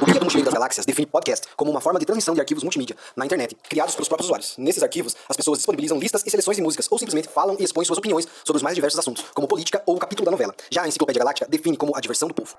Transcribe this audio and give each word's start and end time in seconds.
O 0.00 0.04
Guia 0.04 0.20
do 0.20 0.24
Mochileiro 0.24 0.44
das 0.44 0.54
Galáxias 0.54 0.86
define 0.86 1.06
podcast 1.06 1.48
como 1.56 1.72
uma 1.72 1.80
forma 1.80 1.98
de 1.98 2.06
transmissão 2.06 2.34
de 2.34 2.40
arquivos 2.40 2.62
multimídia 2.62 2.94
na 3.16 3.26
internet, 3.26 3.56
criados 3.68 3.94
pelos 3.96 4.06
próprios 4.06 4.26
usuários. 4.26 4.54
Nesses 4.58 4.82
arquivos, 4.82 5.16
as 5.28 5.36
pessoas 5.36 5.58
disponibilizam 5.58 5.98
listas 5.98 6.22
e 6.24 6.30
seleções 6.30 6.56
de 6.56 6.62
músicas, 6.62 6.86
ou 6.88 6.98
simplesmente 6.98 7.28
falam 7.28 7.56
e 7.58 7.64
expõem 7.64 7.84
suas 7.84 7.98
opiniões 7.98 8.28
sobre 8.44 8.58
os 8.58 8.62
mais 8.62 8.76
diversos 8.76 9.00
assuntos, 9.00 9.24
como 9.34 9.48
política 9.48 9.82
ou 9.86 9.96
o 9.96 9.98
capítulo 9.98 10.24
da 10.24 10.30
novela. 10.30 10.54
Já 10.70 10.82
a 10.82 10.88
Enciclopédia 10.88 11.18
Galáctica 11.18 11.48
define 11.50 11.76
como 11.76 11.96
a 11.96 12.00
diversão 12.00 12.28
do 12.28 12.34
povo. 12.34 12.54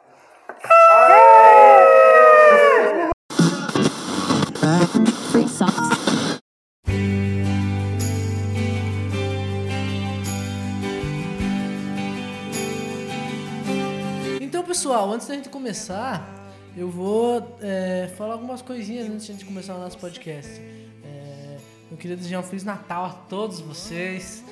Pessoal, 14.67 15.13
antes 15.13 15.25
da 15.25 15.33
gente 15.33 15.47
começar, 15.47 16.29
eu 16.75 16.91
vou 16.91 17.57
é, 17.61 18.11
falar 18.17 18.33
algumas 18.33 18.61
coisinhas 18.61 19.09
antes 19.09 19.25
de 19.25 19.31
a 19.31 19.35
gente 19.35 19.45
começar 19.45 19.73
o 19.75 19.79
nosso 19.79 19.97
podcast. 19.97 20.59
É, 21.05 21.57
eu 21.89 21.95
queria 21.95 22.17
desejar 22.17 22.41
um 22.41 22.43
Feliz 22.43 22.65
Natal 22.65 23.05
a 23.05 23.09
todos 23.09 23.61
vocês. 23.61 24.43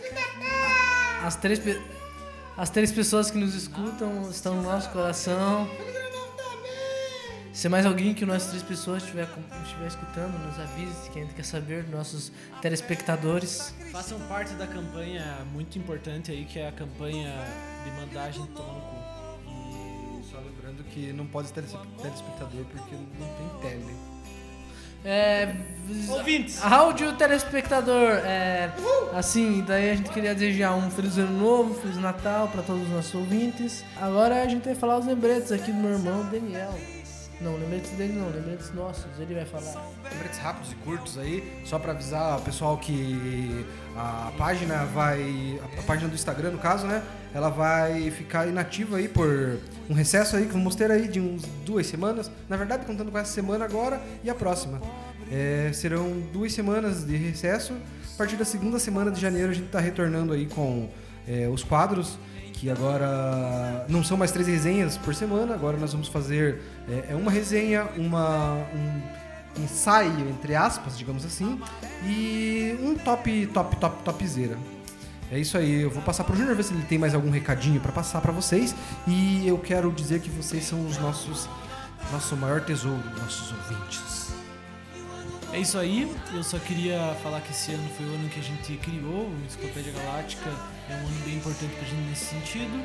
As 1.22 1.36
três, 1.36 1.62
as 2.56 2.70
três 2.70 2.94
pessoas 2.94 3.30
que 3.30 3.38
nos 3.38 3.54
escutam 3.56 4.30
estão 4.30 4.56
no 4.56 4.64
nosso 4.64 4.90
coração. 4.90 5.70
Se 7.52 7.68
mais 7.68 7.86
alguém 7.86 8.14
que 8.14 8.26
nós 8.26 8.48
três 8.48 8.64
pessoas 8.64 9.04
estiver, 9.04 9.28
estiver 9.66 9.88
escutando, 9.88 10.38
nos 10.46 10.58
avise 10.58 11.10
que 11.10 11.20
a 11.20 11.24
gente 11.24 11.34
quer 11.34 11.46
saber 11.46 11.90
nossos 11.90 12.32
telespectadores. 12.62 13.74
Façam 13.92 14.18
parte 14.30 14.54
da 14.54 14.66
campanha 14.66 15.46
muito 15.52 15.78
importante 15.78 16.32
aí, 16.32 16.46
que 16.46 16.58
é 16.58 16.70
a 16.70 16.72
campanha 16.72 17.34
de 17.84 17.92
mandar 17.92 18.24
a 18.24 18.32
gente 18.32 18.48
tomar 18.52 18.74
no 18.74 18.82
cu. 18.82 19.05
Que 20.92 21.12
não 21.12 21.26
pode 21.26 21.52
ter 21.52 21.64
telespectador 21.64 22.66
porque 22.72 22.96
não 22.96 23.60
tem 23.62 23.70
tele. 23.70 23.96
É, 25.04 25.54
Ouvintes! 26.10 26.60
Áudio 26.64 27.14
telespectador, 27.14 28.10
é, 28.24 28.72
assim, 29.14 29.64
daí 29.68 29.92
a 29.92 29.96
gente 29.96 30.10
queria 30.10 30.34
desejar 30.34 30.74
um 30.74 30.90
feliz 30.90 31.16
ano 31.20 31.38
novo, 31.38 31.76
feliz 31.76 31.98
Natal 31.98 32.48
para 32.48 32.64
todos 32.64 32.82
os 32.82 32.90
nossos 32.90 33.14
ouvintes. 33.14 33.86
Agora 34.02 34.42
a 34.42 34.48
gente 34.48 34.64
vai 34.64 34.74
falar 34.74 34.98
os 34.98 35.06
lembretes 35.06 35.52
aqui 35.52 35.72
do 35.72 35.78
meu 35.78 35.92
irmão 35.92 36.26
Daniel. 36.26 36.74
Não, 37.42 37.58
lembretes 37.58 37.92
dele 37.92 38.14
não, 38.14 38.30
lembretes 38.30 38.74
nossos, 38.74 39.06
ele 39.20 39.34
vai 39.34 39.46
falar. 39.46 39.92
Lembretes 40.10 40.40
rápidos 40.40 40.72
e 40.72 40.76
curtos 40.76 41.18
aí, 41.18 41.62
só 41.66 41.78
pra 41.78 41.92
avisar 41.92 42.38
o 42.40 42.42
pessoal 42.42 42.78
que 42.78 43.66
a 43.96 44.32
página 44.38 44.86
vai. 44.86 45.60
A 45.78 45.82
página 45.82 46.08
do 46.08 46.16
Instagram, 46.16 46.52
no 46.52 46.58
caso, 46.60 46.88
né? 46.88 47.04
Ela 47.34 47.50
vai 47.50 48.10
ficar 48.12 48.48
inativa 48.48 48.98
aí 48.98 49.10
por 49.10 49.60
um 49.90 49.94
recesso 49.94 50.38
aí 50.38 50.46
que 50.46 50.54
vamos 50.54 50.76
ter 50.76 50.90
aí 50.90 51.08
de 51.10 51.20
uns 51.20 51.44
duas 51.66 51.86
semanas. 51.88 52.32
Na 52.48 52.56
verdade, 52.56 52.86
contando 52.86 53.12
com 53.12 53.18
essa 53.18 53.34
semana 53.34 53.66
agora 53.66 54.02
e 54.24 54.30
a 54.30 54.36
próxima. 54.36 54.82
É, 55.30 55.72
serão 55.74 56.22
duas 56.32 56.54
semanas 56.54 57.04
de 57.04 57.18
recesso. 57.18 57.74
A 58.14 58.18
partir 58.18 58.38
da 58.38 58.46
segunda 58.46 58.80
semana 58.80 59.12
de 59.12 59.20
janeiro 59.20 59.52
a 59.52 59.54
gente 59.54 59.68
tá 59.68 59.82
retornando 59.82 60.32
aí 60.32 60.46
com 60.46 60.90
é, 61.28 61.50
os 61.50 61.64
quadros 61.64 62.18
que 62.54 62.70
agora 62.70 63.86
não 63.90 64.04
são 64.04 64.16
mais 64.16 64.32
três 64.32 64.48
resenhas 64.48 64.98
por 64.98 65.14
semana, 65.14 65.54
agora 65.54 65.78
nós 65.78 65.92
vamos 65.92 66.08
fazer 66.08 66.62
é, 66.90 67.12
é 67.12 67.16
uma 67.16 67.32
resenha, 67.32 67.88
uma, 67.98 68.56
um 68.74 69.64
ensaio, 69.64 70.30
entre 70.30 70.56
aspas, 70.56 70.98
digamos 70.98 71.26
assim, 71.26 71.60
e 72.06 72.78
um 72.82 72.96
top, 72.96 73.48
top, 73.48 73.76
top, 73.78 74.04
topzera. 74.04 74.58
É 75.32 75.40
isso 75.40 75.58
aí, 75.58 75.82
eu 75.82 75.90
vou 75.90 76.04
passar 76.04 76.24
pro 76.24 76.36
Júnior 76.36 76.56
ver 76.56 76.64
se 76.64 76.74
ele 76.74 76.84
tem 76.84 77.00
mais 77.00 77.16
algum 77.16 77.32
recadinho 77.32 77.82
pra 77.82 77.92
passar 77.92 78.22
pra 78.22 78.32
vocês, 78.32 78.76
e 79.08 79.48
eu 79.48 79.58
quero 79.58 79.92
dizer 79.92 80.22
que 80.22 80.30
vocês 80.30 80.64
são 80.66 80.86
os 80.86 80.98
nossos, 80.98 81.50
nosso 82.12 82.36
maior 82.38 82.62
tesouro, 82.62 83.04
nossos 83.20 83.52
ouvintes. 83.52 84.25
É 85.56 85.60
isso 85.60 85.78
aí, 85.78 86.14
eu 86.34 86.44
só 86.44 86.60
queria 86.60 87.16
falar 87.24 87.40
que 87.40 87.52
esse 87.52 87.72
ano 87.72 87.88
foi 87.96 88.06
o 88.06 88.16
ano 88.16 88.28
que 88.28 88.42
a 88.42 88.44
gente 88.44 88.76
criou 88.76 89.30
o 89.30 89.46
Enciclopédia 89.46 89.94
Galáctica, 89.94 90.50
é 90.90 90.94
um 90.96 90.98
ano 90.98 91.22
bem 91.24 91.36
importante 91.36 91.74
pra 91.76 91.88
gente 91.88 92.10
nesse 92.10 92.26
sentido. 92.26 92.84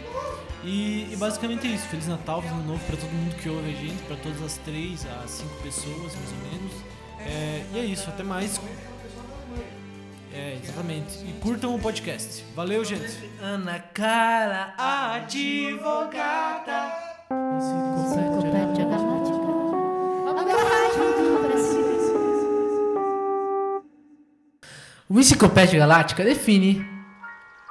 E, 0.62 1.12
e 1.12 1.16
basicamente 1.16 1.66
é 1.66 1.70
isso, 1.70 1.88
Feliz 1.88 2.06
Natal, 2.06 2.40
Feliz 2.40 2.56
Ano 2.56 2.68
Novo 2.68 2.84
pra 2.86 2.96
todo 2.96 3.10
mundo 3.10 3.34
que 3.34 3.48
ouve 3.48 3.70
a 3.70 3.74
gente, 3.74 4.00
pra 4.04 4.14
todas 4.18 4.40
as 4.40 4.56
três, 4.58 5.04
as 5.04 5.32
cinco 5.32 5.60
pessoas 5.64 6.14
mais 6.14 6.30
ou 6.30 6.38
menos. 6.52 6.72
É, 7.18 7.64
e 7.74 7.78
é 7.80 7.84
isso, 7.86 8.08
até 8.08 8.22
mais. 8.22 8.60
É, 10.32 10.56
exatamente. 10.62 11.24
E 11.24 11.32
curtam 11.42 11.74
o 11.74 11.78
podcast. 11.80 12.44
Valeu, 12.54 12.84
gente! 12.84 13.18
Ana 13.42 13.80
Cara, 13.80 14.74
advogada. 15.16 16.12
Enciclopédia 17.32 18.84
Galáctica. 18.84 19.09
O 25.12 25.18
Enciclopédia 25.18 25.76
Galáctica 25.76 26.22
define 26.22 26.86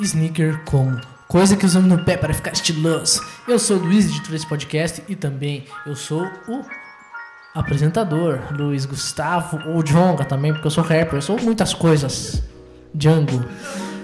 sneaker 0.01 0.59
como 0.65 0.99
coisa 1.25 1.55
que 1.55 1.65
usamos 1.65 1.87
no 1.87 2.03
pé 2.03 2.17
para 2.17 2.33
ficar 2.33 2.51
estiloso. 2.51 3.21
Eu 3.47 3.57
sou 3.57 3.77
o 3.77 3.79
Luiz, 3.79 4.07
editor 4.07 4.31
desse 4.31 4.45
podcast, 4.45 5.01
e 5.07 5.15
também 5.15 5.63
eu 5.85 5.95
sou 5.95 6.21
o 6.49 6.65
apresentador, 7.55 8.39
Luiz 8.51 8.85
Gustavo, 8.85 9.57
ou 9.69 9.81
Jonga 9.81 10.25
também, 10.25 10.51
porque 10.51 10.67
eu 10.67 10.71
sou 10.71 10.83
rapper, 10.83 11.15
eu 11.15 11.21
sou 11.21 11.39
muitas 11.41 11.73
coisas. 11.73 12.43
Django. 12.93 13.45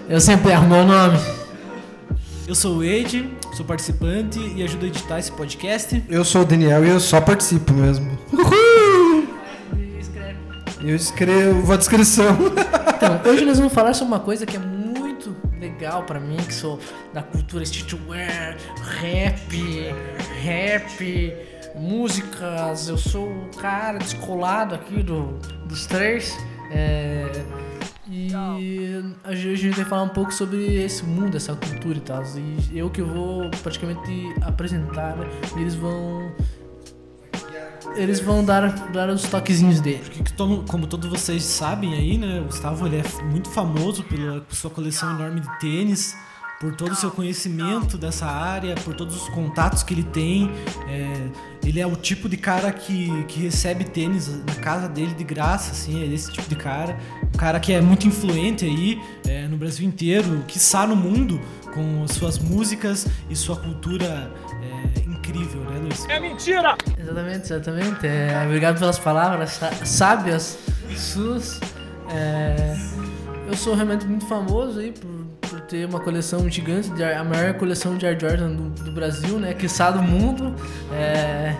Eu 0.07 0.21
sempre 0.21 0.53
erro 0.53 0.69
meu 0.69 0.85
nome. 0.85 1.19
Eu 2.47 2.55
sou 2.55 2.77
o 2.77 2.83
Ed, 2.85 3.29
sou 3.53 3.65
participante 3.65 4.39
e 4.55 4.63
ajudo 4.63 4.85
a 4.85 4.87
editar 4.87 5.19
esse 5.19 5.33
podcast. 5.33 6.01
Eu 6.07 6.23
sou 6.23 6.43
o 6.43 6.45
Daniel 6.45 6.85
e 6.85 6.89
eu 6.89 7.01
só 7.01 7.19
participo 7.19 7.73
mesmo. 7.73 8.17
Eu 10.85 10.95
escrevo 10.95 11.73
a 11.73 11.77
descrição. 11.77 12.37
Então, 12.95 13.31
hoje 13.31 13.43
nós 13.43 13.57
vamos 13.57 13.73
falar 13.73 13.93
sobre 13.95 14.13
uma 14.13 14.19
coisa 14.19 14.45
que 14.45 14.55
é 14.55 14.59
muito 14.59 15.35
legal 15.59 16.03
pra 16.03 16.19
mim, 16.19 16.37
que 16.37 16.53
sou 16.53 16.79
da 17.11 17.23
cultura 17.23 17.63
streetwear, 17.63 18.55
rap, 18.99 19.93
rap, 20.43 21.35
músicas. 21.75 22.87
Eu 22.87 22.99
sou 22.99 23.27
o 23.27 23.49
cara 23.57 23.97
descolado 23.97 24.75
aqui 24.75 25.01
do, 25.01 25.39
dos 25.67 25.87
três. 25.87 26.37
É, 26.71 27.31
e 28.07 28.29
gente 29.33 29.49
a 29.49 29.55
gente 29.55 29.75
vai 29.77 29.85
falar 29.85 30.03
um 30.03 30.09
pouco 30.09 30.31
sobre 30.31 30.83
esse 30.83 31.03
mundo, 31.03 31.35
essa 31.35 31.55
cultura 31.55 31.97
e 31.97 32.01
tal. 32.01 32.23
E 32.71 32.77
eu 32.77 32.91
que 32.91 33.01
vou 33.01 33.49
praticamente 33.63 34.35
apresentar, 34.43 35.17
né? 35.17 35.27
eles 35.57 35.73
vão. 35.73 36.31
Eles 37.95 38.19
vão 38.19 38.43
dar, 38.43 38.69
dar 38.91 39.09
os 39.09 39.23
toquezinhos 39.23 39.79
dele. 39.79 40.01
Porque 40.03 40.23
que 40.23 40.33
como 40.67 40.87
todos 40.87 41.09
vocês 41.09 41.43
sabem 41.43 41.93
aí, 41.93 42.17
né, 42.17 42.41
o 42.41 42.45
Gustavo 42.45 42.85
ele 42.85 42.97
é 42.97 43.23
muito 43.23 43.49
famoso 43.49 44.03
pela 44.03 44.45
sua 44.49 44.69
coleção 44.69 45.11
enorme 45.11 45.39
de 45.39 45.59
tênis, 45.59 46.15
por 46.59 46.75
todo 46.75 46.91
o 46.91 46.95
seu 46.95 47.11
conhecimento 47.11 47.97
dessa 47.97 48.25
área, 48.25 48.75
por 48.75 48.93
todos 48.93 49.15
os 49.15 49.29
contatos 49.29 49.83
que 49.83 49.93
ele 49.93 50.03
tem. 50.03 50.51
É, 50.87 51.29
ele 51.63 51.79
é 51.79 51.87
o 51.87 51.95
tipo 51.95 52.29
de 52.29 52.37
cara 52.37 52.71
que, 52.71 53.23
que 53.25 53.39
recebe 53.39 53.83
tênis 53.83 54.27
na 54.45 54.55
casa 54.55 54.87
dele 54.87 55.13
de 55.13 55.23
graça, 55.23 55.71
assim, 55.71 56.01
é 56.01 56.05
esse 56.05 56.31
tipo 56.31 56.47
de 56.47 56.55
cara. 56.55 56.97
Um 57.33 57.37
cara 57.37 57.59
que 57.59 57.73
é 57.73 57.81
muito 57.81 58.07
influente 58.07 58.65
aí 58.65 59.01
é, 59.27 59.47
no 59.47 59.57
Brasil 59.57 59.85
inteiro, 59.87 60.43
quiçá 60.47 60.85
no 60.85 60.95
mundo, 60.95 61.41
com 61.73 62.03
as 62.03 62.11
suas 62.11 62.39
músicas 62.39 63.07
e 63.29 63.35
sua 63.35 63.57
cultura 63.57 64.31
é, 64.61 65.04
incrível, 65.35 65.61
né, 65.61 65.79
Luiz? 65.81 66.05
Exatamente, 66.97 67.41
exatamente. 67.53 68.07
É, 68.07 68.41
obrigado 68.45 68.79
pelas 68.79 68.97
palavras 68.99 69.51
sá- 69.51 69.71
sábias 69.85 70.57
suas. 70.95 71.59
É, 72.09 72.75
eu 73.47 73.55
sou 73.55 73.75
realmente 73.75 74.05
muito 74.05 74.25
famoso 74.27 74.79
aí 74.79 74.91
por, 74.91 75.49
por 75.49 75.61
ter 75.61 75.85
uma 75.85 75.99
coleção 75.99 76.49
gigante, 76.49 76.89
de, 76.91 77.03
a 77.03 77.23
maior 77.23 77.53
coleção 77.55 77.97
de 77.97 78.05
Air 78.05 78.19
Jordan 78.19 78.51
do, 78.51 78.69
do 78.83 78.91
Brasil, 78.91 79.39
né? 79.39 79.53
Quiçá 79.53 79.91
do 79.91 80.01
mundo. 80.01 80.53
É, 80.93 81.55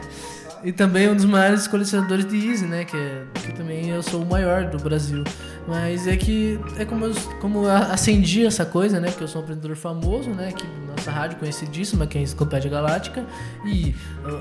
e 0.65 0.71
também 0.73 1.07
um 1.07 1.15
dos 1.15 1.25
maiores 1.25 1.67
colecionadores 1.67 2.25
de 2.27 2.49
Easy, 2.49 2.65
né? 2.65 2.83
Que, 2.83 2.97
é- 2.97 3.23
que 3.39 3.53
também 3.53 3.89
eu 3.89 4.01
sou 4.01 4.23
o 4.23 4.25
maior 4.25 4.65
do 4.65 4.77
Brasil. 4.79 5.23
Mas 5.67 6.07
é 6.07 6.17
que 6.17 6.59
é 6.77 6.83
como 6.83 7.05
eu, 7.05 7.13
como 7.39 7.65
eu 7.65 7.71
acendi 7.71 8.45
essa 8.45 8.65
coisa, 8.65 8.99
né? 8.99 9.09
Porque 9.09 9.23
eu 9.23 9.27
sou 9.27 9.41
um 9.41 9.43
apresentador 9.43 9.75
famoso, 9.77 10.31
né? 10.31 10.51
Na 10.87 10.95
nossa 10.95 11.11
rádio 11.11 11.37
conhecidíssima, 11.37 12.07
que 12.07 12.17
é 12.17 12.21
a 12.21 12.23
Enciclopédia 12.23 12.69
Galáctica. 12.69 13.23
E 13.63 13.95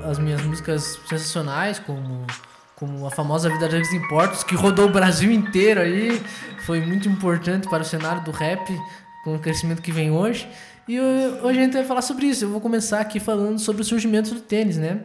as 0.09 0.17
minhas 0.17 0.41
músicas 0.43 0.99
sensacionais, 1.07 1.77
como, 1.77 2.25
como 2.75 3.05
a 3.05 3.11
famosa 3.11 3.47
Vida 3.47 3.69
Drugs 3.69 3.93
Importos, 3.93 4.43
que 4.43 4.55
rodou 4.55 4.87
o 4.87 4.91
Brasil 4.91 5.31
inteiro 5.31 5.79
aí. 5.79 6.19
Foi 6.65 6.81
muito 6.81 7.07
importante 7.07 7.69
para 7.69 7.83
o 7.83 7.85
cenário 7.85 8.23
do 8.23 8.31
rap, 8.31 8.65
com 9.23 9.35
o 9.35 9.39
crescimento 9.39 9.79
que 9.81 9.91
vem 9.91 10.09
hoje. 10.09 10.47
E 10.87 10.99
hoje 10.99 11.59
a 11.59 11.63
gente 11.63 11.73
vai 11.73 11.83
falar 11.83 12.01
sobre 12.01 12.25
isso. 12.25 12.45
Eu 12.45 12.49
vou 12.49 12.59
começar 12.61 12.99
aqui 12.99 13.19
falando 13.19 13.59
sobre 13.59 13.83
o 13.83 13.85
surgimento 13.85 14.33
do 14.33 14.39
tênis, 14.41 14.77
né? 14.77 15.01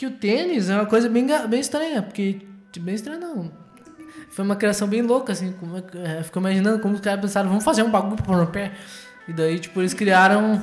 Que 0.00 0.06
o 0.06 0.10
tênis 0.10 0.70
é 0.70 0.76
uma 0.76 0.86
coisa 0.86 1.10
bem, 1.10 1.26
bem 1.46 1.60
estranha, 1.60 2.00
porque. 2.00 2.40
Bem 2.78 2.94
estranha 2.94 3.20
não. 3.20 3.52
Foi 4.30 4.42
uma 4.42 4.56
criação 4.56 4.88
bem 4.88 5.02
louca, 5.02 5.34
assim. 5.34 5.52
Como, 5.52 5.76
é 5.76 5.82
é, 6.20 6.22
ficou 6.22 6.40
imaginando 6.40 6.78
como 6.78 6.94
os 6.94 7.02
caras 7.02 7.20
pensaram, 7.20 7.50
vamos 7.50 7.62
fazer 7.62 7.82
um 7.82 7.90
bagulho 7.90 8.16
no 8.26 8.46
pé. 8.46 8.72
E 9.28 9.32
daí, 9.34 9.58
tipo, 9.58 9.78
eles 9.78 9.92
criaram 9.92 10.62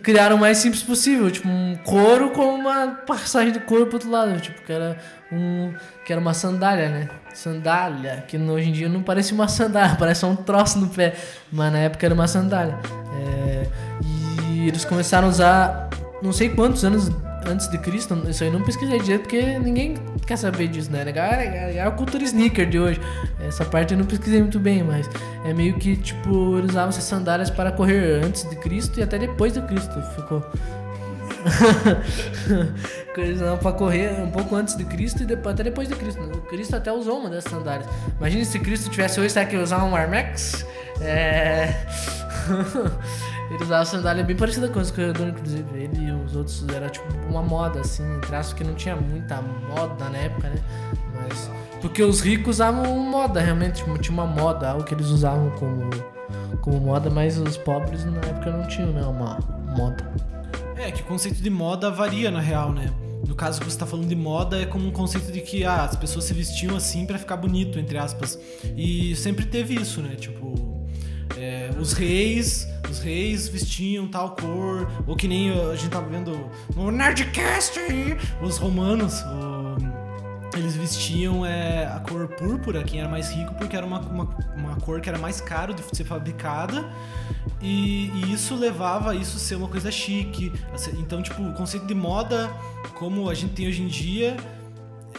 criaram 0.00 0.36
o 0.36 0.38
mais 0.38 0.58
simples 0.58 0.84
possível, 0.84 1.28
tipo 1.28 1.48
um 1.48 1.74
couro 1.82 2.30
com 2.30 2.54
uma 2.54 2.88
passagem 3.04 3.52
de 3.52 3.58
couro 3.58 3.86
pro 3.86 3.96
outro 3.96 4.10
lado, 4.10 4.38
tipo, 4.40 4.62
que 4.62 4.70
era 4.72 4.96
um 5.32 5.74
que 6.06 6.12
era 6.12 6.20
uma 6.20 6.32
sandália, 6.32 6.88
né? 6.88 7.08
Sandália, 7.34 8.24
que 8.28 8.36
hoje 8.36 8.68
em 8.68 8.72
dia 8.72 8.88
não 8.88 9.02
parece 9.02 9.32
uma 9.32 9.48
sandália, 9.48 9.96
parece 9.98 10.20
só 10.20 10.28
um 10.28 10.36
troço 10.36 10.78
no 10.78 10.88
pé, 10.88 11.16
mas 11.50 11.72
na 11.72 11.78
época 11.80 12.06
era 12.06 12.14
uma 12.14 12.28
sandália. 12.28 12.78
É, 13.20 13.66
e 14.04 14.68
eles 14.68 14.84
começaram 14.84 15.26
a 15.26 15.30
usar 15.30 15.90
não 16.22 16.32
sei 16.32 16.50
quantos 16.50 16.84
anos 16.84 17.10
antes 17.46 17.68
de 17.68 17.78
Cristo, 17.78 18.14
isso 18.28 18.44
aí 18.44 18.50
não 18.50 18.62
pesquisei 18.62 18.98
direito 19.00 19.22
porque 19.22 19.58
ninguém 19.58 19.94
quer 20.26 20.36
saber 20.36 20.68
disso, 20.68 20.90
né? 20.90 21.04
É, 21.06 21.76
é 21.76 21.82
a 21.82 21.90
cultura 21.90 22.24
sneaker 22.24 22.68
de 22.68 22.78
hoje. 22.78 23.00
Essa 23.40 23.64
parte 23.64 23.92
eu 23.94 23.98
não 23.98 24.06
pesquisei 24.06 24.40
muito 24.40 24.58
bem, 24.58 24.82
mas 24.82 25.08
é 25.44 25.52
meio 25.52 25.74
que 25.74 25.96
tipo, 25.96 26.58
eles 26.58 26.70
usavam 26.70 26.90
essas 26.90 27.04
sandálias 27.04 27.50
para 27.50 27.72
correr 27.72 28.24
antes 28.24 28.48
de 28.48 28.56
Cristo 28.56 29.00
e 29.00 29.02
até 29.02 29.18
depois 29.18 29.52
de 29.52 29.62
Cristo. 29.62 30.00
Ficou. 30.14 30.44
eles 33.16 33.36
usavam 33.36 33.58
para 33.58 33.72
correr 33.72 34.20
um 34.20 34.30
pouco 34.30 34.54
antes 34.54 34.76
de 34.76 34.84
Cristo 34.84 35.22
e 35.22 35.26
depois, 35.26 35.54
até 35.54 35.64
depois 35.64 35.88
de 35.88 35.94
Cristo. 35.94 36.22
O 36.22 36.40
Cristo 36.42 36.76
até 36.76 36.92
usou 36.92 37.18
uma 37.18 37.30
dessas 37.30 37.50
sandálias. 37.50 37.88
Imagina 38.18 38.44
se 38.44 38.58
Cristo 38.58 38.90
tivesse 38.90 39.20
hoje, 39.20 39.30
será 39.30 39.46
que 39.46 39.56
usar 39.56 39.84
um 39.84 39.94
Air 39.94 40.10
Max? 40.10 40.64
É. 41.00 41.74
Ele 43.50 43.62
usava 43.62 43.84
sandália 43.84 44.22
bem 44.22 44.36
parecida 44.36 44.68
com 44.68 44.78
os 44.78 44.90
corredores, 44.90 45.32
inclusive. 45.32 45.78
Ele 45.78 46.06
e 46.06 46.12
os 46.12 46.36
outros 46.36 46.64
era 46.68 46.88
tipo 46.88 47.06
uma 47.28 47.42
moda, 47.42 47.80
assim, 47.80 48.04
traço 48.20 48.54
que 48.54 48.62
não 48.62 48.74
tinha 48.74 48.94
muita 48.94 49.40
moda 49.40 50.08
na 50.10 50.18
época, 50.18 50.50
né? 50.50 50.56
Mas. 51.14 51.50
Porque 51.80 52.02
os 52.02 52.20
ricos 52.20 52.56
usavam 52.56 52.98
moda, 52.98 53.40
realmente, 53.40 53.76
tipo, 53.76 53.96
tinha 53.98 54.12
uma 54.12 54.26
moda, 54.26 54.70
algo 54.70 54.84
que 54.84 54.92
eles 54.92 55.06
usavam 55.06 55.50
como, 55.50 55.88
como 56.60 56.80
moda, 56.80 57.08
mas 57.08 57.38
os 57.38 57.56
pobres 57.56 58.04
na 58.04 58.18
época 58.18 58.50
não 58.50 58.66
tinham, 58.66 58.92
né? 58.92 59.02
Uma 59.02 59.38
moda. 59.76 60.12
É, 60.76 60.90
que 60.90 61.02
o 61.02 61.04
conceito 61.04 61.40
de 61.40 61.50
moda 61.50 61.90
varia 61.90 62.30
na 62.30 62.40
real, 62.40 62.72
né? 62.72 62.92
No 63.26 63.34
caso 63.34 63.58
que 63.58 63.64
você 63.64 63.74
está 63.74 63.86
falando 63.86 64.06
de 64.06 64.16
moda, 64.16 64.60
é 64.60 64.66
como 64.66 64.86
um 64.86 64.92
conceito 64.92 65.32
de 65.32 65.40
que 65.40 65.64
ah, 65.64 65.84
as 65.84 65.96
pessoas 65.96 66.24
se 66.24 66.34
vestiam 66.34 66.76
assim 66.76 67.06
para 67.06 67.18
ficar 67.18 67.36
bonito, 67.36 67.78
entre 67.78 67.98
aspas. 67.98 68.38
E 68.76 69.14
sempre 69.16 69.44
teve 69.46 69.74
isso, 69.74 70.00
né? 70.00 70.14
Tipo, 70.14 70.77
é, 71.36 71.70
os 71.78 71.92
reis 71.92 72.66
os 72.90 73.00
reis 73.00 73.48
vestiam 73.48 74.08
tal 74.08 74.30
cor, 74.30 74.88
ou 75.06 75.14
que 75.14 75.28
nem 75.28 75.50
a 75.50 75.74
gente 75.76 75.90
tava 75.90 76.08
vendo 76.08 76.48
no 76.74 76.90
Nerdcast 76.90 77.78
aí, 77.78 78.16
os 78.40 78.56
romanos, 78.56 79.22
o, 79.22 80.56
eles 80.56 80.74
vestiam 80.74 81.44
é, 81.44 81.86
a 81.86 82.00
cor 82.00 82.26
púrpura, 82.28 82.82
quem 82.82 83.00
era 83.00 83.08
mais 83.08 83.30
rico, 83.30 83.54
porque 83.54 83.76
era 83.76 83.84
uma, 83.84 84.00
uma, 84.00 84.24
uma 84.56 84.76
cor 84.76 85.00
que 85.00 85.08
era 85.08 85.18
mais 85.18 85.40
caro 85.40 85.74
de 85.74 85.82
ser 85.94 86.04
fabricada, 86.04 86.88
e, 87.60 88.10
e, 88.14 88.32
isso 88.32 88.54
levava 88.54 89.10
a 89.10 89.14
isso 89.14 89.38
ser 89.38 89.56
uma 89.56 89.68
coisa 89.68 89.90
chique. 89.90 90.52
Então, 90.98 91.22
tipo, 91.22 91.42
o 91.42 91.52
conceito 91.52 91.86
de 91.86 91.94
moda, 91.94 92.48
como 92.94 93.28
a 93.28 93.34
gente 93.34 93.52
tem 93.52 93.68
hoje 93.68 93.82
em 93.82 93.88
dia, 93.88 94.36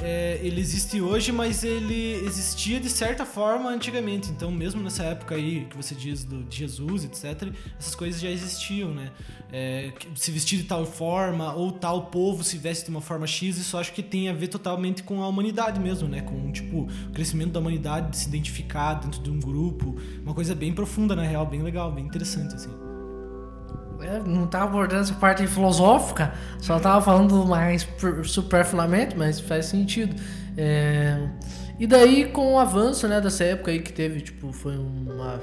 é, 0.02 0.40
ele 0.42 0.62
existe 0.62 1.02
hoje, 1.02 1.32
mas 1.32 1.64
ele 1.64 2.14
existia 2.26 2.80
de 2.80 2.90
certa 2.90 3.26
forma 3.26 3.70
antigamente. 3.70 4.30
Então, 4.30 4.50
mesmo 4.52 4.82
nessa 4.82 5.04
época 5.04 5.36
aí 5.36 5.66
que 5.70 5.76
você 5.76 5.94
diz 5.94 6.24
do, 6.24 6.44
de 6.44 6.58
Jesus, 6.58 7.04
etc., 7.04 7.54
essas 7.78 7.96
coisas 7.96 8.22
já 8.22 8.30
existiam, 8.30 8.94
né? 8.94 9.12
É, 9.52 9.92
se 10.16 10.32
vestir 10.32 10.60
de 10.60 10.66
tal 10.66 10.86
forma, 10.86 11.54
ou 11.54 11.72
tal 11.72 12.06
povo 12.08 12.44
se 12.44 12.58
veste 12.58 12.86
de 12.86 12.92
uma 12.92 13.02
forma 13.02 13.26
X, 13.26 13.58
isso 13.58 13.78
acho 13.78 13.92
que 13.94 14.04
tem 14.04 14.30
a 14.30 14.34
ver 14.34 14.48
totalmente 14.48 15.04
com 15.04 15.22
a 15.24 15.28
humanidade 15.28 15.80
mesmo, 15.80 16.08
né? 16.08 16.22
Com, 16.22 16.52
tipo, 16.52 16.88
o 17.08 17.12
crescimento 17.14 17.52
da 17.52 17.60
humanidade, 17.60 18.12
de 18.12 18.18
se 18.18 18.28
identificar 18.28 18.94
dentro 18.94 19.22
de 19.22 19.30
um 19.30 19.40
grupo. 19.40 19.96
Uma 20.22 20.34
coisa 20.34 20.56
bem 20.56 20.74
profunda, 20.74 21.16
na 21.16 21.24
real, 21.24 21.46
bem 21.46 21.62
legal, 21.62 21.92
bem 21.92 22.06
interessante, 22.06 22.56
assim. 22.56 22.89
É, 24.02 24.20
não 24.20 24.48
tava 24.48 24.66
abordando 24.66 25.02
essa 25.02 25.14
parte 25.14 25.46
filosófica, 25.46 26.34
só 26.60 26.80
tava 26.80 27.02
falando 27.02 27.46
mais 27.46 27.88
superfluamente, 28.24 29.18
mas 29.18 29.40
faz 29.40 29.66
sentido. 29.66 30.16
É, 30.58 31.28
e 31.80 31.88
daí, 31.88 32.26
com 32.26 32.54
o 32.54 32.60
avanço 32.60 33.08
né, 33.08 33.22
dessa 33.22 33.44
época 33.44 33.72
aí 33.72 33.80
que 33.80 33.94
teve, 33.94 34.22
tipo, 34.22 34.52
foi 34.52 34.78
uma, 34.78 35.42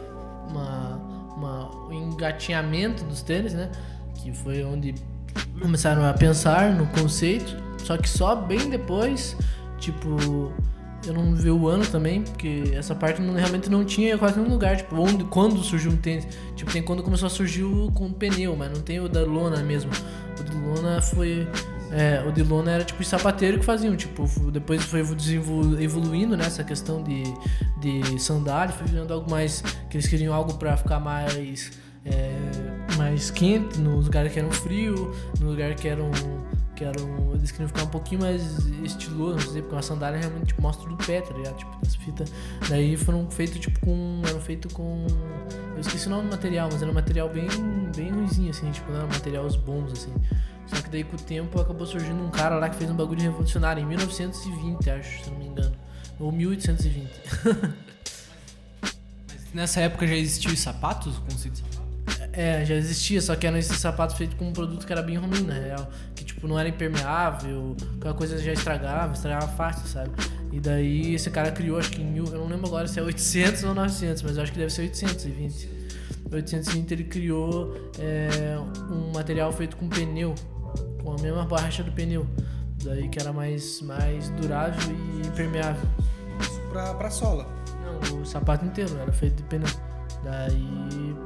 uma, 0.49 1.89
um 1.89 1.93
engatinhamento 1.93 3.05
dos 3.05 3.23
tênis, 3.23 3.55
né? 3.55 3.71
Que 4.15 4.33
foi 4.33 4.63
onde 4.65 4.95
começaram 5.61 6.05
a 6.05 6.13
pensar 6.13 6.73
no 6.73 6.87
conceito, 6.89 7.57
só 7.83 7.97
que 7.97 8.09
só 8.09 8.35
bem 8.37 8.69
depois, 8.69 9.37
tipo, 9.79 10.53
eu 11.07 11.15
não 11.15 11.35
vi 11.35 11.51
o 11.51 11.69
ano 11.69 11.87
também, 11.87 12.23
porque 12.23 12.73
essa 12.75 12.95
parte 12.95 13.21
não, 13.21 13.35
realmente 13.35 13.71
não 13.71 13.85
tinha 13.85 14.19
quase 14.19 14.39
nenhum 14.39 14.51
lugar, 14.51 14.77
tipo, 14.77 14.97
onde, 14.97 15.25
quando 15.25 15.63
surgiu 15.63 15.93
um 15.93 15.97
tênis. 15.97 16.27
Tipo, 16.55 16.73
tem 16.73 16.83
quando 16.83 17.03
começou 17.03 17.27
a 17.27 17.31
surgir 17.31 17.65
o 17.65 17.91
com 17.93 18.13
pneu, 18.13 18.57
mas 18.57 18.71
não 18.71 18.81
tem 18.81 19.01
o 19.01 19.09
da 19.09 19.25
lona 19.25 19.63
mesmo. 19.63 19.91
O 20.39 20.43
de 20.43 20.57
lona 20.57 21.01
foi. 21.01 21.49
É, 21.93 22.25
o 22.27 22.33
de 22.33 22.43
lona 22.43 22.73
era 22.73 22.85
tipo 22.85 23.01
os 23.01 23.07
sapateiros 23.07 23.61
que 23.61 23.65
faziam, 23.65 23.97
tipo, 23.97 24.27
depois 24.51 24.83
foi 24.83 25.01
evoluindo 25.81 26.37
nessa 26.37 26.63
né, 26.63 26.69
questão 26.69 27.01
de, 27.01 27.23
de 27.79 28.21
sandália, 28.21 28.75
foi 28.75 28.87
virando 28.87 29.15
algo 29.15 29.31
mais. 29.31 29.63
que 29.89 29.97
eles 29.97 30.09
queriam 30.09 30.35
algo 30.35 30.55
para 30.55 30.77
ficar 30.77 31.01
mais. 31.01 31.73
É, 32.05 32.31
mais 32.97 33.33
quente, 33.33 33.81
nos 33.81 34.05
lugares 34.05 34.33
que 34.33 34.39
eram 34.39 34.53
frio, 34.53 35.13
no 35.41 35.51
lugar 35.51 35.75
que 35.75 35.89
eram 35.89 36.11
que 36.77 36.85
eram. 36.85 37.33
Eles 37.35 37.51
queriam 37.51 37.69
ficar 37.69 37.85
um 37.85 37.89
pouquinho 37.89 38.21
mais 38.21 38.43
estiloso, 38.85 39.39
dizer, 39.39 39.63
porque 39.63 39.75
uma 39.75 39.83
sandália 39.83 40.21
realmente 40.21 40.49
tipo, 40.49 40.63
mostra 40.63 40.89
do 40.89 40.97
pé, 40.97 41.21
tá 41.21 41.35
ligado? 41.35 41.57
Tipo, 41.57 41.79
as 41.85 41.97
fitas. 41.97 42.33
Daí 42.69 42.97
foram 42.97 43.29
feitos 43.31 43.59
tipo 43.59 43.81
com. 43.81 44.23
Eram 44.29 44.41
feitos 44.41 44.73
com. 44.73 45.07
Eu 45.75 45.81
esqueci 45.81 46.07
o 46.07 46.11
nome 46.11 46.29
do 46.29 46.31
material, 46.31 46.69
mas 46.71 46.81
era 46.81 46.91
um 46.91 46.95
material 46.95 47.29
bem, 47.29 47.49
bem 47.97 48.11
ruimzinho, 48.11 48.51
assim, 48.51 48.71
tipo, 48.71 48.91
não 48.93 48.99
era 49.01 49.09
materiais 49.09 49.57
bons, 49.57 49.93
assim. 49.93 50.13
Só 50.67 50.77
que 50.77 50.91
daí 50.91 51.05
com 51.05 51.17
o 51.17 51.21
tempo 51.21 51.61
acabou 51.61 51.87
surgindo 51.87 52.23
um 52.23 52.31
cara 52.31 52.57
lá 52.57 52.69
que 52.69 52.77
fez 52.77 52.91
um 52.91 52.97
bagulho 52.97 53.21
revolucionário 53.21 53.83
em 53.83 53.87
1920, 53.87 54.91
acho, 54.91 55.25
se 55.25 55.31
não 55.31 55.39
me 55.39 55.47
engano. 55.47 55.77
Ou 56.19 56.33
1820. 56.33 57.11
Mas 58.83 59.55
nessa 59.55 59.81
época 59.81 60.07
já 60.07 60.15
existiam 60.15 60.53
os 60.53 60.61
sapatos, 60.61 61.19
o 61.19 61.21
conceito 61.23 61.55
de 61.55 61.61
sapato? 61.61 61.77
É, 62.33 62.65
já 62.65 62.75
existia, 62.75 63.21
só 63.23 63.35
que 63.35 63.47
eram 63.47 63.57
esses 63.57 63.79
sapatos 63.79 64.17
feitos 64.17 64.37
com 64.37 64.49
um 64.49 64.53
produto 64.53 64.87
que 64.87 64.93
era 64.93 65.03
bem 65.03 65.17
ruim, 65.17 65.43
na 65.43 65.55
real. 65.55 65.91
Tipo, 66.47 66.49
não 66.49 66.59
era 66.59 66.69
impermeável, 66.69 67.77
aquela 67.97 68.15
coisa 68.15 68.39
já 68.39 68.53
estragava, 68.53 69.13
estragava 69.13 69.49
fácil, 69.49 69.87
sabe? 69.89 70.11
E 70.53 70.61
daí 70.61 71.15
esse 71.15 71.31
cara 71.31 71.51
criou, 71.51 71.79
acho 71.79 71.91
que 71.91 72.01
em 72.01 72.07
mil... 72.07 72.25
Eu 72.27 72.39
não 72.39 72.47
lembro 72.47 72.67
agora 72.67 72.87
se 72.87 72.99
é 72.99 73.03
800 73.03 73.65
ou 73.65 73.75
900, 73.75 74.23
mas 74.23 74.37
eu 74.37 74.43
acho 74.43 74.53
que 74.53 74.59
deve 74.59 74.73
ser 74.73 74.83
820. 74.83 75.69
820 76.33 76.93
ele 76.93 77.05
criou 77.05 77.75
é, 77.99 78.57
um 78.91 79.13
material 79.13 79.53
feito 79.53 79.77
com 79.77 79.89
pneu, 79.89 80.35
com 81.03 81.13
a 81.13 81.21
mesma 81.21 81.45
borracha 81.45 81.83
do 81.83 81.93
pneu. 81.93 82.27
Daí 82.85 83.09
que 83.09 83.19
era 83.19 83.33
mais, 83.33 83.81
mais 83.83 84.29
durável 84.31 84.95
e 84.95 85.27
impermeável. 85.27 85.89
Isso 86.41 86.61
pra, 86.71 86.95
pra 86.95 87.11
sola? 87.11 87.47
Não, 87.83 88.23
o 88.23 88.27
sapato 88.27 88.65
inteiro 88.65 88.97
era 88.99 89.13
feito 89.13 89.37
de 89.37 89.43
pneu. 89.45 89.69
Daí 90.23 91.17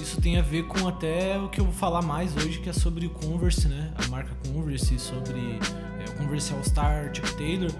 isso 0.00 0.20
tem 0.20 0.38
a 0.38 0.42
ver 0.42 0.66
com 0.66 0.86
até 0.86 1.38
o 1.38 1.48
que 1.48 1.60
eu 1.60 1.64
vou 1.64 1.74
falar 1.74 2.02
mais 2.02 2.36
hoje, 2.36 2.58
que 2.60 2.68
é 2.68 2.72
sobre 2.72 3.06
o 3.06 3.10
Converse, 3.10 3.68
né? 3.68 3.92
A 4.04 4.08
marca 4.08 4.34
Converse, 4.46 4.98
sobre 4.98 5.58
é, 6.00 6.10
o 6.10 6.16
Converse 6.16 6.52
All 6.54 6.64
Star 6.64 7.14
Chuck 7.14 7.36
Taylor, 7.36 7.70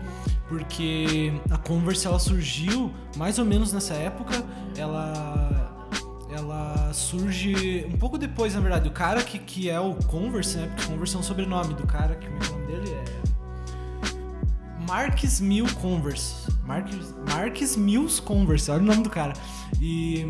porque 0.48 1.32
a 1.50 1.56
Converse 1.56 2.06
ela 2.06 2.18
surgiu 2.18 2.92
mais 3.16 3.38
ou 3.38 3.44
menos 3.44 3.72
nessa 3.72 3.94
época, 3.94 4.44
ela 4.76 5.68
ela 6.30 6.92
surge 6.94 7.86
um 7.92 7.98
pouco 7.98 8.16
depois, 8.16 8.54
na 8.54 8.60
verdade. 8.60 8.88
O 8.88 8.92
cara 8.92 9.22
que, 9.22 9.38
que 9.38 9.68
é 9.68 9.78
o 9.78 9.94
Converse, 9.94 10.56
né? 10.56 10.66
Porque 10.68 10.90
Converse 10.90 11.16
é 11.16 11.18
um 11.18 11.22
sobrenome 11.22 11.74
do 11.74 11.86
cara, 11.86 12.14
que 12.14 12.26
o 12.26 12.52
nome 12.52 12.66
dele 12.66 12.90
é. 12.90 13.22
Marques 14.88 15.40
Mill 15.40 15.66
Converse. 15.74 16.50
Marques, 16.64 17.14
Marques 17.28 17.76
Mills 17.76 18.20
Converse, 18.22 18.70
olha 18.70 18.82
o 18.82 18.84
nome 18.84 19.02
do 19.02 19.10
cara. 19.10 19.32
E 19.80 20.26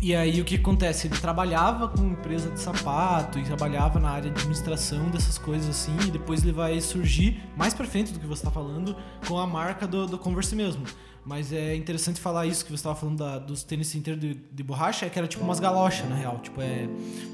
e 0.00 0.14
aí 0.14 0.40
o 0.40 0.44
que 0.44 0.56
acontece? 0.56 1.06
Ele 1.06 1.18
trabalhava 1.18 1.88
com 1.88 2.02
empresa 2.06 2.50
de 2.50 2.58
sapato 2.58 3.38
e 3.38 3.42
trabalhava 3.44 4.00
na 4.00 4.10
área 4.10 4.30
de 4.30 4.40
administração 4.40 5.10
dessas 5.10 5.36
coisas 5.36 5.68
assim, 5.68 5.94
e 6.08 6.10
depois 6.10 6.42
ele 6.42 6.52
vai 6.52 6.80
surgir 6.80 7.42
mais 7.56 7.74
frente 7.74 8.12
do 8.12 8.18
que 8.18 8.26
você 8.26 8.42
tá 8.42 8.50
falando 8.50 8.96
com 9.28 9.38
a 9.38 9.46
marca 9.46 9.86
do, 9.86 10.06
do 10.06 10.18
Converse 10.18 10.56
mesmo. 10.56 10.84
Mas 11.24 11.52
é 11.52 11.76
interessante 11.76 12.18
falar 12.18 12.46
isso 12.46 12.64
que 12.64 12.70
você 12.70 12.76
estava 12.76 12.96
falando 12.96 13.18
da, 13.18 13.38
dos 13.38 13.62
tênis 13.62 13.94
inteiros 13.94 14.20
de, 14.20 14.34
de, 14.34 14.62
borracha, 14.62 15.04
é 15.04 15.10
que 15.10 15.18
era 15.18 15.28
tipo 15.28 15.44
umas 15.44 15.60
galochas, 15.60 16.08
na 16.08 16.16
real. 16.16 16.38
Tipo, 16.38 16.62
é 16.62 16.88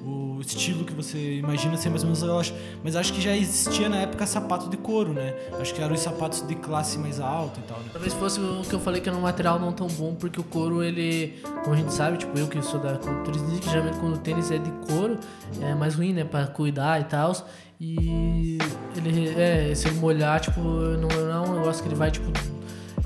o 0.04 0.40
estilo 0.40 0.84
que 0.84 0.92
você 0.92 1.36
imagina 1.36 1.76
ser 1.76 1.90
mais 1.90 2.02
ou 2.02 2.08
menos 2.08 2.22
galocha. 2.22 2.54
Mas 2.82 2.96
acho 2.96 3.12
que 3.12 3.20
já 3.20 3.34
existia 3.36 3.88
na 3.88 3.98
época 3.98 4.26
sapato 4.26 4.68
de 4.68 4.76
couro, 4.76 5.12
né? 5.12 5.34
Acho 5.60 5.72
que 5.72 5.80
eram 5.80 5.94
os 5.94 6.00
sapatos 6.00 6.42
de 6.42 6.54
classe 6.56 6.98
mais 6.98 7.20
alta 7.20 7.60
e 7.60 7.62
tal, 7.62 7.78
né? 7.78 7.86
Talvez 7.92 8.12
fosse 8.14 8.40
o 8.40 8.62
que 8.62 8.74
eu 8.74 8.80
falei 8.80 9.00
que 9.00 9.08
era 9.08 9.16
um 9.16 9.22
material 9.22 9.58
não 9.58 9.72
tão 9.72 9.86
bom, 9.86 10.14
porque 10.14 10.40
o 10.40 10.44
couro, 10.44 10.82
ele, 10.82 11.40
como 11.62 11.74
a 11.74 11.76
gente 11.76 11.92
sabe, 11.92 12.18
tipo, 12.18 12.36
eu 12.36 12.48
que 12.48 12.60
sou 12.62 12.80
da 12.80 12.96
cultura 12.96 13.38
que 13.60 13.70
geralmente 13.70 13.98
quando 13.98 14.14
o 14.16 14.18
tênis 14.18 14.50
é 14.50 14.58
de 14.58 14.70
couro, 14.88 15.18
é 15.60 15.74
mais 15.74 15.94
ruim, 15.94 16.12
né? 16.12 16.24
Pra 16.24 16.46
cuidar 16.46 17.00
e 17.00 17.04
tal. 17.04 17.32
E 17.80 18.58
ele, 18.96 19.28
é, 19.40 19.74
se 19.74 19.90
molhar, 19.92 20.40
tipo, 20.40 20.60
não, 20.60 21.08
não 21.08 21.30
é 21.30 21.48
um 21.48 21.54
negócio 21.58 21.82
que 21.82 21.88
ele 21.88 21.94
vai, 21.96 22.10
tipo, 22.10 22.26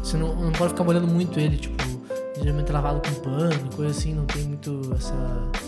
você 0.03 0.17
não, 0.17 0.35
não 0.35 0.53
pode 0.53 0.71
ficar 0.71 0.85
molhando 0.85 1.07
muito 1.07 1.39
ele, 1.39 1.57
tipo, 1.57 1.75
geralmente 2.41 2.71
é 2.71 2.73
lavado 2.73 3.01
com 3.09 3.15
pano, 3.21 3.55
coisa 3.77 3.91
assim, 3.91 4.15
não 4.15 4.25
tem 4.25 4.43
muito 4.45 4.81
essa 4.97 5.15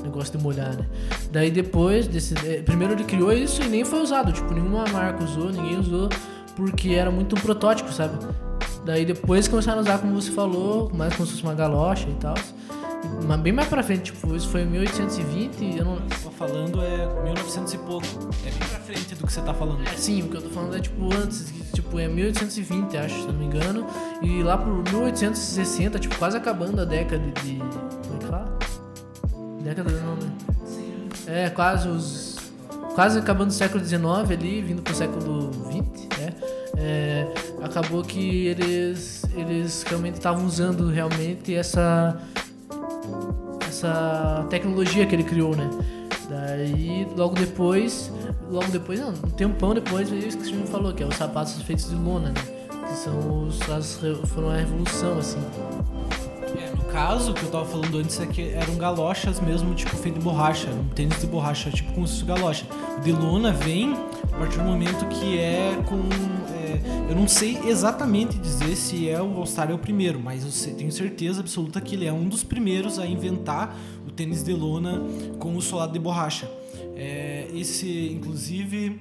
negócio 0.02 0.36
de 0.36 0.42
molhar, 0.42 0.76
né? 0.76 0.86
Daí 1.30 1.50
depois 1.50 2.06
desse. 2.06 2.34
eh, 2.46 2.62
Primeiro 2.62 2.94
ele 2.94 3.04
criou 3.04 3.32
isso 3.32 3.62
e 3.62 3.68
nem 3.68 3.84
foi 3.84 4.00
usado, 4.00 4.32
tipo, 4.32 4.52
nenhuma 4.52 4.84
marca 4.88 5.22
usou, 5.24 5.50
ninguém 5.50 5.78
usou, 5.78 6.08
porque 6.56 6.90
era 6.90 7.10
muito 7.10 7.36
um 7.36 7.40
protótipo, 7.40 7.92
sabe? 7.92 8.16
Daí 8.84 9.04
depois 9.04 9.46
começaram 9.46 9.78
a 9.78 9.82
usar, 9.82 9.98
como 9.98 10.20
você 10.20 10.30
falou, 10.32 10.90
mais 10.92 11.14
como 11.14 11.26
se 11.26 11.32
fosse 11.34 11.44
uma 11.44 11.54
galocha 11.54 12.08
e 12.08 12.14
tal. 12.14 12.34
Mas 13.26 13.40
bem 13.40 13.52
mais 13.52 13.68
pra 13.68 13.82
frente, 13.82 14.12
tipo, 14.12 14.34
isso 14.34 14.48
foi 14.48 14.62
em 14.62 14.66
1820, 14.66 15.78
eu 15.78 15.84
não. 15.84 15.96
Tô 16.22 16.30
falando 16.30 16.80
é 16.82 17.22
1900 17.24 17.74
e 17.74 17.78
pouco. 17.78 18.06
É 18.44 18.50
bem 18.50 18.58
pra 18.58 18.78
frente 18.80 19.14
do 19.14 19.26
que 19.26 19.32
você 19.32 19.40
tá 19.40 19.52
falando. 19.54 19.82
É, 19.86 19.96
sim, 19.96 20.22
o 20.22 20.28
que 20.28 20.36
eu 20.36 20.42
tô 20.42 20.48
falando 20.50 20.76
é 20.76 20.80
tipo 20.80 21.04
antes, 21.14 21.52
tipo, 21.72 21.98
é 21.98 22.08
1820, 22.08 22.96
acho, 22.96 23.20
se 23.22 23.26
não 23.26 23.34
me 23.34 23.46
engano. 23.46 23.86
E 24.22 24.42
lá 24.42 24.56
por 24.56 24.82
1860, 24.92 25.98
tipo, 25.98 26.16
quase 26.16 26.36
acabando 26.36 26.80
a 26.80 26.84
década 26.84 27.24
de. 27.42 27.56
Como 27.56 28.14
é 28.14 28.18
que 28.18 28.26
fala? 28.26 28.58
Década 29.62 29.90
não, 29.90 30.16
né? 30.16 30.32
É, 31.26 31.50
quase 31.50 31.88
os. 31.88 32.36
Quase 32.94 33.18
acabando 33.18 33.48
o 33.48 33.52
século 33.52 33.82
XIX 33.84 34.04
ali, 34.30 34.60
vindo 34.60 34.82
pro 34.82 34.94
século 34.94 35.50
XX, 35.52 36.08
né? 36.18 36.34
É, 36.76 37.26
acabou 37.62 38.02
que 38.02 38.46
eles, 38.46 39.24
eles 39.34 39.82
realmente 39.84 40.16
estavam 40.16 40.44
usando 40.44 40.88
realmente 40.88 41.54
essa 41.54 42.20
essa 43.66 44.46
tecnologia 44.50 45.06
que 45.06 45.14
ele 45.14 45.24
criou, 45.24 45.56
né? 45.56 45.68
Daí, 46.28 47.06
logo 47.16 47.34
depois, 47.34 48.12
logo 48.52 48.70
depois, 48.70 49.00
não, 49.00 49.08
um 49.08 49.30
tempão 49.30 49.72
depois, 49.72 50.10
veio 50.10 50.28
isso 50.28 50.38
que 50.38 50.52
o 50.52 50.56
me 50.56 50.66
falou, 50.66 50.92
que 50.92 51.02
é 51.02 51.06
os 51.06 51.16
sapatos 51.16 51.60
feitos 51.62 51.88
de 51.88 51.96
lona, 51.96 52.28
né? 52.28 52.40
Que 52.86 52.94
são 52.94 53.46
os, 53.46 53.60
as, 53.70 53.98
foram 54.26 54.50
a 54.50 54.56
revolução, 54.56 55.18
assim. 55.18 55.38
É, 56.58 56.70
no 56.76 56.84
caso, 56.84 57.30
o 57.30 57.34
que 57.34 57.42
eu 57.44 57.50
tava 57.50 57.64
falando 57.64 57.98
antes 57.98 58.20
é 58.20 58.26
que 58.26 58.50
eram 58.50 58.76
galochas 58.76 59.40
mesmo, 59.40 59.74
tipo, 59.74 59.96
feito 59.96 60.18
de 60.18 60.24
borracha. 60.24 60.68
Um 60.68 60.88
tênis 60.88 61.18
de 61.18 61.26
borracha, 61.26 61.70
tipo 61.70 61.92
como 61.92 62.06
se 62.06 62.14
fosse 62.14 62.26
galocha. 62.26 62.66
O 62.98 63.00
de 63.00 63.12
lona 63.12 63.52
vem 63.52 63.94
a 64.30 64.36
partir 64.36 64.58
do 64.58 64.64
momento 64.64 65.06
que 65.06 65.38
é 65.38 65.82
com. 65.88 65.96
é, 66.54 67.10
eu 67.10 67.16
não 67.16 67.26
sei 67.26 67.58
exatamente 67.64 68.36
dizer 68.36 68.76
se 68.76 69.08
é 69.08 69.20
o 69.22 69.38
All-Star 69.38 69.70
é 69.70 69.74
o 69.74 69.78
primeiro, 69.78 70.20
mas 70.20 70.66
eu 70.66 70.74
tenho 70.74 70.92
certeza 70.92 71.40
absoluta 71.40 71.80
que 71.80 71.94
ele 71.94 72.06
é 72.06 72.12
um 72.12 72.28
dos 72.28 72.44
primeiros 72.44 72.98
a 72.98 73.06
inventar 73.06 73.74
o 74.06 74.10
tênis 74.10 74.42
de 74.42 74.52
lona 74.52 75.00
com 75.38 75.56
o 75.56 75.62
solado 75.62 75.94
de 75.94 75.98
borracha. 75.98 76.50
É, 76.96 77.48
esse, 77.54 78.10
inclusive, 78.10 79.00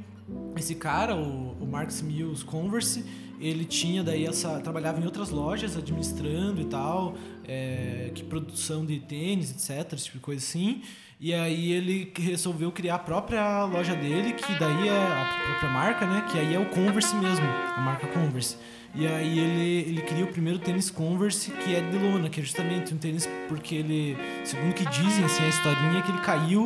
esse 0.55 0.75
cara, 0.75 1.15
o, 1.15 1.55
o 1.61 1.67
Marcus 1.67 2.01
Mills 2.01 2.43
Converse, 2.43 3.03
ele 3.39 3.65
tinha 3.65 4.03
daí 4.03 4.25
essa. 4.25 4.59
trabalhava 4.59 5.01
em 5.01 5.05
outras 5.05 5.29
lojas 5.29 5.75
administrando 5.75 6.61
e 6.61 6.65
tal, 6.65 7.15
é, 7.47 8.11
que 8.13 8.23
produção 8.23 8.85
de 8.85 8.99
tênis, 8.99 9.51
etc, 9.51 9.93
esse 9.93 10.05
tipo 10.05 10.17
de 10.17 10.23
coisa 10.23 10.43
assim. 10.43 10.81
E 11.19 11.35
aí 11.35 11.71
ele 11.71 12.11
resolveu 12.17 12.71
criar 12.71 12.95
a 12.95 12.99
própria 12.99 13.63
loja 13.65 13.95
dele, 13.95 14.33
que 14.33 14.57
daí 14.57 14.87
é 14.87 14.91
a 14.91 15.43
própria 15.45 15.69
marca, 15.69 16.07
né? 16.07 16.25
Que 16.31 16.39
aí 16.39 16.55
é 16.55 16.59
o 16.59 16.65
Converse 16.69 17.15
mesmo, 17.15 17.45
a 17.45 17.79
marca 17.79 18.07
Converse. 18.07 18.57
E 18.95 19.05
aí 19.07 19.39
ele, 19.39 19.89
ele 19.89 20.01
cria 20.01 20.25
o 20.25 20.27
primeiro 20.27 20.57
tênis 20.59 20.89
Converse, 20.89 21.51
que 21.51 21.75
é 21.75 21.79
de 21.79 21.97
lona, 21.97 22.27
que 22.27 22.39
é 22.39 22.43
justamente 22.43 22.93
um 22.93 22.97
tênis 22.97 23.29
porque 23.47 23.75
ele, 23.75 24.17
segundo 24.43 24.73
que 24.73 24.83
dizem, 24.89 25.23
assim, 25.23 25.43
a 25.43 25.47
historinha 25.47 25.99
é 25.99 26.01
que 26.01 26.11
ele 26.11 26.21
caiu 26.21 26.63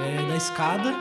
é, 0.00 0.28
da 0.28 0.36
escada 0.36 0.94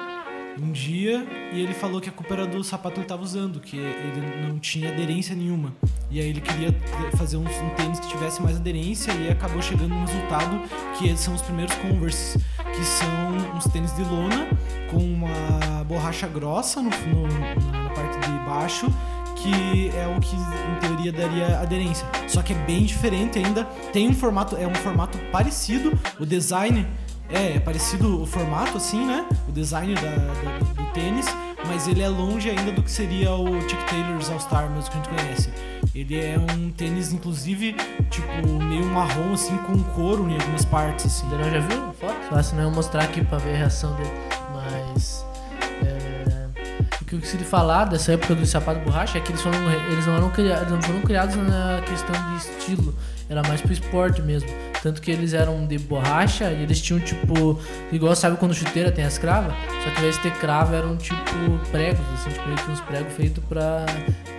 um 0.61 0.71
dia 0.71 1.27
e 1.51 1.59
ele 1.59 1.73
falou 1.73 1.99
que 1.99 2.07
a 2.07 2.11
culpa 2.13 2.33
era 2.33 2.47
do 2.47 2.63
sapato 2.63 2.93
que 2.93 2.99
ele 2.99 3.05
estava 3.05 3.21
usando, 3.21 3.59
que 3.59 3.75
ele 3.77 4.47
não 4.47 4.57
tinha 4.57 4.89
aderência 4.89 5.35
nenhuma. 5.35 5.73
E 6.09 6.17
aí 6.19 6.29
ele 6.29 6.39
queria 6.39 6.73
fazer 7.17 7.35
um, 7.35 7.41
um 7.43 7.69
tênis 7.75 7.99
que 7.99 8.07
tivesse 8.07 8.41
mais 8.41 8.55
aderência 8.55 9.11
e 9.11 9.29
acabou 9.29 9.61
chegando 9.61 9.89
no 9.93 10.05
resultado 10.05 10.61
que 10.97 11.13
são 11.17 11.35
os 11.35 11.41
primeiros 11.41 11.75
Converse, 11.75 12.39
que 12.73 12.85
são 12.85 13.09
uns 13.57 13.65
tênis 13.65 13.93
de 13.97 14.03
lona 14.03 14.47
com 14.89 14.97
uma 14.99 15.83
borracha 15.83 16.25
grossa 16.27 16.81
no, 16.81 16.89
no- 16.89 17.71
na 17.73 17.89
parte 17.89 18.17
de 18.19 18.31
baixo 18.45 18.87
que 19.37 19.89
é 19.95 20.07
o 20.07 20.19
que 20.21 20.35
em 20.35 20.79
teoria 20.79 21.11
daria 21.11 21.59
aderência. 21.59 22.07
Só 22.27 22.41
que 22.41 22.53
é 22.53 22.55
bem 22.65 22.83
diferente 22.85 23.37
ainda. 23.37 23.65
Tem 23.91 24.07
um 24.07 24.13
formato, 24.13 24.55
é 24.55 24.65
um 24.65 24.73
formato 24.75 25.17
parecido, 25.31 25.91
o 26.19 26.25
design 26.25 26.87
é, 27.29 27.55
é 27.55 27.59
parecido 27.59 28.21
o 28.21 28.25
formato 28.25 28.77
assim, 28.77 29.05
né? 29.05 29.25
O 29.47 29.51
design 29.51 29.93
da- 29.95 30.01
da- 30.01 30.57
do, 30.59 30.75
tênis, 30.93 31.25
mas 31.67 31.87
ele 31.89 32.01
é 32.01 32.07
longe 32.07 32.49
ainda 32.49 32.71
do 32.71 32.81
que 32.81 32.89
seria 32.89 33.33
o 33.33 33.59
Chuck 33.61 33.83
Taylor's 33.89 34.29
All 34.29 34.39
Star 34.39 34.69
mesmo 34.69 34.89
que 34.91 34.97
a 34.97 35.01
gente 35.01 35.09
conhece. 35.09 35.49
Ele 35.93 36.17
é 36.19 36.37
um 36.37 36.71
tênis 36.71 37.11
inclusive 37.11 37.75
tipo 38.09 38.47
meio 38.63 38.85
marrom 38.85 39.33
assim 39.33 39.57
com 39.57 39.81
couro 39.93 40.29
em 40.29 40.33
algumas 40.35 40.63
partes 40.65 41.05
assim. 41.05 41.27
Daniel 41.29 41.51
já 41.51 41.59
viu 41.59 41.93
foto? 41.93 42.43
Se 42.43 42.55
não 42.55 42.63
eu 42.63 42.71
mostrar 42.71 43.03
aqui 43.03 43.21
pra 43.23 43.37
ver 43.37 43.55
a 43.55 43.57
reação 43.57 43.93
dele. 43.95 44.11
Mas. 44.53 45.25
O 47.05 47.07
que 47.07 47.15
eu 47.15 47.19
queria 47.19 47.45
falar 47.45 47.85
dessa 47.85 48.13
época 48.13 48.33
do 48.33 48.45
sapato 48.47 48.79
borracha 48.79 49.19
é 49.19 49.21
que 49.21 49.31
eles, 49.31 49.41
foram, 49.41 49.59
eles 49.91 50.07
não, 50.07 50.15
eram 50.15 50.31
criados, 50.31 50.71
não 50.71 50.81
foram 50.81 51.01
criados 51.01 51.35
na 51.35 51.79
questão 51.85 52.15
de 52.31 52.37
estilo, 52.37 52.95
era 53.29 53.43
mais 53.43 53.61
pro 53.61 53.71
esporte 53.71 54.23
mesmo. 54.23 54.49
Tanto 54.81 54.99
que 55.01 55.11
eles 55.11 55.33
eram 55.33 55.67
de 55.67 55.77
borracha 55.77 56.51
e 56.51 56.63
eles 56.63 56.81
tinham 56.81 56.99
tipo. 56.99 57.59
Igual 57.91 58.15
sabe 58.15 58.37
quando 58.37 58.53
chuteira 58.53 58.91
tem 58.91 59.05
as 59.05 59.17
cravas? 59.17 59.53
Só 59.83 59.83
que 59.83 59.89
ao 59.89 59.97
invés 59.97 60.15
de 60.15 60.21
ter 60.23 60.33
eram 60.73 60.97
tipo 60.97 61.19
pregos, 61.71 62.05
assim, 62.13 62.29
tipo, 62.31 62.71
uns 62.71 62.81
pregos 62.81 63.13
feitos 63.13 63.43
pra, 63.45 63.85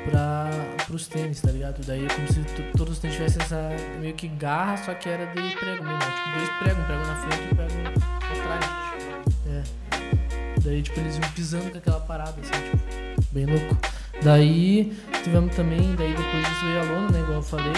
pra, 0.08 0.50
pros 0.86 1.06
tênis, 1.06 1.40
tá 1.40 1.50
ligado? 1.50 1.84
Daí 1.86 2.04
é 2.04 2.08
como 2.08 2.32
se 2.32 2.40
todos 2.76 2.94
os 2.94 2.98
tênis 2.98 3.16
tivessem 3.16 3.42
essa 3.42 3.70
meio 4.00 4.14
que 4.14 4.28
garra, 4.28 4.76
só 4.76 4.94
que 4.94 5.08
era 5.08 5.26
de 5.26 5.56
prego 5.56 5.84
mesmo. 5.84 5.98
Tipo, 5.98 6.36
dois 6.36 6.48
pregos, 6.60 6.78
um 6.78 6.84
prego 6.84 7.06
na 7.06 7.16
frente 7.16 7.42
e 7.42 7.52
um 7.52 7.56
prego 7.56 7.72
atrás. 8.40 8.64
É. 9.48 10.05
Daí, 10.66 10.82
tipo, 10.82 10.98
eles 10.98 11.16
iam 11.16 11.30
pisando 11.30 11.70
com 11.70 11.78
aquela 11.78 12.00
parada, 12.00 12.34
assim, 12.40 12.50
tipo, 12.50 13.24
bem 13.30 13.46
louco. 13.46 13.78
Daí 14.20 14.92
tivemos 15.22 15.54
também, 15.54 15.94
daí 15.94 16.12
depois 16.12 16.44
disso 16.44 16.64
veio 16.64 16.80
a 16.80 16.82
lona, 16.82 17.10
né, 17.12 17.20
igual 17.20 17.36
eu 17.36 17.42
falei. 17.42 17.72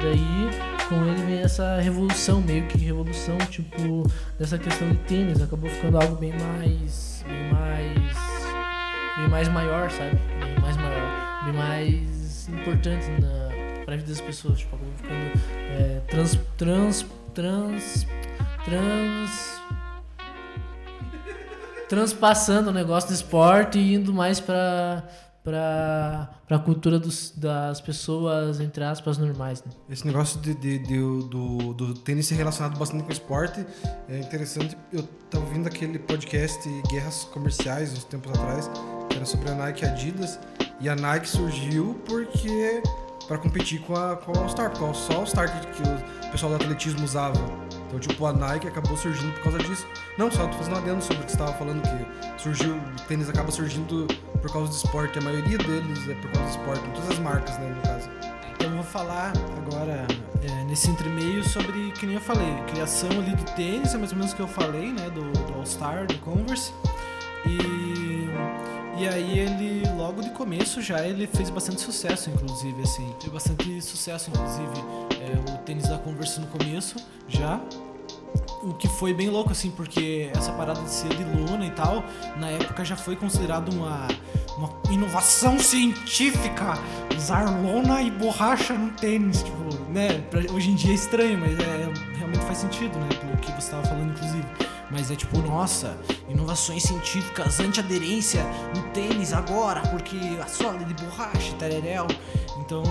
Daí 0.00 0.50
com 0.88 1.04
ele 1.04 1.22
vem 1.26 1.40
essa 1.40 1.78
revolução, 1.82 2.40
meio 2.40 2.66
que 2.66 2.78
revolução, 2.78 3.36
tipo, 3.50 4.10
dessa 4.38 4.56
questão 4.56 4.88
de 4.88 4.96
tênis. 5.00 5.42
Acabou 5.42 5.68
ficando 5.68 6.00
algo 6.00 6.16
bem 6.16 6.32
mais. 6.32 7.22
bem 7.28 7.52
mais. 7.52 8.16
bem 9.18 9.28
mais 9.28 9.48
maior, 9.48 9.90
sabe? 9.90 10.18
Bem 10.42 10.60
mais 10.62 10.76
maior. 10.78 11.44
Bem 11.44 11.52
mais 11.52 12.48
importante 12.48 13.06
na, 13.20 13.84
pra 13.84 13.96
vida 13.96 14.08
das 14.08 14.20
pessoas. 14.22 14.60
Tipo, 14.60 14.76
acabou 14.76 14.94
ficando 14.96 15.40
é, 15.78 16.00
trans. 16.08 16.38
trans. 16.56 17.06
trans. 17.34 18.06
trans 18.64 19.60
transpassando 21.90 22.70
o 22.70 22.72
negócio 22.72 23.08
do 23.10 23.14
esporte 23.14 23.76
e 23.76 23.94
indo 23.94 24.14
mais 24.14 24.38
pra, 24.38 25.02
pra, 25.42 26.30
pra 26.46 26.58
cultura 26.60 27.00
dos, 27.00 27.32
das 27.36 27.80
pessoas, 27.80 28.60
entre 28.60 28.84
aspas, 28.84 29.18
normais, 29.18 29.64
né? 29.64 29.72
Esse 29.90 30.06
negócio 30.06 30.40
de, 30.40 30.54
de- 30.54 30.78
de- 30.78 30.98
do, 31.28 31.74
do 31.74 31.92
tênis 31.94 32.26
ser 32.28 32.36
relacionado 32.36 32.78
bastante 32.78 33.02
com 33.02 33.08
o 33.08 33.12
esporte 33.12 33.66
é 34.08 34.20
interessante. 34.20 34.76
Eu 34.92 35.02
tava 35.28 35.44
ouvindo 35.44 35.66
aquele 35.66 35.98
podcast 35.98 36.60
Guerras 36.88 37.24
Comerciais 37.24 37.92
uns 37.92 38.04
tempos 38.04 38.30
atrás, 38.38 38.70
que 39.08 39.16
era 39.16 39.26
sobre 39.26 39.50
a 39.50 39.54
Nike 39.56 39.84
e 39.84 39.88
a 39.88 39.90
Adidas. 39.90 40.38
E 40.80 40.88
a 40.88 40.94
Nike 40.94 41.28
surgiu 41.28 42.00
porque 42.06 42.82
para 43.26 43.36
competir 43.38 43.80
com 43.80 43.94
a, 43.96 44.16
com 44.16 44.32
a 44.38 44.42
All-Star, 44.42 44.70
porque 44.70 44.94
só 44.96 45.12
a 45.12 45.16
All-Star 45.16 45.60
que, 45.60 45.82
que 45.82 46.26
o 46.28 46.30
pessoal 46.30 46.50
do 46.50 46.56
atletismo 46.62 47.04
usava. 47.04 47.34
Então, 47.90 47.98
tipo, 47.98 48.24
a 48.24 48.32
Nike 48.32 48.68
acabou 48.68 48.96
surgindo 48.96 49.32
por 49.34 49.42
causa 49.42 49.58
disso. 49.58 49.84
Não, 50.16 50.30
só 50.30 50.46
tô 50.46 50.56
fazendo 50.58 50.76
adendo 50.76 51.02
sobre 51.02 51.22
o 51.22 51.26
que 51.26 51.32
você 51.32 51.36
estava 51.36 51.52
falando, 51.54 51.82
que 51.82 52.40
surgiu, 52.40 52.76
o 52.76 53.02
tênis 53.08 53.28
acaba 53.28 53.50
surgindo 53.50 54.06
por 54.40 54.52
causa 54.52 54.70
do 54.70 54.76
esporte. 54.76 55.18
A 55.18 55.22
maioria 55.22 55.58
deles 55.58 56.08
é 56.08 56.14
por 56.14 56.30
causa 56.30 56.56
do 56.56 56.60
esporte, 56.60 56.88
todas 56.94 57.10
as 57.10 57.18
marcas, 57.18 57.58
né, 57.58 57.68
no 57.68 57.82
caso. 57.82 58.08
Então 58.54 58.68
eu 58.68 58.74
vou 58.76 58.84
falar 58.84 59.32
agora 59.56 60.06
é, 60.40 60.64
nesse 60.64 60.88
entremeio 60.88 61.42
sobre, 61.42 61.90
que 61.92 62.06
nem 62.06 62.14
eu 62.14 62.20
falei, 62.20 62.54
criação 62.70 63.10
ali 63.10 63.34
do 63.34 63.44
tênis, 63.56 63.92
é 63.92 63.98
mais 63.98 64.12
ou 64.12 64.18
menos 64.18 64.32
o 64.32 64.36
que 64.36 64.42
eu 64.42 64.48
falei, 64.48 64.92
né? 64.92 65.10
Do, 65.10 65.32
do 65.32 65.54
All-Star, 65.54 66.06
do 66.06 66.16
Converse. 66.18 66.72
E, 67.44 67.56
e 69.00 69.08
aí 69.08 69.38
ele, 69.38 69.82
logo 69.96 70.20
de 70.22 70.30
começo 70.30 70.80
já, 70.82 71.06
ele 71.06 71.26
fez 71.26 71.48
bastante 71.50 71.80
sucesso, 71.80 72.30
inclusive, 72.30 72.82
assim. 72.82 73.14
Fez 73.20 73.32
bastante 73.32 73.80
sucesso, 73.82 74.30
inclusive, 74.30 74.84
é, 75.20 75.52
o 75.52 75.58
tênis 75.58 75.88
da 75.88 75.98
Converse 75.98 76.40
no 76.40 76.46
começo, 76.48 76.96
já. 77.28 77.60
O 78.62 78.74
que 78.74 78.86
foi 78.88 79.14
bem 79.14 79.30
louco, 79.30 79.52
assim, 79.52 79.70
porque 79.70 80.30
essa 80.36 80.52
parada 80.52 80.82
de 80.82 80.90
ser 80.90 81.08
de 81.08 81.24
lona 81.24 81.64
e 81.64 81.70
tal, 81.70 82.04
na 82.36 82.48
época 82.48 82.84
já 82.84 82.94
foi 82.94 83.16
considerado 83.16 83.70
uma, 83.72 84.06
uma 84.58 84.70
inovação 84.90 85.58
científica. 85.58 86.74
Usar 87.16 87.44
lona 87.62 88.02
e 88.02 88.10
borracha 88.10 88.74
no 88.74 88.90
tênis, 88.92 89.42
tipo, 89.42 89.74
né? 89.90 90.18
pra- 90.30 90.40
hoje 90.52 90.70
em 90.70 90.74
dia 90.74 90.92
é 90.92 90.94
estranho, 90.94 91.38
mas 91.38 91.58
é, 91.58 91.88
realmente 92.18 92.44
faz 92.44 92.58
sentido, 92.58 92.98
né? 92.98 93.08
Pelo 93.20 93.36
que 93.38 93.50
você 93.52 93.58
estava 93.58 93.82
falando, 93.84 94.10
inclusive. 94.12 94.44
Mas 94.90 95.10
é 95.10 95.16
tipo, 95.16 95.38
nossa, 95.38 95.96
inovações 96.28 96.82
científicas, 96.82 97.60
antiaderência 97.60 98.42
no 98.74 98.82
tênis 98.92 99.32
agora, 99.32 99.80
porque 99.82 100.18
a 100.42 100.46
sola 100.46 100.80
é 100.80 100.84
de 100.84 100.94
borracha, 100.94 101.54
tereréu. 101.58 102.06
Então, 102.58 102.82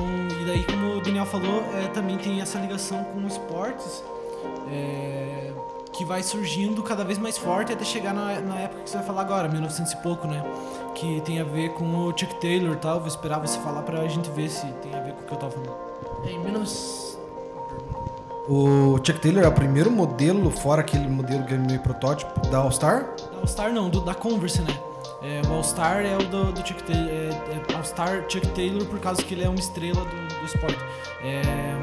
e 0.41 0.45
daí, 0.45 0.63
como 0.63 0.97
o 0.97 1.01
Daniel 1.01 1.25
falou, 1.25 1.63
é, 1.73 1.87
também 1.87 2.17
tem 2.17 2.41
essa 2.41 2.59
ligação 2.59 3.03
com 3.05 3.25
esportes. 3.27 4.03
é, 4.71 5.51
que 5.91 6.05
vai 6.05 6.23
surgindo 6.23 6.81
cada 6.81 7.03
vez 7.03 7.17
mais 7.17 7.37
forte 7.37 7.73
até 7.73 7.83
chegar 7.83 8.13
na, 8.13 8.39
na 8.39 8.55
época 8.55 8.83
que 8.83 8.89
você 8.89 8.97
vai 8.97 9.05
falar 9.05 9.21
agora, 9.21 9.49
1900 9.49 9.91
e 9.91 9.97
pouco, 9.97 10.27
né? 10.27 10.41
Que 10.95 11.19
tem 11.21 11.41
a 11.41 11.43
ver 11.43 11.73
com 11.73 11.83
o 11.83 12.17
Chuck 12.17 12.39
Taylor 12.39 12.73
e 12.73 12.77
tal. 12.77 12.99
Vou 12.99 13.07
esperar 13.09 13.39
você 13.39 13.59
falar 13.59 13.81
pra 13.81 14.07
gente 14.07 14.29
ver 14.29 14.49
se 14.49 14.65
tem 14.81 14.93
a 14.95 15.01
ver 15.01 15.11
com 15.13 15.23
o 15.23 15.25
que 15.25 15.33
eu 15.33 15.37
tava 15.37 15.51
falando. 15.51 15.75
Em 16.25 16.41
19... 16.41 17.08
O 18.49 18.97
Chuck 18.97 19.19
Taylor 19.21 19.43
é 19.43 19.47
o 19.47 19.51
primeiro 19.51 19.91
modelo, 19.91 20.49
fora 20.49 20.81
aquele 20.81 21.07
modelo 21.07 21.43
que 21.45 21.53
é 21.53 21.57
meio 21.57 21.79
protótipo, 21.81 22.39
da 22.49 22.57
All-Star. 22.57 23.05
Da 23.31 23.37
All-Star 23.41 23.71
não, 23.71 23.89
do- 23.89 24.01
da 24.01 24.15
Converse, 24.15 24.61
né? 24.63 24.75
É, 25.21 25.41
o 25.47 25.53
All-Star 25.53 26.03
é 26.03 26.15
o 26.15 26.23
do, 26.25 26.51
do 26.51 26.67
Chuck 26.67 26.81
Taylor. 26.83 27.07
É, 27.09 27.29
é 27.53 27.75
All-Star 27.75 28.23
Chuck 28.27 28.47
Taylor 28.49 28.83
por 28.85 28.99
causa 28.99 29.21
que 29.21 29.35
ele 29.35 29.43
é 29.43 29.49
uma 29.49 29.59
estrela 29.59 30.03
do, 30.03 30.39
do 30.39 30.45
esporte. 30.45 30.79
É, 31.23 31.41
é, 31.41 31.77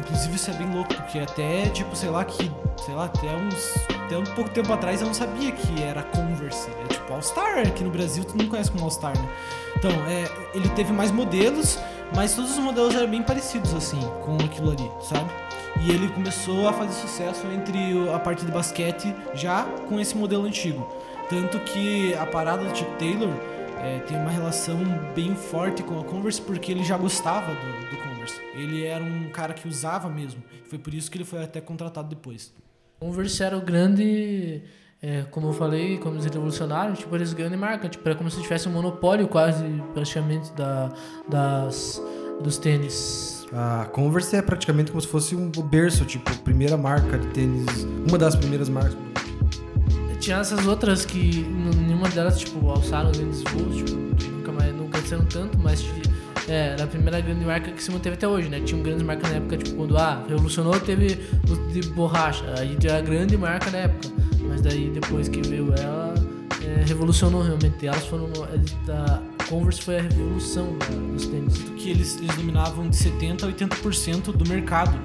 inclusive 0.00 0.34
isso 0.34 0.50
é 0.50 0.54
bem 0.54 0.74
louco, 0.74 0.92
porque 0.92 1.18
até, 1.20 1.66
tipo, 1.68 1.94
sei 1.94 2.10
lá, 2.10 2.24
que. 2.24 2.50
Sei 2.84 2.94
lá, 2.94 3.04
até 3.04 3.28
uns. 3.36 3.74
Até 4.06 4.18
um 4.18 4.24
pouco 4.24 4.50
tempo 4.50 4.72
atrás 4.72 5.00
eu 5.00 5.06
não 5.06 5.14
sabia 5.14 5.52
que 5.52 5.82
era 5.84 6.02
Converse. 6.02 6.68
É 6.84 6.88
tipo 6.88 7.12
All-Star, 7.12 7.58
aqui 7.60 7.84
no 7.84 7.90
Brasil 7.90 8.24
tu 8.24 8.36
não 8.36 8.46
conhece 8.48 8.72
como 8.72 8.82
All-Star, 8.84 9.16
né? 9.16 9.28
Então, 9.76 9.90
é, 10.08 10.28
ele 10.52 10.68
teve 10.70 10.92
mais 10.92 11.12
modelos, 11.12 11.78
mas 12.16 12.34
todos 12.34 12.50
os 12.50 12.58
modelos 12.58 12.92
eram 12.94 13.08
bem 13.08 13.22
parecidos, 13.22 13.72
assim, 13.72 14.00
com 14.24 14.34
aquilo 14.44 14.70
ali, 14.72 14.90
sabe? 15.00 15.30
E 15.82 15.90
ele 15.90 16.08
começou 16.08 16.68
a 16.68 16.72
fazer 16.72 16.92
sucesso 16.92 17.46
entre 17.46 17.78
a 18.12 18.18
parte 18.18 18.44
de 18.44 18.52
basquete 18.52 19.14
já 19.34 19.64
com 19.88 19.98
esse 19.98 20.16
modelo 20.16 20.44
antigo. 20.44 20.86
Tanto 21.28 21.58
que 21.60 22.12
a 22.14 22.26
parada 22.26 22.64
do 22.64 22.76
Chuck 22.76 22.90
Taylor 22.98 23.32
é, 23.82 24.00
tem 24.00 24.16
uma 24.18 24.30
relação 24.30 24.78
bem 25.14 25.34
forte 25.34 25.82
com 25.82 25.98
a 25.98 26.04
Converse 26.04 26.40
porque 26.40 26.70
ele 26.70 26.84
já 26.84 26.98
gostava 26.98 27.52
do, 27.54 27.90
do 27.90 27.96
Converse. 27.96 28.40
Ele 28.54 28.84
era 28.84 29.02
um 29.02 29.30
cara 29.30 29.54
que 29.54 29.66
usava 29.66 30.08
mesmo. 30.08 30.42
Foi 30.68 30.78
por 30.78 30.92
isso 30.92 31.10
que 31.10 31.16
ele 31.16 31.24
foi 31.24 31.42
até 31.42 31.60
contratado 31.60 32.08
depois. 32.08 32.52
Converse 32.98 33.42
era 33.42 33.56
o 33.56 33.62
grande, 33.62 34.62
é, 35.00 35.22
como 35.30 35.48
eu 35.48 35.52
falei, 35.54 35.96
como 35.96 36.16
eles 36.16 36.26
revolucionaram, 36.26 36.92
tipo, 36.92 37.14
eles 37.14 37.32
grande 37.32 37.56
marca, 37.56 37.88
tipo, 37.88 38.06
era 38.06 38.16
como 38.16 38.30
se 38.30 38.42
tivesse 38.42 38.68
um 38.68 38.72
monopólio 38.72 39.26
quase, 39.26 39.64
praticamente, 39.94 40.52
da, 40.52 40.92
das, 41.26 42.02
dos 42.42 42.58
tênis. 42.58 43.39
A 43.52 43.86
Converse 43.92 44.36
é 44.36 44.42
praticamente 44.42 44.90
como 44.92 45.00
se 45.00 45.08
fosse 45.08 45.34
um 45.34 45.50
berço, 45.50 46.04
tipo, 46.04 46.34
primeira 46.38 46.76
marca 46.76 47.18
de 47.18 47.26
tênis, 47.28 47.86
uma 48.08 48.16
das 48.16 48.36
primeiras 48.36 48.68
marcas. 48.68 48.96
Tinha 50.20 50.36
essas 50.36 50.66
outras 50.66 51.04
que 51.04 51.42
nenhuma 51.76 52.08
delas, 52.10 52.38
tipo, 52.38 52.68
alçaram 52.68 53.10
grandes 53.10 53.42
voos, 53.42 53.76
tipo, 53.76 53.98
nunca 54.30 54.52
mais, 54.52 54.74
não 54.76 54.86
cresceram 54.88 55.24
tanto, 55.24 55.58
mas 55.58 55.84
é, 56.46 56.74
era 56.74 56.84
a 56.84 56.86
primeira 56.86 57.20
grande 57.20 57.44
marca 57.44 57.70
que 57.70 57.82
se 57.82 57.90
manteve 57.90 58.14
até 58.14 58.28
hoje, 58.28 58.48
né? 58.48 58.60
Tinham 58.60 58.82
grandes 58.82 59.02
marcas 59.02 59.30
na 59.30 59.38
época, 59.38 59.56
tipo, 59.56 59.76
quando, 59.76 59.96
ah, 59.96 60.22
revolucionou, 60.28 60.78
teve 60.78 61.18
os 61.48 61.72
de 61.72 61.88
borracha, 61.88 62.44
aí 62.58 62.76
era 62.84 62.98
a 62.98 63.00
grande 63.00 63.36
marca 63.36 63.70
na 63.70 63.78
época, 63.78 64.14
mas 64.46 64.60
daí 64.60 64.90
depois 64.90 65.28
que 65.28 65.40
veio 65.40 65.72
ela, 65.74 66.14
é, 66.70 66.84
revolucionou 66.86 67.42
realmente, 67.42 67.86
elas 67.86 68.06
foram, 68.06 68.28
eles- 68.52 68.76
a 68.88 69.22
Converse 69.48 69.82
foi 69.82 69.98
a 69.98 70.02
revolução 70.02 70.76
da- 70.78 70.86
dos 71.12 71.26
tênis. 71.26 71.58
que 71.76 71.90
eles, 71.90 72.16
eles 72.18 72.36
dominavam 72.36 72.88
de 72.88 72.96
70% 72.96 73.44
a 73.44 73.48
80% 73.48 74.32
do 74.32 74.48
mercado. 74.48 74.96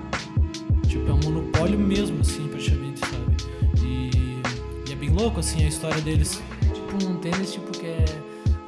Tipo, 0.88 1.10
é 1.10 1.14
um 1.14 1.20
monopólio 1.24 1.80
mesmo, 1.80 2.20
assim, 2.22 2.48
praticamente, 2.48 3.00
sabe? 3.00 3.38
E, 3.84 4.42
e 4.88 4.92
é 4.92 4.96
bem 4.96 5.10
louco, 5.10 5.40
assim, 5.40 5.64
a 5.64 5.68
história 5.68 6.00
deles. 6.02 6.42
Tipo 6.74 7.06
um 7.10 7.18
tênis, 7.18 7.54
tipo, 7.54 7.72
que 7.72 7.86
é, 7.86 8.06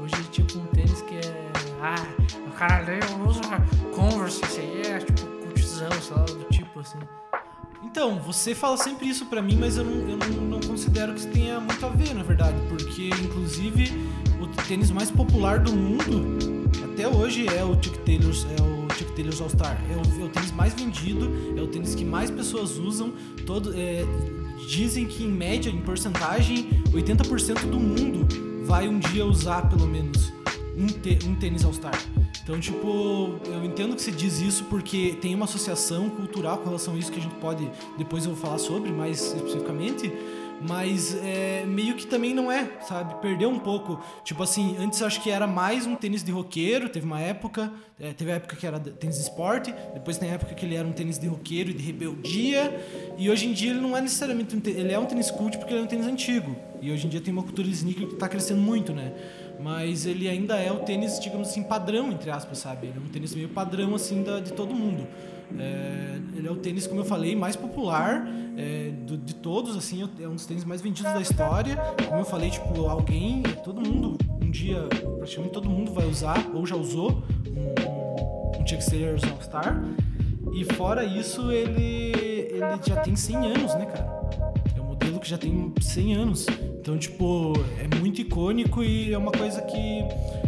hoje, 0.02 0.16
tipo, 0.32 0.58
um 0.58 0.66
tênis 0.68 1.02
que 1.02 1.16
é, 1.16 1.52
ah, 1.82 1.96
o 2.48 2.52
cara 2.52 2.78
ali 2.78 3.00
usa 3.28 3.42
Converse, 3.94 4.42
isso 4.46 4.60
aí 4.60 4.82
é, 4.82 4.98
tipo, 5.00 5.22
cultizão, 5.44 5.92
sei 6.02 6.16
lá, 6.18 6.24
do 6.24 6.44
tipo, 6.46 6.80
assim. 6.80 6.98
Então, 7.90 8.20
você 8.20 8.54
fala 8.54 8.78
sempre 8.78 9.08
isso 9.08 9.26
pra 9.26 9.42
mim, 9.42 9.56
mas 9.60 9.78
eu 9.78 9.84
não, 9.84 10.10
eu 10.10 10.18
não, 10.18 10.28
não 10.28 10.60
considero 10.60 11.14
que 11.14 11.20
isso 11.20 11.30
tenha 11.30 11.60
muito 11.60 11.84
a 11.86 11.90
ver, 11.90 12.14
na 12.14 12.22
verdade. 12.22 12.56
Porque, 12.70 13.08
inclusive, 13.24 13.92
o 14.40 14.48
tênis 14.68 14.92
mais 14.92 15.10
popular 15.10 15.60
do 15.60 15.72
mundo, 15.72 16.38
até 16.84 17.08
hoje, 17.08 17.48
é 17.48 17.64
o 17.64 17.74
Chuck 17.74 17.98
Taylor's, 18.00 18.46
é 18.58 18.62
o 18.62 18.88
Chuck 18.96 19.12
Taylor's 19.14 19.42
All-Star. 19.42 19.82
É 19.90 19.96
o, 19.96 20.22
é 20.22 20.26
o 20.26 20.30
tênis 20.30 20.52
mais 20.52 20.74
vendido, 20.74 21.32
é 21.58 21.62
o 21.62 21.68
tênis 21.68 21.96
que 21.96 22.06
mais 22.06 22.30
pessoas 22.30 22.78
usam. 22.78 23.14
Todo, 23.46 23.74
é, 23.76 24.04
dizem 24.68 25.06
que, 25.06 25.24
em 25.24 25.32
média, 25.32 25.70
em 25.70 25.82
porcentagem, 25.82 26.70
80% 26.92 27.68
do 27.70 27.80
mundo 27.80 28.28
vai 28.66 28.88
um 28.88 29.00
dia 29.00 29.26
usar, 29.26 29.70
pelo 29.70 29.88
menos, 29.88 30.32
um, 30.78 30.86
tê- 30.88 31.18
um 31.26 31.34
tênis 31.36 31.64
All-Star. 31.66 31.98
Então, 32.48 32.62
tipo, 32.62 33.42
eu 33.46 33.66
entendo 33.66 33.94
que 33.94 34.02
você 34.02 34.10
diz 34.10 34.40
isso 34.40 34.64
porque 34.70 35.18
tem 35.20 35.36
uma 35.36 35.44
associação 35.44 36.10
cultural 36.10 36.60
com 36.60 36.68
relação 36.68 36.94
a 36.94 36.98
isso 36.98 37.12
que 37.12 37.20
a 37.20 37.22
gente 37.22 37.36
pode, 37.36 37.70
depois 37.98 38.24
eu 38.24 38.32
vou 38.32 38.42
falar 38.42 38.58
sobre 38.58 38.90
mais 38.90 39.34
especificamente, 39.34 40.10
mas 40.62 41.14
é, 41.26 41.66
meio 41.68 41.96
que 41.96 42.08
também 42.08 42.34
não 42.34 42.50
é, 42.50 42.72
sabe? 42.88 43.16
Perdeu 43.22 43.50
um 43.50 43.60
pouco. 43.60 44.02
Tipo 44.24 44.44
assim, 44.44 44.78
antes 44.80 45.02
eu 45.02 45.08
acho 45.08 45.22
que 45.22 45.30
era 45.30 45.46
mais 45.46 45.86
um 45.86 45.94
tênis 45.94 46.24
de 46.24 46.32
roqueiro, 46.32 46.88
teve 46.88 47.06
uma 47.06 47.20
época, 47.20 47.70
é, 48.00 48.14
teve 48.14 48.32
a 48.32 48.36
época 48.36 48.56
que 48.56 48.66
era 48.66 48.80
tênis 48.80 49.18
de 49.18 49.24
esporte, 49.24 49.76
depois 49.94 50.18
tem 50.18 50.30
a 50.30 50.36
época 50.36 50.56
que 50.56 50.66
ele 50.66 50.76
era 50.76 50.88
um 50.88 50.94
tênis 50.94 51.20
de 51.20 51.28
roqueiro 51.28 51.72
e 51.72 51.74
de 51.74 51.84
rebeldia, 51.84 52.82
e 53.18 53.30
hoje 53.30 53.46
em 53.46 53.52
dia 53.52 53.72
ele 53.72 53.82
não 53.82 53.96
é 53.96 54.00
necessariamente 54.00 54.56
um 54.56 54.62
tênis, 54.62 54.80
ele 54.80 54.94
é 54.94 54.98
um 54.98 55.06
tênis 55.06 55.30
cult 55.30 55.58
porque 55.58 55.74
ele 55.74 55.82
é 55.82 55.84
um 55.84 55.88
tênis 55.88 56.08
antigo. 56.08 56.56
E 56.82 56.92
hoje 56.92 57.08
em 57.08 57.10
dia 57.10 57.20
tem 57.20 57.34
uma 57.34 57.44
cultura 57.44 57.68
de 57.68 57.74
sneaker 57.74 58.08
que 58.08 58.16
tá 58.16 58.30
crescendo 58.30 58.62
muito, 58.62 58.94
né? 58.94 59.12
Mas 59.60 60.06
ele 60.06 60.28
ainda 60.30 60.56
é 60.58 60.72
o 60.72 60.80
tênis, 60.80 61.20
digamos 61.20 61.50
assim, 61.50 61.64
padrão, 61.64 62.12
entre 62.12 62.30
aspas, 62.30 62.60
sabe? 62.60 62.88
Ele 62.88 62.98
é 62.98 63.02
um 63.02 63.08
tênis 63.10 63.34
meio 63.34 63.50
padrão, 63.50 63.96
assim, 63.96 64.22
da, 64.24 64.40
de 64.40 64.54
todo 64.54 64.74
mundo. 64.74 65.08
É, 65.58 66.18
ele 66.36 66.48
é 66.48 66.52
o 66.52 66.56
tênis, 66.58 66.86
como 66.86 67.00
eu 67.02 67.06
falei, 67.06 67.36
mais 67.36 67.56
popular 67.56 68.28
é, 68.58 68.92
do- 69.06 69.18
de 69.18 69.34
todos, 69.36 69.76
assim, 69.78 70.08
é 70.20 70.28
um 70.28 70.36
dos 70.36 70.46
tênis 70.46 70.64
mais 70.66 70.82
vendidos 70.82 71.12
da 71.14 71.22
história. 71.22 71.76
Como 72.08 72.20
eu 72.22 72.26
falei, 72.26 72.50
tipo, 72.50 72.86
alguém, 72.88 73.42
todo 73.64 73.82
mundo, 73.82 74.18
um 74.42 74.52
dia, 74.52 74.84
praticamente 75.18 75.54
todo 75.54 75.70
mundo 75.70 75.92
vai 75.94 76.06
usar, 76.08 76.50
ou 76.54 76.66
já 76.66 76.76
usou, 76.76 77.24
um, 77.48 78.62
um, 78.62 78.68
Chuck 78.68 78.86
Taylor's 78.90 79.24
All-Star. 79.24 79.84
E 80.54 80.64
fora 80.74 81.04
isso, 81.04 81.52
ele, 81.52 82.12
ele 82.52 82.60
já 82.86 82.98
tem 83.02 83.16
100 83.16 83.36
anos, 83.38 83.74
né, 83.76 83.86
cara? 83.86 84.08
É 84.76 84.82
um 84.82 84.86
modelo 84.86 85.20
que 85.20 85.30
já 85.30 85.38
tem 85.38 85.74
100 85.80 86.14
anos. 86.16 86.46
Então, 86.88 86.98
tipo, 86.98 87.52
é 87.84 87.98
muito 87.98 88.22
icônico 88.22 88.82
e 88.82 89.12
é 89.12 89.18
uma 89.18 89.34
coisa 89.34 89.62
que, 89.62 90.06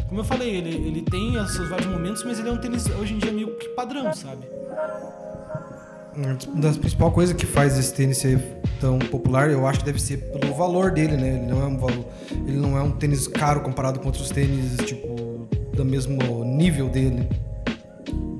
como 0.07 0.21
eu 0.21 0.23
falei, 0.23 0.55
ele, 0.55 0.69
ele 0.69 1.01
tem 1.01 1.35
os 1.35 1.51
seus 1.51 1.67
vários 1.67 1.87
momentos, 1.87 2.23
mas 2.23 2.39
ele 2.39 2.47
é 2.47 2.51
um 2.53 2.57
tênis 2.57 2.89
hoje 2.91 3.13
em 3.13 3.17
dia 3.17 3.29
meio 3.29 3.57
que 3.57 3.67
padrão, 3.67 4.13
sabe? 4.13 4.47
Uma 6.15 6.61
das 6.61 6.77
principais 6.77 7.13
coisas 7.13 7.35
que 7.35 7.45
faz 7.45 7.77
esse 7.77 7.93
tênis 7.93 8.19
ser 8.19 8.39
tão 8.79 8.99
popular, 8.99 9.51
eu 9.51 9.67
acho 9.67 9.79
que 9.79 9.85
deve 9.85 10.01
ser 10.01 10.31
pelo 10.31 10.53
valor 10.53 10.91
dele, 10.91 11.17
né? 11.17 11.35
Ele 11.35 11.45
não 11.45 11.61
é 11.61 11.65
um 11.65 11.77
valor, 11.77 12.05
ele 12.31 12.57
não 12.57 12.77
é 12.77 12.81
um 12.81 12.91
tênis 12.91 13.27
caro 13.27 13.59
comparado 13.59 13.99
com 13.99 14.05
outros 14.05 14.29
tênis, 14.29 14.77
tipo, 14.85 15.45
do 15.73 15.83
mesmo 15.83 16.45
nível 16.45 16.87
dele. 16.87 17.27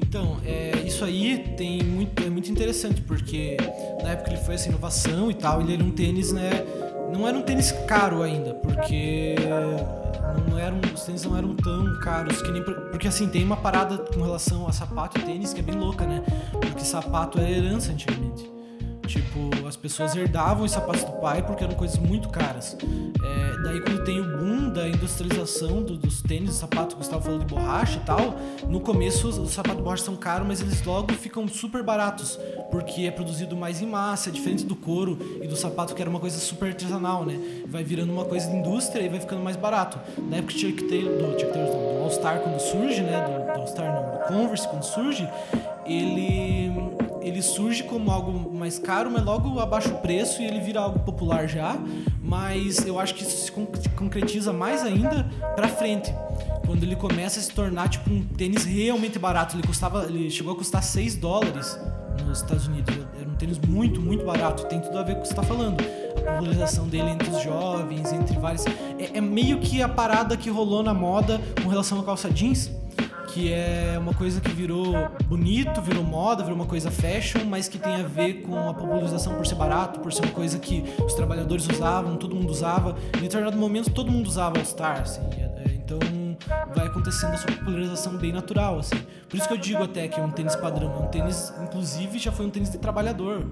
Então, 0.02 0.38
é, 0.46 0.72
isso 0.86 1.04
aí 1.04 1.54
tem 1.58 1.84
muito, 1.84 2.24
é 2.24 2.30
muito 2.30 2.50
interessante, 2.50 3.02
porque 3.02 3.58
na 4.02 4.12
época 4.12 4.32
ele 4.32 4.40
foi 4.40 4.56
essa 4.56 4.70
inovação 4.70 5.30
e 5.30 5.34
tal, 5.34 5.60
ele 5.60 5.74
era 5.74 5.84
um 5.84 5.92
tênis, 5.92 6.32
né? 6.32 6.66
Não 7.12 7.28
era 7.28 7.38
um 7.38 7.42
tênis 7.42 7.72
caro 7.88 8.22
ainda, 8.22 8.54
porque 8.56 9.36
não 10.48 10.58
eram, 10.58 10.80
os 10.94 11.04
tênis 11.04 11.24
não 11.24 11.38
eram 11.38 11.56
tão 11.56 12.00
caros 12.00 12.42
que 12.42 12.52
nem. 12.52 12.64
Porque 12.64 13.08
assim, 13.08 13.28
tem 13.28 13.44
uma 13.44 13.58
parada 13.58 13.98
com 13.98 14.22
relação 14.22 14.68
a 14.68 14.72
sapato 14.72 15.20
e 15.20 15.24
tênis 15.24 15.54
que 15.54 15.60
é 15.60 15.64
bem 15.64 15.76
louca, 15.76 16.06
né? 16.06 16.24
Porque 16.52 16.82
sapato 16.82 17.40
era 17.40 17.50
herança 17.50 17.92
antigamente. 17.92 18.50
Tipo, 19.10 19.68
as 19.68 19.76
pessoas 19.76 20.16
herdavam 20.16 20.66
os 20.66 20.72
sapatos 20.72 21.04
do 21.04 21.14
pai 21.14 21.42
porque 21.42 21.64
eram 21.64 21.74
coisas 21.74 21.98
muito 21.98 22.30
caras. 22.30 22.78
É, 22.80 23.62
daí 23.64 23.82
quando 23.82 24.04
tem 24.04 24.20
o 24.20 24.38
industrialização 25.10 25.82
do- 25.82 25.98
dos 25.98 26.22
tênis, 26.22 26.50
do 26.50 26.56
sapato 26.56 26.96
que 26.96 27.02
estava 27.02 27.22
falando 27.22 27.42
de 27.46 27.54
borracha 27.54 27.98
e 27.98 28.06
tal, 28.06 28.36
no 28.68 28.80
começo 28.80 29.28
os, 29.28 29.38
os 29.38 29.52
sapatos 29.52 29.78
de 29.78 29.84
borracha 29.84 30.04
são 30.04 30.16
caros, 30.16 30.48
mas 30.48 30.62
eles 30.62 30.84
logo 30.86 31.12
ficam 31.14 31.48
super 31.48 31.84
baratos, 31.84 32.40
porque 32.70 33.02
é 33.02 33.12
produzido 33.12 33.56
mais 33.56 33.82
em 33.82 33.86
massa, 33.88 34.30
é 34.30 34.32
diferente 34.32 34.66
do 34.66 34.76
couro 34.76 35.18
e 35.42 35.48
do 35.48 35.56
sapato 35.56 35.96
que 35.96 36.02
era 36.02 36.10
uma 36.10 36.20
coisa 36.20 36.38
super 36.40 36.68
artesanal, 36.70 37.26
né? 37.26 37.40
Vai 37.68 37.84
virando 37.84 38.12
uma 38.14 38.26
coisa 38.26 38.48
de 38.50 38.56
indústria 38.56 39.02
e 39.04 39.10
vai 39.10 39.20
ficando 39.20 39.42
mais 39.44 39.56
barato. 39.56 40.00
Na 40.30 40.38
época 40.38 40.54
do 40.54 40.60
Chuck 40.60 40.84
Taylor, 40.84 41.18
do, 41.18 41.40
Chuck 41.40 41.52
Taylor, 41.54 41.72
do 41.72 42.04
All 42.04 42.12
Star 42.12 42.40
quando 42.40 42.60
surge, 42.60 43.02
né? 43.02 43.20
Do, 43.26 43.54
do 43.54 43.60
All 43.62 43.68
Star 43.68 43.86
não, 43.94 44.12
do 44.20 44.26
Converse 44.28 44.68
quando 44.68 44.84
surge, 44.84 45.28
ele 45.86 46.72
ele 47.30 47.42
surge 47.42 47.84
como 47.84 48.12
algo 48.12 48.54
mais 48.54 48.78
caro, 48.80 49.10
mas 49.12 49.24
logo 49.24 49.60
abaixa 49.60 49.90
o 49.90 49.98
preço 50.00 50.42
e 50.42 50.46
ele 50.46 50.60
vira 50.60 50.80
algo 50.82 51.00
popular 51.00 51.48
já. 51.48 51.78
Mas 52.22 52.86
eu 52.86 53.00
acho 53.00 53.16
que 53.16 53.24
isso 53.24 53.46
se 53.46 53.52
con- 53.52 53.68
concretiza 53.96 54.52
mais 54.54 54.84
ainda 54.84 55.24
pra 55.56 55.68
frente. 55.68 56.14
Quando 56.66 56.84
ele 56.84 56.96
começa 56.96 57.40
a 57.40 57.44
se 57.44 57.52
tornar 57.52 57.90
tipo 57.90 58.10
um 58.12 58.24
tênis 58.24 58.66
realmente 58.66 59.18
barato. 59.18 59.56
Ele 59.56 59.66
custava, 59.66 60.06
ele 60.06 60.30
chegou 60.30 60.54
a 60.54 60.56
custar 60.56 60.84
6 60.84 61.16
dólares 61.16 61.80
nos 62.26 62.42
Estados 62.42 62.68
Unidos. 62.68 62.96
Era 63.20 63.28
um 63.28 63.34
tênis 63.36 63.58
muito, 63.60 64.00
muito 64.00 64.24
barato. 64.26 64.66
Tem 64.66 64.80
tudo 64.80 64.98
a 65.00 65.04
ver 65.04 65.14
com 65.16 65.20
o 65.20 65.22
que 65.24 65.30
você 65.30 65.34
tá 65.34 65.42
falando. 65.44 65.82
A 65.82 66.32
popularização 66.34 66.88
dele 66.88 67.10
entre 67.10 67.30
os 67.30 67.42
jovens, 67.42 68.12
entre 68.14 68.38
vários. 68.38 68.66
É, 68.68 69.18
é 69.18 69.22
meio 69.22 69.60
que 69.60 69.82
a 69.82 69.90
parada 69.90 70.38
que 70.38 70.50
rolou 70.50 70.84
na 70.84 70.94
moda 70.94 71.42
com 71.64 71.70
relação 71.70 72.00
à 72.00 72.04
calça 72.04 72.30
jeans. 72.30 72.70
Que 73.34 73.54
é 73.54 73.96
uma 74.00 74.14
coisa 74.14 74.42
que 74.42 74.52
virou 74.52 74.94
bonito, 75.26 75.82
virou 75.82 76.04
moda, 76.04 76.42
virou 76.44 76.56
uma 76.58 76.66
coisa 76.66 76.90
fashion, 76.90 77.46
mas 77.46 77.68
que 77.68 77.78
tem 77.78 77.96
a 77.96 78.04
ver 78.04 78.42
com 78.42 78.70
a 78.70 78.74
popularização 78.74 79.36
por 79.36 79.46
ser 79.46 79.56
barato, 79.56 80.00
por 80.00 80.12
ser 80.12 80.24
uma 80.24 80.32
coisa 80.34 80.58
que 80.60 80.84
os 81.06 81.14
trabalhadores 81.14 81.68
usavam, 81.68 82.18
todo 82.18 82.36
mundo 82.36 82.50
usava. 82.50 82.98
Em 83.18 83.22
determinado 83.22 83.58
momento 83.58 83.92
todo 83.92 84.12
mundo 84.12 84.28
usava 84.28 84.58
All 84.58 84.66
Star, 84.66 85.02
assim. 85.02 85.22
é, 85.38 85.72
Então 85.76 86.00
vai 86.76 86.88
acontecendo 86.88 87.34
essa 87.34 87.46
popularização 87.48 88.18
bem 88.18 88.32
natural, 88.32 88.80
assim. 88.80 88.96
Por 89.30 89.38
isso 89.38 89.48
que 89.48 89.54
eu 89.54 89.58
digo 89.58 89.84
até 89.84 90.08
que 90.08 90.20
é 90.20 90.24
um 90.24 90.32
tênis 90.32 90.56
padrão. 90.56 90.92
É 90.94 90.98
um 90.98 91.08
tênis, 91.08 91.54
inclusive, 91.64 92.18
já 92.20 92.32
foi 92.32 92.46
um 92.46 92.50
tênis 92.50 92.72
de 92.72 92.78
trabalhador. 92.78 93.46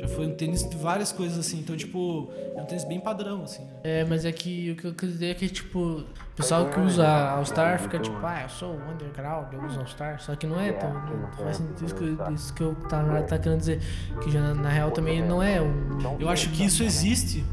Já 0.00 0.08
foi 0.08 0.26
um 0.26 0.34
tênis 0.34 0.68
de 0.68 0.76
várias 0.76 1.10
coisas, 1.12 1.38
assim. 1.38 1.58
Então, 1.58 1.76
tipo, 1.76 2.30
é 2.56 2.60
um 2.60 2.64
tênis 2.64 2.84
bem 2.84 3.00
padrão, 3.00 3.42
assim. 3.42 3.62
né? 3.64 3.70
É, 3.82 4.04
mas 4.04 4.24
é 4.24 4.32
que 4.32 4.70
o 4.72 4.76
que 4.76 4.86
eu 4.86 4.94
quis 4.94 5.12
dizer 5.12 5.26
é 5.30 5.34
que, 5.34 5.48
tipo, 5.48 6.04
pessoal 6.36 6.66
que 6.66 6.80
usa 6.80 7.06
All-Star 7.30 7.78
fica 7.80 7.98
tipo, 7.98 8.16
ah, 8.24 8.42
eu 8.42 8.48
sou 8.48 8.78
underground, 8.92 9.52
eu 9.52 9.62
uso 9.64 9.78
All-Star. 9.80 10.20
Só 10.20 10.34
que 10.34 10.46
não 10.46 10.60
é, 10.60 10.72
tão, 10.72 10.92
não 10.92 11.28
faz 11.32 11.56
sentido 11.58 11.84
isso 11.84 11.94
que, 11.94 12.04
eu- 12.04 12.34
isso 12.34 12.54
que 12.54 12.60
eu 12.62 12.74
tá, 12.88 13.02
tá 13.22 13.38
querendo 13.38 13.58
dizer. 13.58 13.80
Que 14.22 14.30
já 14.30 14.40
na, 14.40 14.54
na 14.54 14.68
real 14.68 14.90
também 14.90 15.22
não 15.22 15.42
é 15.42 15.60
um. 15.60 16.16
Eu 16.18 16.28
acho 16.28 16.50
que 16.50 16.64
isso 16.64 16.82
existe 16.82 17.44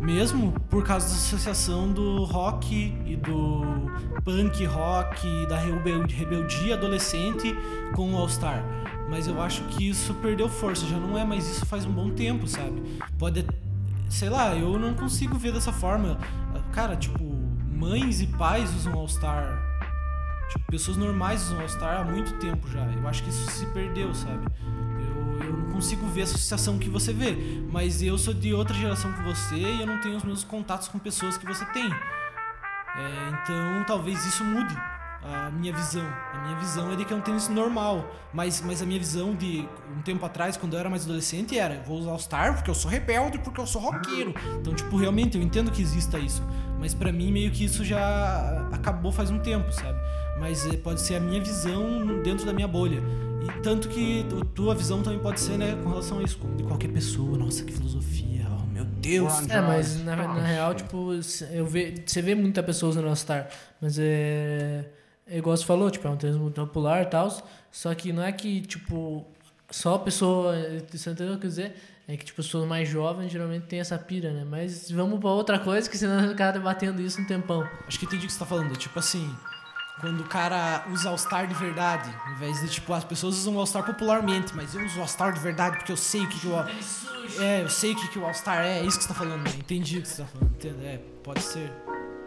mesmo 0.00 0.52
por 0.70 0.82
causa 0.84 1.06
da 1.08 1.12
associação 1.14 1.92
do 1.92 2.24
rock 2.24 2.74
e 3.04 3.16
do 3.16 3.90
punk 4.24 4.64
rock 4.64 5.26
e 5.26 5.46
da 5.46 5.58
rebel- 5.58 6.06
rebeldia 6.08 6.74
adolescente 6.74 7.54
com 7.94 8.12
o 8.14 8.16
All-Star. 8.16 8.62
Mas 9.10 9.26
eu 9.26 9.42
acho 9.42 9.62
que 9.64 9.88
isso 9.90 10.14
perdeu 10.14 10.48
força, 10.48 10.86
já 10.86 10.96
não 10.96 11.18
é 11.18 11.24
mais 11.24 11.46
isso 11.48 11.66
faz 11.66 11.84
um 11.84 11.90
bom 11.90 12.10
tempo, 12.10 12.46
sabe? 12.46 12.80
Pode, 13.18 13.44
sei 14.08 14.28
lá, 14.30 14.54
eu 14.54 14.78
não 14.78 14.94
consigo 14.94 15.36
ver 15.36 15.52
dessa 15.52 15.72
forma. 15.72 16.16
Cara, 16.72 16.94
tipo, 16.94 17.18
mães 17.80 18.20
e 18.20 18.26
pais 18.26 18.72
usam 18.74 18.92
All-Star. 18.92 19.58
Tipo, 20.50 20.70
pessoas 20.70 20.98
normais 20.98 21.42
usam 21.44 21.60
All-Star 21.60 22.00
há 22.00 22.04
muito 22.04 22.34
tempo 22.34 22.68
já. 22.68 22.84
Eu 22.84 23.08
acho 23.08 23.22
que 23.22 23.30
isso 23.30 23.50
se 23.50 23.64
perdeu, 23.66 24.14
sabe? 24.14 24.46
Eu, 24.62 25.46
eu 25.46 25.52
não 25.56 25.72
consigo 25.72 26.06
ver 26.08 26.20
a 26.20 26.24
associação 26.24 26.78
que 26.78 26.90
você 26.90 27.12
vê. 27.12 27.34
Mas 27.72 28.02
eu 28.02 28.18
sou 28.18 28.34
de 28.34 28.52
outra 28.52 28.74
geração 28.74 29.10
que 29.14 29.22
você 29.22 29.56
e 29.56 29.80
eu 29.80 29.86
não 29.86 29.98
tenho 30.00 30.16
os 30.16 30.22
mesmos 30.22 30.44
contatos 30.44 30.88
com 30.88 30.98
pessoas 30.98 31.38
que 31.38 31.46
você 31.46 31.64
tem. 31.66 31.90
É, 31.90 33.28
então 33.42 33.84
talvez 33.86 34.26
isso 34.26 34.44
mude 34.44 34.76
a 35.22 35.50
minha 35.50 35.72
visão. 35.72 36.06
A 36.32 36.38
minha 36.44 36.58
visão 36.58 36.92
é 36.92 36.96
de 36.96 37.04
que 37.04 37.12
é 37.12 37.16
um 37.16 37.20
tênis 37.20 37.48
normal. 37.48 38.10
Mas, 38.32 38.62
mas 38.62 38.80
a 38.80 38.86
minha 38.86 38.98
visão 38.98 39.34
de 39.34 39.68
um 39.96 40.02
tempo 40.02 40.24
atrás, 40.24 40.56
quando 40.56 40.74
eu 40.74 40.80
era 40.80 40.88
mais 40.88 41.04
adolescente, 41.04 41.58
era: 41.58 41.82
vou 41.86 41.98
usar 41.98 42.10
All-Star 42.10 42.54
porque 42.54 42.70
eu 42.70 42.74
sou 42.74 42.90
rebelde, 42.90 43.38
porque 43.38 43.60
eu 43.60 43.66
sou 43.66 43.82
roqueiro. 43.82 44.34
Então, 44.58 44.74
tipo, 44.74 44.96
realmente 44.96 45.36
eu 45.36 45.42
entendo 45.42 45.70
que 45.70 45.82
exista 45.82 46.18
isso. 46.18 46.42
Mas 46.78 46.94
pra 46.94 47.12
mim, 47.12 47.30
meio 47.30 47.50
que 47.50 47.64
isso 47.64 47.84
já 47.84 48.68
acabou 48.72 49.12
faz 49.12 49.30
um 49.30 49.38
tempo, 49.38 49.70
sabe? 49.72 49.98
Mas 50.38 50.66
é, 50.66 50.76
pode 50.76 51.02
ser 51.02 51.16
a 51.16 51.20
minha 51.20 51.40
visão 51.40 52.22
dentro 52.22 52.46
da 52.46 52.52
minha 52.52 52.68
bolha. 52.68 53.02
E 53.42 53.60
tanto 53.60 53.88
que 53.88 54.26
a 54.40 54.44
tua 54.54 54.74
visão 54.74 55.02
também 55.02 55.18
pode 55.18 55.40
ser, 55.40 55.58
né, 55.58 55.78
com 55.82 55.90
relação 55.90 56.18
a 56.18 56.22
isso, 56.22 56.38
de 56.56 56.62
qualquer 56.62 56.88
pessoa. 56.88 57.36
Nossa, 57.36 57.62
que 57.62 57.72
filosofia, 57.72 58.46
oh 58.50 58.66
meu 58.66 58.84
Deus. 58.86 59.46
É, 59.50 59.60
mas 59.60 60.02
na, 60.02 60.16
na 60.16 60.46
real, 60.46 60.74
tipo, 60.74 61.10
eu 61.52 61.66
ve, 61.66 62.02
você 62.06 62.22
vê 62.22 62.34
muita 62.34 62.62
pessoa 62.62 62.88
usando 62.88 63.08
All-Star, 63.08 63.48
mas 63.80 63.98
é. 63.98 64.99
É 65.30 65.38
igual 65.38 65.56
você 65.56 65.64
falou, 65.64 65.88
tipo, 65.90 66.06
é 66.08 66.10
um 66.10 66.16
tênis 66.16 66.36
muito 66.36 66.60
popular 66.60 67.02
e 67.02 67.06
tal. 67.06 67.30
Só 67.70 67.94
que 67.94 68.12
não 68.12 68.22
é 68.22 68.32
que, 68.32 68.60
tipo, 68.62 69.24
só 69.70 69.94
a 69.94 69.98
pessoa. 70.00 70.54
Você 70.90 71.10
entendeu 71.10 71.34
o 71.34 71.38
que 71.38 71.46
eu 71.46 71.50
dizer? 71.50 71.76
É 72.08 72.16
que, 72.16 72.24
tipo, 72.24 72.36
pessoas 72.36 72.66
mais 72.66 72.88
jovens 72.88 73.30
geralmente 73.30 73.66
tem 73.66 73.78
essa 73.78 73.96
pira, 73.96 74.32
né? 74.32 74.44
Mas 74.44 74.90
vamos 74.90 75.20
pra 75.20 75.30
outra 75.30 75.60
coisa, 75.60 75.88
que 75.88 75.96
senão 75.96 76.18
vai 76.18 76.28
ficar 76.30 76.50
debatendo 76.50 77.00
isso 77.00 77.20
um 77.20 77.24
tempão. 77.24 77.64
Acho 77.86 77.96
que 77.96 78.04
entendi 78.04 78.24
o 78.24 78.26
que 78.26 78.32
você 78.32 78.40
tá 78.40 78.46
falando. 78.46 78.76
Tipo 78.76 78.98
assim, 78.98 79.32
quando 80.00 80.20
o 80.22 80.24
cara 80.24 80.84
usa 80.90 81.08
All-Star 81.08 81.46
de 81.46 81.54
verdade, 81.54 82.12
ao 82.26 82.32
invés 82.32 82.60
de, 82.60 82.68
tipo, 82.68 82.92
as 82.92 83.04
pessoas 83.04 83.36
usam 83.36 83.56
All-Star 83.56 83.84
popularmente, 83.84 84.56
mas 84.56 84.74
eu 84.74 84.84
uso 84.84 84.98
All-Star 84.98 85.32
de 85.32 85.38
verdade 85.38 85.76
porque 85.76 85.92
eu 85.92 85.96
sei 85.96 86.22
o 86.22 86.28
que, 86.28 86.40
que 86.40 86.48
o. 86.48 86.58
É, 87.40 87.62
eu 87.62 87.68
sei 87.68 87.92
o 87.92 87.96
que, 87.96 88.08
que 88.08 88.18
o 88.18 88.24
All-Star 88.24 88.64
é, 88.64 88.80
é 88.80 88.84
isso 88.84 88.98
que 88.98 89.04
você 89.04 89.08
tá 89.10 89.14
falando, 89.14 89.44
né? 89.44 89.52
Entendi 89.56 89.98
o 89.98 90.02
que 90.02 90.08
você 90.08 90.22
tá 90.22 90.28
falando. 90.28 90.50
Entendo, 90.56 90.82
é, 90.82 90.98
pode 91.22 91.42
ser. 91.42 91.70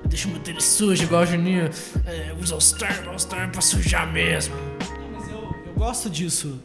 Deixa 0.08 0.28
o 0.28 0.32
meu 0.32 0.40
tênis 0.42 0.64
sujo, 0.66 1.04
igual 1.04 1.24
o 1.24 1.26
Juninho. 1.26 1.70
É, 2.06 2.34
usa 2.40 2.54
All-Star, 2.54 3.04
All-Star 3.08 3.52
pra 3.52 3.62
sujar 3.62 4.12
mesmo. 4.12 4.56
Não, 4.56 5.20
mas 5.20 5.28
eu, 5.30 5.56
eu 5.66 5.74
gosto 5.74 6.10
disso. 6.10 6.60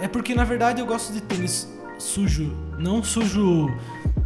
é 0.00 0.08
porque, 0.08 0.34
na 0.34 0.44
verdade, 0.44 0.80
eu 0.80 0.86
gosto 0.86 1.12
de 1.12 1.20
tênis 1.20 1.68
sujo. 1.98 2.52
Não 2.78 3.02
sujo 3.02 3.68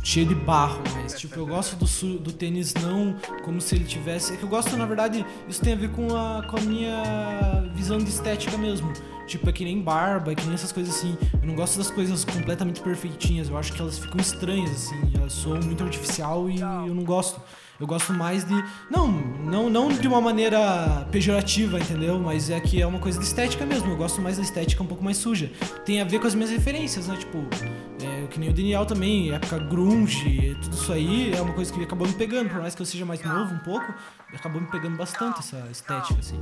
cheio 0.02 0.26
de 0.26 0.34
barro, 0.34 0.80
mas, 0.94 1.18
tipo, 1.18 1.36
eu 1.38 1.46
gosto 1.46 1.74
do, 1.76 1.86
su- 1.86 2.18
do 2.18 2.32
tênis 2.32 2.72
não 2.74 3.16
como 3.44 3.60
se 3.60 3.74
ele 3.74 3.84
tivesse... 3.84 4.32
É 4.34 4.36
que 4.36 4.44
eu 4.44 4.48
gosto, 4.48 4.76
na 4.76 4.86
verdade, 4.86 5.26
isso 5.48 5.60
tem 5.60 5.72
a 5.72 5.76
ver 5.76 5.90
com 5.90 6.16
a, 6.16 6.42
com 6.48 6.56
a 6.56 6.60
minha 6.60 7.68
visão 7.74 7.98
de 7.98 8.08
estética 8.08 8.56
mesmo. 8.56 8.92
Tipo, 9.26 9.50
é 9.50 9.52
que 9.52 9.64
nem 9.64 9.80
barba, 9.82 10.30
é 10.30 10.34
que 10.36 10.44
nem 10.44 10.54
essas 10.54 10.70
coisas 10.70 10.94
assim. 10.94 11.18
Eu 11.42 11.48
não 11.48 11.56
gosto 11.56 11.76
das 11.76 11.90
coisas 11.90 12.24
completamente 12.24 12.80
perfeitinhas. 12.80 13.48
Eu 13.48 13.58
acho 13.58 13.72
que 13.72 13.80
elas 13.82 13.98
ficam 13.98 14.20
estranhas, 14.20 14.70
assim. 14.70 15.12
Elas 15.16 15.32
soam 15.32 15.60
muito 15.60 15.82
artificial 15.82 16.48
e 16.48 16.60
eu 16.60 16.94
não 16.94 17.02
gosto. 17.02 17.40
Eu 17.78 17.86
gosto 17.86 18.12
mais 18.12 18.44
de. 18.44 18.54
Não, 18.90 19.08
não, 19.08 19.68
não 19.68 19.88
de 19.88 20.08
uma 20.08 20.20
maneira 20.20 21.06
pejorativa, 21.10 21.78
entendeu? 21.78 22.18
Mas 22.18 22.48
é 22.48 22.58
que 22.58 22.80
é 22.80 22.86
uma 22.86 22.98
coisa 22.98 23.18
de 23.18 23.24
estética 23.24 23.66
mesmo. 23.66 23.90
Eu 23.90 23.96
gosto 23.96 24.20
mais 24.20 24.36
da 24.36 24.42
estética 24.42 24.82
um 24.82 24.86
pouco 24.86 25.04
mais 25.04 25.18
suja. 25.18 25.50
Tem 25.84 26.00
a 26.00 26.04
ver 26.04 26.18
com 26.18 26.26
as 26.26 26.34
minhas 26.34 26.50
referências, 26.50 27.06
né? 27.06 27.16
Tipo, 27.16 27.44
é, 28.02 28.26
que 28.28 28.40
nem 28.40 28.48
o 28.48 28.52
Daniel 28.52 28.86
também, 28.86 29.32
época 29.32 29.58
grunge, 29.58 30.56
tudo 30.62 30.74
isso 30.74 30.92
aí 30.92 31.32
é 31.34 31.40
uma 31.40 31.52
coisa 31.52 31.72
que 31.72 31.82
acabou 31.82 32.06
me 32.06 32.14
pegando. 32.14 32.48
Por 32.48 32.60
mais 32.60 32.74
que 32.74 32.80
eu 32.80 32.86
seja 32.86 33.04
mais 33.04 33.22
novo 33.22 33.54
um 33.54 33.58
pouco, 33.58 33.94
acabou 34.32 34.60
me 34.60 34.68
pegando 34.68 34.96
bastante 34.96 35.40
essa 35.40 35.62
estética, 35.70 36.18
assim. 36.18 36.40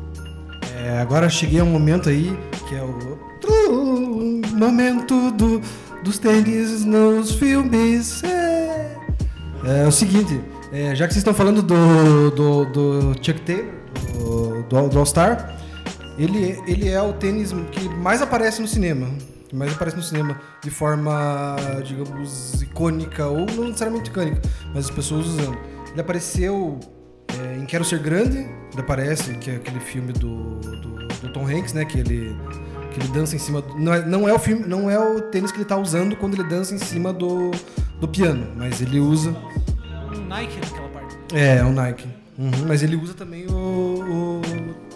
É, 0.76 1.00
agora 1.00 1.28
cheguei 1.28 1.60
a 1.60 1.64
um 1.64 1.70
momento 1.70 2.08
aí 2.08 2.36
que 2.68 2.74
é 2.74 2.82
o 2.82 4.40
momento 4.56 5.30
do, 5.32 5.60
dos 6.02 6.18
tênis 6.18 6.84
nos 6.84 7.32
filmes. 7.32 8.22
É, 8.24 8.96
é 9.82 9.86
o 9.86 9.92
seguinte, 9.92 10.40
é, 10.74 10.92
já 10.92 11.06
que 11.06 11.14
vocês 11.14 11.20
estão 11.20 11.32
falando 11.32 11.62
do, 11.62 12.30
do, 12.32 12.64
do 12.64 13.14
Chuck 13.22 13.40
Taylor, 13.42 13.72
do, 14.12 14.62
do, 14.64 14.88
do 14.88 14.98
All 14.98 15.06
Star, 15.06 15.56
ele, 16.18 16.60
ele 16.66 16.88
é 16.88 17.00
o 17.00 17.12
tênis 17.12 17.52
que 17.70 17.88
mais 17.88 18.20
aparece 18.20 18.60
no 18.60 18.66
cinema. 18.66 19.08
Que 19.48 19.54
mais 19.54 19.72
aparece 19.72 19.96
no 19.96 20.02
cinema 20.02 20.40
de 20.60 20.70
forma, 20.70 21.54
digamos, 21.84 22.60
icônica, 22.60 23.24
ou 23.24 23.46
não 23.46 23.66
necessariamente 23.66 24.10
icônica, 24.10 24.42
mas 24.74 24.86
as 24.86 24.90
pessoas 24.90 25.26
usando. 25.26 25.56
Ele 25.92 26.00
apareceu 26.00 26.80
é, 27.40 27.56
em 27.56 27.66
Quero 27.66 27.84
Ser 27.84 28.00
Grande, 28.00 28.38
ele 28.38 28.80
aparece, 28.80 29.34
que 29.34 29.52
é 29.52 29.56
aquele 29.56 29.78
filme 29.78 30.12
do, 30.12 30.58
do, 30.58 31.06
do 31.06 31.32
Tom 31.32 31.46
Hanks, 31.46 31.72
né? 31.72 31.84
Que 31.84 32.00
ele, 32.00 32.36
que 32.90 32.98
ele 32.98 33.08
dança 33.12 33.36
em 33.36 33.38
cima. 33.38 33.62
Do, 33.62 33.78
não, 33.78 33.94
é, 33.94 34.04
não 34.04 34.28
é 34.28 34.34
o 34.34 34.40
filme, 34.40 34.66
não 34.66 34.90
é 34.90 34.98
o 34.98 35.20
tênis 35.20 35.52
que 35.52 35.58
ele 35.58 35.66
tá 35.66 35.76
usando 35.76 36.16
quando 36.16 36.34
ele 36.34 36.42
dança 36.42 36.74
em 36.74 36.78
cima 36.78 37.12
do, 37.12 37.52
do 38.00 38.08
piano, 38.08 38.48
mas 38.56 38.80
ele 38.80 38.98
usa. 38.98 39.36
Um 40.34 40.36
Nike 40.36 40.58
naquela 40.58 40.88
parte. 40.88 41.16
É, 41.32 41.58
é 41.58 41.64
o 41.64 41.72
Nike. 41.72 42.08
Uhum, 42.36 42.66
mas 42.66 42.82
ele 42.82 42.96
usa 42.96 43.14
também 43.14 43.46
o, 43.46 43.52
o, 43.52 44.40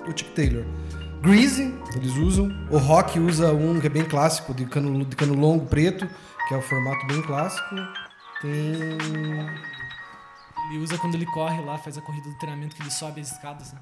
o 0.03 0.09
Chuck 0.09 0.31
Taylor. 0.35 0.65
Greasy, 1.23 1.73
eles 1.95 2.17
usam. 2.17 2.51
O 2.69 2.77
Rock 2.77 3.21
usa 3.21 3.53
um 3.53 3.79
que 3.81 3.87
é 3.87 3.91
bem 3.91 4.05
clássico, 4.05 4.53
de 4.53 4.67
cano, 4.67 5.05
de 5.05 5.15
cano 5.15 5.35
longo 5.35 5.65
preto, 5.67 6.09
que 6.49 6.55
é 6.55 6.57
o 6.57 6.63
formato 6.63 7.07
bem 7.07 7.23
clássico. 7.23 7.77
Tem. 8.43 8.51
Ele 10.71 10.79
usa 10.81 10.99
quando 10.99 11.15
ele 11.15 11.27
corre 11.27 11.63
lá, 11.63 11.79
faz 11.79 11.97
a 11.97 12.01
corrida 12.01 12.29
do 12.29 12.39
treinamento 12.39 12.75
que 12.75 12.83
ele 12.83 12.91
sobe 12.91 13.21
as 13.21 13.31
escadas. 13.31 13.73
Né? 13.73 13.79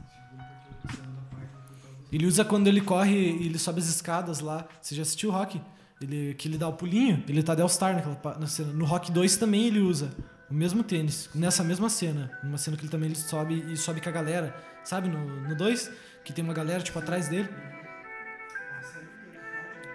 Ele 2.12 2.26
usa 2.26 2.44
quando 2.44 2.66
ele 2.66 2.82
corre 2.82 3.16
e 3.16 3.46
ele 3.46 3.58
sobe 3.58 3.80
as 3.80 3.86
escadas 3.86 4.40
lá. 4.40 4.66
Você 4.82 4.94
já 4.94 5.00
assistiu 5.00 5.30
o 5.30 5.32
Rock? 5.32 5.58
Ele, 6.02 6.34
que 6.34 6.48
ele 6.48 6.58
dá 6.58 6.68
o 6.68 6.74
pulinho, 6.74 7.24
ele 7.26 7.42
tá 7.42 7.54
de 7.54 7.62
All-Star 7.62 7.94
naquela 7.94 8.38
na 8.38 8.46
cena. 8.46 8.74
No 8.74 8.84
Rock 8.84 9.10
2 9.10 9.38
também 9.38 9.64
ele 9.68 9.80
usa 9.80 10.12
o 10.50 10.54
mesmo 10.54 10.82
tênis, 10.82 11.28
nessa 11.34 11.64
mesma 11.64 11.88
cena. 11.88 12.30
Numa 12.42 12.58
cena 12.58 12.76
que 12.76 12.84
ele 12.84 12.90
também 12.90 13.08
ele 13.08 13.18
sobe 13.18 13.72
e 13.72 13.76
sobe 13.76 14.00
com 14.00 14.08
a 14.08 14.12
galera. 14.12 14.54
Sabe, 14.84 15.08
no 15.08 15.54
2, 15.56 15.90
que 16.24 16.32
tem 16.32 16.44
uma 16.44 16.54
galera 16.54 16.82
tipo 16.82 16.98
atrás 16.98 17.28
dele. 17.28 17.48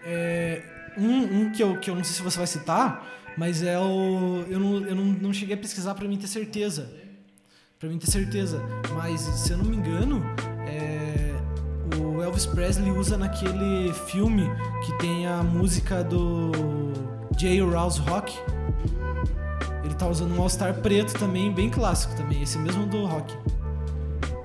É, 0.03 0.63
um 0.97 1.41
um 1.41 1.51
que, 1.51 1.63
eu, 1.63 1.79
que 1.79 1.89
eu 1.89 1.95
não 1.95 2.03
sei 2.03 2.15
se 2.15 2.21
você 2.21 2.37
vai 2.37 2.47
citar, 2.47 3.07
mas 3.37 3.63
é 3.63 3.79
o. 3.79 4.43
Eu 4.49 4.59
não, 4.59 4.85
eu 4.85 4.95
não, 4.95 5.05
não 5.05 5.33
cheguei 5.33 5.55
a 5.55 5.57
pesquisar 5.57 5.95
pra 5.95 6.07
mim 6.07 6.17
ter 6.17 6.27
certeza. 6.27 6.91
Pra 7.79 7.87
mim 7.87 7.97
ter 7.97 8.11
certeza. 8.11 8.61
Mas, 8.93 9.21
se 9.21 9.51
eu 9.51 9.57
não 9.57 9.65
me 9.65 9.77
engano, 9.77 10.23
é, 10.67 11.33
o 11.97 12.21
Elvis 12.21 12.45
Presley 12.45 12.91
usa 12.91 13.17
naquele 13.17 13.93
filme 14.07 14.43
que 14.85 14.97
tem 14.99 15.25
a 15.25 15.41
música 15.41 16.03
do 16.03 16.51
J. 17.37 17.61
Rouse 17.61 17.99
Rock. 18.01 18.37
Tá 20.01 20.07
usando 20.07 20.35
um 20.35 20.41
All-Star 20.41 20.73
preto 20.73 21.13
também, 21.13 21.53
bem 21.53 21.69
clássico 21.69 22.15
também, 22.15 22.41
esse 22.41 22.57
mesmo 22.57 22.87
do 22.87 23.05
Rock. 23.05 23.37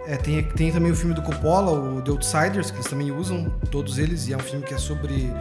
É, 0.06 0.14
tem, 0.18 0.42
tem 0.42 0.70
também 0.70 0.92
o 0.92 0.94
filme 0.94 1.14
do 1.14 1.22
Coppola, 1.22 1.72
o 1.72 2.02
The 2.02 2.10
Outsiders, 2.10 2.70
que 2.70 2.76
eles 2.76 2.86
também 2.86 3.10
usam, 3.10 3.48
todos 3.70 3.96
eles, 3.96 4.28
e 4.28 4.34
é 4.34 4.36
um 4.36 4.40
filme 4.40 4.62
que 4.62 4.74
é 4.74 4.78
sobre, 4.78 5.32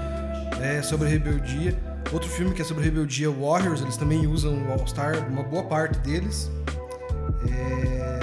é, 0.62 0.82
sobre 0.82 1.10
rebeldia. 1.10 1.78
Outro 2.14 2.30
filme 2.30 2.54
que 2.54 2.62
é 2.62 2.66
sobre 2.66 2.86
rebeldia, 2.86 3.30
Warriors, 3.30 3.82
eles 3.82 3.98
também 3.98 4.26
usam 4.26 4.54
o 4.54 4.72
All-Star, 4.72 5.30
uma 5.30 5.44
boa 5.44 5.64
parte 5.64 6.00
deles. 6.00 6.50
É... 7.52 8.16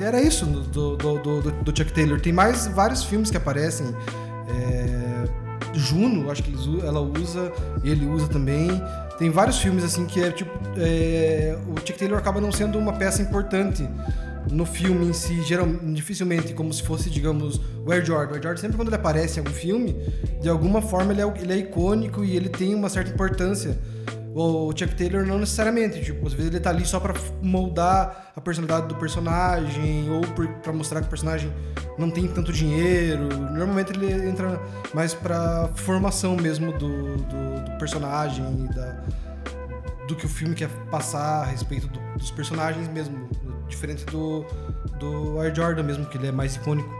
Era 0.00 0.22
isso 0.22 0.46
do, 0.46 0.96
do, 0.96 1.18
do, 1.18 1.52
do, 1.52 1.76
Chuck 1.76 1.92
Taylor. 1.92 2.18
Tem 2.18 2.32
mais 2.32 2.66
vários 2.66 3.04
filmes 3.04 3.30
que 3.30 3.36
aparecem. 3.36 3.94
É... 4.48 5.41
Juno, 5.74 6.30
acho 6.30 6.42
que 6.42 6.50
eles, 6.50 6.84
ela 6.84 7.00
usa, 7.00 7.52
ele 7.82 8.06
usa 8.06 8.28
também. 8.28 8.68
Tem 9.18 9.30
vários 9.30 9.58
filmes 9.58 9.84
assim 9.84 10.06
que 10.06 10.22
é 10.22 10.30
tipo. 10.30 10.50
É... 10.76 11.56
O 11.68 11.78
Chuck 11.80 11.94
Taylor 11.94 12.18
acaba 12.18 12.40
não 12.40 12.52
sendo 12.52 12.78
uma 12.78 12.92
peça 12.92 13.22
importante 13.22 13.88
no 14.50 14.66
filme 14.66 15.06
em 15.06 15.12
si, 15.12 15.40
geral, 15.42 15.66
dificilmente 15.66 16.52
como 16.52 16.72
se 16.72 16.82
fosse, 16.82 17.08
digamos, 17.08 17.60
o 17.86 17.92
Air 17.92 18.04
Jordan. 18.04 18.32
O 18.32 18.34
Air 18.34 18.42
Jordan, 18.42 18.60
sempre 18.60 18.76
quando 18.76 18.88
ele 18.88 18.96
aparece 18.96 19.38
em 19.38 19.42
algum 19.42 19.54
filme, 19.54 19.96
de 20.40 20.48
alguma 20.48 20.82
forma 20.82 21.12
ele 21.12 21.22
é, 21.22 21.34
ele 21.40 21.52
é 21.52 21.56
icônico 21.58 22.24
e 22.24 22.36
ele 22.36 22.48
tem 22.48 22.74
uma 22.74 22.88
certa 22.88 23.12
importância. 23.12 23.78
O 24.34 24.72
Chuck 24.74 24.94
Taylor 24.94 25.26
não 25.26 25.38
necessariamente, 25.38 26.02
tipo, 26.02 26.26
às 26.26 26.32
vezes 26.32 26.50
ele 26.50 26.60
tá 26.60 26.70
ali 26.70 26.86
só 26.86 26.98
para 26.98 27.14
moldar 27.42 28.32
a 28.34 28.40
personalidade 28.40 28.88
do 28.88 28.94
personagem 28.94 30.08
ou 30.10 30.22
para 30.62 30.72
mostrar 30.72 31.00
que 31.00 31.06
o 31.06 31.10
personagem 31.10 31.52
não 31.98 32.10
tem 32.10 32.26
tanto 32.26 32.50
dinheiro. 32.50 33.28
Normalmente 33.28 33.92
ele 33.92 34.10
entra 34.26 34.58
mais 34.94 35.12
para 35.12 35.68
formação 35.74 36.34
mesmo 36.34 36.72
do, 36.72 37.16
do, 37.16 37.64
do 37.64 37.78
personagem 37.78 38.44
e 38.64 38.74
da, 38.74 39.04
do 40.08 40.16
que 40.16 40.24
o 40.24 40.28
filme 40.28 40.54
quer 40.54 40.68
passar 40.90 41.42
a 41.42 41.44
respeito 41.44 41.86
do, 41.88 42.00
dos 42.16 42.30
personagens 42.30 42.88
mesmo. 42.88 43.28
Diferente 43.68 44.04
do, 44.06 44.46
do 44.98 45.40
Air 45.40 45.54
Jordan 45.54 45.82
mesmo, 45.82 46.06
que 46.06 46.16
ele 46.16 46.28
é 46.28 46.32
mais 46.32 46.56
icônico. 46.56 46.90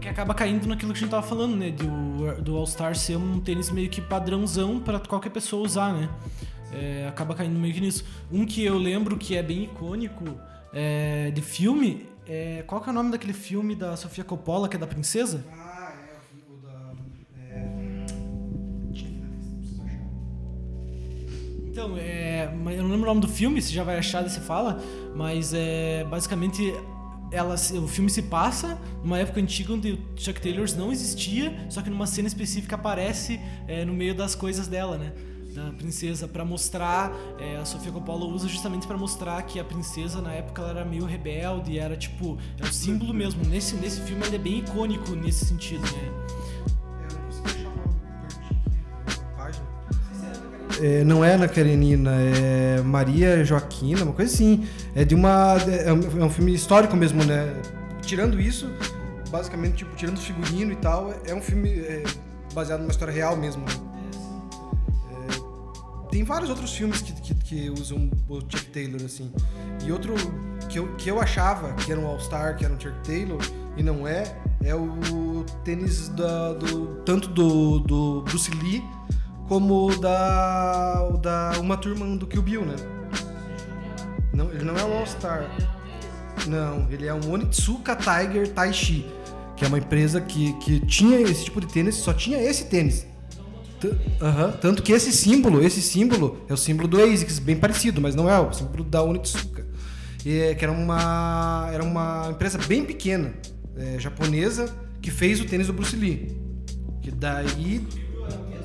Que 0.00 0.08
acaba 0.08 0.34
caindo 0.34 0.66
naquilo 0.66 0.92
que 0.92 0.98
a 0.98 1.00
gente 1.00 1.10
tava 1.10 1.26
falando, 1.26 1.56
né? 1.56 1.70
Do, 1.70 2.42
do 2.42 2.56
All-Star 2.56 2.94
ser 2.94 3.16
um 3.16 3.40
tênis 3.40 3.70
meio 3.70 3.88
que 3.88 4.00
padrãozão 4.00 4.78
para 4.80 5.00
qualquer 5.00 5.30
pessoa 5.30 5.64
usar, 5.64 5.92
né? 5.92 6.08
É, 6.76 7.06
acaba 7.08 7.34
caindo 7.34 7.58
meio 7.58 7.72
que 7.72 7.80
nisso. 7.80 8.04
Um 8.30 8.44
que 8.44 8.62
eu 8.62 8.76
lembro 8.76 9.16
que 9.16 9.34
é 9.36 9.42
bem 9.42 9.64
icônico 9.64 10.24
é, 10.72 11.30
de 11.30 11.40
filme. 11.40 12.06
É, 12.28 12.62
qual 12.66 12.80
que 12.80 12.88
é 12.88 12.92
o 12.92 12.94
nome 12.94 13.10
daquele 13.10 13.32
filme 13.32 13.74
da 13.74 13.96
Sofia 13.96 14.24
Coppola, 14.24 14.68
que 14.68 14.76
é 14.76 14.78
da 14.78 14.86
princesa? 14.86 15.44
Ah, 15.52 15.94
é 15.94 16.52
o 16.52 16.56
da. 16.56 16.92
É... 17.40 18.06
Então, 21.68 21.96
é, 21.96 22.44
eu 22.46 22.82
não 22.82 22.90
lembro 22.90 23.02
o 23.02 23.06
nome 23.06 23.20
do 23.20 23.28
filme, 23.28 23.62
se 23.62 23.72
já 23.72 23.82
vai 23.82 23.98
achar 23.98 24.26
e 24.26 24.30
você 24.30 24.40
fala, 24.40 24.82
mas 25.14 25.54
é 25.54 26.04
basicamente 26.04 26.62
ela, 27.30 27.54
o 27.54 27.88
filme 27.88 28.10
se 28.10 28.22
passa 28.22 28.78
numa 29.02 29.18
época 29.18 29.40
antiga 29.40 29.72
onde 29.72 29.92
o 29.92 29.98
Chuck 30.16 30.40
Taylor 30.40 30.66
não 30.76 30.92
existia, 30.92 31.56
só 31.68 31.82
que 31.82 31.90
numa 31.90 32.06
cena 32.06 32.28
específica 32.28 32.76
aparece 32.76 33.40
é, 33.66 33.84
no 33.84 33.92
meio 33.92 34.14
das 34.14 34.34
coisas 34.34 34.68
dela, 34.68 34.96
né? 34.96 35.12
Da 35.56 35.72
princesa 35.72 36.28
para 36.28 36.44
mostrar 36.44 37.10
é, 37.38 37.56
a 37.56 37.64
Sofia 37.64 37.90
Coppola 37.90 38.26
usa 38.26 38.46
justamente 38.46 38.86
para 38.86 38.98
mostrar 38.98 39.42
que 39.42 39.58
a 39.58 39.64
princesa 39.64 40.20
na 40.20 40.32
época 40.32 40.60
ela 40.60 40.70
era 40.70 40.84
meio 40.84 41.06
rebelde 41.06 41.78
era 41.78 41.96
tipo 41.96 42.36
é 42.60 42.62
um 42.62 42.72
símbolo 42.72 43.14
mesmo 43.14 43.42
nesse 43.46 43.74
nesse 43.76 44.02
filme 44.02 44.24
ele 44.26 44.36
é 44.36 44.38
bem 44.38 44.58
icônico 44.58 45.12
nesse 45.12 45.46
sentido 45.46 45.82
né 45.82 46.26
É, 50.78 51.02
não 51.04 51.24
é 51.24 51.32
Ana 51.32 51.48
Karenina, 51.48 52.10
é 52.20 52.82
Maria 52.82 53.42
Joaquina, 53.42 54.02
uma 54.02 54.12
coisa 54.12 54.30
assim. 54.30 54.68
É 54.94 55.06
de 55.06 55.14
uma. 55.14 55.56
É 55.84 55.90
um, 55.90 56.20
é 56.20 56.24
um 56.24 56.28
filme 56.28 56.52
histórico 56.52 56.94
mesmo, 56.94 57.24
né? 57.24 57.50
Tirando 58.02 58.38
isso, 58.38 58.70
basicamente, 59.30 59.76
tipo, 59.76 59.96
tirando 59.96 60.18
o 60.18 60.20
figurino 60.20 60.72
e 60.72 60.76
tal, 60.76 61.14
é 61.24 61.34
um 61.34 61.40
filme 61.40 61.70
é, 61.70 62.04
baseado 62.52 62.80
numa 62.80 62.90
história 62.90 63.14
real 63.14 63.36
mesmo. 63.38 63.64
Né? 63.64 63.85
Tem 66.16 66.24
vários 66.24 66.48
outros 66.48 66.72
filmes 66.72 67.02
que, 67.02 67.12
que, 67.12 67.34
que, 67.34 67.70
usam 67.70 68.10
o 68.26 68.40
Chuck 68.40 68.64
Taylor, 68.72 69.02
assim. 69.04 69.30
E 69.84 69.92
outro 69.92 70.14
que 70.66 70.78
eu, 70.78 70.88
que 70.96 71.10
eu 71.10 71.20
achava 71.20 71.74
que 71.74 71.92
era 71.92 72.00
um 72.00 72.06
All-Star, 72.06 72.56
que 72.56 72.64
era 72.64 72.72
um 72.72 72.80
Chuck 72.80 72.96
Taylor, 73.04 73.38
e 73.76 73.82
não 73.82 74.08
é, 74.08 74.34
é 74.64 74.74
o 74.74 75.44
tênis 75.62 76.08
da, 76.08 76.54
do, 76.54 77.02
tanto 77.04 77.28
do, 77.28 77.80
do 77.80 78.22
Bruce 78.22 78.50
Lee 78.50 78.82
como 79.46 79.94
da, 79.96 81.06
da 81.20 81.52
Uma 81.60 81.76
Turma 81.76 82.06
do 82.16 82.26
Kill 82.26 82.40
Bill, 82.40 82.64
né? 82.64 82.76
Não, 84.32 84.50
ele 84.50 84.64
não 84.64 84.74
é 84.74 84.84
um 84.84 84.96
All-Star. 84.96 85.50
Não, 86.46 86.90
ele 86.90 87.06
é 87.06 87.12
um 87.12 87.30
Onitsuka 87.30 87.94
Tiger 87.94 88.50
Taishi, 88.54 89.04
que 89.54 89.66
é 89.66 89.68
uma 89.68 89.78
empresa 89.78 90.18
que, 90.18 90.54
que 90.60 90.80
tinha 90.80 91.20
esse 91.20 91.44
tipo 91.44 91.60
de 91.60 91.66
tênis, 91.66 91.96
só 91.96 92.14
tinha 92.14 92.38
esse 92.42 92.64
tênis. 92.64 93.06
Uhum. 93.90 94.52
Tanto 94.60 94.82
que 94.82 94.92
esse 94.92 95.12
símbolo, 95.12 95.62
esse 95.62 95.82
símbolo 95.82 96.44
é 96.48 96.54
o 96.54 96.56
símbolo 96.56 96.88
do 96.88 97.02
ASICS, 97.02 97.38
bem 97.38 97.56
parecido, 97.56 98.00
mas 98.00 98.14
não 98.14 98.28
é 98.28 98.38
o 98.38 98.52
símbolo 98.52 98.84
da 98.84 99.02
Onitsuka. 99.02 99.66
E, 100.24 100.54
que 100.54 100.64
era 100.64 100.72
uma, 100.72 101.68
era 101.72 101.84
uma 101.84 102.28
empresa 102.30 102.58
bem 102.58 102.84
pequena, 102.84 103.34
é, 103.76 103.98
japonesa, 103.98 104.74
que 105.00 105.10
fez 105.10 105.40
o 105.40 105.44
tênis 105.44 105.66
do 105.66 105.72
Bruce 105.72 105.94
Lee. 105.94 106.36
Que 107.02 107.10
daí 107.10 107.86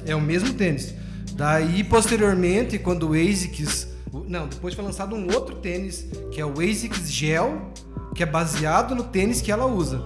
é 0.06 0.16
o 0.16 0.22
mesmo 0.22 0.54
tênis. 0.54 0.94
Daí, 1.34 1.84
posteriormente, 1.84 2.80
quando 2.80 3.10
o 3.10 3.14
ASICS... 3.14 3.90
Não, 4.28 4.48
depois 4.48 4.74
foi 4.74 4.84
lançado 4.84 5.16
um 5.16 5.34
outro 5.34 5.56
tênis, 5.56 6.08
que 6.32 6.42
é 6.42 6.46
o 6.46 6.60
ASICS 6.60 7.10
Gel, 7.12 7.72
que 8.14 8.24
é 8.24 8.26
baseado 8.26 8.94
no 8.94 9.04
tênis 9.04 9.40
que 9.42 9.52
ela 9.52 9.66
usa 9.66 10.04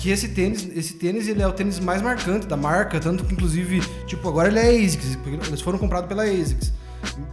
que 0.00 0.10
esse 0.10 0.28
tênis, 0.28 0.68
esse 0.74 0.94
tênis 0.94 1.28
ele 1.28 1.42
é 1.42 1.46
o 1.46 1.52
tênis 1.52 1.78
mais 1.80 2.00
marcante 2.00 2.46
da 2.46 2.56
marca, 2.56 3.00
tanto 3.00 3.24
que 3.24 3.34
inclusive, 3.34 3.80
tipo, 4.06 4.28
agora 4.28 4.48
ele 4.48 4.58
é 4.58 4.84
ASICS, 4.84 5.18
eles 5.48 5.60
foram 5.60 5.78
comprados 5.78 6.08
pela 6.08 6.24
ASICS. 6.24 6.72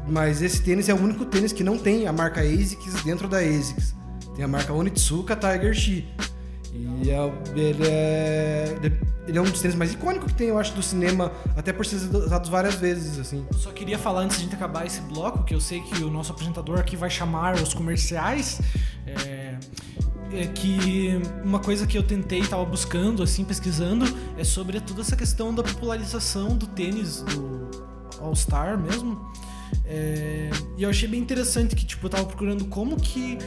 Mas 0.08 0.42
esse 0.42 0.62
tênis 0.62 0.90
é 0.90 0.94
o 0.94 0.98
único 0.98 1.26
tênis 1.26 1.52
que 1.52 1.64
não 1.64 1.78
tem 1.78 2.08
a 2.08 2.14
marca 2.14 2.42
ASICS 2.42 3.04
dentro 3.04 3.28
da 3.28 3.38
ASICS. 3.38 3.96
Tem 4.36 4.44
a 4.44 4.48
marca 4.48 4.74
Onitsuka 4.74 5.36
Tiger 5.36 5.74
Shi. 5.74 6.08
E 6.74 7.10
é, 7.10 7.34
ele, 7.56 7.88
é, 7.88 8.76
ele 9.28 9.38
é 9.38 9.42
um 9.42 9.46
dos 9.46 9.62
tênis 9.62 9.76
mais 9.76 9.94
icônicos 9.94 10.32
que 10.32 10.38
tem, 10.38 10.48
eu 10.50 10.58
acho, 10.58 10.74
do 10.74 10.84
cinema, 10.84 11.32
até 11.56 11.74
por 11.74 11.86
ser 11.86 11.96
usado 11.96 12.50
várias 12.50 12.76
vezes, 12.76 13.20
assim. 13.20 13.46
Só 13.54 13.72
queria 13.72 13.98
falar 13.98 14.22
antes 14.22 14.38
de 14.38 14.44
a 14.44 14.46
gente 14.46 14.56
acabar 14.56 14.86
esse 14.86 15.02
bloco, 15.02 15.44
que 15.44 15.54
eu 15.54 15.60
sei 15.60 15.82
que 15.82 16.04
o 16.04 16.10
nosso 16.10 16.32
apresentador 16.32 16.80
aqui 16.80 16.96
vai 16.96 17.10
chamar 17.10 17.56
os 17.56 17.74
comerciais. 17.74 18.62
É, 19.06 19.56
é 20.32 20.48
que 20.48 21.20
uma 21.44 21.60
coisa 21.60 21.88
que 21.88 21.98
eu 21.98 22.04
tentei, 22.04 22.40
estava 22.40 22.66
buscando, 22.66 23.24
assim, 23.24 23.44
pesquisando, 23.44 24.06
é 24.38 24.44
sobre 24.44 24.80
toda 24.80 25.02
essa 25.02 25.16
questão 25.16 25.54
da 25.54 25.64
popularização 25.64 26.58
do 26.58 26.68
tênis, 26.68 27.22
do 27.22 27.70
All-Star 28.20 28.78
mesmo. 28.78 29.32
É, 29.88 30.50
e 30.78 30.84
eu 30.84 30.90
achei 30.90 31.08
bem 31.08 31.20
interessante 31.20 31.76
que, 31.76 31.86
tipo, 31.86 32.06
eu 32.06 32.10
tava 32.10 32.26
procurando 32.26 32.66
como 32.66 32.98
que, 32.98 33.38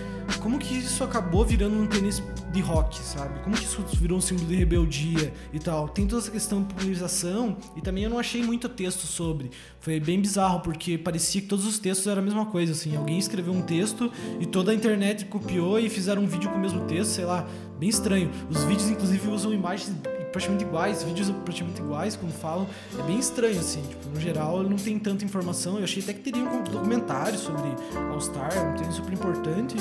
como 0.40 0.58
que 0.58 0.78
isso 0.78 1.02
acabou 1.02 1.44
virando 1.44 1.76
um 1.76 1.86
tênis 1.86 2.22
de 2.52 2.60
rock, 2.60 2.98
sabe? 2.98 3.40
Como 3.40 3.56
que 3.56 3.64
isso 3.64 3.84
virou 3.94 4.18
um 4.18 4.20
símbolo 4.20 4.48
de 4.48 4.54
rebeldia 4.54 5.32
e 5.52 5.58
tal. 5.58 5.88
Tem 5.88 6.06
toda 6.06 6.22
essa 6.22 6.30
questão 6.30 6.62
de 6.62 6.68
popularização 6.68 7.56
e 7.76 7.80
também 7.80 8.04
eu 8.04 8.10
não 8.10 8.18
achei 8.18 8.42
muito 8.42 8.68
texto 8.68 9.06
sobre. 9.06 9.50
Foi 9.80 9.98
bem 9.98 10.20
bizarro, 10.20 10.60
porque 10.60 10.96
parecia 10.96 11.40
que 11.40 11.48
todos 11.48 11.66
os 11.66 11.78
textos 11.78 12.06
eram 12.06 12.22
a 12.22 12.24
mesma 12.24 12.46
coisa, 12.46 12.72
assim. 12.72 12.96
Alguém 12.96 13.18
escreveu 13.18 13.52
um 13.52 13.62
texto 13.62 14.10
e 14.40 14.46
toda 14.46 14.70
a 14.70 14.74
internet 14.74 15.24
copiou 15.26 15.78
e 15.78 15.88
fizeram 15.88 16.22
um 16.22 16.26
vídeo 16.26 16.50
com 16.50 16.56
o 16.56 16.60
mesmo 16.60 16.84
texto, 16.86 17.10
sei 17.10 17.24
lá. 17.24 17.46
Bem 17.78 17.88
estranho. 17.88 18.30
Os 18.48 18.64
vídeos, 18.64 18.88
inclusive, 18.88 19.28
usam 19.28 19.52
imagens 19.52 19.90
praticamente 20.38 20.64
iguais, 20.64 21.02
vídeos 21.02 21.30
praticamente 21.44 21.80
iguais, 21.80 22.16
como 22.16 22.32
falam. 22.32 22.66
É 22.96 23.02
bem 23.02 23.18
estranho, 23.18 23.58
assim. 23.58 23.82
Tipo, 23.82 24.08
no 24.10 24.20
geral, 24.20 24.62
não 24.62 24.76
tem 24.76 24.98
tanta 24.98 25.24
informação. 25.24 25.78
Eu 25.78 25.84
achei 25.84 26.02
até 26.02 26.12
que 26.12 26.20
teria 26.20 26.42
um 26.42 26.62
documentário 26.62 27.38
sobre 27.38 27.68
All-Star, 28.12 28.50
um 28.70 28.74
treino 28.74 28.92
super 28.92 29.12
importante. 29.12 29.76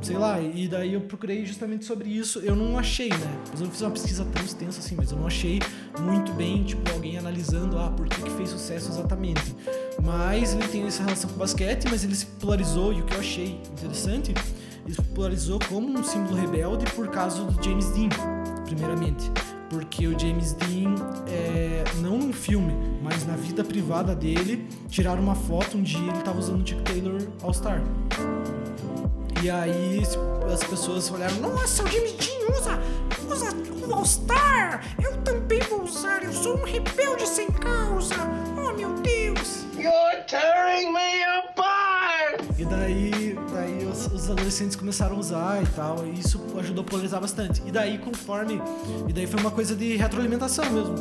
Sei 0.00 0.16
lá, 0.16 0.40
e 0.40 0.66
daí 0.66 0.94
eu 0.94 1.02
procurei 1.02 1.44
justamente 1.44 1.84
sobre 1.84 2.08
isso. 2.08 2.38
Eu 2.38 2.56
não 2.56 2.78
achei, 2.78 3.10
né? 3.10 3.38
Mas 3.50 3.60
eu 3.60 3.66
não 3.66 3.70
fiz 3.70 3.82
uma 3.82 3.90
pesquisa 3.90 4.24
tão 4.24 4.42
extensa 4.42 4.80
assim, 4.80 4.94
mas 4.96 5.12
eu 5.12 5.18
não 5.18 5.26
achei 5.26 5.60
muito 6.00 6.32
bem, 6.32 6.64
tipo, 6.64 6.90
alguém 6.90 7.18
analisando, 7.18 7.78
ah, 7.78 7.90
por 7.94 8.08
que, 8.08 8.22
que 8.22 8.30
fez 8.30 8.48
sucesso 8.48 8.90
exatamente. 8.90 9.54
Mas 10.02 10.54
ele 10.54 10.66
tem 10.68 10.86
essa 10.86 11.02
relação 11.02 11.28
com 11.28 11.36
o 11.36 11.38
basquete, 11.38 11.86
mas 11.90 12.02
ele 12.02 12.14
se 12.14 12.24
popularizou, 12.24 12.94
e 12.94 13.02
o 13.02 13.04
que 13.04 13.12
eu 13.12 13.20
achei 13.20 13.60
interessante, 13.72 14.32
ele 14.86 14.94
se 14.94 15.02
popularizou 15.02 15.58
como 15.68 15.90
um 15.90 16.02
símbolo 16.02 16.34
rebelde 16.34 16.86
por 16.92 17.08
causa 17.08 17.44
do 17.44 17.62
James 17.62 17.90
Dean, 17.90 18.08
primeiramente 18.64 19.30
porque 19.70 20.08
o 20.08 20.18
James 20.18 20.52
Dean, 20.54 20.96
é, 21.28 21.84
não 22.02 22.18
num 22.18 22.32
filme, 22.32 22.74
mas 23.00 23.24
na 23.24 23.36
vida 23.36 23.62
privada 23.62 24.16
dele, 24.16 24.66
tiraram 24.88 25.22
uma 25.22 25.36
foto 25.36 25.78
um 25.78 25.82
dia 25.82 26.00
ele 26.00 26.18
estava 26.18 26.38
usando 26.40 26.62
o 26.62 26.68
Chuck 26.68 26.82
Taylor 26.82 27.22
All 27.40 27.54
Star. 27.54 27.80
E 29.42 29.48
aí 29.48 30.02
as 30.52 30.64
pessoas 30.64 31.10
olharam, 31.10 31.36
nossa, 31.36 31.84
o 31.84 31.86
James 31.86 32.12
Dean 32.14 32.58
usa, 32.58 32.78
usa 33.30 33.56
o 33.86 33.94
All 33.94 34.04
Star! 34.04 34.84
Eu 35.00 35.16
também 35.18 35.60
vou 35.60 35.84
usar, 35.84 36.24
eu 36.24 36.32
sou 36.32 36.58
um 36.58 36.64
rebelde 36.64 37.26
sem 37.26 37.46
causa! 37.46 38.16
Oh 38.58 38.72
meu 38.76 38.92
Deus! 39.00 39.64
You're 39.78 40.24
tearing 40.26 40.92
me 40.92 41.22
apart! 41.22 42.40
E 42.58 42.64
daí 42.64 43.38
os, 44.30 44.38
adolescentes 44.38 44.76
começaram 44.76 45.16
a 45.16 45.18
usar 45.18 45.62
e 45.62 45.66
tal, 45.66 46.06
e 46.06 46.18
isso 46.20 46.40
ajudou 46.58 46.82
a 46.82 46.86
polarizar 46.86 47.20
bastante. 47.20 47.62
E 47.66 47.70
daí, 47.70 47.98
conforme. 47.98 48.60
E 49.08 49.12
daí 49.12 49.26
foi 49.26 49.40
uma 49.40 49.50
coisa 49.50 49.74
de 49.74 49.96
retroalimentação 49.96 50.64
mesmo. 50.70 50.94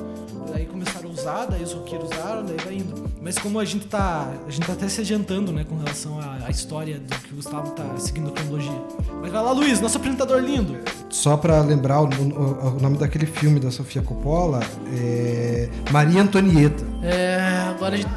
E 0.47 0.51
daí 0.51 0.65
começaram 0.65 1.09
a 1.09 1.13
usar, 1.13 1.45
daí 1.45 1.63
os 1.63 1.73
roqueiros 1.73 2.09
usaram, 2.11 2.43
daí 2.43 2.57
vai 2.63 2.73
indo. 2.75 3.09
Mas 3.21 3.37
como 3.37 3.59
a 3.59 3.65
gente 3.65 3.85
tá. 3.87 4.27
A 4.47 4.51
gente 4.51 4.65
tá 4.65 4.73
até 4.73 4.87
se 4.89 5.01
adiantando, 5.01 5.51
né, 5.51 5.63
com 5.67 5.75
relação 5.77 6.19
à, 6.19 6.45
à 6.47 6.49
história 6.49 6.99
do 6.99 7.15
que 7.19 7.33
o 7.33 7.35
Gustavo 7.35 7.71
tá 7.71 7.85
seguindo 7.97 8.29
a 8.29 8.31
cronologia. 8.31 8.81
Mas 9.21 9.31
vai 9.31 9.43
lá, 9.43 9.51
Luiz, 9.51 9.79
nosso 9.79 9.97
apresentador 9.97 10.39
lindo. 10.41 10.77
Só 11.09 11.37
pra 11.37 11.61
lembrar 11.61 12.01
o, 12.01 12.05
o- 12.05 12.77
o 12.77 12.79
nome 12.79 12.97
daquele 12.97 13.25
filme 13.25 13.59
da 13.59 13.69
Sofia 13.71 14.01
Coppola, 14.01 14.59
é 14.93 15.69
Maria 15.91 16.21
Antonieta. 16.21 16.83
É, 17.03 17.65
agora 17.69 17.95
a 17.95 17.97
gente. 17.97 18.09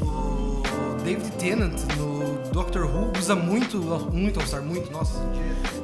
O 0.00 0.62
David 1.04 1.30
Tennant 1.32 1.74
no 1.96 2.11
Doctor 2.52 2.84
Who 2.84 3.12
usa 3.18 3.34
muito, 3.34 3.78
muito 4.12 4.38
All-Star, 4.38 4.62
muito, 4.62 4.92
nossa. 4.92 5.18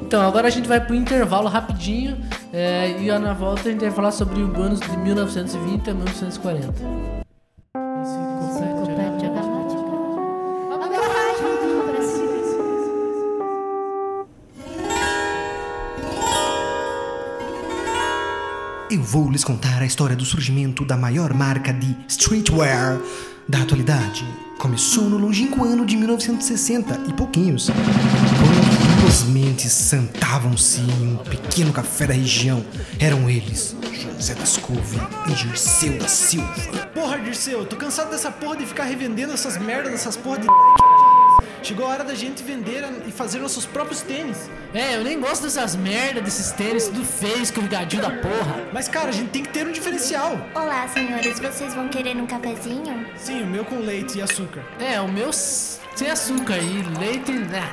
Então, 0.01 0.21
agora 0.21 0.47
a 0.47 0.51
gente 0.51 0.67
vai 0.67 0.79
pro 0.79 0.95
intervalo 0.95 1.47
rapidinho. 1.47 2.17
é, 2.53 3.01
e 3.01 3.11
na 3.19 3.33
volta 3.33 3.67
a 3.67 3.71
gente 3.71 3.81
vai 3.81 3.91
falar 3.91 4.11
sobre 4.11 4.41
o 4.41 4.61
anos 4.61 4.79
de 4.79 4.95
1920 4.97 5.89
a 5.89 5.93
1940. 5.93 7.18
Eu 18.89 19.03
vou 19.03 19.29
lhes 19.29 19.43
contar 19.43 19.83
a 19.83 19.85
história 19.85 20.15
do 20.15 20.25
surgimento 20.25 20.83
da 20.83 20.97
maior 20.97 21.31
marca 21.31 21.71
de 21.71 21.95
streetwear 22.07 22.99
da 23.47 23.59
atualidade. 23.61 24.25
Começou 24.57 25.03
no 25.03 25.15
longínquo 25.15 25.63
ano 25.63 25.85
de 25.85 25.95
1960 25.95 26.99
e 27.07 27.13
pouquinhos, 27.13 27.69
quando 27.69 29.01
duas 29.01 29.23
mentes 29.25 29.71
sentavam-se 29.71 30.81
em 30.81 31.13
um 31.13 31.17
pequeno 31.17 31.71
café 31.71 32.07
da 32.07 32.15
região. 32.15 32.65
Eram 32.99 33.29
eles, 33.29 33.75
José 34.17 34.33
das 34.33 34.57
Couve 34.57 34.99
e 35.27 35.33
Dirceu 35.33 35.99
da 35.99 36.07
Silva. 36.07 36.51
Porra, 36.91 37.19
Dirceu, 37.19 37.59
eu 37.59 37.65
tô 37.67 37.75
cansado 37.75 38.09
dessa 38.09 38.31
porra 38.31 38.57
de 38.57 38.65
ficar 38.65 38.85
revendendo 38.85 39.33
essas 39.33 39.55
merdas, 39.59 39.91
dessas 39.91 40.17
porra 40.17 40.39
de. 40.39 40.47
Chegou 41.61 41.85
a 41.85 41.89
hora 41.89 42.03
da 42.03 42.15
gente 42.15 42.41
vender 42.41 42.83
e 43.05 43.11
fazer 43.11 43.39
nossos 43.39 43.65
próprios 43.65 44.01
tênis. 44.01 44.49
É, 44.73 44.95
eu 44.95 45.03
nem 45.03 45.19
gosto 45.19 45.43
dessas 45.43 45.75
merda, 45.75 46.21
desses 46.21 46.51
tênis, 46.53 46.85
tudo 46.87 47.03
feio, 47.03 47.41
escorregadio 47.41 48.01
da 48.01 48.09
porra. 48.09 48.63
Mas, 48.73 48.87
cara, 48.87 49.09
a 49.09 49.11
gente 49.11 49.29
tem 49.29 49.43
que 49.43 49.49
ter 49.49 49.67
um 49.67 49.71
diferencial. 49.71 50.39
Olá, 50.55 50.87
senhores, 50.87 51.39
vocês 51.39 51.73
vão 51.75 51.87
querer 51.89 52.15
um 52.17 52.25
cafezinho? 52.25 53.05
Sim, 53.17 53.43
o 53.43 53.47
meu 53.47 53.65
com 53.65 53.79
leite 53.79 54.17
e 54.17 54.21
açúcar. 54.21 54.63
É, 54.79 54.99
o 55.01 55.07
meu 55.07 55.31
sem 55.33 56.09
açúcar 56.09 56.57
e 56.57 56.81
leite. 56.97 57.31
né? 57.33 57.69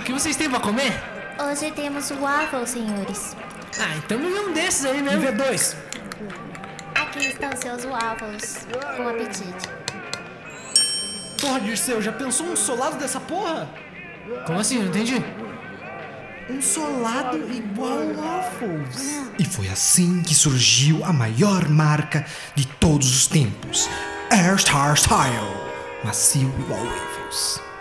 O 0.00 0.04
que 0.04 0.12
vocês 0.12 0.36
têm 0.36 0.50
pra 0.50 0.60
comer? 0.60 0.92
Hoje 1.42 1.70
temos 1.72 2.10
waffle, 2.10 2.66
senhores. 2.66 3.34
Ah, 3.80 3.96
então 3.96 4.18
me 4.18 4.30
vê 4.30 4.40
um 4.40 4.52
desses 4.52 4.84
aí 4.84 4.98
E 4.98 5.02
mesmo. 5.02 5.22
V2. 5.22 5.74
Aqui 6.94 7.26
estão 7.28 7.50
seus 7.56 7.84
waffles. 7.84 8.66
Bom 8.96 9.08
apetite. 9.08 9.81
Porra, 11.42 11.60
Dirceu, 11.60 12.00
já 12.00 12.12
pensou 12.12 12.46
um 12.46 12.54
solado 12.54 12.96
dessa 12.98 13.18
porra? 13.18 13.68
Como 14.46 14.60
assim? 14.60 14.78
Não 14.78 14.86
entendi. 14.86 15.16
Um 16.48 16.62
solado 16.62 17.36
igual 17.52 17.98
waffles. 18.14 19.20
E 19.36 19.44
foi 19.44 19.68
assim 19.68 20.22
que 20.22 20.36
surgiu 20.36 21.04
a 21.04 21.12
maior 21.12 21.68
marca 21.68 22.24
de 22.54 22.64
todos 22.64 23.10
os 23.10 23.26
tempos, 23.26 23.90
Air 24.30 24.56
Star 24.56 24.96
Style, 24.96 25.56
macio 26.04 26.48
igual 26.60 26.80
waffles. 26.80 27.71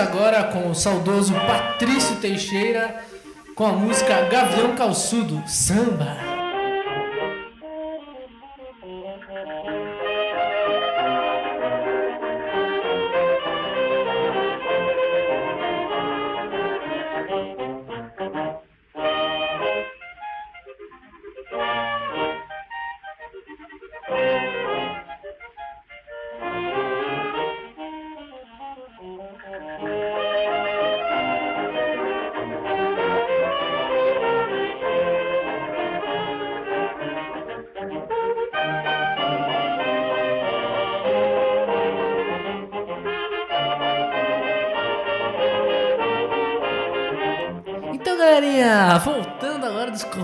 Agora 0.00 0.44
com 0.44 0.70
o 0.70 0.74
saudoso 0.74 1.34
Patrício 1.34 2.16
Teixeira 2.16 3.04
com 3.54 3.66
a 3.66 3.72
música 3.72 4.22
Gavião 4.22 4.74
Calçudo, 4.74 5.42
samba. 5.46 6.16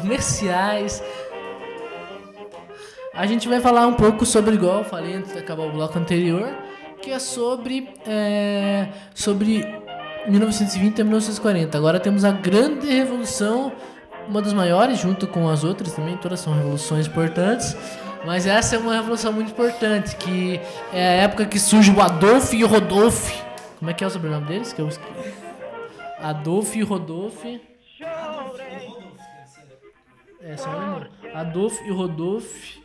Comerciais. 0.07 1.03
A 3.13 3.27
gente 3.27 3.49
vai 3.49 3.61
falar 3.61 3.87
um 3.87 3.95
pouco 3.95 4.25
sobre, 4.25 4.55
igual 4.55 4.79
eu 4.79 4.85
falei 4.85 5.15
antes 5.15 5.33
de 5.33 5.39
acabar 5.39 5.65
o 5.65 5.73
bloco 5.73 5.99
anterior, 5.99 6.49
que 7.03 7.11
é 7.11 7.19
sobre, 7.19 7.89
é, 8.07 8.89
sobre 9.15 9.65
1920 10.29 11.01
a 11.01 11.05
1940. 11.05 11.77
Agora 11.77 11.99
temos 11.99 12.25
a 12.25 12.31
grande 12.31 12.87
revolução, 12.87 13.73
uma 14.29 14.41
das 14.41 14.53
maiores, 14.53 14.99
junto 14.99 15.27
com 15.27 15.49
as 15.49 15.65
outras 15.65 15.93
também, 15.93 16.17
todas 16.17 16.41
são 16.41 16.55
revoluções 16.55 17.07
importantes. 17.07 17.77
Mas 18.25 18.47
essa 18.47 18.77
é 18.77 18.79
uma 18.79 18.95
revolução 18.95 19.33
muito 19.33 19.51
importante, 19.51 20.17
que 20.17 20.61
é 20.93 21.09
a 21.09 21.13
época 21.23 21.47
que 21.47 21.59
surge 21.59 21.91
o 21.91 22.01
Adolf 22.01 22.53
e 22.53 22.65
o 22.65 22.67
Rodolphe. 22.67 23.35
Como 23.79 23.91
é 23.91 23.95
que 23.95 24.03
é 24.03 24.07
o 24.07 24.11
sobrenome 24.11 24.47
deles? 24.47 24.73
Que 24.73 24.81
eu 24.81 24.89
Adolf 26.21 26.75
e 26.77 26.83
Rodolph. 26.83 27.45
É, 30.47 30.57
são 30.57 30.71
alemão. 30.71 31.07
Adolf 31.35 31.81
e 31.85 31.91
Rodolf 31.91 32.77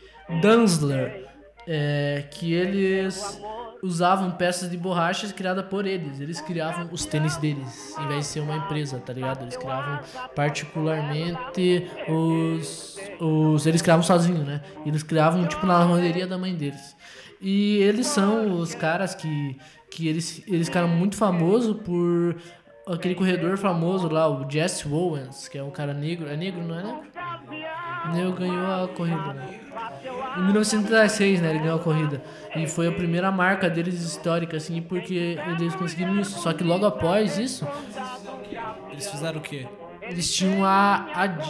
Danzler. 0.41 1.29
É, 1.67 2.27
que 2.31 2.51
eles 2.51 3.39
usavam 3.83 4.31
peças 4.31 4.69
de 4.69 4.75
borrachas 4.75 5.31
criadas 5.31 5.63
por 5.65 5.85
eles. 5.85 6.19
Eles 6.19 6.41
criavam 6.41 6.89
os 6.91 7.05
tênis 7.05 7.37
deles, 7.37 7.95
em 7.99 8.07
vez 8.07 8.21
de 8.21 8.25
ser 8.25 8.39
uma 8.39 8.55
empresa, 8.55 8.99
tá 8.99 9.13
ligado? 9.13 9.43
Eles 9.43 9.55
criavam 9.55 9.99
particularmente 10.35 11.87
os. 12.09 12.99
os 13.19 13.67
eles 13.67 13.81
criavam 13.81 14.01
sozinhos, 14.01 14.45
né? 14.45 14.61
Eles 14.83 15.03
criavam 15.03 15.47
tipo 15.47 15.67
na 15.67 15.77
lavanderia 15.77 16.25
da 16.25 16.37
mãe 16.37 16.55
deles. 16.55 16.95
E 17.39 17.77
eles 17.77 18.07
são 18.07 18.59
os 18.59 18.73
caras 18.73 19.13
que, 19.13 19.57
que 19.89 20.07
eles, 20.07 20.43
eles 20.47 20.67
ficaram 20.67 20.87
muito 20.87 21.15
famosos 21.15 21.77
por 21.77 22.35
aquele 22.87 23.15
corredor 23.15 23.57
famoso 23.57 24.07
lá, 24.09 24.27
o 24.27 24.49
Jesse 24.49 24.87
Owens, 24.87 25.47
que 25.47 25.57
é 25.57 25.63
um 25.63 25.71
cara 25.71 25.93
negro. 25.93 26.27
É 26.27 26.35
negro, 26.35 26.61
não 26.61 26.79
é 26.79 26.83
negro? 26.83 27.01
Negro 28.13 28.33
ganhou 28.33 28.83
a 28.83 28.87
corrida, 28.87 29.33
né? 29.33 29.59
Em 30.37 30.43
1936, 30.43 31.41
né, 31.41 31.49
ele 31.51 31.59
ganhou 31.59 31.75
a 31.75 31.79
corrida. 31.79 32.21
E 32.55 32.67
foi 32.67 32.87
a 32.87 32.91
primeira 32.91 33.31
marca 33.31 33.69
deles 33.69 34.01
histórica, 34.01 34.57
assim, 34.57 34.81
porque 34.81 35.37
eles 35.59 35.75
conseguiram 35.75 36.19
isso. 36.19 36.39
Só 36.39 36.53
que 36.53 36.63
logo 36.63 36.85
após 36.85 37.37
isso, 37.37 37.67
Eles 38.91 39.09
fizeram 39.09 39.39
o 39.39 39.41
quê? 39.41 39.67
eles 40.01 40.33
tinham 40.33 40.65
a, 40.65 41.07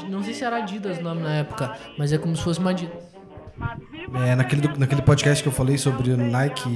não 0.09 0.21
sei 0.23 0.33
se 0.33 0.43
era 0.43 0.57
Adidas 0.57 0.99
o 0.99 1.01
nome 1.01 1.21
na 1.21 1.33
época, 1.35 1.75
mas 1.97 2.13
é 2.13 2.17
como 2.17 2.35
se 2.35 2.43
fosse 2.43 2.59
uma 2.59 2.71
Adidas. 2.71 3.11
É, 4.25 4.35
naquele, 4.35 4.67
naquele 4.77 5.01
podcast 5.01 5.41
que 5.41 5.47
eu 5.47 5.53
falei 5.53 5.77
sobre 5.77 6.15
Nike 6.15 6.69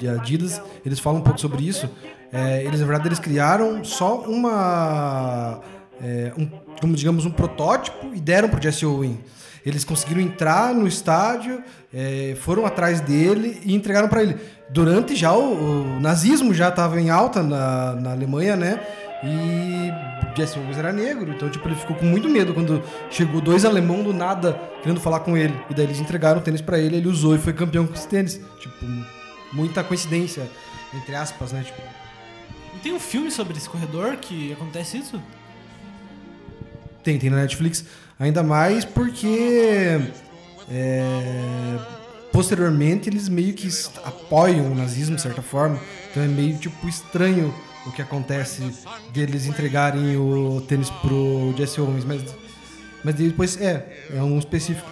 e 0.00 0.08
Adidas, 0.08 0.62
eles 0.84 0.98
falam 0.98 1.20
um 1.20 1.22
pouco 1.22 1.40
sobre 1.40 1.66
isso. 1.66 1.90
É, 2.32 2.62
eles, 2.64 2.80
na 2.80 2.86
verdade, 2.86 3.08
eles 3.08 3.18
criaram 3.18 3.84
só 3.84 4.20
uma. 4.22 5.60
é, 6.02 6.32
um, 6.36 6.46
como 6.80 6.94
digamos, 6.94 7.24
um 7.24 7.30
protótipo 7.30 8.12
e 8.14 8.20
deram 8.20 8.48
pro 8.48 8.62
Jesse 8.62 8.84
Owen. 8.84 9.18
Eles 9.64 9.82
conseguiram 9.84 10.20
entrar 10.20 10.72
no 10.72 10.86
estádio, 10.86 11.60
é, 11.92 12.36
foram 12.40 12.64
atrás 12.64 13.00
dele 13.00 13.60
e 13.64 13.74
entregaram 13.74 14.08
para 14.08 14.22
ele. 14.22 14.36
Durante 14.70 15.16
já 15.16 15.32
o, 15.32 15.96
o 15.96 16.00
nazismo 16.00 16.54
já 16.54 16.68
estava 16.68 17.00
em 17.00 17.10
alta 17.10 17.42
na, 17.42 17.94
na 17.94 18.12
Alemanha, 18.12 18.54
né? 18.54 18.80
E 19.24 19.90
Jesse 20.36 20.58
Owens 20.58 20.76
era 20.76 20.92
negro, 20.92 21.32
então 21.32 21.48
tipo, 21.48 21.66
ele 21.66 21.74
ficou 21.74 21.96
com 21.96 22.04
muito 22.04 22.28
medo 22.28 22.52
quando 22.52 22.82
chegou 23.10 23.40
dois 23.40 23.64
alemão 23.64 24.02
do 24.02 24.12
nada 24.12 24.60
querendo 24.82 25.00
falar 25.00 25.20
com 25.20 25.36
ele. 25.36 25.54
E 25.70 25.74
daí 25.74 25.86
eles 25.86 25.98
entregaram 25.98 26.38
o 26.40 26.42
tênis 26.42 26.60
pra 26.60 26.78
ele, 26.78 26.96
ele 26.98 27.08
usou 27.08 27.34
e 27.34 27.38
foi 27.38 27.52
campeão 27.52 27.86
com 27.86 27.94
esse 27.94 28.06
tênis. 28.06 28.40
Tipo, 28.60 28.86
muita 29.52 29.82
coincidência, 29.82 30.48
entre 30.94 31.14
aspas, 31.14 31.52
né? 31.52 31.62
Tipo, 31.64 31.80
tem 32.86 32.94
um 32.94 33.00
filme 33.00 33.32
sobre 33.32 33.56
esse 33.56 33.68
corredor 33.68 34.16
que 34.16 34.52
acontece 34.52 34.98
isso? 34.98 35.20
Tem, 37.02 37.18
tem 37.18 37.28
na 37.28 37.38
Netflix. 37.38 37.84
Ainda 38.16 38.44
mais 38.44 38.84
porque 38.84 39.98
é, 40.70 41.78
posteriormente 42.30 43.08
eles 43.08 43.28
meio 43.28 43.54
que 43.54 43.68
apoiam 44.04 44.70
o 44.70 44.74
nazismo 44.76 45.16
de 45.16 45.22
certa 45.22 45.42
forma. 45.42 45.80
Então 46.08 46.22
é 46.22 46.28
meio 46.28 46.56
tipo 46.58 46.88
estranho 46.88 47.52
o 47.84 47.90
que 47.90 48.00
acontece 48.00 48.62
deles 49.12 49.46
entregarem 49.46 50.16
o 50.16 50.60
tênis 50.60 50.88
pro 50.88 51.52
Jesse 51.56 51.80
Owens, 51.80 52.04
mas 52.04 52.22
mas 53.02 53.14
depois 53.16 53.60
é, 53.60 54.06
é 54.14 54.22
um 54.22 54.38
específico. 54.38 54.88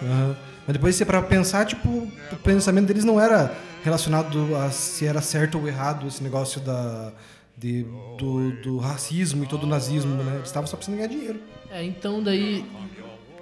Mas 0.67 0.73
depois 0.73 0.95
você 0.95 1.05
para 1.05 1.21
pensar, 1.21 1.65
tipo, 1.65 1.89
o 1.89 2.35
pensamento 2.43 2.87
deles 2.87 3.05
não 3.05 3.21
era 3.21 3.55
relacionado 3.85 4.53
a 4.57 4.69
se 4.69 5.05
era 5.05 5.21
certo 5.21 5.57
ou 5.59 5.67
errado 5.67 6.07
esse 6.07 6.21
negócio 6.23 6.59
da 6.59 7.13
de, 7.57 7.85
do, 8.17 8.51
do 8.61 8.77
racismo 8.77 9.43
e 9.43 9.47
todo 9.47 9.63
o 9.63 9.67
nazismo, 9.67 10.15
né? 10.23 10.35
Eles 10.35 10.47
estavam 10.47 10.67
só 10.67 10.75
precisando 10.75 10.97
ganhar 10.97 11.09
dinheiro. 11.09 11.39
É, 11.69 11.83
então 11.83 12.21
daí. 12.21 12.65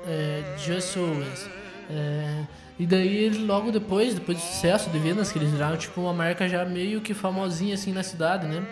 É, 0.05 0.55
Just 0.57 0.95
Owens. 0.97 1.49
É, 1.89 2.43
e 2.79 2.85
daí 2.85 3.29
logo 3.29 3.71
depois, 3.71 4.13
depois 4.13 4.37
do 4.37 4.43
sucesso 4.43 4.89
de 4.89 4.99
vendas, 4.99 5.31
que 5.31 5.37
eles 5.37 5.51
viraram 5.51 5.77
tipo 5.77 6.01
uma 6.01 6.13
marca 6.13 6.47
já 6.47 6.65
meio 6.65 7.01
que 7.01 7.13
famosinha 7.13 7.75
assim 7.75 7.91
na 7.91 8.03
cidade, 8.03 8.47
né? 8.47 8.65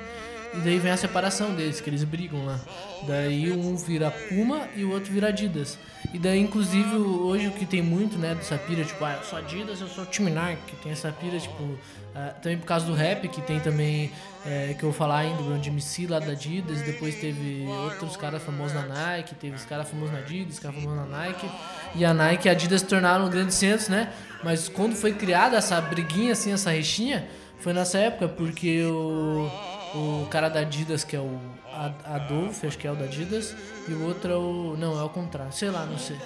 E 0.53 0.57
daí 0.57 0.79
vem 0.79 0.91
a 0.91 0.97
separação 0.97 1.55
deles, 1.55 1.79
que 1.79 1.89
eles 1.89 2.03
brigam 2.03 2.45
lá. 2.45 2.59
Daí 3.07 3.51
um 3.51 3.75
vira 3.77 4.11
Puma 4.11 4.67
e 4.75 4.83
o 4.83 4.91
outro 4.91 5.11
vira 5.13 5.29
Adidas. 5.29 5.77
E 6.13 6.19
daí, 6.19 6.39
inclusive, 6.41 6.93
hoje 6.97 7.47
o 7.47 7.51
que 7.51 7.65
tem 7.65 7.81
muito, 7.81 8.17
né, 8.17 8.35
dessa 8.35 8.57
pira, 8.57 8.83
tipo, 8.83 9.03
ah, 9.05 9.15
eu 9.17 9.23
sou 9.23 9.39
Adidas, 9.39 9.79
eu 9.79 9.87
sou 9.87 10.05
Nike, 10.29 10.61
que 10.67 10.75
tem 10.83 10.91
essa 10.91 11.09
pira, 11.09 11.39
tipo, 11.39 11.77
ah, 12.13 12.33
também 12.41 12.57
por 12.57 12.65
causa 12.65 12.85
do 12.85 12.93
rap, 12.93 13.29
que 13.29 13.41
tem 13.41 13.61
também, 13.61 14.11
é, 14.45 14.73
que 14.73 14.83
eu 14.83 14.89
vou 14.89 14.93
falar 14.97 15.19
ainda, 15.19 15.41
o 15.43 15.63
Jimmy 15.63 15.81
lá 16.09 16.19
da 16.19 16.31
Adidas, 16.31 16.81
depois 16.81 17.15
teve 17.15 17.65
outros 17.67 18.17
caras 18.17 18.41
famosos 18.41 18.73
na 18.73 18.85
Nike, 18.87 19.35
teve 19.35 19.55
os 19.55 19.65
caras 19.65 19.87
famosos 19.87 20.13
na 20.13 20.19
Adidas, 20.19 20.55
os 20.55 20.59
caras 20.59 20.77
famosos 20.81 21.09
na 21.09 21.17
Nike, 21.17 21.49
e 21.95 22.03
a 22.03 22.13
Nike 22.13 22.47
e 22.47 22.49
a 22.49 22.51
Adidas 22.53 22.81
se 22.81 22.87
tornaram 22.87 23.29
grandes 23.29 23.55
centros, 23.55 23.87
né, 23.89 24.11
mas 24.43 24.67
quando 24.67 24.95
foi 24.95 25.13
criada 25.13 25.57
essa 25.57 25.79
briguinha, 25.79 26.33
assim, 26.33 26.51
essa 26.51 26.71
rixinha, 26.71 27.27
foi 27.59 27.73
nessa 27.73 27.99
época, 27.99 28.27
porque 28.27 28.83
o, 28.85 29.47
o 29.93 30.27
cara 30.31 30.49
da 30.49 30.61
Adidas, 30.61 31.03
que 31.03 31.15
é 31.15 31.19
o 31.19 31.39
Ad- 31.71 32.03
Adolf, 32.05 32.63
acho 32.65 32.77
que 32.77 32.87
é 32.87 32.91
o 32.91 32.95
da 32.95 33.05
Adidas, 33.05 33.55
e 33.87 33.93
o 33.93 34.03
outro 34.07 34.31
é 34.31 34.35
o. 34.35 34.75
Não, 34.77 34.99
é 34.99 35.03
o 35.03 35.09
contrário, 35.09 35.53
sei 35.53 35.69
lá, 35.69 35.85
não 35.85 35.97
sei. 35.97 36.17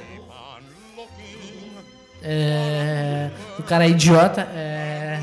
É, 2.24 3.30
o 3.60 3.64
cara 3.64 3.86
é 3.86 3.90
idiota. 3.90 4.42
É, 4.42 5.22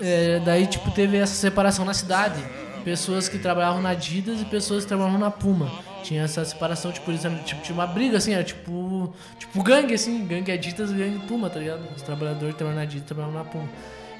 é, 0.00 0.40
daí, 0.44 0.66
tipo, 0.66 0.90
teve 0.90 1.16
essa 1.16 1.34
separação 1.34 1.84
na 1.84 1.94
cidade. 1.94 2.42
Pessoas 2.84 3.28
que 3.28 3.38
trabalhavam 3.38 3.80
na 3.80 3.90
Adidas 3.90 4.40
e 4.42 4.44
pessoas 4.44 4.82
que 4.84 4.88
trabalhavam 4.88 5.18
na 5.18 5.30
Puma. 5.30 5.70
Tinha 6.02 6.22
essa 6.24 6.44
separação, 6.44 6.92
tipo, 6.92 7.10
eles, 7.10 7.22
tipo 7.46 7.62
tinha 7.62 7.74
uma 7.74 7.86
briga, 7.86 8.18
assim, 8.18 8.34
era 8.34 8.44
tipo, 8.44 9.12
tipo 9.38 9.62
gangue, 9.62 9.94
assim, 9.94 10.26
gangue 10.26 10.52
Adidas 10.52 10.90
e 10.90 10.94
gangue 10.94 11.18
Puma, 11.26 11.48
tá 11.48 11.58
ligado? 11.58 11.80
Os 11.96 12.02
trabalhadores 12.02 12.54
trabalhavam 12.54 12.76
na 12.84 12.88
Adidas 12.90 13.06
trabalhavam 13.06 13.38
na 13.38 13.44
Puma. 13.44 13.68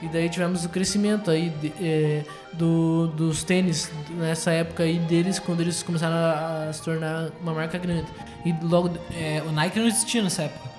E 0.00 0.08
daí 0.08 0.28
tivemos 0.30 0.64
o 0.64 0.68
crescimento 0.70 1.30
aí 1.30 1.50
de- 1.50 1.72
é, 1.80 2.24
do, 2.54 3.06
dos 3.08 3.44
tênis 3.44 3.90
nessa 4.10 4.50
época 4.50 4.82
aí 4.82 4.98
deles, 4.98 5.38
quando 5.38 5.60
eles 5.60 5.82
começaram 5.82 6.14
a, 6.16 6.68
a 6.68 6.72
se 6.72 6.82
tornar 6.82 7.30
uma 7.42 7.52
marca 7.52 7.76
grande. 7.78 8.06
E 8.46 8.54
logo 8.64 8.90
É, 9.14 9.42
o 9.46 9.52
Nike 9.52 9.78
não 9.78 9.86
existia 9.86 10.22
nessa 10.22 10.42
época. 10.44 10.70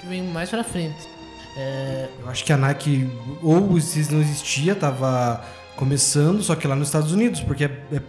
que 0.00 0.06
vem 0.06 0.22
mais 0.22 0.48
pra 0.48 0.62
frente. 0.62 1.08
É, 1.56 2.08
Eu 2.20 2.28
acho 2.28 2.44
que 2.44 2.52
a 2.52 2.56
Nike 2.56 3.08
ou 3.42 3.76
exis- 3.76 4.08
não 4.08 4.20
existia, 4.20 4.74
tava 4.74 5.44
começando, 5.76 6.42
só 6.42 6.54
que 6.56 6.66
lá 6.66 6.74
nos 6.74 6.88
Estados 6.88 7.12
Unidos, 7.12 7.40
porque 7.40 7.64
é, 7.64 7.70
é 7.92 8.00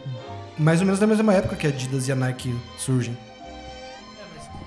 mais 0.57 0.79
ou 0.79 0.85
menos 0.85 0.99
da 0.99 1.05
mesma 1.07 1.33
época 1.33 1.55
que 1.55 1.67
a 1.67 1.69
Adidas 1.69 2.07
e 2.07 2.11
a 2.11 2.15
Nike 2.15 2.55
surgem. 2.77 3.15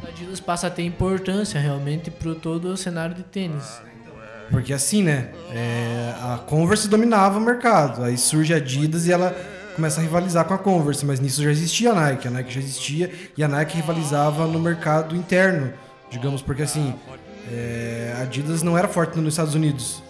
a 0.05 0.09
Adidas 0.09 0.39
passa 0.41 0.67
a 0.69 0.71
ter 0.71 0.83
importância 0.85 1.61
realmente 1.61 2.11
pro 2.11 2.35
todo 2.35 2.67
o 2.69 2.77
cenário 2.77 3.15
de 3.15 3.23
tênis. 3.23 3.81
Porque 4.51 4.73
assim, 4.73 5.03
né? 5.03 5.31
é, 5.51 6.15
a 6.23 6.39
Converse 6.39 6.89
dominava 6.89 7.39
o 7.39 7.41
mercado, 7.41 8.03
aí 8.05 8.17
surge 8.17 8.55
a 8.55 8.57
Adidas 8.57 9.07
e 9.07 9.13
ela 9.13 9.37
começa 9.77 10.01
a 10.01 10.03
rivalizar 10.03 10.45
com 10.47 10.55
a 10.55 10.59
Converse, 10.59 11.05
mas 11.05 11.21
nisso 11.21 11.43
já 11.43 11.51
existia 11.51 11.93
a 11.93 11.95
Nike, 11.95 12.29
a 12.29 12.31
Nike 12.31 12.55
já 12.55 12.61
existia 12.61 13.13
e 13.37 13.45
a 13.45 13.49
Nike 13.49 13.77
rivalizava 13.77 14.47
no 14.47 14.59
mercado 14.59 15.15
interno, 15.15 15.73
digamos, 16.11 16.41
porque 16.43 16.63
assim, 16.63 16.95
é, 17.51 18.15
a 18.19 18.23
Adidas 18.23 18.63
não 18.63 18.77
era 18.77 18.89
forte 18.89 19.19
nos 19.19 19.35
Estados 19.35 19.55
Unidos. 19.55 20.03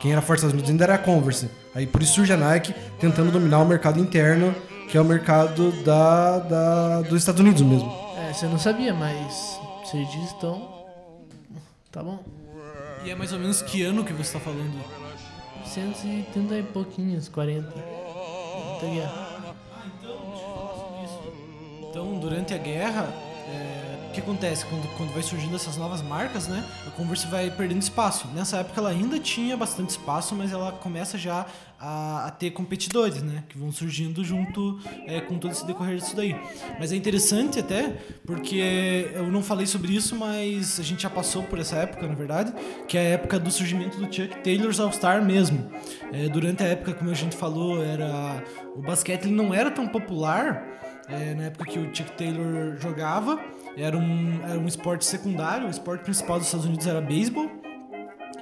Quem 0.00 0.12
era 0.12 0.20
forte 0.20 0.42
nos 0.42 0.48
Estados 0.52 0.54
Unidos 0.54 0.70
ainda 0.70 0.84
era 0.84 0.94
a 0.94 0.98
Converse. 0.98 1.48
Aí 1.74 1.86
por 1.86 2.02
isso 2.02 2.14
surge 2.14 2.32
a 2.32 2.36
Nike 2.36 2.74
tentando 2.98 3.30
dominar 3.30 3.60
o 3.60 3.64
mercado 3.64 4.00
interno, 4.00 4.54
que 4.90 4.98
é 4.98 5.00
o 5.00 5.04
mercado 5.04 5.70
da, 5.84 6.38
da- 6.38 7.02
dos 7.02 7.18
Estados 7.20 7.40
Unidos 7.40 7.62
mesmo. 7.62 7.90
É, 8.18 8.32
você 8.32 8.46
não 8.46 8.58
sabia, 8.58 8.92
mas 8.92 9.58
você 9.84 10.04
diz 10.04 10.32
então. 10.36 10.68
Tá 11.90 12.02
bom. 12.02 12.18
E 13.04 13.10
é 13.10 13.14
mais 13.14 13.32
ou 13.32 13.38
menos 13.38 13.62
que 13.62 13.82
ano 13.82 14.04
que 14.04 14.12
você 14.12 14.32
tá 14.34 14.40
falando? 14.40 14.72
130 15.66 16.58
e 16.58 16.62
pouquinhos, 16.62 17.28
40. 17.28 17.68
Muita 17.68 18.86
guerra. 18.86 19.28
Então, 21.88 22.18
durante 22.18 22.54
a 22.54 22.58
guerra, 22.58 23.08
é, 23.48 23.81
que 24.12 24.20
acontece? 24.20 24.64
Quando, 24.66 24.86
quando 24.96 25.12
vai 25.12 25.22
surgindo 25.22 25.56
essas 25.56 25.76
novas 25.76 26.02
marcas, 26.02 26.46
né? 26.46 26.64
A 26.86 26.90
Converse 26.90 27.26
vai 27.26 27.50
perdendo 27.50 27.80
espaço. 27.80 28.28
Nessa 28.28 28.58
época 28.58 28.80
ela 28.80 28.90
ainda 28.90 29.18
tinha 29.18 29.56
bastante 29.56 29.90
espaço, 29.90 30.34
mas 30.34 30.52
ela 30.52 30.70
começa 30.72 31.16
já 31.18 31.46
a, 31.80 32.26
a 32.26 32.30
ter 32.30 32.50
competidores, 32.50 33.22
né? 33.22 33.42
Que 33.48 33.58
vão 33.58 33.72
surgindo 33.72 34.22
junto 34.22 34.78
é, 35.06 35.20
com 35.20 35.38
todo 35.38 35.50
esse 35.50 35.66
decorrer 35.66 35.96
disso 35.96 36.14
daí. 36.14 36.36
Mas 36.78 36.92
é 36.92 36.96
interessante 36.96 37.58
até, 37.58 37.96
porque 38.24 39.10
eu 39.14 39.26
não 39.32 39.42
falei 39.42 39.66
sobre 39.66 39.92
isso, 39.94 40.14
mas 40.14 40.78
a 40.78 40.82
gente 40.82 41.02
já 41.02 41.10
passou 41.10 41.42
por 41.42 41.58
essa 41.58 41.76
época, 41.76 42.06
na 42.06 42.14
verdade, 42.14 42.52
que 42.86 42.96
é 42.96 43.00
a 43.00 43.04
época 43.14 43.38
do 43.38 43.50
surgimento 43.50 43.96
do 43.96 44.04
Chuck 44.04 44.42
Taylor's 44.42 44.78
All-Star 44.78 45.24
mesmo. 45.24 45.70
É, 46.12 46.28
durante 46.28 46.62
a 46.62 46.66
época, 46.66 46.94
como 46.94 47.10
a 47.10 47.14
gente 47.14 47.36
falou, 47.36 47.82
era 47.82 48.44
o 48.76 48.82
basquete 48.82 49.24
ele 49.24 49.34
não 49.34 49.52
era 49.52 49.70
tão 49.70 49.88
popular, 49.88 50.72
é, 51.08 51.34
na 51.34 51.44
época 51.44 51.64
que 51.64 51.78
o 51.78 51.94
Chuck 51.94 52.12
Taylor 52.12 52.76
jogava, 52.80 53.40
era 53.76 53.96
um, 53.96 54.40
era 54.42 54.58
um 54.58 54.66
esporte 54.66 55.04
secundário, 55.04 55.66
o 55.66 55.70
esporte 55.70 56.04
principal 56.04 56.38
dos 56.38 56.46
Estados 56.46 56.66
Unidos 56.66 56.86
era 56.86 57.00
beisebol. 57.00 57.61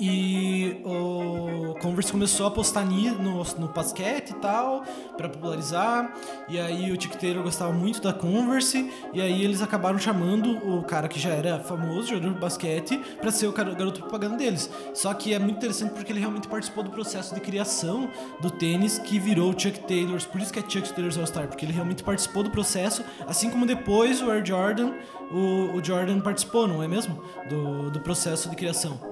E 0.03 0.81
o 0.83 1.75
Converse 1.81 2.11
começou 2.11 2.47
a 2.47 2.49
apostar 2.49 2.87
ni- 2.87 3.11
no, 3.11 3.43
no 3.59 3.69
basquete 3.69 4.31
e 4.31 4.35
tal, 4.37 4.83
pra 5.17 5.29
popularizar. 5.29 6.15
E 6.49 6.59
aí 6.59 6.91
o 6.91 6.97
Taylor 6.97 7.43
gostava 7.43 7.71
muito 7.71 8.01
da 8.01 8.11
Converse. 8.13 8.91
E 9.13 9.21
aí 9.21 9.45
eles 9.45 9.61
acabaram 9.61 9.99
chamando 9.99 10.57
o 10.67 10.83
cara 10.85 11.07
que 11.07 11.21
já 11.21 11.29
era 11.31 11.61
famoso, 11.61 12.09
jogador 12.09 12.33
de 12.33 12.41
basquete, 12.41 12.97
pra 13.21 13.31
ser 13.31 13.47
o 13.49 13.53
garoto 13.53 14.01
propaganda 14.01 14.37
deles. 14.39 14.71
Só 14.95 15.13
que 15.13 15.35
é 15.35 15.39
muito 15.39 15.57
interessante 15.59 15.91
porque 15.93 16.11
ele 16.13 16.21
realmente 16.21 16.49
participou 16.49 16.83
do 16.83 16.91
processo 16.91 17.35
de 17.35 17.41
criação 17.43 18.09
do 18.41 18.51
tênis 18.51 18.99
que 18.99 19.19
virou 19.19 19.51
o 19.51 19.59
Chuck 19.61 19.81
Taylor's. 19.81 20.25
Por 20.25 20.41
isso 20.41 20.51
que 20.51 20.61
é 20.61 20.63
Chuck 20.63 20.95
Taylor's 20.95 21.19
All-Star, 21.19 21.47
porque 21.47 21.65
ele 21.67 21.73
realmente 21.75 22.03
participou 22.03 22.43
do 22.43 22.51
processo, 22.51 23.05
assim 23.27 23.51
como 23.51 23.67
depois 23.67 24.23
o 24.23 24.31
Air 24.31 24.45
Jordan, 24.47 24.93
o, 25.31 25.77
o 25.77 25.85
Jordan 25.85 26.21
participou, 26.21 26.67
não 26.67 26.83
é 26.83 26.89
mesmo? 26.89 27.23
Do, 27.51 27.91
do 27.91 28.01
processo 28.01 28.49
de 28.49 28.57
criação. 28.57 29.10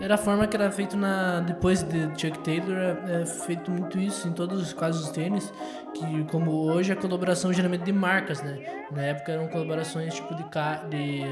Era 0.00 0.14
a 0.16 0.18
forma 0.18 0.46
que 0.46 0.54
era 0.54 0.70
feito 0.70 0.94
na 0.96 1.40
depois 1.40 1.82
de 1.82 2.00
Chuck 2.20 2.38
Taylor, 2.40 2.76
é, 3.08 3.22
é 3.22 3.26
feito 3.26 3.70
muito 3.70 3.98
isso 3.98 4.28
em 4.28 4.32
todos 4.32 4.60
os 4.60 4.72
casos 4.72 5.02
dos 5.06 5.10
tênis, 5.10 5.50
que 5.94 6.24
como 6.24 6.50
hoje 6.50 6.92
a 6.92 6.96
colaboração 6.96 7.50
geralmente 7.52 7.84
de 7.84 7.92
marcas, 7.92 8.42
né? 8.42 8.58
Na 8.92 9.02
época 9.02 9.32
eram 9.32 9.48
colaborações 9.48 10.14
tipo 10.14 10.34
de 10.34 10.44
de, 10.90 11.22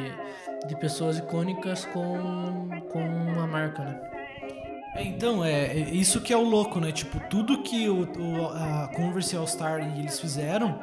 de 0.66 0.76
pessoas 0.76 1.18
icônicas 1.18 1.84
com 1.86 2.68
com 2.90 3.00
uma 3.04 3.46
marca, 3.46 3.82
né? 3.84 4.00
É, 4.96 5.02
então, 5.04 5.44
é, 5.44 5.66
é 5.66 5.78
isso 5.90 6.20
que 6.20 6.32
é 6.32 6.36
o 6.36 6.42
louco, 6.44 6.80
né? 6.80 6.90
Tipo, 6.90 7.20
tudo 7.28 7.62
que 7.62 7.88
o, 7.88 8.02
o- 8.18 8.46
a 8.48 8.88
Converse 8.94 9.36
All 9.36 9.46
Star 9.46 9.80
e 9.80 10.00
eles 10.00 10.18
fizeram 10.18 10.80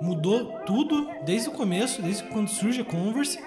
mudou 0.00 0.46
tudo 0.64 1.06
desde 1.26 1.50
o 1.50 1.52
começo, 1.52 2.00
desde 2.00 2.22
quando 2.24 2.48
surge 2.48 2.80
a 2.80 2.84
Converse, 2.84 3.38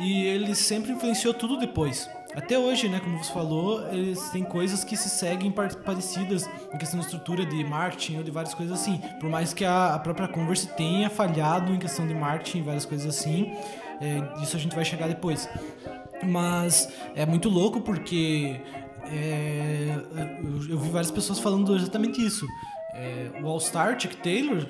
e 0.00 0.24
ele 0.26 0.54
sempre 0.56 0.90
influenciou 0.92 1.32
tudo 1.32 1.56
depois. 1.56 2.10
Até 2.34 2.58
hoje, 2.58 2.88
né, 2.88 3.00
como 3.00 3.18
você 3.18 3.32
falou, 3.32 3.86
eles 3.92 4.30
têm 4.30 4.44
coisas 4.44 4.84
que 4.84 4.96
se 4.96 5.08
seguem 5.08 5.50
par- 5.50 5.74
parecidas 5.76 6.48
em 6.72 6.78
questão 6.78 7.00
de 7.00 7.06
estrutura 7.06 7.44
de 7.44 7.64
marketing 7.64 8.18
ou 8.18 8.22
de 8.22 8.30
várias 8.30 8.54
coisas 8.54 8.80
assim. 8.80 9.00
Por 9.18 9.28
mais 9.28 9.52
que 9.52 9.64
a, 9.64 9.98
própria 9.98 10.28
Converse 10.28 10.68
tenha 10.68 11.10
falhado 11.10 11.72
em 11.72 11.78
questão 11.78 12.06
de 12.06 12.14
marketing 12.14 12.58
e 12.58 12.62
várias 12.62 12.84
coisas 12.86 13.06
assim, 13.18 13.52
é, 14.00 14.42
isso 14.42 14.56
a 14.56 14.60
gente 14.60 14.74
vai 14.74 14.84
chegar 14.84 15.08
depois. 15.08 15.48
Mas 16.22 16.92
é 17.16 17.26
muito 17.26 17.48
louco 17.48 17.80
porque 17.80 18.60
é, 19.06 19.96
eu, 20.42 20.70
eu 20.70 20.78
vi 20.78 20.88
várias 20.90 21.10
pessoas 21.10 21.40
falando 21.40 21.74
exatamente 21.74 22.24
isso. 22.24 22.46
É, 22.94 23.42
o 23.42 23.48
All-Star 23.48 23.96
Taylor 24.22 24.66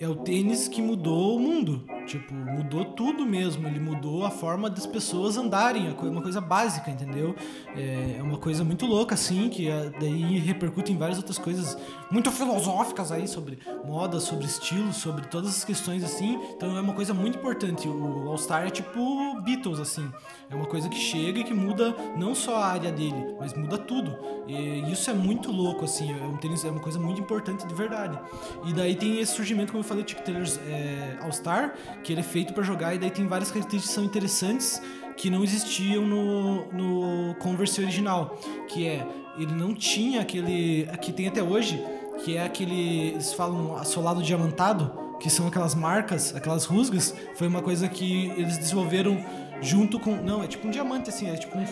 é 0.00 0.08
o 0.08 0.16
tênis 0.16 0.66
que 0.66 0.80
mudou 0.80 1.36
o 1.36 1.40
mundo. 1.40 1.84
Tipo, 2.06 2.34
mudou 2.34 2.84
tudo 2.84 3.24
mesmo. 3.24 3.66
Ele 3.66 3.80
mudou 3.80 4.24
a 4.24 4.30
forma 4.30 4.68
das 4.68 4.86
pessoas 4.86 5.36
andarem. 5.36 5.88
É 5.88 5.92
uma 6.04 6.22
coisa 6.22 6.40
básica, 6.40 6.90
entendeu? 6.90 7.34
É 7.76 8.16
é 8.18 8.22
uma 8.22 8.38
coisa 8.38 8.62
muito 8.64 8.86
louca, 8.86 9.14
assim, 9.14 9.48
que 9.48 9.68
é- 9.68 9.90
daí 9.98 10.38
repercute 10.38 10.92
em 10.92 10.96
várias 10.96 11.18
outras 11.18 11.38
coisas 11.38 11.76
muito 12.10 12.30
filosóficas 12.30 13.10
aí 13.10 13.26
sobre 13.26 13.58
moda, 13.84 14.20
sobre 14.20 14.44
estilo, 14.46 14.92
sobre 14.92 15.26
todas 15.26 15.50
as 15.50 15.64
questões 15.64 16.04
assim. 16.04 16.38
Então 16.56 16.76
é 16.76 16.80
uma 16.80 16.92
coisa 16.92 17.12
muito 17.14 17.38
importante. 17.38 17.88
O 17.88 18.28
All-Star 18.28 18.66
é 18.66 18.70
tipo 18.70 19.40
Beatles, 19.42 19.80
assim. 19.80 20.08
É 20.50 20.54
uma 20.54 20.66
coisa 20.66 20.88
que 20.88 20.96
chega 20.96 21.40
e 21.40 21.44
que 21.44 21.54
muda 21.54 21.94
não 22.16 22.34
só 22.34 22.56
a 22.56 22.66
área 22.66 22.92
dele, 22.92 23.34
mas 23.40 23.54
muda 23.54 23.78
tudo. 23.78 24.16
E 24.46 24.90
isso 24.92 25.10
é 25.10 25.14
muito 25.14 25.50
louco, 25.50 25.84
assim. 25.84 26.12
É 26.12 26.24
um 26.24 26.36
tênis, 26.36 26.64
é 26.64 26.70
uma 26.70 26.80
coisa 26.80 26.98
muito 26.98 27.20
importante 27.20 27.66
de 27.66 27.74
verdade. 27.74 28.18
E 28.66 28.72
daí 28.72 28.94
tem 28.94 29.18
esse 29.20 29.34
surgimento, 29.34 29.72
como 29.72 29.82
eu 29.82 29.88
falei, 29.88 30.04
Chuck 30.06 30.22
Taylor's 30.24 30.58
é, 30.66 31.18
All-Star, 31.22 31.74
que 32.02 32.12
ele 32.12 32.20
é 32.20 32.24
feito 32.24 32.52
pra 32.52 32.62
jogar, 32.62 32.94
e 32.94 32.98
daí 32.98 33.10
tem 33.10 33.26
várias 33.26 33.50
características 33.50 33.88
que 33.88 33.94
são 33.94 34.04
interessantes 34.04 34.80
que 35.16 35.30
não 35.30 35.42
existiam 35.42 36.04
no, 36.04 36.66
no 36.72 37.34
Converse 37.36 37.80
original. 37.80 38.38
Que 38.68 38.86
é, 38.86 39.06
ele 39.36 39.52
não 39.52 39.74
tinha 39.74 40.20
aquele. 40.20 40.88
que 41.00 41.12
tem 41.12 41.28
até 41.28 41.42
hoje, 41.42 41.82
que 42.24 42.36
é 42.36 42.44
aquele. 42.44 43.10
Eles 43.10 43.32
falam 43.32 43.76
assolado 43.76 44.22
diamantado, 44.22 44.92
que 45.20 45.30
são 45.30 45.46
aquelas 45.46 45.74
marcas, 45.74 46.34
aquelas 46.34 46.64
rusgas. 46.64 47.14
Foi 47.36 47.46
uma 47.46 47.62
coisa 47.62 47.88
que 47.88 48.26
eles 48.36 48.58
desenvolveram 48.58 49.24
junto 49.60 49.98
com. 49.98 50.16
Não, 50.16 50.42
é 50.42 50.46
tipo 50.46 50.66
um 50.66 50.70
diamante, 50.70 51.10
assim, 51.10 51.30
é 51.30 51.36
tipo 51.36 51.56
um. 51.56 51.64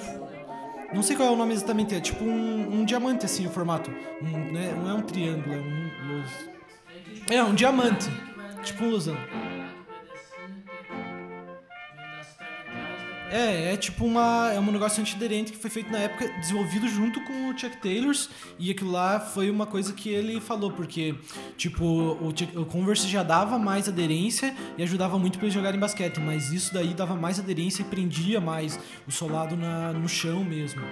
Não 0.92 1.02
sei 1.02 1.14
qual 1.14 1.28
é 1.28 1.32
o 1.32 1.36
nome 1.36 1.52
exatamente, 1.52 1.94
é 1.94 2.00
tipo 2.00 2.24
um, 2.24 2.80
um 2.80 2.84
diamante, 2.84 3.24
assim, 3.24 3.46
o 3.46 3.50
formato. 3.50 3.92
Um, 4.22 4.52
né, 4.52 4.74
não 4.76 4.90
é 4.90 4.94
um 4.94 5.02
triângulo, 5.02 5.54
é 5.54 5.58
um. 5.58 5.90
É, 7.30 7.42
um 7.44 7.54
diamante. 7.54 8.10
Tipo 8.64 8.84
um 8.84 8.90
losango. 8.90 9.20
É, 13.30 13.74
é 13.74 13.76
tipo 13.76 14.04
uma, 14.04 14.50
é 14.52 14.58
um 14.58 14.72
negócio 14.72 15.00
antiaderente 15.00 15.52
que 15.52 15.58
foi 15.58 15.70
feito 15.70 15.90
na 15.90 15.98
época, 15.98 16.28
desenvolvido 16.40 16.88
junto 16.88 17.20
com 17.20 17.48
o 17.48 17.56
Chuck 17.56 17.76
Taylors, 17.76 18.28
e 18.58 18.70
aquilo 18.72 18.90
lá 18.90 19.20
foi 19.20 19.48
uma 19.48 19.66
coisa 19.66 19.92
que 19.92 20.08
ele 20.08 20.40
falou, 20.40 20.72
porque, 20.72 21.14
tipo, 21.56 21.84
o, 21.84 22.28
o 22.56 22.66
Converse 22.66 23.06
já 23.06 23.22
dava 23.22 23.56
mais 23.56 23.88
aderência 23.88 24.54
e 24.76 24.82
ajudava 24.82 25.16
muito 25.16 25.38
pra 25.38 25.46
eles 25.46 25.54
jogarem 25.54 25.78
basquete, 25.78 26.18
mas 26.18 26.50
isso 26.50 26.74
daí 26.74 26.92
dava 26.92 27.14
mais 27.14 27.38
aderência 27.38 27.82
e 27.82 27.84
prendia 27.84 28.40
mais 28.40 28.78
o 29.06 29.12
solado 29.12 29.56
na, 29.56 29.92
no 29.92 30.08
chão 30.08 30.42
mesmo. 30.42 30.82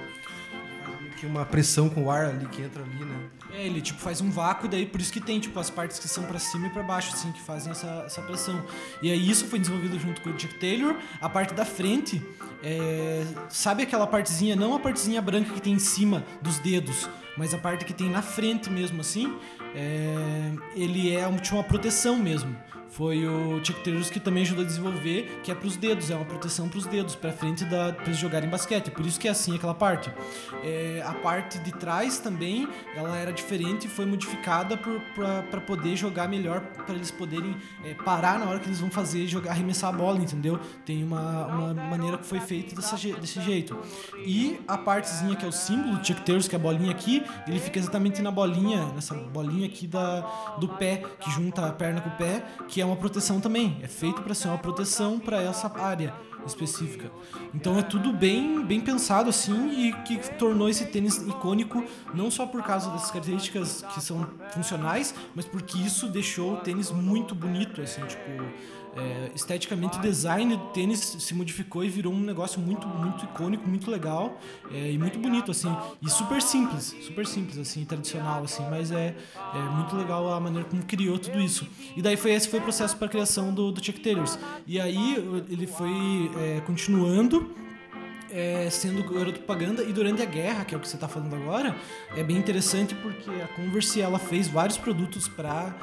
Uma 1.25 1.45
pressão 1.45 1.89
com 1.89 2.05
o 2.05 2.11
ar 2.11 2.27
ali 2.27 2.47
que 2.47 2.63
entra 2.63 2.85
ali, 2.85 3.05
né? 3.05 3.31
É, 3.53 3.67
ele 3.67 3.81
tipo 3.81 3.99
faz 3.99 4.21
um 4.21 4.31
vácuo 4.31 4.69
daí 4.69 4.85
por 4.85 5.01
isso 5.01 5.13
que 5.13 5.21
tem 5.21 5.41
tipo 5.41 5.59
as 5.59 5.71
partes 5.71 5.99
que 5.99 6.07
são 6.07 6.25
pra 6.25 6.39
cima 6.39 6.67
e 6.67 6.71
pra 6.71 6.83
baixo 6.83 7.15
assim 7.15 7.33
que 7.33 7.41
fazem 7.41 7.73
essa, 7.73 8.03
essa 8.05 8.23
pressão. 8.23 8.63
E 9.01 9.11
aí 9.11 9.31
isso 9.31 9.47
foi 9.47 9.59
desenvolvido 9.59 9.99
junto 9.99 10.21
com 10.21 10.31
o 10.31 10.39
Chuck 10.39 10.55
Taylor. 10.59 10.97
A 11.21 11.29
parte 11.29 11.55
da 11.55 11.65
frente, 11.65 12.23
é, 12.63 13.25
sabe 13.49 13.83
aquela 13.83 14.07
partezinha, 14.07 14.55
não 14.55 14.75
a 14.75 14.81
partezinha 14.81 15.23
branca 15.23 15.53
que 15.53 15.63
tem 15.63 15.75
em 15.75 15.79
cima 15.79 16.25
dos 16.43 16.59
dedos, 16.59 17.09
mas 17.37 17.55
a 17.55 17.59
parte 17.59 17.85
que 17.85 17.93
tem 17.93 18.11
na 18.11 18.23
frente 18.23 18.69
mesmo 18.71 19.01
assim, 19.01 19.35
é, 19.75 20.53
ele 20.75 21.15
é 21.15 21.31
tinha 21.39 21.57
uma 21.57 21.65
proteção 21.65 22.17
mesmo. 22.17 22.57
Foi 22.91 23.27
o 23.27 23.63
Chuck 23.65 23.83
Taylor 23.85 24.03
que 24.05 24.21
também 24.21 24.43
ajudou 24.43 24.65
a 24.65 24.67
desenvolver, 24.67 25.41
que 25.43 25.51
é 25.51 25.55
pros 25.55 25.77
dedos, 25.77 26.11
é 26.11 26.17
uma 26.17 26.25
proteção 26.25 26.69
pros 26.69 26.87
dedos, 26.87 27.15
pra 27.15 27.33
frente 27.33 27.65
da, 27.65 27.93
pra 27.93 28.07
eles 28.07 28.19
jogarem 28.19 28.49
basquete. 28.49 28.91
Por 28.91 29.05
isso 29.05 29.21
que 29.21 29.29
é 29.29 29.31
assim 29.31 29.55
aquela 29.55 29.75
parte. 29.75 30.11
É, 30.63 31.03
a 31.05 31.13
parte 31.15 31.59
de 31.59 31.73
trás 31.73 32.19
também, 32.19 32.69
ela 32.97 33.17
era 33.17 33.33
diferente 33.33 33.87
e 33.87 33.91
foi 33.91 34.07
modificada 34.07 34.77
pra 34.77 35.61
poder 35.61 35.97
jogar 35.97 36.29
melhor, 36.29 36.61
pra 36.61 36.95
eles 36.95 37.11
poderem 37.11 37.57
é, 37.85 37.95
parar 37.95 38.39
na 38.39 38.47
hora 38.47 38.59
que 38.59 38.67
eles 38.67 38.81
vão 38.81 38.91
fazer, 38.91 39.27
jogar, 39.27 39.51
arremessar 39.51 39.93
a 39.93 39.97
bola, 39.97 40.19
entendeu? 40.19 40.59
Tem 40.85 41.05
uma, 41.05 41.47
uma 41.47 41.75
maneira 41.75 42.19
que 42.19 42.27
foi 42.27 42.41
feita 42.41 42.75
dessa 42.75 42.97
desse 42.97 43.41
jeito. 43.41 43.79
E 44.25 44.61
a 44.67 44.77
partezinha 44.77 45.37
que 45.37 45.45
é 45.45 45.49
o 45.49 45.53
símbolo, 45.53 46.05
Chuck 46.05 46.23
Taylor, 46.23 46.43
que 46.43 46.55
é 46.55 46.59
a 46.59 46.61
bolinha 46.61 46.91
aqui, 46.91 47.23
ele 47.47 47.59
fica 47.59 47.79
exatamente 47.79 48.21
na 48.23 48.31
bolinha, 48.31 48.87
nessa 48.95 49.15
bolinha 49.15 49.67
aqui 49.67 49.87
da, 49.87 50.21
do 50.59 50.69
pé, 50.69 51.03
que 51.21 51.31
junta 51.31 51.67
a 51.67 51.73
perna 51.73 52.01
com 52.01 52.09
o 52.09 52.17
pé, 52.17 52.43
que 52.67 52.78
é 52.81 52.85
uma 52.85 52.97
proteção 52.97 53.41
também. 53.41 53.79
É 53.83 53.89
feito 53.89 54.23
para 54.23 54.35
ser 54.35 54.49
uma 54.49 54.59
proteção 54.59 55.19
para 55.19 55.43
essa 55.43 55.71
área 55.79 56.15
específica. 56.47 57.11
Então 57.55 57.79
é 57.79 57.83
tudo 57.83 58.13
bem, 58.13 58.65
bem 58.65 58.81
pensado 58.81 59.31
assim 59.31 59.71
e 59.71 59.93
que 60.05 60.17
tornou 60.37 60.69
esse 60.69 60.87
tênis 60.87 61.19
icônico 61.19 61.85
não 62.15 62.31
só 62.31 62.47
por 62.47 62.63
causa 62.63 62.91
dessas 62.91 63.11
características 63.11 63.85
que 63.95 64.01
são 64.01 64.29
funcionais, 64.51 65.15
mas 65.35 65.45
porque 65.45 65.79
isso 65.79 66.09
deixou 66.09 66.55
o 66.55 66.57
tênis 66.59 66.91
muito 66.91 67.35
bonito, 67.35 67.83
assim, 67.83 68.03
tipo, 68.07 68.31
é, 68.99 69.31
esteticamente 69.35 69.99
o 69.99 70.01
design 70.01 70.57
do 70.57 70.65
tênis 70.67 71.01
se 71.01 71.35
modificou 71.35 71.85
e 71.85 71.89
virou 71.89 72.13
um 72.13 72.21
negócio 72.21 72.61
muito, 72.61 72.87
muito 72.87 73.25
icônico, 73.25 73.69
muito 73.69 73.91
legal 73.91 74.39
é, 74.73 74.93
e 74.93 74.99
muito 74.99 75.19
bonito, 75.19 75.51
assim, 75.51 75.75
e 76.03 76.11
super 76.11 76.43
simples, 76.43 76.95
super 77.07 77.27
simples, 77.27 77.59
assim, 77.59 77.85
tradicional, 77.85 78.45
assim, 78.45 78.65
mas 78.71 78.91
é, 78.91 79.15
é 79.55 79.59
muito 79.77 79.97
legal 79.97 80.33
a 80.33 80.41
maneira 80.41 80.69
como 80.69 80.83
criou 80.85 81.19
tudo 81.19 81.41
isso. 81.41 81.67
E 81.97 82.03
daí 82.03 82.17
foi 82.17 82.33
esse 82.33 82.49
foi 82.49 82.59
o 82.59 82.63
processo 82.63 82.97
para 82.97 83.07
a 83.07 83.11
criação 83.11 83.53
do, 83.53 83.71
do 83.71 83.85
Chuck 83.85 84.01
Taylors. 84.01 84.39
E 84.67 84.81
aí 84.81 85.17
ele 85.49 85.67
foi 85.67 86.31
é, 86.37 86.61
continuando 86.61 87.68
é, 88.31 88.69
sendo 88.71 89.03
garoto 89.03 89.41
propaganda 89.41 89.83
e 89.83 89.93
durante 89.93 90.23
a 90.23 90.25
guerra, 90.25 90.65
que 90.65 90.75
é 90.75 90.79
o 90.79 90.81
que 90.81 90.89
você 90.89 90.97
está 90.97 91.09
falando 91.09 91.35
agora, 91.35 91.75
é 92.17 92.23
bem 92.23 92.37
interessante 92.37 92.95
porque 92.95 93.31
a 93.31 93.49
Converse 93.49 94.01
ela 94.01 94.19
fez 94.19 94.49
vários 94.49 94.77
produtos 94.77 95.29
para 95.29 95.75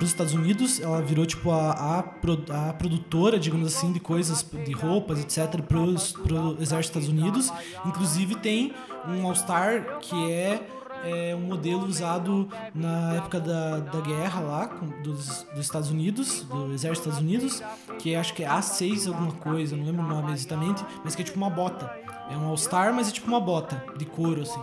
os 0.00 0.08
Estados 0.08 0.34
Unidos, 0.34 0.80
ela 0.80 1.00
virou 1.00 1.24
tipo 1.26 1.50
a, 1.50 1.72
a, 1.72 2.68
a 2.68 2.72
produtora, 2.72 3.38
digamos 3.38 3.66
assim, 3.74 3.92
de 3.92 4.00
coisas, 4.00 4.44
de 4.64 4.72
roupas, 4.72 5.20
etc, 5.20 5.60
para 5.62 5.78
o 5.78 5.94
exército 5.94 6.58
dos 6.58 6.78
Estados 6.80 7.08
Unidos. 7.08 7.52
Inclusive 7.86 8.36
tem 8.36 8.72
um 9.08 9.26
All 9.26 9.34
Star 9.34 9.98
que 10.00 10.30
é 10.30 10.60
é 11.04 11.34
um 11.34 11.40
modelo 11.40 11.84
usado 11.86 12.48
na 12.74 13.14
época 13.14 13.40
da, 13.40 13.78
da 13.80 14.00
guerra 14.00 14.40
lá 14.40 14.66
com- 14.68 14.86
dos, 15.02 15.44
dos 15.54 15.60
Estados 15.60 15.90
Unidos, 15.90 16.42
do 16.42 16.72
exército 16.72 17.08
dos 17.08 17.18
Estados 17.18 17.18
Unidos, 17.18 17.62
que 17.98 18.14
acho 18.14 18.34
que 18.34 18.44
é 18.44 18.48
A6 18.48 19.08
alguma 19.08 19.32
coisa, 19.32 19.76
não 19.76 19.84
lembro 19.84 20.02
o 20.04 20.08
nome 20.08 20.32
exatamente, 20.32 20.84
mas 21.04 21.14
que 21.14 21.22
é 21.22 21.24
tipo 21.24 21.36
uma 21.38 21.50
bota. 21.50 21.90
É 22.30 22.36
um 22.36 22.46
All-Star, 22.48 22.94
mas 22.94 23.08
é 23.08 23.12
tipo 23.12 23.26
uma 23.28 23.40
bota 23.40 23.82
de 23.96 24.04
couro, 24.04 24.42
assim. 24.42 24.60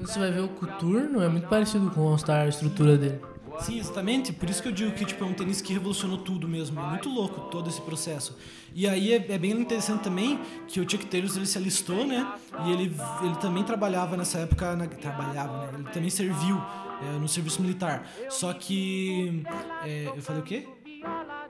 Você 0.00 0.18
vai 0.18 0.30
ver 0.32 0.40
o 0.40 0.48
Coturno, 0.48 1.22
é 1.22 1.28
muito 1.28 1.46
parecido 1.48 1.90
com 1.90 2.00
o 2.00 2.08
All-Star, 2.08 2.42
a 2.42 2.48
estrutura 2.48 2.96
dele. 2.98 3.20
Sim, 3.60 3.78
exatamente. 3.78 4.32
Por 4.32 4.50
isso 4.50 4.60
que 4.60 4.68
eu 4.68 4.72
digo 4.72 4.90
que 4.92 5.04
tipo, 5.04 5.22
é 5.22 5.26
um 5.26 5.32
tênis 5.32 5.60
que 5.60 5.72
revolucionou 5.72 6.18
tudo 6.18 6.48
mesmo. 6.48 6.80
É 6.80 6.84
muito 6.84 7.08
louco 7.08 7.42
todo 7.42 7.70
esse 7.70 7.80
processo. 7.80 8.36
E 8.74 8.88
aí 8.88 9.12
é, 9.12 9.16
é 9.16 9.38
bem 9.38 9.52
interessante 9.52 10.02
também 10.02 10.40
que 10.66 10.80
o 10.80 10.90
Chuck 10.90 11.06
Taylor 11.06 11.30
ele 11.36 11.46
se 11.46 11.56
alistou, 11.56 12.04
né? 12.04 12.34
E 12.66 12.72
ele, 12.72 12.94
ele 13.22 13.36
também 13.40 13.62
trabalhava 13.62 14.16
nessa 14.16 14.38
época. 14.38 14.74
Na, 14.74 14.86
trabalhava, 14.86 15.70
né? 15.70 15.78
Ele 15.78 15.90
também 15.90 16.10
serviu 16.10 16.60
é, 17.02 17.18
no 17.18 17.28
serviço 17.28 17.62
militar. 17.62 18.06
Só 18.28 18.52
que. 18.52 19.44
é, 19.84 20.12
eu 20.14 20.20
falei 20.20 20.42
o 20.42 20.44
quê? 20.44 20.66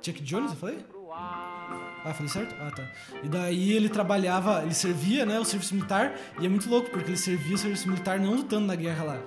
Chuck 0.03 0.23
Jones, 0.23 0.51
eu 0.51 0.57
falei? 0.57 0.79
Ah, 2.05 2.13
falei 2.13 2.29
certo? 2.29 2.55
Ah, 2.61 2.71
tá. 2.71 2.87
E 3.23 3.29
daí 3.29 3.73
ele 3.73 3.89
trabalhava, 3.89 4.63
ele 4.63 4.75
servia, 4.75 5.25
né, 5.25 5.41
o 5.41 5.45
serviço 5.45 5.75
militar, 5.75 6.15
e 6.39 6.45
é 6.45 6.49
muito 6.49 6.69
louco, 6.69 6.91
porque 6.91 7.09
ele 7.09 7.17
servia 7.17 7.55
o 7.55 7.59
serviço 7.59 7.89
militar 7.89 8.21
não 8.21 8.35
lutando 8.35 8.67
na 8.67 8.75
guerra 8.75 9.05
lá, 9.05 9.19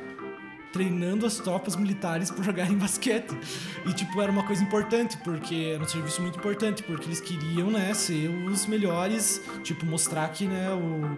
treinando 0.71 1.25
as 1.25 1.37
tropas 1.37 1.75
militares 1.75 2.29
para 2.31 2.43
jogarem 2.43 2.75
basquete. 2.77 3.37
E, 3.85 3.93
tipo, 3.93 4.21
era 4.21 4.31
uma 4.31 4.43
coisa 4.43 4.63
importante, 4.63 5.17
porque 5.17 5.71
era 5.73 5.83
um 5.83 5.87
serviço 5.87 6.21
muito 6.21 6.37
importante, 6.37 6.83
porque 6.83 7.05
eles 7.05 7.19
queriam, 7.19 7.69
né, 7.71 7.93
ser 7.93 8.29
os 8.29 8.65
melhores, 8.65 9.41
tipo, 9.63 9.85
mostrar 9.85 10.29
que, 10.29 10.45
né, 10.45 10.69
o, 10.71 11.17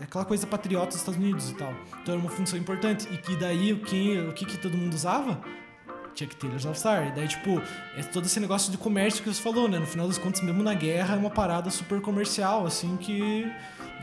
é 0.00 0.04
aquela 0.04 0.24
coisa 0.24 0.46
patriota 0.46 0.88
dos 0.88 0.96
Estados 0.96 1.18
Unidos 1.18 1.50
e 1.50 1.54
tal. 1.54 1.74
Então 2.02 2.14
era 2.14 2.22
uma 2.22 2.30
função 2.30 2.58
importante. 2.58 3.08
E 3.10 3.16
que 3.16 3.36
daí, 3.36 3.72
o 3.72 3.80
que, 3.80 4.18
o 4.18 4.32
que, 4.32 4.44
que 4.44 4.58
todo 4.58 4.76
mundo 4.76 4.94
usava? 4.94 5.40
Chuck 6.14 6.36
Taylor's 6.36 6.64
All-Star. 6.64 7.08
E 7.08 7.12
daí, 7.12 7.28
tipo, 7.28 7.60
é 7.96 8.02
todo 8.02 8.24
esse 8.26 8.38
negócio 8.38 8.70
de 8.70 8.78
comércio 8.78 9.22
que 9.22 9.28
você 9.28 9.42
falou, 9.42 9.68
né? 9.68 9.78
No 9.78 9.86
final 9.86 10.06
das 10.06 10.18
contas, 10.18 10.40
mesmo 10.42 10.62
na 10.62 10.74
guerra, 10.74 11.16
é 11.16 11.18
uma 11.18 11.30
parada 11.30 11.70
super 11.70 12.00
comercial, 12.00 12.66
assim, 12.66 12.96
que, 12.96 13.50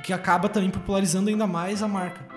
que 0.03 0.11
acaba 0.11 0.49
também 0.49 0.69
popularizando 0.69 1.29
ainda 1.29 1.47
mais 1.47 1.81
a 1.81 1.87
marca. 1.87 2.30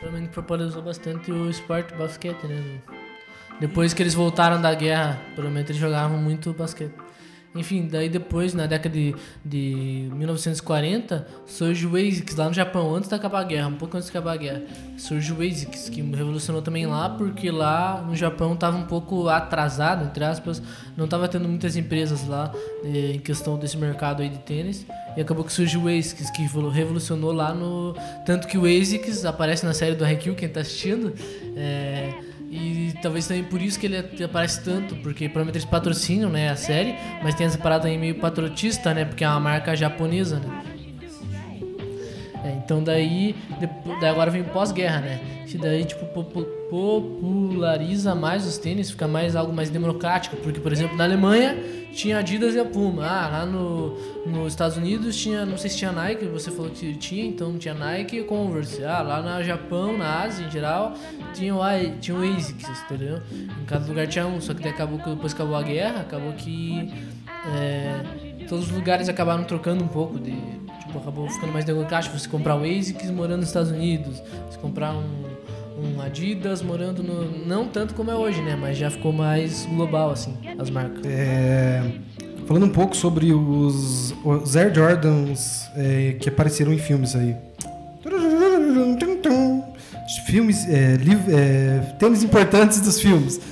Provavelmente 0.00 0.32
popularizou 0.32 0.82
bastante 0.82 1.30
o 1.30 1.50
esporte 1.50 1.94
basquete, 1.94 2.46
né? 2.46 2.80
Depois 3.60 3.92
que 3.92 4.02
eles 4.02 4.14
voltaram 4.14 4.60
da 4.60 4.72
guerra, 4.72 5.20
provavelmente 5.34 5.72
eles 5.72 5.80
jogavam 5.80 6.16
muito 6.18 6.52
basquete. 6.52 6.94
Enfim, 7.58 7.88
daí 7.90 8.08
depois, 8.08 8.54
na 8.54 8.66
década 8.66 8.94
de, 8.94 9.14
de 9.44 10.08
1940, 10.14 11.26
surge 11.46 11.86
o 11.86 11.96
ASICS 11.96 12.36
lá 12.36 12.46
no 12.46 12.54
Japão, 12.54 12.94
antes 12.94 13.08
de 13.08 13.14
acabar 13.14 13.40
a 13.40 13.44
guerra, 13.44 13.68
um 13.68 13.74
pouco 13.74 13.96
antes 13.96 14.08
de 14.08 14.16
acabar 14.16 14.32
a 14.32 14.36
guerra. 14.36 14.62
Surge 14.96 15.32
o 15.32 15.36
ASICS, 15.42 15.88
que 15.88 16.00
revolucionou 16.02 16.62
também 16.62 16.86
lá, 16.86 17.08
porque 17.10 17.50
lá 17.50 18.02
no 18.06 18.14
Japão 18.14 18.54
estava 18.54 18.76
um 18.76 18.84
pouco 18.86 19.28
atrasado, 19.28 20.04
entre 20.04 20.24
aspas, 20.24 20.62
não 20.96 21.04
estava 21.06 21.28
tendo 21.28 21.48
muitas 21.48 21.76
empresas 21.76 22.26
lá 22.26 22.52
eh, 22.84 23.12
em 23.14 23.18
questão 23.18 23.58
desse 23.58 23.76
mercado 23.76 24.22
aí 24.22 24.28
de 24.28 24.38
tênis. 24.38 24.86
E 25.16 25.20
acabou 25.20 25.44
que 25.44 25.52
surgiu 25.52 25.82
o 25.82 25.88
ASICS, 25.88 26.30
que 26.30 26.42
revolu- 26.42 26.70
revolucionou 26.70 27.32
lá 27.32 27.52
no... 27.52 27.94
Tanto 28.24 28.46
que 28.46 28.56
o 28.56 28.64
ASICS 28.64 29.24
aparece 29.24 29.66
na 29.66 29.74
série 29.74 29.94
do 29.96 30.04
Haikyuu, 30.04 30.36
quem 30.36 30.48
tá 30.48 30.60
assistindo, 30.60 31.12
é, 31.56 32.14
e 32.50 32.94
talvez 33.02 33.26
também 33.26 33.44
por 33.44 33.60
isso 33.60 33.78
que 33.78 33.86
ele 33.86 34.24
aparece 34.24 34.62
tanto, 34.64 34.96
porque 34.96 35.28
provavelmente 35.28 35.56
eles 35.56 35.68
patrocinam, 35.68 36.30
né, 36.30 36.48
a 36.48 36.56
série, 36.56 36.94
mas 37.22 37.34
tem 37.34 37.46
essa 37.46 37.58
parada 37.58 37.88
aí 37.88 37.98
meio 37.98 38.14
patrotista, 38.16 38.94
né, 38.94 39.04
porque 39.04 39.22
é 39.22 39.28
uma 39.28 39.40
marca 39.40 39.76
japonesa, 39.76 40.38
né. 40.38 40.62
É, 42.44 42.52
então 42.52 42.82
daí, 42.82 43.34
depois, 43.58 44.00
daí 44.00 44.10
agora 44.10 44.30
vem 44.30 44.44
pós-guerra, 44.44 45.00
né? 45.00 45.20
Que 45.46 45.58
daí, 45.58 45.84
tipo, 45.84 46.06
populariza 46.70 48.14
mais 48.14 48.46
os 48.46 48.58
tênis, 48.58 48.90
fica 48.90 49.08
mais 49.08 49.34
algo 49.34 49.52
mais 49.52 49.70
democrático. 49.70 50.36
Porque, 50.36 50.60
por 50.60 50.72
exemplo, 50.72 50.96
na 50.96 51.04
Alemanha 51.04 51.56
tinha 51.92 52.18
Adidas 52.18 52.54
e 52.54 52.60
a 52.60 52.64
Puma. 52.64 53.06
Ah, 53.06 53.28
lá 53.28 53.46
no, 53.46 53.96
nos 54.26 54.52
Estados 54.52 54.76
Unidos 54.76 55.16
tinha, 55.16 55.44
não 55.44 55.56
sei 55.56 55.70
se 55.70 55.78
tinha 55.78 55.92
Nike, 55.92 56.26
você 56.26 56.50
falou 56.50 56.70
que 56.70 56.94
tinha, 56.94 57.24
então 57.24 57.58
tinha 57.58 57.74
Nike 57.74 58.18
e 58.18 58.24
Converse. 58.24 58.84
Ah, 58.84 59.02
lá 59.02 59.20
no 59.20 59.44
Japão, 59.44 59.96
na 59.96 60.22
Ásia 60.22 60.46
em 60.46 60.50
geral, 60.50 60.94
tinha 61.34 61.54
o, 61.54 61.60
tinha 62.00 62.16
o 62.16 62.22
ASICS, 62.22 62.82
entendeu? 62.84 63.20
Em 63.32 63.64
cada 63.64 63.86
lugar 63.86 64.06
tinha 64.06 64.26
um, 64.26 64.40
só 64.40 64.54
que 64.54 64.66
acabou 64.68 64.98
depois 64.98 65.32
acabou 65.32 65.56
a 65.56 65.62
guerra, 65.62 66.00
acabou 66.00 66.32
que 66.32 66.92
é, 67.56 68.44
todos 68.48 68.66
os 68.66 68.72
lugares 68.72 69.08
acabaram 69.08 69.44
trocando 69.44 69.82
um 69.84 69.88
pouco 69.88 70.18
de. 70.18 70.32
Tipo, 70.80 70.98
acabou 70.98 71.28
ficando 71.28 71.52
mais 71.52 71.64
democrático. 71.64 72.18
Você 72.18 72.28
comprar 72.28 72.56
o 72.56 72.62
ASICS 72.62 73.10
morando 73.10 73.40
nos 73.40 73.48
Estados 73.48 73.70
Unidos, 73.70 74.22
você 74.48 74.58
comprar 74.58 74.92
um, 74.92 75.24
um 75.82 76.00
Adidas 76.00 76.62
morando 76.62 77.02
no. 77.02 77.46
Não 77.46 77.66
tanto 77.68 77.94
como 77.94 78.10
é 78.10 78.14
hoje, 78.14 78.40
né? 78.42 78.56
Mas 78.56 78.76
já 78.78 78.90
ficou 78.90 79.12
mais 79.12 79.64
global, 79.66 80.10
assim, 80.10 80.34
as 80.58 80.70
marcas. 80.70 81.04
É, 81.06 81.82
falando 82.46 82.66
um 82.66 82.70
pouco 82.70 82.96
sobre 82.96 83.32
os, 83.32 84.14
os 84.24 84.56
Air 84.56 84.74
Jordans 84.74 85.68
é, 85.76 86.16
que 86.18 86.28
apareceram 86.28 86.72
em 86.72 86.78
filmes 86.78 87.14
aí. 87.14 87.36
Filmes, 90.26 90.66
é, 90.68 90.96
liv- 90.96 91.28
é, 91.28 91.78
tênis 91.98 92.22
importantes 92.22 92.80
dos 92.80 93.00
filmes. 93.00 93.40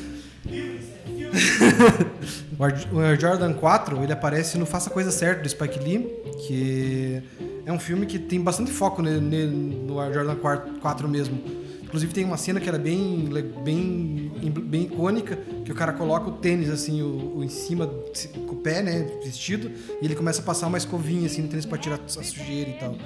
O 2.58 2.64
Air- 3.02 3.20
Jordan 3.20 3.52
4, 3.52 4.02
ele 4.02 4.12
aparece 4.14 4.56
no 4.56 4.64
Faça 4.64 4.88
a 4.88 4.92
Coisa 4.92 5.10
Certa, 5.10 5.42
do 5.42 5.48
Spike 5.48 5.78
Lee, 5.78 6.08
que 6.46 7.22
é 7.66 7.70
um 7.72 7.78
filme 7.78 8.06
que 8.06 8.18
tem 8.18 8.40
bastante 8.40 8.70
foco 8.70 9.02
ne- 9.02 9.20
no 9.20 10.00
Air 10.00 10.14
Jordan 10.14 10.36
4, 10.36 10.72
4 10.80 11.06
mesmo. 11.06 11.38
Inclusive 11.86 12.12
tem 12.12 12.24
uma 12.24 12.36
cena 12.36 12.58
que 12.60 12.68
era 12.68 12.78
bem, 12.78 13.28
bem, 13.62 14.30
bem 14.42 14.82
icônica, 14.82 15.38
que 15.64 15.70
o 15.70 15.74
cara 15.74 15.92
coloca 15.92 16.28
o 16.28 16.32
tênis 16.32 16.68
assim, 16.68 17.00
o, 17.00 17.36
o 17.36 17.44
em 17.44 17.48
cima, 17.48 17.86
com 17.86 18.54
o 18.54 18.56
pé, 18.56 18.82
né, 18.82 19.06
vestido, 19.24 19.70
e 20.02 20.04
ele 20.04 20.16
começa 20.16 20.42
a 20.42 20.44
passar 20.44 20.66
uma 20.66 20.78
escovinha 20.78 21.26
assim 21.26 21.42
no 21.42 21.48
tênis 21.48 21.64
pra 21.64 21.78
tirar 21.78 22.00
a 22.04 22.08
sujeira 22.08 22.70
e 22.70 22.74
tal. 22.74 22.96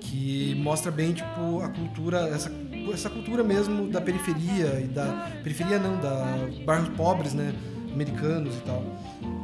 Que 0.00 0.54
mostra 0.56 0.90
bem, 0.90 1.12
tipo, 1.12 1.60
a 1.60 1.68
cultura, 1.68 2.28
essa, 2.28 2.50
essa 2.92 3.10
cultura 3.10 3.44
mesmo 3.44 3.88
da 3.88 4.00
periferia 4.00 4.80
e 4.82 4.88
da... 4.88 5.30
Periferia 5.42 5.78
não, 5.78 6.00
da 6.00 6.38
bairros 6.64 6.88
pobres, 6.96 7.34
né, 7.34 7.54
americanos 7.92 8.56
e 8.56 8.60
tal. 8.60 8.82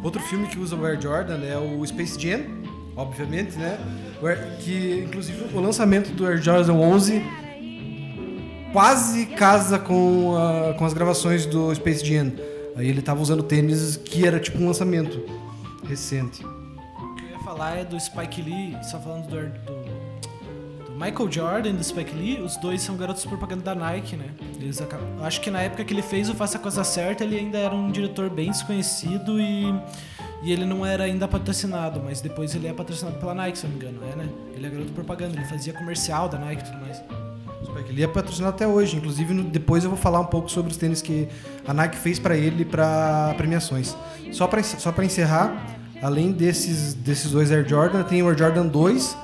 Outro 0.02 0.20
filme 0.22 0.46
que 0.48 0.58
usa 0.58 0.74
o 0.74 0.84
Air 0.84 1.00
Jordan 1.00 1.40
é 1.44 1.58
o 1.58 1.86
Space 1.86 2.18
Jam, 2.18 2.40
obviamente, 2.96 3.56
né? 3.58 3.78
Que, 4.60 5.04
inclusive, 5.06 5.54
o 5.54 5.60
lançamento 5.60 6.10
do 6.12 6.26
Air 6.26 6.40
Jordan 6.40 6.72
11 6.72 7.22
quase 8.72 9.26
casa 9.26 9.78
com, 9.78 10.36
a- 10.36 10.74
com 10.74 10.84
as 10.84 10.92
gravações 10.92 11.46
do 11.46 11.74
Space 11.74 12.04
Jam. 12.04 12.32
Aí 12.76 12.88
ele 12.88 13.02
tava 13.02 13.20
usando 13.20 13.42
tênis 13.42 13.96
que 13.96 14.26
era 14.26 14.38
tipo 14.38 14.58
um 14.62 14.66
lançamento 14.66 15.20
recente. 15.86 16.44
O 16.44 17.14
que 17.16 17.24
eu 17.24 17.30
ia 17.30 17.38
falar 17.40 17.76
é 17.76 17.84
do 17.84 17.98
Spike 17.98 18.40
Lee, 18.42 18.76
só 18.84 19.00
falando 19.00 19.26
do, 19.26 19.36
do, 19.36 20.84
do 20.84 20.92
Michael 20.92 21.30
Jordan 21.32 21.70
e 21.70 21.72
do 21.72 21.82
Spike 21.82 22.14
Lee, 22.14 22.40
os 22.40 22.56
dois 22.58 22.80
são 22.82 22.96
garotos 22.96 23.24
propaganda 23.24 23.62
da 23.62 23.74
Nike, 23.74 24.14
né? 24.16 24.26
Eles 24.60 24.80
acabam, 24.80 25.08
acho 25.22 25.40
que 25.40 25.50
na 25.50 25.60
época 25.62 25.84
que 25.84 25.92
ele 25.92 26.02
fez 26.02 26.28
o 26.28 26.34
Faça 26.34 26.56
a 26.58 26.60
Coisa 26.60 26.84
Certa, 26.84 27.24
ele 27.24 27.36
ainda 27.38 27.58
era 27.58 27.74
um 27.74 27.90
diretor 27.90 28.30
bem 28.30 28.50
desconhecido 28.50 29.40
e, 29.40 29.64
e 30.44 30.52
ele 30.52 30.64
não 30.64 30.84
era 30.86 31.02
ainda 31.04 31.26
patrocinado, 31.26 32.00
mas 32.04 32.20
depois 32.20 32.54
ele 32.54 32.68
é 32.68 32.72
patrocinado 32.72 33.16
pela 33.18 33.34
Nike, 33.34 33.58
se 33.58 33.64
eu 33.66 33.70
não 33.70 33.78
me 33.78 33.84
engano, 33.84 34.00
é, 34.12 34.16
né? 34.16 34.28
Ele 34.54 34.66
é 34.66 34.70
garoto 34.70 34.92
propaganda, 34.92 35.34
ele 35.36 35.46
fazia 35.46 35.72
comercial 35.72 36.28
da 36.28 36.38
Nike 36.38 36.62
e 36.62 36.64
tudo 36.70 36.80
mais. 36.80 37.02
Spike 37.78 37.92
Lee 37.94 38.04
é 38.04 38.08
patrocinado 38.08 38.54
até 38.54 38.66
hoje. 38.66 38.96
Inclusive, 38.96 39.32
no- 39.34 39.44
depois 39.44 39.84
eu 39.84 39.90
vou 39.90 39.98
falar 39.98 40.20
um 40.20 40.26
pouco 40.26 40.50
sobre 40.50 40.70
os 40.70 40.76
tênis 40.76 41.00
que 41.02 41.28
a 41.66 41.72
Nike 41.72 41.96
fez 41.96 42.18
pra 42.18 42.36
ele 42.36 42.64
para 42.64 43.34
premiações. 43.36 43.96
Só 44.32 44.46
para 44.46 44.62
só 44.62 44.90
pra 44.92 45.04
encerrar, 45.04 45.76
além 46.02 46.32
desses, 46.32 46.94
desses 46.94 47.30
dois 47.30 47.50
Air 47.52 47.66
Jordan, 47.68 48.02
tem 48.02 48.22
o 48.22 48.28
Air 48.28 48.36
Jordan 48.38 48.66
2 48.66 49.16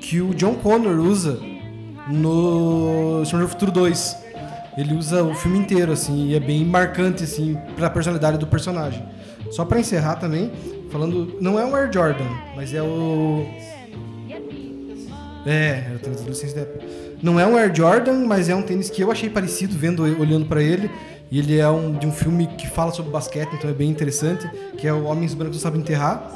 que 0.00 0.20
o 0.20 0.34
John 0.34 0.54
Connor 0.54 0.98
usa 1.00 1.38
no 2.08 3.24
Senhor 3.24 3.42
do 3.42 3.48
Futuro 3.48 3.70
2. 3.72 4.16
Ele 4.76 4.94
usa 4.94 5.22
o 5.22 5.34
filme 5.34 5.58
inteiro, 5.58 5.92
assim, 5.92 6.28
e 6.28 6.34
é 6.34 6.40
bem 6.40 6.64
marcante, 6.64 7.24
assim, 7.24 7.56
pra 7.76 7.90
personalidade 7.90 8.38
do 8.38 8.46
personagem. 8.46 9.04
Só 9.50 9.64
pra 9.66 9.78
encerrar 9.78 10.16
também, 10.16 10.50
falando. 10.90 11.36
Não 11.40 11.58
é 11.58 11.64
um 11.64 11.74
Air 11.76 11.90
Jordan, 11.92 12.24
mas 12.56 12.72
é 12.72 12.82
o. 12.82 13.46
É, 15.44 15.84
era 15.88 15.96
o 15.96 15.98
tênis 15.98 16.16
da 16.18 16.22
adolescência 16.22 16.54
da 16.56 16.62
época. 16.62 16.84
Não 17.22 17.38
é 17.38 17.46
um 17.46 17.56
Air 17.56 17.72
Jordan, 17.74 18.26
mas 18.26 18.48
é 18.48 18.54
um 18.54 18.62
tênis 18.62 18.90
que 18.90 19.00
eu 19.02 19.10
achei 19.10 19.30
parecido 19.30 19.76
vendo, 19.78 20.02
olhando 20.02 20.46
pra 20.46 20.62
ele. 20.62 20.90
E 21.30 21.38
ele 21.38 21.58
é 21.58 21.68
um, 21.68 21.92
de 21.92 22.06
um 22.06 22.12
filme 22.12 22.46
que 22.58 22.68
fala 22.68 22.92
sobre 22.92 23.10
basquete, 23.10 23.48
então 23.54 23.70
é 23.70 23.72
bem 23.72 23.88
interessante, 23.88 24.46
que 24.76 24.86
é 24.86 24.92
o 24.92 25.04
Homens 25.04 25.32
Brancos 25.32 25.56
Não 25.56 25.62
Sabem 25.62 25.80
Enterrar, 25.80 26.30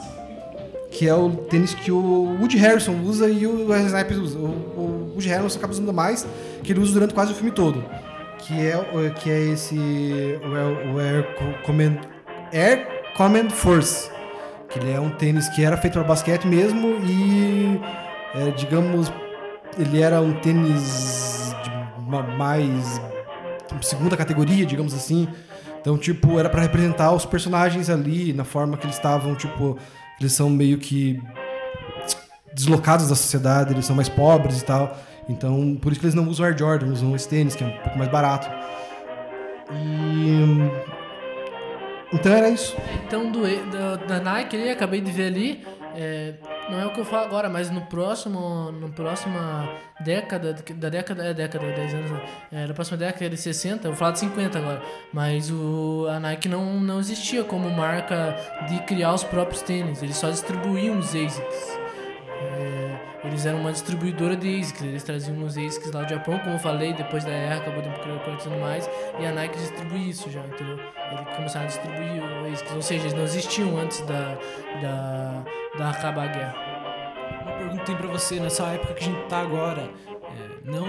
que 0.91 1.07
é 1.07 1.15
o 1.15 1.29
tênis 1.31 1.75
que 1.75 1.93
o 1.93 2.37
Woody 2.41 2.57
Harrison 2.57 2.95
usa 3.05 3.29
e 3.29 3.47
o 3.47 3.69
Wesley 3.69 3.87
Snipes 3.89 4.17
usa. 4.17 4.39
O, 4.39 4.43
o 4.45 5.11
Woody 5.13 5.29
Harrison 5.29 5.59
acaba 5.59 5.73
usando 5.75 5.93
mais, 5.93 6.27
que 6.63 6.73
ele 6.73 6.81
usa 6.81 6.95
durante 6.95 7.13
quase 7.13 7.33
o 7.33 7.35
filme 7.35 7.51
todo. 7.51 7.85
Que 8.39 8.55
é, 8.55 9.11
que 9.21 9.31
é 9.31 9.41
esse 9.41 9.75
o 9.77 10.55
Air, 10.55 10.95
o 10.95 10.99
Air 10.99 11.27
Co- 11.35 11.67
Command, 11.67 11.97
Air 12.53 12.87
Command 13.17 13.51
Force. 13.51 14.09
Que 14.71 14.79
ele 14.79 14.93
é 14.93 15.01
um 15.01 15.11
tênis 15.11 15.47
que 15.51 15.63
era 15.63 15.77
feito 15.77 15.95
para 15.95 16.05
basquete 16.05 16.47
mesmo 16.47 16.97
e, 17.05 17.79
é, 18.35 18.51
digamos, 18.53 19.13
ele 19.79 20.01
era 20.01 20.21
um 20.21 20.33
tênis 20.41 21.55
mais 22.39 23.01
segunda 23.83 24.17
categoria, 24.17 24.65
digamos 24.65 24.95
assim. 24.95 25.29
Então, 25.81 25.97
tipo, 25.99 26.39
era 26.39 26.49
pra 26.49 26.63
representar 26.63 27.13
os 27.13 27.25
personagens 27.27 27.89
ali 27.91 28.33
na 28.33 28.45
forma 28.45 28.77
que 28.77 28.87
eles 28.87 28.97
estavam, 28.97 29.35
tipo, 29.35 29.79
eles 30.21 30.33
são 30.33 30.49
meio 30.51 30.79
que 30.79 31.21
des- 32.05 32.17
deslocados 32.55 33.09
da 33.09 33.15
sociedade, 33.15 33.73
eles 33.73 33.85
são 33.85 33.95
mais 33.95 34.09
pobres 34.09 34.61
e 34.61 34.65
tal. 34.65 34.97
Então, 35.29 35.77
por 35.81 35.93
isso 35.93 36.01
que 36.01 36.07
eles 36.07 36.15
não 36.15 36.27
usam 36.29 36.47
Air 36.47 36.57
Jordan, 36.59 36.87
usam 36.93 37.15
esse 37.15 37.29
tênis, 37.29 37.55
que 37.55 37.63
é 37.63 37.67
um 37.67 37.79
pouco 37.83 37.99
mais 37.99 38.11
barato. 38.11 38.49
E 39.73 40.71
então 42.13 42.33
era 42.33 42.49
isso. 42.49 42.77
Então, 43.07 43.31
do, 43.31 43.43
da, 43.71 43.97
da 43.97 44.21
Nike 44.21 44.57
ali, 44.57 44.71
acabei 44.71 45.01
de 45.01 45.11
ver 45.11 45.27
ali, 45.27 45.65
é, 45.97 46.35
não 46.71 46.79
é 46.79 46.87
o 46.87 46.91
que 46.93 47.01
eu 47.01 47.05
falo 47.05 47.25
agora, 47.25 47.49
mas 47.49 47.71
no 47.71 47.81
próximo, 47.83 48.71
na 48.73 48.89
próxima 48.89 49.69
década, 50.01 50.53
da 50.53 50.89
década, 50.91 51.25
é 51.25 51.33
década, 51.33 51.65
10 51.73 51.95
anos, 51.95 52.11
né? 52.11 52.23
é, 52.53 52.67
na 52.67 52.75
próxima 52.75 52.99
década 52.99 53.31
de 53.31 53.37
60, 53.37 53.87
eu 53.87 53.93
vou 53.93 53.99
falar 53.99 54.13
de 54.13 54.19
50 54.21 54.59
agora, 54.59 54.83
mas 55.13 55.51
o, 55.51 56.07
a 56.11 56.21
Nike 56.21 56.49
não, 56.49 56.79
não 56.81 57.01
existia 57.01 57.43
como 57.45 57.71
marca 57.71 58.37
de 58.69 58.79
criar 58.81 59.15
os 59.15 59.25
próprios 59.25 59.63
tênis, 59.63 60.03
eles 60.03 60.17
só 60.17 60.29
distribuíam 60.29 60.99
os 60.99 61.09
ASICs. 61.09 61.79
É, 62.43 63.16
eles 63.27 63.45
eram 63.47 63.61
uma 63.61 63.73
distribuidora 63.73 64.37
de 64.37 64.61
ASICs, 64.61 64.83
eles 64.83 65.03
traziam 65.03 65.43
os 65.43 65.57
ASICs 65.59 65.91
lá 65.93 66.03
do 66.03 66.09
Japão, 66.11 66.39
como 66.39 66.55
eu 66.55 66.59
falei, 66.59 66.93
depois 66.93 67.25
da 67.25 67.31
guerra 67.31 67.57
acabou 67.57 67.83
democratizando 67.83 68.57
mais, 68.59 68.89
e 69.19 69.27
a 69.27 69.33
Nike 69.33 69.59
distribui 69.59 70.09
isso 70.11 70.31
já, 70.31 70.41
entendeu? 70.41 70.79
Eles 71.13 71.37
começaram 71.37 71.65
a 71.65 71.69
distribuir 71.69 72.23
ASICs, 72.53 72.75
ou 72.75 72.83
seja, 72.83 73.03
eles 73.03 73.15
não 73.15 73.23
existiam 73.25 73.77
antes 73.79 74.01
da, 74.03 74.37
da, 74.83 75.45
da 75.79 75.91
acabar 75.91 76.25
a 76.25 76.33
guerra. 76.33 76.55
Uma 77.43 77.53
pergunta 77.53 77.85
tem 77.85 77.97
pra 77.97 78.09
você, 78.09 78.39
nessa 78.41 78.65
época 78.67 78.95
que 78.95 79.05
a 79.05 79.07
gente 79.07 79.27
tá 79.29 79.41
agora, 79.41 79.83
é, 79.83 80.71
não 80.71 80.85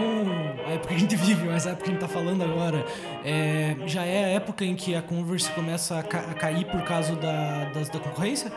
a 0.68 0.72
época 0.72 0.90
que 0.90 0.96
a 0.96 1.00
gente 1.00 1.16
vive, 1.18 1.48
mas 1.48 1.66
a 1.68 1.72
época 1.72 1.86
que 1.86 1.90
a 1.90 1.94
gente 1.94 2.02
tá 2.02 2.08
falando 2.08 2.44
agora, 2.44 2.84
é, 3.24 3.76
já 3.86 4.04
é 4.04 4.26
a 4.26 4.28
época 4.30 4.66
em 4.66 4.76
que 4.76 4.96
a 4.96 5.02
Converse 5.02 5.50
começa 5.52 6.00
a, 6.00 6.04
ca- 6.04 6.26
a 6.32 6.34
cair 6.34 6.66
por 6.66 6.82
causa 6.84 7.16
da, 7.16 7.66
das- 7.74 7.90
da 7.90 8.00
concorrência? 8.00 8.52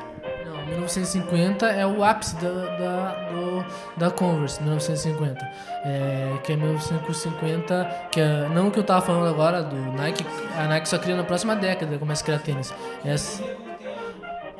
Não, 0.70 0.86
1950 0.86 1.66
é 1.66 1.84
o 1.84 2.04
ápice 2.04 2.36
da, 2.36 2.48
da, 2.50 3.14
do, 3.30 3.64
da 3.96 4.10
Converse, 4.10 4.62
1950. 4.62 5.44
É, 5.84 6.38
que 6.44 6.52
é 6.52 6.56
1950, 6.56 8.08
que 8.12 8.20
é, 8.20 8.48
não 8.50 8.68
o 8.68 8.70
que 8.70 8.78
eu 8.78 8.84
tava 8.84 9.04
falando 9.04 9.28
agora 9.28 9.62
do 9.62 9.76
Nike, 9.92 10.24
a 10.56 10.68
Nike 10.68 10.88
só 10.88 10.98
cria 10.98 11.16
na 11.16 11.24
próxima 11.24 11.56
década, 11.56 11.98
começa 11.98 12.22
a 12.22 12.24
criar 12.24 12.38
tênis. 12.38 12.72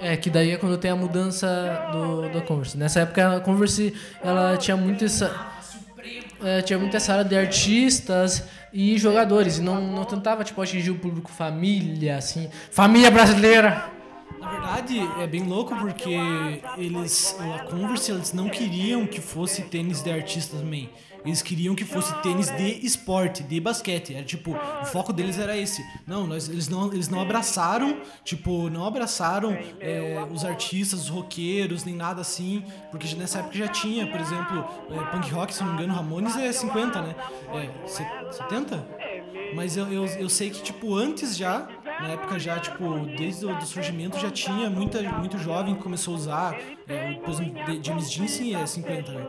É, 0.02 0.16
que 0.16 0.30
daí 0.30 0.50
é 0.50 0.56
quando 0.56 0.78
tem 0.78 0.90
a 0.90 0.96
mudança 0.96 1.88
do, 1.92 2.28
da 2.30 2.40
Converse. 2.40 2.76
Nessa 2.76 3.00
época 3.00 3.36
a 3.36 3.40
Converse, 3.40 3.94
ela 4.22 4.56
tinha 4.56 4.76
muito 4.76 5.04
essa... 5.04 5.30
é, 6.42 6.62
tinha 6.62 6.78
muito 6.78 6.96
essa 6.96 7.12
área 7.12 7.24
de 7.24 7.36
artistas 7.36 8.44
e 8.72 8.96
jogadores, 8.98 9.58
e 9.58 9.62
não, 9.62 9.80
não 9.80 10.04
tentava, 10.04 10.42
tipo, 10.42 10.60
atingir 10.62 10.90
o 10.90 10.98
público 10.98 11.30
família, 11.30 12.16
assim, 12.16 12.48
família 12.70 13.10
brasileira. 13.10 13.99
Verdade, 14.50 14.98
é 15.20 15.26
bem 15.26 15.42
louco 15.44 15.74
porque 15.76 16.16
eles, 16.76 17.36
a 17.38 17.64
Converse, 17.64 18.10
eles 18.10 18.32
não 18.32 18.48
queriam 18.48 19.06
que 19.06 19.20
fosse 19.20 19.62
tênis 19.62 20.02
de 20.02 20.10
artista 20.10 20.56
também. 20.56 20.90
Eles 21.24 21.42
queriam 21.42 21.74
que 21.74 21.84
fosse 21.84 22.14
tênis 22.22 22.48
de 22.50 22.84
esporte, 22.84 23.42
de 23.42 23.60
basquete. 23.60 24.14
Era 24.14 24.24
tipo, 24.24 24.56
o 24.56 24.84
foco 24.86 25.12
deles 25.12 25.38
era 25.38 25.54
esse. 25.54 25.84
Não, 26.06 26.26
nós, 26.26 26.48
eles 26.48 26.66
não, 26.66 26.90
eles 26.92 27.08
não 27.10 27.20
abraçaram, 27.20 28.00
tipo, 28.24 28.70
não 28.70 28.86
abraçaram 28.86 29.52
é, 29.80 30.26
os 30.32 30.46
artistas, 30.46 31.00
os 31.02 31.08
roqueiros, 31.10 31.84
nem 31.84 31.94
nada 31.94 32.22
assim. 32.22 32.64
Porque 32.90 33.14
nessa 33.16 33.40
época 33.40 33.54
já 33.58 33.68
tinha, 33.68 34.06
por 34.06 34.18
exemplo, 34.18 34.64
é, 34.90 34.98
punk 35.10 35.30
rock, 35.30 35.52
se 35.52 35.62
não 35.62 35.68
me 35.74 35.74
engano, 35.82 35.92
Ramones 35.94 36.34
é 36.36 36.50
50, 36.52 37.02
né? 37.02 37.14
É, 37.52 37.86
se- 37.86 38.06
70? 38.30 38.88
Mas 39.54 39.76
eu, 39.76 39.92
eu, 39.92 40.06
eu 40.06 40.28
sei 40.30 40.48
que, 40.48 40.62
tipo, 40.62 40.94
antes 40.94 41.36
já, 41.36 41.68
na 42.00 42.08
época 42.08 42.38
já, 42.38 42.58
tipo, 42.58 43.06
desde 43.16 43.46
o 43.46 43.60
surgimento 43.62 44.18
já 44.18 44.30
tinha 44.30 44.70
muita, 44.70 45.02
muito 45.18 45.38
jovem 45.38 45.74
que 45.74 45.82
começou 45.82 46.14
a 46.14 46.16
usar. 46.16 46.58
É, 46.88 47.14
por 47.14 47.30
exemplo, 47.30 47.60
James 47.82 48.10
Dean 48.14 48.26
sim 48.26 48.54
é 48.54 48.66
50, 48.66 49.12
né? 49.12 49.28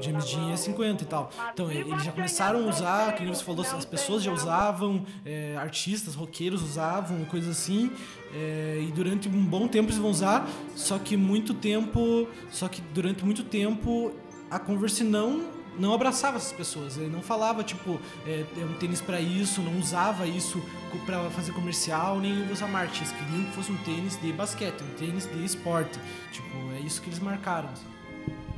James 0.00 0.24
Dean 0.26 0.52
é 0.52 0.56
50 0.56 1.02
e 1.02 1.06
tal. 1.06 1.30
Então, 1.52 1.70
eles 1.70 2.02
já 2.02 2.12
começaram 2.12 2.64
a 2.64 2.68
usar, 2.68 3.14
que 3.14 3.24
você 3.26 3.42
falou, 3.42 3.62
as 3.62 3.84
pessoas 3.84 4.22
já 4.22 4.32
usavam, 4.32 5.04
é, 5.24 5.56
artistas, 5.56 6.14
roqueiros 6.14 6.62
usavam, 6.62 7.24
coisas 7.24 7.50
assim. 7.50 7.90
é, 8.34 8.84
e 8.86 8.92
durante 8.92 9.28
um 9.28 9.44
bom 9.44 9.66
tempo 9.66 9.88
eles 9.88 9.98
vão 9.98 10.10
usar, 10.10 10.46
só 10.74 10.98
que 10.98 11.16
muito 11.16 11.54
tempo. 11.54 12.28
Só 12.50 12.68
que 12.68 12.80
durante 12.92 13.24
muito 13.24 13.44
tempo 13.44 14.12
a 14.50 14.58
Converse 14.58 15.04
não 15.04 15.57
não 15.78 15.92
abraçava 15.92 16.36
essas 16.36 16.52
pessoas, 16.52 16.96
ele 16.96 17.08
não 17.08 17.22
falava 17.22 17.62
tipo 17.62 18.00
é, 18.26 18.44
é 18.56 18.64
um 18.64 18.74
tênis 18.74 19.00
pra 19.00 19.20
isso, 19.20 19.60
não 19.60 19.78
usava 19.78 20.26
isso 20.26 20.62
pra 21.06 21.30
fazer 21.30 21.52
comercial 21.52 22.18
nem 22.18 22.50
usar 22.50 22.68
marketing, 22.68 23.04
eles 23.04 23.12
queriam 23.12 23.44
que 23.44 23.52
fosse 23.52 23.72
um 23.72 23.76
tênis 23.78 24.20
de 24.20 24.32
basquete, 24.32 24.82
um 24.82 24.98
tênis 24.98 25.26
de 25.26 25.44
esporte, 25.44 25.98
tipo 26.32 26.48
é 26.76 26.80
isso 26.80 27.00
que 27.00 27.08
eles 27.08 27.18
marcaram. 27.18 27.68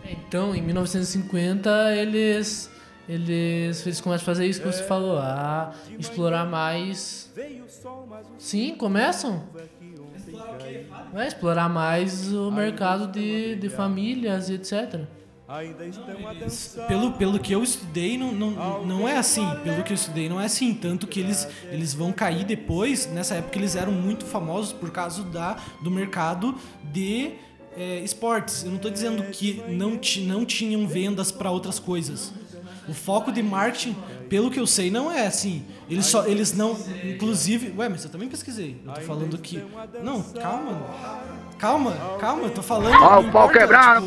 Então, 0.05 0.55
em 0.55 0.63
1950, 0.63 1.95
eles, 1.95 2.71
eles, 3.09 3.87
eles 3.87 4.01
começam 4.01 4.23
a 4.23 4.27
fazer 4.27 4.47
isso 4.47 4.61
que 4.61 4.67
você 4.67 4.83
falou, 4.83 5.19
a 5.19 5.73
explorar 5.99 6.47
mais. 6.47 7.33
Sim, 8.39 8.75
começam. 8.75 9.45
Vai 11.13 11.29
explorar 11.29 11.69
mais 11.69 12.33
o 12.33 12.51
mercado 12.51 13.07
de, 13.07 13.57
de 13.57 13.69
famílias 13.69 14.49
e 14.49 14.55
etc. 14.55 15.01
Pelo, 16.87 17.13
pelo 17.13 17.41
que 17.41 17.53
eu 17.53 17.61
estudei, 17.61 18.17
não, 18.17 18.31
não, 18.31 18.87
não 18.87 19.09
é 19.09 19.17
assim. 19.17 19.45
Pelo 19.65 19.83
que 19.83 19.93
eu 19.93 19.97
estudei, 19.97 20.29
não 20.29 20.41
é 20.41 20.45
assim. 20.45 20.73
Tanto 20.73 21.09
que 21.09 21.19
eles, 21.19 21.49
eles 21.73 21.93
vão 21.93 22.13
cair 22.13 22.45
depois. 22.45 23.07
Nessa 23.07 23.35
época, 23.35 23.59
eles 23.59 23.75
eram 23.75 23.91
muito 23.91 24.25
famosos 24.25 24.73
por 24.73 24.93
causa 24.93 25.25
da, 25.25 25.57
do 25.83 25.91
mercado 25.91 26.55
de 26.93 27.33
é, 27.77 27.99
esportes. 27.99 28.63
Eu 28.63 28.69
não 28.69 28.77
estou 28.77 28.93
dizendo 28.93 29.25
que 29.25 29.61
não, 29.69 29.99
não 30.21 30.45
tinham 30.45 30.87
vendas 30.87 31.33
para 31.33 31.51
outras 31.51 31.81
coisas. 31.81 32.33
O 32.89 32.95
foco 32.95 33.33
de 33.33 33.43
marketing, 33.43 33.97
pelo 34.31 34.51
que 34.51 34.59
eu 34.59 34.67
sei, 34.67 34.91
não 34.91 35.11
é 35.13 35.27
assim. 35.27 35.63
Eles 35.91 36.07
só, 36.07 36.25
eles 36.25 36.55
não, 36.57 36.77
inclusive, 37.05 37.75
ué, 37.77 37.89
mas 37.89 38.05
eu 38.05 38.11
também 38.11 38.29
pesquisei. 38.29 38.81
Eu 38.87 38.93
tô 38.93 39.01
falando 39.03 39.37
que, 39.39 39.63
não, 40.03 40.23
calma, 40.23 40.81
calma, 41.59 41.93
calma, 42.21 42.43
eu 42.45 42.51
tô 42.51 42.63
falando. 42.63 42.95
Ó, 42.95 43.21
o 43.21 43.31
pau 43.33 43.49
quebrando, 43.49 44.07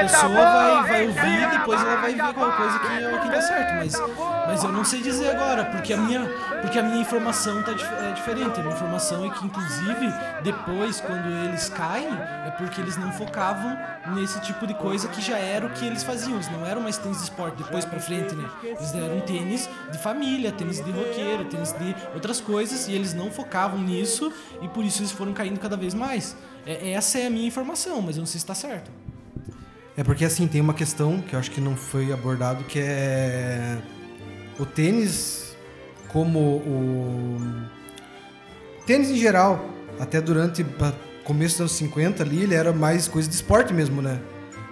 A 0.00 0.02
pessoa 0.02 0.28
vai, 0.28 0.82
vai 0.84 1.06
ouvir 1.06 1.42
e 1.42 1.58
depois 1.58 1.80
ela 1.80 1.96
vai 1.96 2.14
ver 2.14 2.34
qualquer 2.34 2.56
coisa 2.56 2.78
que 2.78 2.86
é 2.86 3.14
o 3.16 3.20
que 3.22 3.28
dá 3.30 3.40
certo, 3.40 3.74
mas, 3.76 4.02
mas 4.46 4.64
eu 4.64 4.70
não 4.72 4.84
sei 4.84 5.00
dizer 5.00 5.30
agora, 5.30 5.64
porque 5.64 5.92
a 5.94 5.96
minha, 5.96 6.20
porque 6.60 6.78
a 6.78 6.82
minha 6.82 7.00
informação 7.00 7.62
tá 7.62 7.72
dif- 7.72 7.88
é 7.90 8.12
diferente. 8.12 8.60
A 8.60 8.62
minha 8.62 8.74
informação 8.74 9.24
é 9.24 9.30
que, 9.30 9.46
inclusive, 9.46 10.12
depois, 10.42 11.00
quando 11.00 11.26
eles 11.48 11.70
caem, 11.70 12.08
é 12.46 12.50
porque 12.58 12.80
eles 12.82 12.96
não 12.98 13.10
focavam 13.12 13.76
nesse 14.14 14.38
tipo 14.42 14.66
de 14.66 14.74
coisa 14.74 15.08
que 15.08 15.22
já 15.22 15.38
era 15.38 15.64
o 15.66 15.70
que 15.70 15.86
eles 15.86 16.02
faziam. 16.02 16.34
Eles 16.34 16.50
não 16.50 16.66
eram 16.66 16.82
mais 16.82 16.98
tênis 16.98 17.16
de 17.18 17.24
esporte 17.24 17.56
depois 17.62 17.84
pra 17.86 17.98
frente, 17.98 18.34
né? 18.34 18.44
Eles 18.62 18.94
eram 18.94 19.20
tênis 19.20 19.53
de 19.90 19.98
família, 19.98 20.52
tênis 20.52 20.84
de 20.84 20.90
roqueiro, 20.90 21.44
tênis 21.46 21.72
de 21.72 21.94
outras 22.14 22.40
coisas, 22.40 22.88
e 22.88 22.92
eles 22.92 23.14
não 23.14 23.30
focavam 23.30 23.78
nisso, 23.80 24.32
e 24.60 24.68
por 24.68 24.84
isso 24.84 25.00
eles 25.00 25.12
foram 25.12 25.32
caindo 25.32 25.58
cada 25.58 25.76
vez 25.76 25.94
mais. 25.94 26.36
É- 26.66 26.92
essa 26.92 27.18
é 27.18 27.26
a 27.26 27.30
minha 27.30 27.46
informação, 27.46 28.00
mas 28.02 28.16
eu 28.16 28.20
não 28.20 28.26
sei 28.26 28.40
se 28.40 28.46
tá 28.46 28.54
certo. 28.54 28.90
É 29.96 30.02
porque 30.02 30.24
assim, 30.24 30.46
tem 30.48 30.60
uma 30.60 30.74
questão 30.74 31.20
que 31.20 31.34
eu 31.34 31.38
acho 31.38 31.50
que 31.50 31.60
não 31.60 31.76
foi 31.76 32.12
abordado, 32.12 32.64
que 32.64 32.80
é 32.80 33.78
o 34.58 34.66
tênis 34.66 35.56
como 36.08 36.38
o 36.58 37.40
tênis 38.86 39.10
em 39.10 39.16
geral, 39.16 39.68
até 39.98 40.20
durante 40.20 40.64
começo 41.24 41.54
dos 41.54 41.60
anos 41.60 41.72
50 41.72 42.22
ali, 42.22 42.42
ele 42.42 42.54
era 42.54 42.72
mais 42.72 43.08
coisa 43.08 43.28
de 43.28 43.34
esporte 43.34 43.72
mesmo, 43.72 44.00
né? 44.00 44.20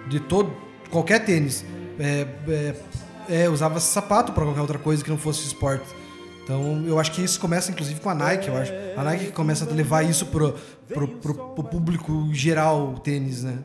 De 0.09 0.21
todo 0.21 0.55
qualquer 0.91 1.25
tênis. 1.25 1.65
É, 1.99 2.27
é, 2.49 2.75
é, 3.33 3.49
usava 3.49 3.81
sapato 3.81 4.33
para 4.33 4.45
qualquer 4.45 4.61
outra 4.61 4.79
coisa 4.79 5.03
que 5.03 5.11
não 5.11 5.19
fosse 5.19 5.47
esporte. 5.47 5.87
Então, 6.45 6.85
eu 6.87 6.99
acho 6.99 7.13
que 7.13 7.23
isso 7.23 7.41
começa 7.41 7.71
inclusive 7.71 8.01
com 8.01 8.11
a 8.11 8.15
Nike, 8.15 8.49
eu 8.49 8.57
acho. 8.57 8.73
A 8.97 9.05
Nike 9.05 9.33
começa 9.33 9.65
a 9.65 9.73
levar 9.73 10.03
isso 10.03 10.27
pro, 10.27 10.55
pro, 10.89 11.09
pro, 11.09 11.35
pro 11.35 11.65
público 11.65 12.29
geral, 12.33 12.95
o 12.95 12.99
tênis, 12.99 13.43
né? 13.43 13.59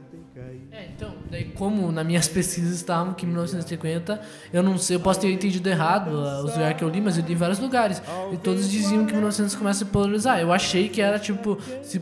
Daí 1.30 1.46
como 1.46 1.92
nas 1.92 2.06
minhas 2.06 2.28
pesquisas 2.28 2.76
estavam 2.76 3.14
que 3.14 3.26
em 3.26 3.30
1950, 3.30 4.20
eu 4.54 4.64
não 4.64 4.78
sei, 4.78 4.96
eu 4.96 5.00
posso 5.00 5.20
ter 5.20 5.32
entendido 5.32 5.68
errado 5.68 6.12
ah, 6.12 6.44
os 6.44 6.54
lugares 6.54 6.78
que 6.78 6.84
eu 6.84 6.90
li, 6.90 7.02
mas 7.02 7.18
eu 7.18 7.24
li 7.26 7.34
em 7.34 7.36
vários 7.36 7.60
lugares. 7.60 8.02
E 8.32 8.38
todos 8.38 8.70
diziam 8.70 9.06
que 9.06 9.12
em 9.12 9.16
1900 9.16 9.56
começa 9.56 9.84
a 9.84 9.86
se 9.86 9.92
popularizar. 9.92 10.40
Eu 10.40 10.54
achei 10.54 10.88
que 10.88 11.02
era 11.02 11.20
tipo 11.20 11.58
se, 11.84 12.02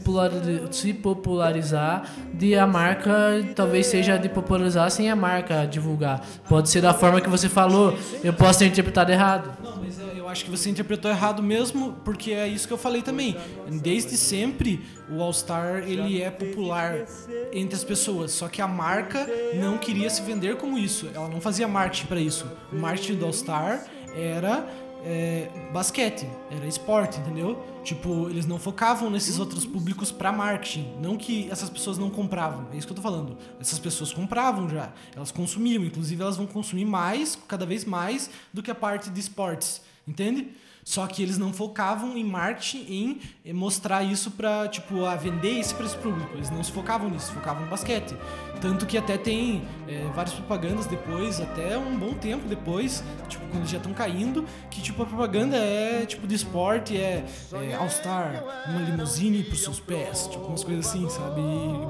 se 0.71 0.93
popularizar 0.93 2.09
de 2.33 2.55
a 2.55 2.67
marca, 2.67 3.13
talvez 3.55 3.87
seja 3.87 4.17
de 4.17 4.29
popularizar 4.29 4.89
sem 4.91 5.09
a 5.09 5.15
marca 5.15 5.65
divulgar. 5.65 6.21
Pode 6.47 6.69
ser 6.69 6.81
da 6.81 6.93
forma 6.93 7.19
que 7.19 7.29
você 7.29 7.49
falou, 7.49 7.97
eu 8.23 8.33
posso 8.33 8.59
ter 8.59 8.67
interpretado 8.67 9.11
errado. 9.11 9.51
Não, 9.63 9.77
mas 9.77 9.99
é, 9.99 10.04
acho 10.35 10.43
que 10.43 10.51
você 10.51 10.69
interpretou 10.69 11.09
errado 11.09 11.41
mesmo, 11.41 11.93
porque 12.03 12.31
é 12.31 12.45
isso 12.45 12.67
que 12.67 12.73
eu 12.73 12.77
falei 12.77 13.01
também. 13.01 13.37
Desde 13.81 14.17
sempre, 14.17 14.85
o 15.09 15.21
All 15.21 15.31
Star 15.31 15.77
ele 15.87 16.21
é 16.21 16.29
popular 16.29 17.05
entre 17.53 17.73
as 17.73 17.85
pessoas, 17.85 18.33
só 18.33 18.49
que 18.49 18.61
a 18.61 18.67
marca 18.67 19.25
não 19.55 19.77
queria 19.77 20.09
se 20.09 20.21
vender 20.21 20.57
como 20.57 20.77
isso. 20.77 21.09
Ela 21.13 21.29
não 21.29 21.39
fazia 21.39 21.69
marketing 21.69 22.07
para 22.07 22.19
isso. 22.19 22.45
O 22.71 22.75
marketing 22.75 23.15
do 23.15 23.25
All 23.25 23.31
Star 23.31 23.85
era 24.13 24.67
é, 25.05 25.49
basquete, 25.71 26.27
era 26.51 26.67
esporte, 26.67 27.17
entendeu? 27.21 27.63
Tipo, 27.81 28.29
eles 28.29 28.45
não 28.45 28.59
focavam 28.59 29.09
nesses 29.09 29.39
outros 29.39 29.65
públicos 29.65 30.11
para 30.11 30.33
marketing. 30.33 30.95
Não 30.99 31.15
que 31.15 31.49
essas 31.49 31.69
pessoas 31.69 31.97
não 31.97 32.09
compravam, 32.09 32.67
é 32.73 32.77
isso 32.77 32.85
que 32.85 32.91
eu 32.91 32.97
tô 32.97 33.01
falando. 33.01 33.37
Essas 33.57 33.79
pessoas 33.79 34.11
compravam 34.11 34.67
já, 34.67 34.91
elas 35.15 35.31
consumiam, 35.31 35.85
inclusive 35.85 36.21
elas 36.21 36.35
vão 36.35 36.45
consumir 36.45 36.83
mais, 36.83 37.37
cada 37.47 37.65
vez 37.65 37.85
mais, 37.85 38.29
do 38.51 38.61
que 38.61 38.69
a 38.69 38.75
parte 38.75 39.09
de 39.09 39.19
esportes, 39.19 39.81
entende? 40.07 40.49
Só 40.85 41.07
que 41.07 41.23
eles 41.23 41.39
não 41.39 41.51
focavam 41.51 42.15
em 42.15 42.23
marketing, 42.23 43.19
em 43.43 43.53
mostrar 43.53 44.03
isso 44.03 44.29
pra, 44.29 44.67
tipo, 44.67 45.03
a 45.03 45.15
vender 45.15 45.49
isso 45.49 45.73
pra 45.73 45.83
esse 45.83 45.97
público. 45.97 46.29
Eles 46.35 46.51
não 46.51 46.63
se 46.63 46.71
focavam 46.71 47.09
nisso, 47.09 47.31
focavam 47.31 47.63
no 47.63 47.69
basquete. 47.71 48.15
Tanto 48.61 48.85
que 48.85 48.95
até 48.95 49.17
tem 49.17 49.63
é, 49.87 50.07
várias 50.13 50.35
propagandas 50.35 50.85
depois, 50.85 51.41
até 51.41 51.75
um 51.75 51.97
bom 51.97 52.13
tempo 52.13 52.47
depois, 52.47 53.03
tipo, 53.27 53.43
quando 53.47 53.61
eles 53.61 53.71
já 53.71 53.77
estão 53.77 53.93
caindo, 53.93 54.45
que, 54.69 54.79
tipo, 54.79 55.01
a 55.01 55.07
propaganda 55.07 55.57
é, 55.57 56.05
tipo, 56.05 56.27
de 56.27 56.35
esporte, 56.35 56.95
é, 56.95 57.25
é 57.51 57.73
All-Star, 57.73 58.43
uma 58.67 58.81
limusine 58.81 59.43
pros 59.43 59.63
seus 59.63 59.79
pés, 59.79 60.27
tipo, 60.27 60.45
umas 60.45 60.63
coisas 60.63 60.85
assim, 60.85 61.09
sabe? 61.09 61.41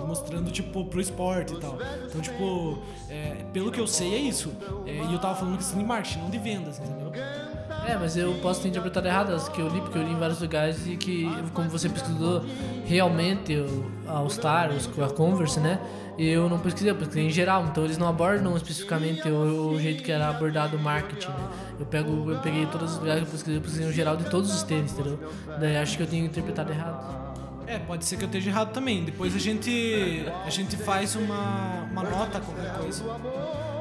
Mostrando, 0.08 0.50
tipo, 0.52 0.86
pro 0.86 1.02
esporte 1.02 1.54
e 1.54 1.60
tal. 1.60 1.78
Então, 2.08 2.22
tipo, 2.22 2.82
é, 3.10 3.46
pelo 3.52 3.74
que 3.74 3.80
eu 3.80 3.88
sei 3.88 4.16
é 4.16 4.20
isso. 4.20 4.54
E 4.86 5.14
eu 5.14 5.20
tava 5.20 5.36
falando 5.36 5.58
questão 5.58 5.78
de 5.78 5.84
marketing, 5.84 6.20
não 6.20 6.30
de 6.30 6.38
vendas, 6.38 6.80
entendeu? 6.80 7.12
É, 7.88 7.96
mas 7.98 8.18
eu 8.18 8.34
posso 8.42 8.62
ter 8.62 8.70
interpretado 8.70 9.08
errado 9.08 9.32
as 9.32 9.48
que 9.48 9.62
eu 9.62 9.68
li, 9.68 9.80
porque 9.80 9.98
eu 9.98 10.04
li 10.04 10.12
em 10.12 10.18
vários 10.18 10.42
lugares 10.42 10.88
e 10.88 10.98
que, 10.98 11.30
como 11.54 11.70
você 11.70 11.88
pesquisou 11.88 12.44
realmente 12.84 13.56
o 13.56 13.86
All 14.08 14.30
Star, 14.30 14.72
a 14.72 15.10
Converse, 15.14 15.60
né? 15.60 15.80
Eu 16.18 16.50
não 16.50 16.58
pesquisei, 16.58 16.90
eu 16.90 16.96
pesquisei 16.96 17.28
em 17.28 17.30
geral, 17.30 17.66
então 17.66 17.84
eles 17.84 17.98
não 17.98 18.08
abordam 18.08 18.56
especificamente 18.56 19.28
o, 19.30 19.74
o 19.74 19.80
jeito 19.80 20.02
que 20.02 20.12
era 20.12 20.30
abordado 20.30 20.78
o 20.78 20.80
marketing, 20.80 21.28
né? 21.28 21.48
Eu, 21.80 21.86
pego, 21.86 22.32
eu 22.32 22.40
peguei 22.40 22.66
todos 22.66 22.94
os 22.94 23.00
lugares 23.00 23.22
que 23.22 23.28
eu 23.28 23.32
pesquisei, 23.32 23.58
eu 23.58 23.62
pesquisei 23.62 23.86
no 23.86 23.94
geral 23.94 24.18
de 24.18 24.24
todos 24.30 24.54
os 24.54 24.64
tênis, 24.64 24.94
entendeu? 24.94 25.20
Daí 25.60 25.78
acho 25.78 25.96
que 25.96 26.04
eu 26.04 26.08
tenho 26.08 26.26
interpretado 26.26 26.72
errado. 26.72 27.26
É, 27.68 27.80
pode 27.80 28.06
ser 28.06 28.18
que 28.18 28.24
eu 28.24 28.28
esteja 28.28 28.50
errado 28.50 28.72
também. 28.72 29.04
Depois 29.04 29.36
a 29.36 29.40
gente 29.40 30.26
a 30.46 30.50
gente 30.50 30.78
faz 30.78 31.16
uma, 31.16 31.88
uma 31.92 32.04
nota, 32.04 32.40
qualquer 32.40 32.74
coisa. 32.78 33.04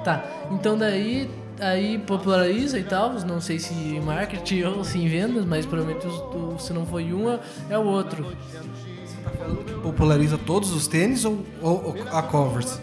Tá, 0.03 0.25
então 0.51 0.77
daí 0.77 1.31
aí 1.61 1.99
populariza 1.99 2.79
e 2.79 2.85
tal, 2.85 3.13
não 3.21 3.41
sei 3.41 3.59
se 3.59 3.73
em 3.75 4.01
marketing 4.01 4.63
ou 4.65 4.85
se 4.85 4.99
em 4.99 5.09
vendas, 5.09 5.45
mas 5.45 5.65
provavelmente 5.67 6.07
se 6.59 6.73
não 6.73 6.85
foi 6.87 7.13
um, 7.13 7.39
é 7.71 7.79
o 7.79 7.85
outro. 7.85 8.27
Populariza 9.83 10.39
todos 10.39 10.73
os 10.73 10.87
tênis 10.87 11.25
ou, 11.25 11.45
ou- 11.63 11.85
ou 11.89 11.97
a 12.11 12.23
Converse? 12.23 12.79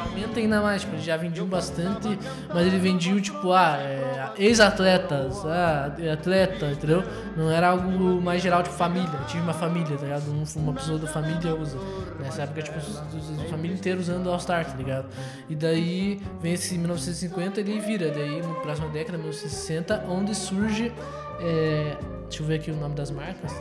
Aumenta 0.00 0.38
ainda 0.40 0.60
mais, 0.62 0.84
eles 0.84 1.04
já 1.04 1.16
vendiam 1.16 1.46
bastante, 1.46 2.18
mas 2.48 2.66
eles 2.66 2.80
vendiam, 2.80 3.20
tipo, 3.20 3.52
ah, 3.52 3.76
é, 3.78 4.30
ex-atletas, 4.38 5.44
ah, 5.46 5.92
atleta, 6.12 6.66
entendeu? 6.70 7.02
Não 7.36 7.50
era 7.50 7.68
algo 7.70 8.20
mais 8.20 8.42
geral, 8.42 8.62
tipo, 8.62 8.74
família. 8.74 9.08
Eu 9.20 9.26
tive 9.26 9.42
uma 9.42 9.52
família, 9.52 9.96
tá 9.96 10.02
ligado? 10.04 10.30
Um- 10.30 10.44
Uma 10.56 10.72
pessoa 10.72 10.98
da 10.98 11.06
família 11.08 11.54
usa. 11.54 11.76
Nessa 12.20 12.42
época, 12.42 12.62
tipo, 12.62 12.78
a 12.78 13.48
família 13.50 13.74
inteira 13.74 13.98
usando 14.00 14.30
All-Star, 14.30 14.64
tá 14.64 14.76
ligado? 14.76 15.06
E 15.48 15.54
daí 15.54 16.20
vem 16.40 16.52
esse 16.54 16.76
1950 16.78 17.60
ele 17.60 17.80
vira. 17.80 18.10
Daí, 18.10 18.40
na 18.40 18.54
próxima 18.60 18.88
década, 18.88 19.18
1960, 19.18 20.04
onde 20.08 20.34
surge. 20.34 20.92
é, 21.40 21.96
deixa 22.28 22.42
eu 22.42 22.46
ver 22.46 22.54
aqui 22.56 22.70
o 22.70 22.76
nome 22.76 22.94
das 22.94 23.10
marcas 23.10 23.52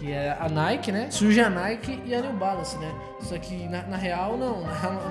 que 0.00 0.10
é 0.10 0.34
a 0.40 0.48
Nike, 0.48 0.90
né? 0.90 1.10
Surge 1.10 1.40
a 1.40 1.50
Nike 1.50 2.02
e 2.06 2.14
a 2.14 2.22
New 2.22 2.32
Balance, 2.32 2.76
né? 2.78 2.90
Só 3.20 3.36
que 3.38 3.68
na, 3.68 3.82
na 3.82 3.96
real, 3.98 4.38
não, 4.38 4.62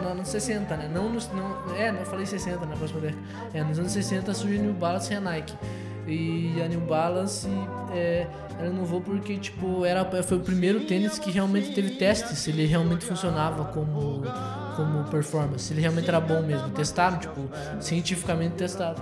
na 0.03 0.15
nos 0.15 0.27
60, 0.29 0.75
né? 0.75 0.89
Não 0.91 1.07
nos. 1.09 1.29
Não, 1.31 1.75
é, 1.75 1.91
não 1.91 2.03
falei 2.05 2.25
60 2.25 2.65
na 2.65 2.75
próxima 2.75 2.99
década. 2.99 3.21
É, 3.53 3.63
nos 3.63 3.77
anos 3.77 3.91
60 3.91 4.33
surge 4.33 4.57
a 4.57 4.61
New 4.61 4.73
Balance 4.73 5.13
e 5.13 5.15
a 5.15 5.21
Nike. 5.21 5.53
E 6.07 6.59
a 6.59 6.67
New 6.67 6.79
Balance 6.81 7.47
é, 7.93 8.25
ela 8.57 8.67
inovou 8.67 8.99
porque, 8.99 9.37
tipo, 9.37 9.85
era, 9.85 10.03
foi 10.23 10.37
o 10.37 10.41
primeiro 10.41 10.79
tênis 10.85 11.19
que 11.19 11.29
realmente 11.29 11.71
teve 11.71 11.91
testes, 11.91 12.39
se 12.39 12.49
ele 12.49 12.65
realmente 12.65 13.05
funcionava 13.05 13.65
como, 13.65 14.23
como 14.75 15.03
performance, 15.03 15.65
se 15.65 15.73
ele 15.73 15.81
realmente 15.81 16.09
era 16.09 16.19
bom 16.19 16.41
mesmo. 16.41 16.67
Testaram, 16.69 17.19
tipo, 17.19 17.47
cientificamente 17.79 18.55
testado. 18.55 18.99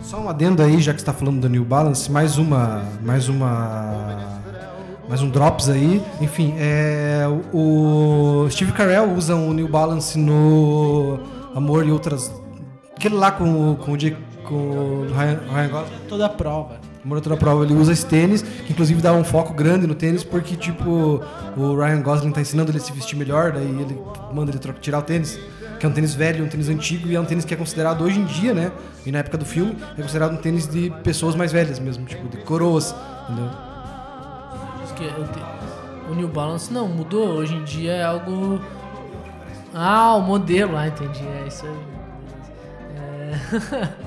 Só 0.00 0.20
um 0.20 0.28
adendo 0.28 0.62
aí, 0.62 0.80
já 0.80 0.94
que 0.94 1.00
você 1.00 1.06
tá 1.06 1.12
falando 1.12 1.40
da 1.40 1.48
New 1.48 1.64
Balance, 1.64 2.08
mais 2.08 2.38
uma. 2.38 2.84
Mais 3.02 3.28
uma. 3.28 4.45
Mais 5.08 5.22
um 5.22 5.28
drops 5.30 5.68
aí. 5.68 6.02
Enfim, 6.20 6.54
é, 6.58 7.24
o 7.52 8.46
Steve 8.50 8.72
Carell 8.72 9.12
usa 9.12 9.34
o 9.36 9.52
New 9.52 9.68
Balance 9.68 10.18
no 10.18 11.18
Amor 11.54 11.86
e 11.86 11.90
outras. 11.90 12.32
Aquele 12.96 13.14
lá 13.14 13.30
com, 13.30 13.72
o- 13.72 13.76
com 13.76 13.92
o 13.92 13.96
Jake- 13.96 14.16
com 14.44 14.54
o 14.54 15.06
Ryan, 15.14 15.40
Ryan 15.52 15.68
Gosling. 15.68 15.96
Toda 16.08 16.26
a 16.26 16.28
prova. 16.28 16.80
Amor 17.04 17.20
toda 17.20 17.36
prova, 17.36 17.62
ele 17.64 17.74
usa 17.74 17.92
esse 17.92 18.04
tênis, 18.04 18.42
que 18.42 18.72
inclusive 18.72 19.00
dá 19.00 19.12
um 19.12 19.22
foco 19.22 19.54
grande 19.54 19.86
no 19.86 19.94
tênis, 19.94 20.24
porque 20.24 20.56
tipo, 20.56 21.22
o 21.56 21.76
Ryan 21.76 22.02
Gosling 22.02 22.32
tá 22.32 22.40
ensinando 22.40 22.72
ele 22.72 22.78
a 22.78 22.80
se 22.80 22.90
vestir 22.90 23.16
melhor, 23.16 23.52
daí 23.52 23.62
ele 23.64 23.96
manda 24.34 24.50
ele 24.50 24.58
tirar 24.80 24.98
o 24.98 25.02
tênis, 25.02 25.38
que 25.78 25.86
é 25.86 25.88
um 25.88 25.92
tênis 25.92 26.14
velho, 26.16 26.44
um 26.44 26.48
tênis 26.48 26.68
antigo, 26.68 27.06
e 27.06 27.14
é 27.14 27.20
um 27.20 27.24
tênis 27.24 27.44
que 27.44 27.54
é 27.54 27.56
considerado 27.56 28.02
hoje 28.02 28.18
em 28.18 28.24
dia, 28.24 28.52
né? 28.52 28.72
E 29.04 29.12
na 29.12 29.20
época 29.20 29.38
do 29.38 29.44
filme, 29.44 29.76
é 29.96 30.02
considerado 30.02 30.32
um 30.32 30.36
tênis 30.36 30.66
de 30.66 30.90
pessoas 31.04 31.36
mais 31.36 31.52
velhas 31.52 31.78
mesmo, 31.78 32.04
tipo, 32.06 32.26
de 32.28 32.38
coroas, 32.38 32.92
entendeu? 33.30 33.50
Que 34.96 36.10
O 36.10 36.14
New 36.14 36.28
Balance 36.28 36.72
não 36.72 36.88
mudou, 36.88 37.28
hoje 37.28 37.54
em 37.54 37.64
dia 37.64 37.92
é 37.92 38.04
algo. 38.04 38.60
Ah, 39.74 40.14
o 40.14 40.22
modelo, 40.22 40.76
ah, 40.76 40.88
entendi. 40.88 41.22
É 41.22 41.46
isso 41.46 41.66
aí. 41.66 41.78
É... 42.96 44.06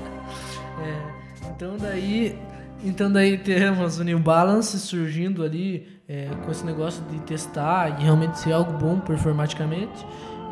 É, 0.80 1.50
Então 1.50 1.76
daí. 1.76 2.38
Então 2.82 3.12
daí 3.12 3.36
temos 3.36 3.98
o 3.98 4.04
New 4.04 4.18
Balance 4.18 4.78
surgindo 4.78 5.44
ali 5.44 5.86
é, 6.08 6.28
com 6.44 6.50
esse 6.50 6.64
negócio 6.64 7.04
de 7.04 7.20
testar 7.20 8.00
e 8.00 8.04
realmente 8.04 8.38
ser 8.38 8.52
algo 8.52 8.72
bom 8.72 8.98
performaticamente. 8.98 10.06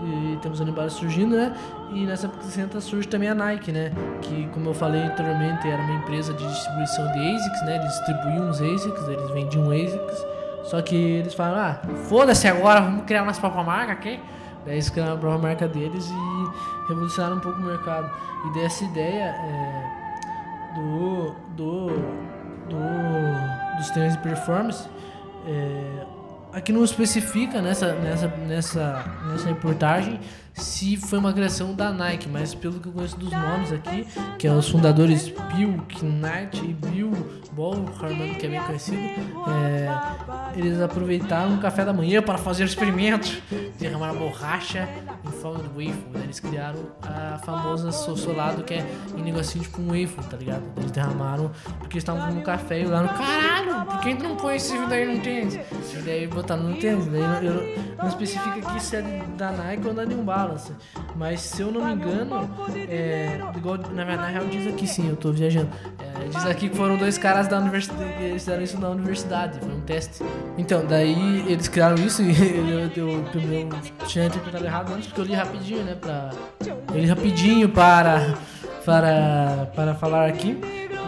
E 0.05 0.39
temos 0.41 0.61
a 0.61 0.65
Balance 0.65 0.97
surgindo, 0.97 1.37
né? 1.37 1.53
E 1.93 2.07
nessa 2.07 2.27
época 2.27 2.45
de 2.45 2.51
60 2.51 2.81
surge 2.81 3.09
também 3.09 3.29
a 3.29 3.35
Nike, 3.35 3.73
né? 3.73 3.93
Que, 4.23 4.49
como 4.55 4.71
eu 4.71 4.75
falei 4.75 5.03
anteriormente, 5.03 5.69
era 5.69 5.83
uma 5.83 5.95
empresa 5.95 6.33
de 6.33 6.47
distribuição 6.47 7.11
de 7.13 7.19
ASICs, 7.19 7.63
né? 7.63 7.77
Eles 7.77 7.89
distribuíam 7.89 8.49
os 8.49 8.61
ASICs, 8.61 9.09
eles 9.09 9.31
vendiam 9.31 9.71
ASICs. 9.71 10.27
Só 10.65 10.81
que 10.83 10.95
eles 10.95 11.35
falaram, 11.35 11.61
ah, 11.61 11.97
foda-se 12.09 12.47
agora, 12.47 12.81
vamos 12.81 13.05
criar 13.07 13.25
nossa 13.25 13.41
própria 13.41 13.65
marca 13.65 13.93
aqui. 13.93 14.21
Daí 14.65 14.75
eles 14.75 14.91
criaram 14.91 15.15
a 15.15 15.17
própria 15.17 15.43
marca 15.43 15.67
deles 15.67 16.09
e 16.11 16.89
revolucionaram 16.89 17.37
um 17.37 17.41
pouco 17.41 17.59
o 17.59 17.65
mercado. 17.65 18.11
E 18.47 18.53
dessa 18.53 18.85
ideia 18.85 19.35
é, 19.35 19.91
do, 20.75 21.35
do, 21.57 21.87
do, 22.69 23.77
dos 23.79 23.91
tênis 23.91 24.13
de 24.13 24.23
performance, 24.23 24.89
é, 25.47 26.07
aqui 26.59 26.73
não 26.73 26.85
especifica 26.85 27.63
nessa, 27.63 27.93
nessa, 27.95 28.29
nessa, 28.29 29.05
nessa 29.31 29.49
reportagem 29.49 30.21
se 30.59 30.97
foi 30.97 31.19
uma 31.19 31.33
criação 31.33 31.75
da 31.75 31.91
Nike, 31.93 32.29
mas 32.29 32.55
pelo 32.55 32.81
que 32.81 32.89
eu 32.89 32.93
conheço 32.93 33.17
dos 33.17 33.31
nomes 33.31 33.73
aqui, 33.73 34.07
que 34.39 34.47
é 34.47 34.53
os 34.53 34.69
fundadores 34.69 35.29
Bill 35.55 35.81
Knight 36.03 36.65
e 36.65 36.75
Bill 36.75 37.13
Ballharman, 37.53 38.35
que 38.35 38.47
é 38.47 38.49
bem 38.51 38.61
conhecido, 38.63 38.97
é, 38.99 39.89
eles 40.57 40.81
aproveitaram 40.81 41.55
o 41.55 41.59
café 41.59 41.85
da 41.85 41.93
manhã 41.93 42.23
para 42.23 42.39
fazer 42.39 42.65
experimentos, 42.65 43.41
derramaram 43.79 44.17
borracha 44.19 44.89
em 45.27 45.31
forma 45.41 45.59
de 45.63 45.69
waffle, 45.69 46.11
né? 46.15 46.21
eles 46.25 46.41
criaram 46.41 46.81
a 47.03 47.39
famosa 47.39 47.91
so- 47.93 48.17
solado 48.17 48.63
que 48.63 48.75
é 48.75 48.87
em 49.17 49.23
negocinho 49.23 49.65
tipo 49.65 49.81
um 49.81 49.87
waffle, 49.89 50.25
tá 50.31 50.37
ligado? 50.37 50.63
Eles 50.77 50.91
derramaram 50.91 51.51
porque 51.79 51.95
eles 51.95 52.03
estavam 52.03 52.27
tomando 52.29 52.43
café 52.45 52.81
e 52.83 52.85
lá 52.85 53.03
no 53.03 53.09
caralho, 53.09 53.87
por 53.87 54.01
que 54.01 54.15
não 54.15 54.37
põe 54.37 54.57
esse 54.57 54.77
daí 54.87 55.17
no 55.17 55.23
tênis? 55.23 55.55
E 55.55 55.97
daí 56.05 56.27
botaram 56.27 56.63
no 56.65 56.77
tênis, 56.77 57.07
daí 57.07 57.21
não, 57.23 57.43
eu- 57.43 57.79
não 57.99 58.09
especifica 58.09 58.69
aqui 58.69 58.83
se 58.83 58.97
é 58.97 59.03
da 59.37 59.51
Nike 59.53 59.87
ou 59.89 59.95
da 59.95 60.05
New 60.05 60.23
Balance, 60.49 60.73
mas 61.15 61.41
se 61.41 61.63
eu 61.63 61.71
não 61.71 61.85
me 61.85 61.93
engano, 61.93 62.51
é, 62.89 63.39
igual 63.57 63.79
na, 63.93 64.05
na 64.05 64.27
real 64.27 64.47
diz 64.47 64.67
aqui 64.67 64.87
sim, 64.87 65.09
eu 65.09 65.17
tô 65.17 65.31
viajando, 65.31 65.69
é, 65.99 66.29
diz 66.29 66.47
aqui 66.47 66.69
que 66.69 66.77
foram 66.77 66.97
dois 66.97 67.19
caras 67.19 67.47
da 67.47 67.59
universidade, 67.59 68.03
eles 68.21 68.43
fizeram 68.43 68.63
isso 68.63 68.79
na 68.81 68.89
universidade, 68.91 69.61
foi 69.61 69.73
um 69.73 69.81
teste. 69.81 70.25
Então, 70.57 70.85
daí 70.87 71.45
eles 71.47 71.69
criaram 71.69 71.97
isso 71.97 72.23
e 72.23 72.31
eu, 72.31 72.79
eu, 72.79 72.91
eu, 72.97 73.25
eu 73.43 74.07
tinha 74.07 74.27
interpretado 74.27 74.65
errado 74.65 74.93
antes 74.93 75.07
porque 75.07 75.21
eu 75.21 75.25
li 75.25 75.35
rapidinho, 75.35 75.85
né, 75.85 75.95
pra... 75.95 76.31
Eu 76.93 76.99
li 76.99 77.07
rapidinho 77.07 77.69
para, 77.69 78.35
para, 78.85 79.71
para 79.75 79.95
falar 79.95 80.29
aqui. 80.29 80.59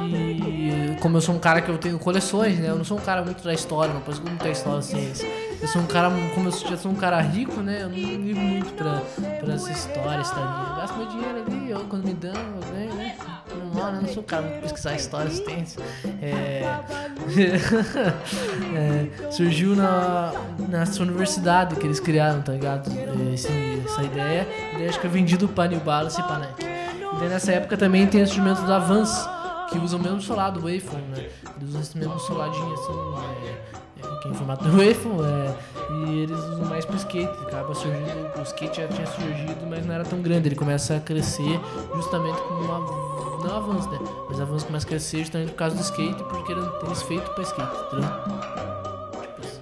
E 0.02 0.96
como 1.00 1.16
eu 1.16 1.20
sou 1.20 1.34
um 1.34 1.38
cara 1.38 1.60
que 1.60 1.70
eu 1.70 1.78
tenho 1.78 1.98
coleções, 1.98 2.58
né? 2.58 2.70
Eu 2.70 2.76
não 2.76 2.84
sou 2.84 2.96
um 2.96 3.00
cara 3.00 3.22
muito 3.22 3.44
da 3.44 3.52
história, 3.52 3.92
não 3.92 4.00
posso 4.00 4.22
muita 4.22 4.48
história 4.48 4.78
assim. 4.78 5.12
Eu 5.60 5.68
sou 5.68 5.82
um 5.82 5.86
cara, 5.86 6.10
como 6.34 6.48
eu 6.48 6.52
já 6.52 6.76
sou 6.76 6.90
um 6.90 6.94
cara 6.94 7.20
rico, 7.20 7.60
né? 7.60 7.82
Eu 7.82 7.88
não 7.88 7.94
ligo 7.94 8.40
muito 8.40 8.72
pra, 8.74 9.00
pra 9.40 9.54
essa 9.54 9.70
história, 9.70 10.22
estaria. 10.22 10.70
Eu 10.70 10.76
gasto 10.76 10.96
meu 10.96 11.06
dinheiro 11.06 11.44
ali, 11.46 11.70
eu, 11.70 11.80
quando 11.80 12.04
me 12.04 12.14
dão, 12.14 12.32
eu 12.32 12.72
ganho, 12.72 12.94
né? 12.94 13.16
Eu 13.50 13.66
não 13.66 14.08
sou 14.08 14.22
um 14.22 14.26
cara 14.26 14.42
muito 14.42 14.62
pesquisar 14.62 14.94
histórias, 14.94 15.40
tênis. 15.40 15.76
É... 16.22 16.62
é, 18.74 19.30
surgiu 19.30 19.76
na, 19.76 20.32
nessa 20.68 21.02
universidade 21.02 21.76
que 21.76 21.86
eles 21.86 22.00
criaram, 22.00 22.40
tá 22.42 22.52
ligado? 22.52 22.90
Esse- 23.34 23.82
essa 23.84 24.02
ideia. 24.02 24.48
E 24.72 24.76
daí 24.78 24.88
acho 24.88 24.98
que 25.00 25.06
é 25.06 25.10
vendido 25.10 25.46
pra 25.48 25.66
New 25.66 25.78
e 25.78 25.80
pra 25.80 26.38
Nike. 26.38 26.64
E 27.22 27.28
nessa 27.28 27.52
época 27.52 27.76
também 27.76 28.06
tem 28.06 28.22
os 28.22 28.30
instrumentos 28.30 28.62
da 28.64 28.78
Vans, 28.78 29.28
que 29.70 29.78
usam 29.78 30.00
o 30.00 30.02
mesmo 30.02 30.20
solado, 30.22 30.58
o 30.58 30.62
waveform, 30.62 31.02
né? 31.10 31.28
Eles 31.56 31.68
usam 31.68 31.80
esse 31.80 31.98
mesmo 31.98 32.18
soladinho 32.18 32.72
assim, 32.72 32.92
é, 32.92 33.48
é, 33.48 33.60
que 34.20 34.28
é 34.28 34.30
em 34.30 34.34
formato 34.34 34.64
waveform, 34.64 35.20
é, 35.24 35.54
e 35.90 36.18
eles 36.22 36.38
usam 36.38 36.64
mais 36.66 36.84
pro 36.84 36.96
skate. 36.96 37.30
Acaba 37.46 37.74
surgindo, 37.74 38.38
o 38.38 38.42
skate 38.42 38.76
já 38.80 38.88
tinha 38.88 39.06
surgido, 39.06 39.66
mas 39.68 39.86
não 39.86 39.94
era 39.94 40.04
tão 40.04 40.20
grande. 40.20 40.48
Ele 40.48 40.56
começa 40.56 40.96
a 40.96 41.00
crescer 41.00 41.60
justamente 41.94 42.40
com 42.42 42.54
uma. 42.54 42.78
Não 43.46 43.56
avanço, 43.56 43.88
né? 43.90 43.98
Mas 44.28 44.40
avanço 44.40 44.66
começa 44.66 44.86
a 44.86 44.88
crescer 44.88 45.18
justamente 45.20 45.50
por 45.52 45.56
causa 45.56 45.76
do 45.76 45.82
skate, 45.82 46.22
porque 46.24 46.52
um 46.54 46.70
tênis 46.80 47.02
feito 47.02 47.30
pra 47.30 47.42
skate, 47.42 47.76
entendeu? 47.86 48.10
Tipo 49.22 49.40
isso. 49.46 49.60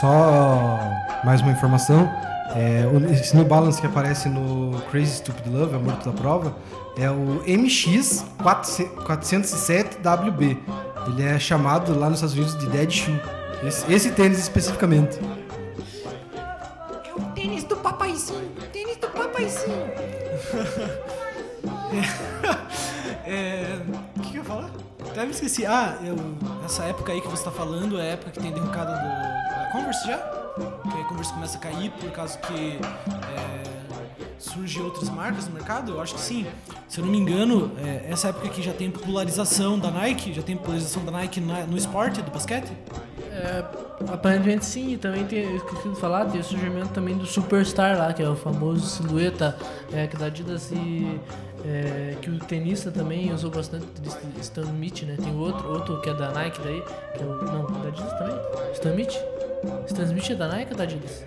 Só 0.00 0.78
mais 1.24 1.40
uma 1.40 1.52
informação. 1.52 2.08
É, 2.54 2.84
o- 2.92 3.12
esse 3.12 3.34
New 3.36 3.44
Balance 3.44 3.80
que 3.80 3.86
aparece 3.86 4.28
no 4.28 4.80
Crazy 4.90 5.16
Stupid 5.18 5.46
Love, 5.46 5.76
Amor 5.76 5.92
da 5.94 6.10
Prova, 6.12 6.54
é 6.98 7.08
o 7.10 7.40
MX 7.46 8.24
407WB. 8.42 10.58
Ele 11.06 11.22
é 11.22 11.38
chamado 11.38 11.98
lá 11.98 12.08
nos 12.08 12.18
Estados 12.18 12.34
Unidos 12.34 12.58
de 12.58 12.66
Dead 12.66 12.90
Shoe. 12.90 13.20
Esse, 13.66 13.92
esse 13.92 14.10
tênis 14.12 14.38
especificamente. 14.38 15.18
É 17.04 17.12
o 17.14 17.20
tênis 17.34 17.64
do 17.64 17.76
papaizinho, 17.76 18.50
tênis 18.72 18.96
do 18.96 19.08
papaizinho. 19.08 19.90
É. 23.26 23.78
O 24.16 24.20
que, 24.20 24.30
que 24.30 24.36
eu 24.38 24.42
ia 24.42 24.44
falar? 24.44 24.70
Até 25.08 25.24
me 25.24 25.30
esqueci. 25.30 25.64
Ah, 25.66 25.96
eu, 26.02 26.16
essa 26.64 26.84
época 26.84 27.12
aí 27.12 27.20
que 27.20 27.28
você 27.28 27.44
tá 27.44 27.50
falando 27.50 27.98
é 27.98 28.02
a 28.02 28.12
época 28.12 28.30
que 28.32 28.40
tem 28.40 28.52
derrocada 28.52 28.92
do, 28.92 28.98
da 28.98 29.68
Converse 29.72 30.06
já? 30.06 30.18
Que 30.18 31.00
a 31.00 31.04
Converse 31.04 31.32
começa 31.32 31.58
a 31.58 31.60
cair 31.60 31.90
por 31.92 32.10
causa 32.10 32.38
que 32.38 32.78
é, 32.78 33.79
surge 34.40 34.80
outras 34.80 35.08
marcas 35.10 35.46
no 35.46 35.54
mercado? 35.54 35.92
Eu 35.92 36.00
acho 36.00 36.14
que 36.14 36.20
sim. 36.20 36.46
Se 36.88 36.98
eu 36.98 37.04
não 37.04 37.12
me 37.12 37.18
engano, 37.18 37.70
é, 37.78 38.06
essa 38.10 38.28
época 38.28 38.48
aqui 38.48 38.62
já 38.62 38.72
tem 38.72 38.90
popularização 38.90 39.78
da 39.78 39.90
Nike, 39.90 40.32
já 40.32 40.42
tem 40.42 40.56
popularização 40.56 41.04
da 41.04 41.12
Nike 41.12 41.40
no 41.40 41.76
esporte, 41.76 42.22
do 42.22 42.30
basquete? 42.30 42.72
É, 43.30 43.64
aparentemente 44.12 44.64
sim, 44.64 44.94
e 44.94 44.96
também 44.96 45.24
tem, 45.24 45.54
esqueci 45.54 45.88
de 45.88 45.96
falar, 46.00 46.24
tem 46.26 46.40
o 46.40 46.44
surgimento 46.44 46.88
também 46.88 47.16
do 47.16 47.26
Superstar 47.26 47.96
lá, 47.96 48.12
que 48.12 48.22
é 48.22 48.28
o 48.28 48.34
famoso 48.34 48.86
silhueta 48.86 49.56
é, 49.92 50.06
que 50.06 50.16
da 50.16 50.26
Adidas 50.26 50.72
e 50.72 51.20
é, 51.64 52.16
que 52.20 52.30
o 52.30 52.38
tenista 52.38 52.90
também 52.90 53.32
usou 53.32 53.50
bastante 53.50 53.86
Stan 54.40 54.62
Smith, 54.62 55.02
né? 55.02 55.16
Tem 55.22 55.34
outro, 55.36 55.68
outro 55.68 56.00
que 56.00 56.08
é 56.08 56.14
da 56.14 56.30
Nike 56.32 56.60
daí, 56.62 56.82
que 57.16 57.22
é 57.22 57.26
o, 57.26 57.44
não, 57.44 57.66
da 57.80 57.88
Adidas 57.88 58.12
também? 58.18 58.36
Stan 58.72 58.90
Smith? 58.90 59.49
Stan 59.86 60.02
Smith 60.04 60.30
é 60.30 60.34
da 60.34 60.48
Nike 60.48 60.72
ou 60.72 60.76
da 60.76 60.84
Adidas? 60.84 61.24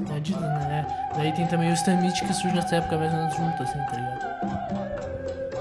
Da 0.00 0.14
Adidas, 0.14 0.42
né? 0.42 0.86
É. 1.12 1.16
Daí 1.16 1.32
tem 1.32 1.46
também 1.46 1.70
o 1.70 1.74
Stan 1.74 1.94
Smith 1.94 2.26
que 2.26 2.32
surge 2.32 2.54
nessa 2.54 2.76
época 2.76 2.96
mais 2.96 3.12
ou 3.12 3.18
menos 3.18 3.34
junto, 3.36 3.62
assim, 3.62 3.78
tá 3.78 3.96
ligado? 3.96 4.26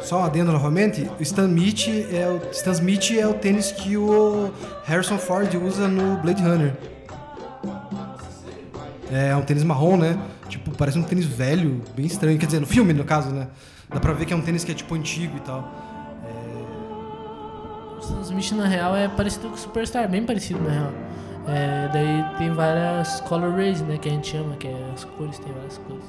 Só 0.03 0.19
um 0.19 0.23
adendo 0.23 0.51
novamente, 0.51 1.09
o 1.19 1.23
Stan 1.23 1.47
Smith 1.47 1.87
é 2.13 2.27
o, 2.27 2.51
Stan 2.51 2.71
Smith 2.71 3.11
é 3.17 3.25
o 3.25 3.33
tênis 3.33 3.71
que 3.71 3.97
o 3.97 4.51
Harrison 4.85 5.17
Ford 5.17 5.51
usa 5.55 5.87
no 5.87 6.17
Blade 6.17 6.43
Runner. 6.43 6.73
É 9.11 9.35
um 9.35 9.41
tênis 9.41 9.63
marrom, 9.63 9.97
né? 9.97 10.17
Tipo, 10.47 10.71
parece 10.71 10.99
um 10.99 11.03
tênis 11.03 11.25
velho, 11.25 11.81
bem 11.95 12.05
estranho. 12.05 12.37
Quer 12.37 12.45
dizer, 12.45 12.59
no 12.59 12.67
filme, 12.67 12.93
no 12.93 13.03
caso, 13.03 13.29
né? 13.29 13.47
Dá 13.89 13.99
pra 13.99 14.13
ver 14.13 14.25
que 14.25 14.33
é 14.33 14.35
um 14.35 14.41
tênis 14.41 14.63
que 14.63 14.71
é 14.71 14.75
tipo 14.75 14.93
antigo 14.93 15.37
e 15.37 15.39
tal. 15.39 15.71
O 17.97 17.99
Stan 17.99 18.21
Smith, 18.21 18.51
na 18.51 18.67
real, 18.67 18.95
é 18.95 19.07
parecido 19.07 19.47
com 19.49 19.55
o 19.55 19.57
Superstar, 19.57 20.07
bem 20.07 20.23
parecido, 20.23 20.61
na 20.61 20.69
real. 20.69 20.91
É, 21.47 21.89
daí 21.93 22.25
tem 22.37 22.51
várias 22.53 23.21
color 23.21 23.51
rays, 23.55 23.81
né, 23.81 23.97
que 23.97 24.09
a 24.09 24.11
gente 24.11 24.31
chama, 24.31 24.55
que 24.55 24.67
é 24.67 24.91
as 24.93 25.03
cores, 25.03 25.37
tem 25.39 25.53
várias 25.53 25.77
cores. 25.79 26.03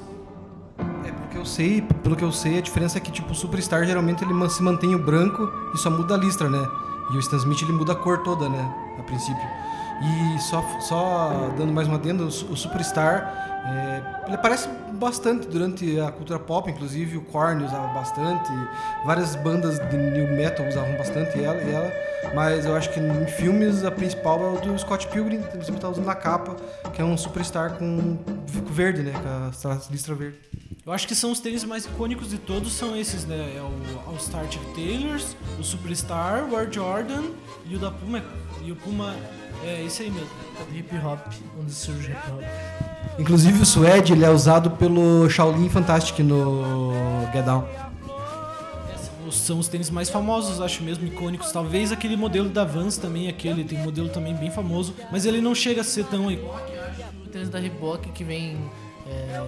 É, 1.05 1.11
pelo 1.11 1.27
que 1.29 1.37
eu 1.37 1.45
sei, 1.45 1.81
pelo 1.81 2.15
que 2.15 2.23
eu 2.23 2.31
sei, 2.31 2.57
a 2.57 2.61
diferença 2.61 2.97
é 2.97 3.01
que 3.01 3.11
tipo 3.11 3.31
o 3.31 3.35
Superstar 3.35 3.85
geralmente 3.85 4.23
ele 4.23 4.49
se 4.49 4.63
mantém 4.63 4.95
o 4.95 4.99
branco 4.99 5.49
e 5.73 5.77
só 5.77 5.89
muda 5.89 6.15
a 6.15 6.17
listra, 6.17 6.49
né? 6.49 6.67
E 7.11 7.17
o 7.17 7.19
Stan 7.19 7.37
Smith 7.37 7.61
ele 7.61 7.71
muda 7.71 7.93
a 7.93 7.95
cor 7.95 8.19
toda, 8.23 8.49
né? 8.49 8.73
A 8.99 9.03
princípio. 9.03 9.47
E 10.35 10.39
só, 10.39 10.63
só 10.79 11.51
dando 11.57 11.71
mais 11.71 11.87
uma 11.87 11.97
adenda, 11.97 12.23
o, 12.23 12.31
Su- 12.31 12.45
o 12.51 12.57
Superstar 12.57 13.56
é, 13.67 14.01
ele 14.25 14.35
aparece 14.35 14.69
bastante 14.93 15.47
durante 15.47 15.99
a 15.99 16.11
cultura 16.11 16.39
pop, 16.39 16.69
inclusive 16.69 17.17
o 17.17 17.21
Korn 17.21 17.63
usava 17.63 17.87
bastante, 17.93 18.49
várias 19.05 19.35
bandas 19.35 19.77
de 19.89 19.97
new 19.97 20.27
metal 20.35 20.67
usavam 20.67 20.95
bastante 20.97 21.43
ela, 21.43 21.57
ela 21.61 21.91
mas 22.33 22.65
eu 22.65 22.75
acho 22.75 22.91
que 22.91 22.99
em 22.99 23.25
filmes 23.27 23.83
a 23.83 23.91
principal 23.91 24.41
é 24.41 24.57
o 24.57 24.61
do 24.61 24.77
Scott 24.77 25.07
Pilgrim, 25.07 25.41
que 25.41 25.55
ele 25.55 25.63
sempre 25.63 25.79
tá 25.79 25.89
usando 25.89 26.05
na 26.05 26.15
capa, 26.15 26.55
que 26.93 27.01
é 27.01 27.05
um 27.05 27.17
Superstar 27.17 27.77
com 27.77 28.17
verde, 28.69 29.01
né? 29.01 29.13
Com 29.61 29.69
a 29.69 29.79
listra 29.91 30.15
verde. 30.15 30.37
Eu 30.85 30.93
acho 30.93 31.07
que 31.07 31.13
são 31.13 31.31
os 31.31 31.39
tênis 31.39 31.63
mais 31.63 31.85
icônicos 31.85 32.29
de 32.29 32.37
todos, 32.37 32.73
são 32.73 32.95
esses, 32.95 33.25
né? 33.25 33.55
É 33.57 33.61
o 33.61 34.09
All 34.09 34.19
Star 34.19 34.45
Chuck 34.51 34.65
Taylors, 34.73 35.35
o 35.59 35.63
Superstar, 35.63 36.45
o 36.49 36.55
Air 36.55 36.71
Jordan 36.71 37.23
e 37.65 37.75
o 37.75 37.79
da 37.79 37.91
Puma. 37.91 38.23
E 38.63 38.71
o 38.71 38.75
Puma 38.75 39.15
é 39.63 39.83
esse 39.83 40.03
aí 40.03 40.11
mesmo. 40.11 40.29
Do 40.69 40.77
hip 40.77 40.95
hop, 40.97 41.19
onde 41.59 41.71
surge 41.71 42.11
hip 42.11 42.31
hop. 42.31 42.96
Inclusive 43.19 43.61
o 43.61 43.65
suede 43.65 44.13
ele 44.13 44.23
é 44.23 44.29
usado 44.29 44.71
pelo 44.71 45.29
Shaolin 45.29 45.69
Fantastic 45.69 46.19
no 46.19 46.91
Get 47.33 47.43
Down. 47.43 47.65
É, 48.89 49.31
São 49.31 49.59
os 49.59 49.67
tênis 49.67 49.89
mais 49.89 50.09
famosos, 50.09 50.61
acho 50.61 50.83
mesmo, 50.83 51.05
icônicos. 51.07 51.51
Talvez 51.51 51.91
aquele 51.91 52.15
modelo 52.15 52.47
da 52.49 52.63
Vans 52.63 52.97
também, 52.97 53.27
aquele, 53.27 53.63
tem 53.63 53.79
um 53.79 53.83
modelo 53.83 54.09
também 54.09 54.35
bem 54.35 54.51
famoso, 54.51 54.93
mas 55.11 55.25
ele 55.25 55.41
não 55.41 55.55
chega 55.55 55.81
a 55.81 55.83
ser 55.83 56.05
tão 56.05 56.31
icônico. 56.31 56.61
O 57.25 57.29
tênis 57.29 57.49
da 57.49 57.59
Reebok 57.59 58.09
que 58.11 58.23
vem 58.23 58.57
é, 59.07 59.41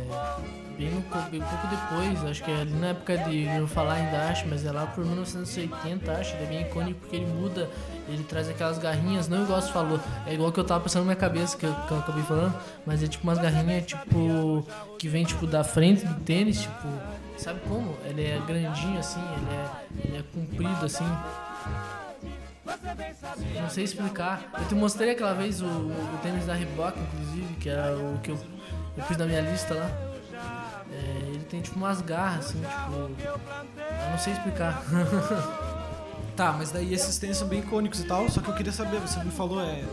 bem, 0.80 1.04
bem 1.30 1.42
pouco 1.42 1.68
depois, 1.68 2.26
acho 2.26 2.42
que 2.42 2.50
é 2.50 2.62
ali 2.62 2.72
na 2.72 2.88
época 2.88 3.18
de 3.18 3.44
eu 3.44 3.68
falar 3.68 3.96
ainda 3.96 4.30
acho, 4.30 4.48
mas 4.48 4.66
é 4.66 4.72
lá 4.72 4.88
por 4.88 5.06
1980, 5.06 6.12
acho, 6.12 6.36
ele 6.38 6.44
é 6.44 6.48
bem 6.48 6.62
icônico 6.62 7.02
porque 7.02 7.18
ele 7.18 7.26
muda, 7.26 7.70
ele 8.08 8.24
traz 8.24 8.48
aquelas 8.50 8.78
garrinhas, 8.78 9.28
não 9.28 9.44
igual 9.44 9.62
você 9.62 9.72
falou, 9.72 10.00
é 10.26 10.34
igual 10.34 10.52
que 10.54 10.60
eu 10.60 10.64
tava 10.64 10.82
pensando 10.82 11.02
na 11.02 11.08
minha 11.08 11.16
cabeça, 11.18 11.58
que 11.58 11.66
eu, 11.66 11.74
que 11.74 11.92
eu 11.92 12.00
acabei 12.00 12.24
falando, 12.24 12.56
mas 12.86 13.04
é 13.04 13.08
tipo 13.08 13.26
umas 13.26 13.38
garrinhas 13.38 13.86
tipo 13.86 14.66
que 14.98 15.10
vem 15.10 15.26
tipo 15.26 15.46
da 15.46 15.64
frente 15.66 16.06
do 16.06 16.16
tênis, 16.22 16.62
tipo, 16.62 16.88
sabe 17.38 17.60
como? 17.68 17.98
Ele 18.06 18.24
é 18.24 18.42
grandinho 18.48 19.00
assim, 19.00 19.20
ele 19.20 19.56
é, 19.56 20.08
ele 20.08 20.18
é 20.18 20.24
comprido 20.34 20.86
assim. 20.86 21.06
Não 23.60 23.70
sei 23.70 23.84
explicar. 23.84 24.52
Eu 24.60 24.68
te 24.68 24.76
mostrei 24.76 25.12
aquela 25.12 25.34
vez 25.34 25.62
o, 25.62 25.66
o 25.66 26.20
tênis 26.22 26.46
da 26.46 26.54
Reebok, 26.54 26.98
inclusive, 27.00 27.56
que 27.56 27.70
era 27.70 27.98
o 27.98 28.20
que 28.20 28.30
eu, 28.30 28.40
eu 28.96 29.04
pus 29.04 29.18
na 29.18 29.26
minha 29.26 29.42
lista 29.42 29.74
lá. 29.74 30.09
É, 30.92 31.28
ele 31.28 31.46
tem 31.46 31.62
tipo 31.62 31.78
umas 31.78 32.02
garras, 32.02 32.48
assim, 32.48 32.60
tipo. 32.62 32.94
Eu 32.94 34.12
não 34.12 34.18
sei 34.18 34.34
explicar. 34.34 34.84
Tá, 36.36 36.54
mas 36.54 36.72
daí 36.72 36.94
esses 36.94 37.18
tênis 37.18 37.36
são 37.36 37.50
bem 37.50 37.60
icônicos 37.60 38.00
e 38.00 38.06
tal, 38.06 38.30
só 38.30 38.40
que 38.40 38.48
eu 38.48 38.56
queria 38.56 38.72
saber, 38.72 38.98
você 39.02 39.22
me 39.22 39.30
falou, 39.30 39.60
é. 39.60 39.84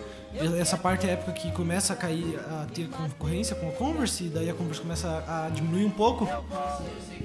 Essa 0.58 0.76
parte 0.76 1.06
é 1.06 1.10
a 1.10 1.12
época 1.12 1.32
que 1.32 1.50
começa 1.52 1.92
a 1.92 1.96
cair, 1.96 2.38
a 2.38 2.66
ter 2.72 2.88
concorrência 2.88 3.56
com 3.56 3.68
a 3.68 3.72
Converse, 3.72 4.24
e 4.24 4.28
daí 4.28 4.50
a 4.50 4.54
Converse 4.54 4.80
começa 4.80 5.08
a, 5.26 5.46
a 5.46 5.48
diminuir 5.48 5.84
um 5.84 5.90
pouco. 5.90 6.28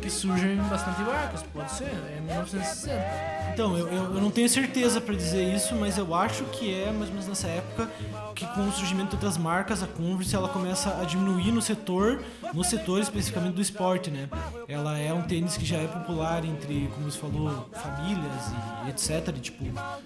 que 0.01 0.09
surgem 0.09 0.57
bastante 0.57 1.01
marcas, 1.01 1.43
pode 1.53 1.71
ser, 1.71 1.85
é 1.85 2.21
1960. 2.21 3.41
Então, 3.53 3.77
eu, 3.77 3.87
eu, 3.87 4.03
eu 4.15 4.21
não 4.21 4.31
tenho 4.31 4.47
certeza 4.47 5.01
pra 5.01 5.13
dizer 5.13 5.43
isso, 5.53 5.75
mas 5.75 5.97
eu 5.97 6.15
acho 6.15 6.43
que 6.45 6.73
é 6.73 6.85
mais 6.91 7.07
ou 7.07 7.13
menos 7.13 7.27
nessa 7.27 7.47
época 7.47 7.89
que 8.33 8.45
com 8.47 8.67
o 8.67 8.71
surgimento 8.71 9.09
de 9.09 9.15
outras 9.15 9.37
marcas, 9.37 9.83
a 9.83 9.87
Converse 9.87 10.35
ela 10.35 10.47
começa 10.47 10.97
a 10.99 11.03
diminuir 11.03 11.51
no 11.51 11.61
setor, 11.61 12.23
no 12.53 12.63
setor 12.63 13.01
especificamente 13.01 13.55
do 13.55 13.61
esporte, 13.61 14.09
né? 14.09 14.29
Ela 14.67 14.97
é 14.97 15.13
um 15.13 15.21
tênis 15.21 15.57
que 15.57 15.65
já 15.65 15.77
é 15.77 15.87
popular 15.87 16.45
entre, 16.45 16.89
como 16.95 17.11
você 17.11 17.19
falou, 17.19 17.69
famílias 17.73 18.53
e 18.85 18.89
etc, 18.89 19.35
tipo, 19.39 19.65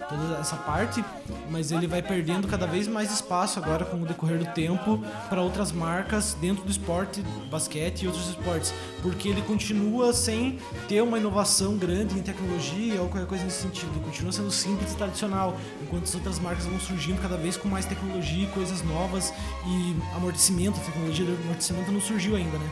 toda 0.10 0.38
essa 0.39 0.56
parte, 0.58 1.03
mas 1.49 1.72
ele 1.72 1.88
vai 1.88 2.01
perdendo 2.01 2.47
cada 2.47 2.66
vez 2.66 2.88
mais 2.88 2.95
espaço 3.04 3.60
agora 3.60 3.84
com 3.86 3.98
o 3.98 4.06
decorrer 4.06 4.39
do 4.39 4.46
tempo 4.54 5.02
para 5.30 5.41
outras 5.41 5.72
marcas 5.72 6.36
dentro 6.39 6.64
do 6.64 6.72
esporte, 6.72 7.22
basquete 7.50 8.04
e 8.04 8.08
outros 8.08 8.30
esportes, 8.30 8.74
porque 9.02 9.30
ele 9.30 9.41
continua 9.41 10.14
sem 10.14 10.60
ter 10.88 11.02
uma 11.02 11.18
inovação 11.18 11.78
grande 11.78 12.18
em 12.18 12.22
tecnologia 12.22 13.02
ou 13.02 13.10
qualquer 13.10 13.28
coisa 13.28 13.43
nesse 13.43 13.62
sentido, 13.62 14.04
continua 14.04 14.32
sendo 14.32 14.52
simples 14.52 14.93
e 14.93 14.96
tradicional, 14.96 15.58
enquanto 15.82 16.04
as 16.04 16.16
outras 16.16 16.39
marcas 16.39 16.66
vão 16.66 16.80
surgindo 16.80 17.22
cada 17.22 17.38
vez 17.38 17.58
com 17.58 17.68
mais 17.68 17.86
tecnologia, 17.86 18.48
coisas 18.50 18.84
novas 18.84 19.34
e 19.66 19.96
amortecimento, 20.16 20.80
a 20.80 20.84
tecnologia 20.84 21.26
do 21.26 21.34
amortecimento 21.43 21.91
não 21.91 22.02
surgiu 22.02 22.36
ainda, 22.36 22.58
né? 22.58 22.70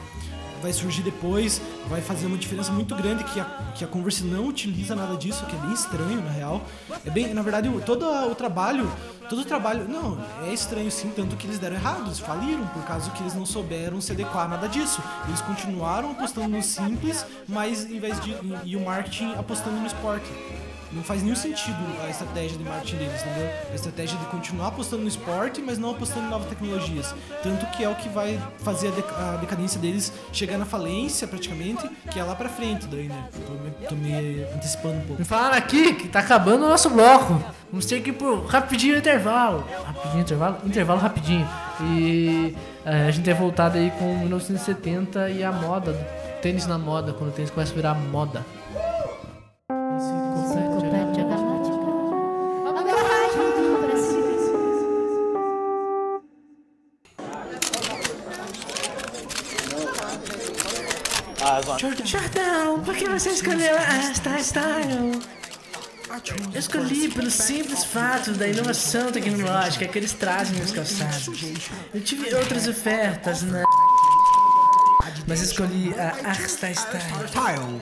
Vai 0.64 0.72
surgir 0.72 1.02
depois, 1.02 1.62
vai 1.90 2.02
fazer 2.02 2.26
uma 2.26 2.38
diferença 2.38 2.72
muito 2.72 2.96
grande 2.96 3.24
que 3.26 3.40
a, 3.40 3.46
que 3.76 3.84
a 3.84 3.88
Converse 3.88 4.24
não 4.24 4.48
utiliza 4.48 4.96
nada 4.96 5.18
disso, 5.18 5.46
que 5.46 5.56
é 5.56 5.60
bem 5.60 5.74
estranho 5.74 6.22
na 6.22 6.32
real. 6.32 6.62
É 7.06 7.10
bem, 7.10 7.34
na 7.34 7.42
verdade, 7.42 7.70
todo 7.86 8.06
o 8.06 8.34
trabalho, 8.34 8.90
todo 9.30 9.42
o 9.42 9.46
trabalho, 9.46 9.88
não, 9.88 10.18
é 10.46 10.54
estranho 10.54 10.90
sim, 10.90 11.12
tanto 11.14 11.36
que 11.36 11.46
eles 11.46 11.60
deram 11.60 11.76
errado, 11.76 12.06
eles 12.06 12.20
faliram 12.20 12.66
por 12.68 12.84
causa 12.86 13.12
que 13.12 13.22
eles 13.22 13.36
não 13.36 13.46
souberam 13.46 14.00
se 14.00 14.14
adequar 14.14 14.46
a 14.46 14.48
nada 14.48 14.70
disso. 14.70 15.04
Eles 15.28 15.42
continuaram 15.42 16.12
apostando 16.12 16.48
no 16.48 16.64
simples, 16.64 17.26
mas 17.48 17.84
em 17.84 18.00
vez 18.00 18.20
de 18.22 18.34
e 18.64 18.78
o 18.78 18.82
marketing 18.82 19.34
apostando 19.34 19.78
no 19.78 19.86
esporte. 19.86 20.32
Não 20.94 21.04
faz 21.04 21.24
nenhum 21.24 21.36
sentido 21.36 21.78
a 22.04 22.10
estratégia 22.10 22.58
de 22.58 22.64
marketing 22.64 22.98
deles, 22.98 23.22
entendeu? 23.22 23.50
A 23.72 23.76
estratégia 23.76 24.18
de 24.18 24.26
continuar 24.26 24.68
apostando 24.68 25.02
no 25.02 25.08
esporte, 25.08 25.62
mas 25.62 25.78
não 25.78 25.92
apostando 25.92 26.28
em 26.28 26.30
novas 26.30 26.48
tecnologias. 26.48 27.14
Tanto 27.42 27.66
que 27.68 27.84
é 27.84 27.90
o 27.90 27.96
que 27.96 28.10
vai 28.10 28.40
fazer 28.60 28.90
a, 28.90 29.34
a 29.34 29.38
decadência 29.38 29.80
deles 29.80 30.14
chegar 30.32 30.58
na 30.58 30.66
falência, 30.66 31.28
praticamente, 31.28 31.90
que 32.12 32.20
é 32.20 32.24
lá 32.24 32.36
pra 32.36 32.50
frente, 32.50 32.86
daí, 32.88 33.08
né? 33.08 33.28
Tô 33.46 33.54
me, 33.54 33.88
tô 33.88 33.96
me 33.96 34.44
antecipando 34.56 34.96
um 34.96 35.02
pouco. 35.02 35.22
Me 35.22 35.26
falaram 35.26 35.58
aqui 35.58 35.94
que 35.94 36.08
tá 36.08 36.20
acabando 36.20 36.66
o 36.66 36.70
nosso 36.70 36.90
bloco. 36.90 37.42
Vamos 37.72 37.86
ter 37.86 38.02
que 38.02 38.12
ir 38.12 38.14
pro 38.14 38.46
rapidinho 38.46 38.98
intervalo. 38.98 39.68
Rapidinho 39.86 40.22
intervalo? 40.22 40.58
Intervalo 40.64 41.00
rapidinho. 41.00 41.48
E 41.82 42.56
é, 42.86 43.08
a 43.08 43.12
gente 43.12 43.28
é 43.30 43.34
voltado 43.34 43.78
aí 43.78 43.92
com 43.98 44.18
1970 44.20 45.30
e 45.32 45.44
a 45.44 45.52
moda, 45.52 45.94
tênis 46.42 46.68
na 46.68 46.78
moda, 46.78 47.14
quando 47.14 47.32
o 47.32 47.34
tênis 47.34 47.50
começa 47.50 47.72
a 47.72 47.76
virar 47.76 47.96
moda. 47.96 48.46
Jordão, 62.06 62.82
por 62.84 62.96
que 62.96 63.08
você 63.08 63.30
escolheu 63.30 63.76
esta 63.76 64.38
style? 64.42 65.22
Eu 66.54 66.60
escolhi 66.60 67.10
pelo 67.10 67.32
simples 67.32 67.84
fato 67.86 68.34
da 68.34 68.48
inovação 68.48 69.12
tecnológica 69.12 69.88
que 69.88 69.98
eles 69.98 70.14
trazem 70.14 70.60
nos 70.60 70.72
calçados. 70.72 71.30
Eu 71.94 72.02
tive 72.02 72.36
outras 72.36 72.68
ofertas 72.68 73.42
na. 73.44 73.64
Mas 75.28 75.42
escolhi 75.42 75.96
a 75.98 76.30
Arsta 76.30 76.72
Style. 76.74 77.28
Style. 77.28 77.82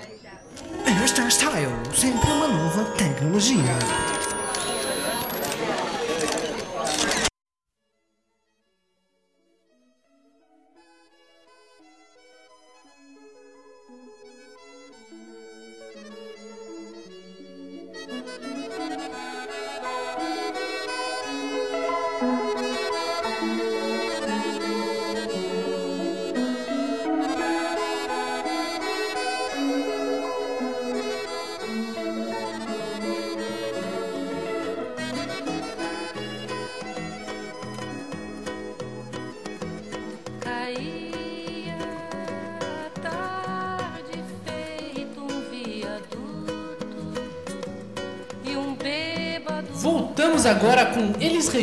Hairstyle 0.86 1.32
Style, 1.32 1.96
sempre 1.96 2.32
uma 2.32 2.48
nova 2.48 2.86
tecnologia. 2.92 4.11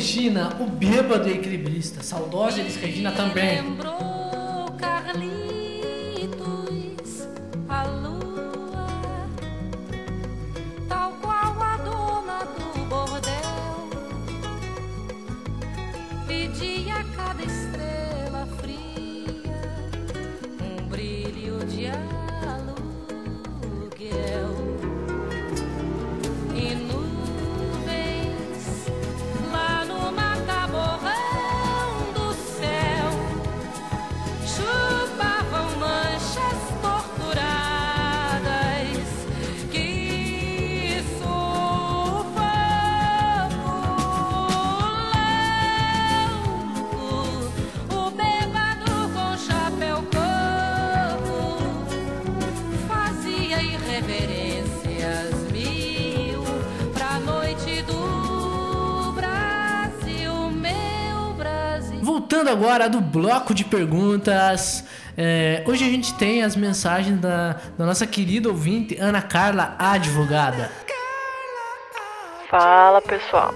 Regina, 0.09 0.57
o 0.59 0.65
bêbado 0.65 1.29
equilibrista. 1.29 2.03
Saudosa 2.03 2.61
Elis 2.61 2.77
Regina 2.77 3.13
também. 3.13 3.61
Lembrou 3.61 4.73
Carlitos, 4.79 5.29
a 7.69 7.83
lua, 7.85 8.87
tal 10.89 11.13
qual 11.21 11.63
a 11.63 11.77
dona 11.77 12.39
do 12.57 12.87
bordel, 12.87 13.91
pedia 16.27 16.95
a 16.95 17.05
cada 17.15 17.43
estrela 17.43 18.49
fria 18.63 19.61
um 20.63 20.89
brilho 20.89 21.59
de 21.67 21.87
aluguel. 21.89 22.28
Agora 62.69 62.87
do 62.87 63.01
bloco 63.01 63.55
de 63.55 63.65
perguntas. 63.65 64.85
é, 65.17 65.65
hoje 65.67 65.87
a 65.87 65.89
gente 65.89 66.13
tem 66.19 66.45
as 66.45 66.55
mensagens 66.55 67.19
da, 67.19 67.57
da 67.79 67.87
nossa 67.87 68.07
querida 68.07 68.51
ouvinte, 68.51 68.95
Ana 69.01 69.23
Carla, 69.23 69.75
advogada. 69.79 70.71
Fala 72.51 73.01
pessoal. 73.01 73.55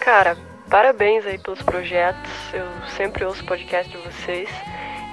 Cara, 0.00 0.36
parabéns 0.68 1.24
aí 1.24 1.38
pelos 1.38 1.62
projetos. 1.62 2.32
Eu 2.52 2.66
sempre 2.96 3.24
ouço 3.24 3.44
o 3.44 3.46
podcast 3.46 3.88
de 3.88 3.98
vocês 3.98 4.48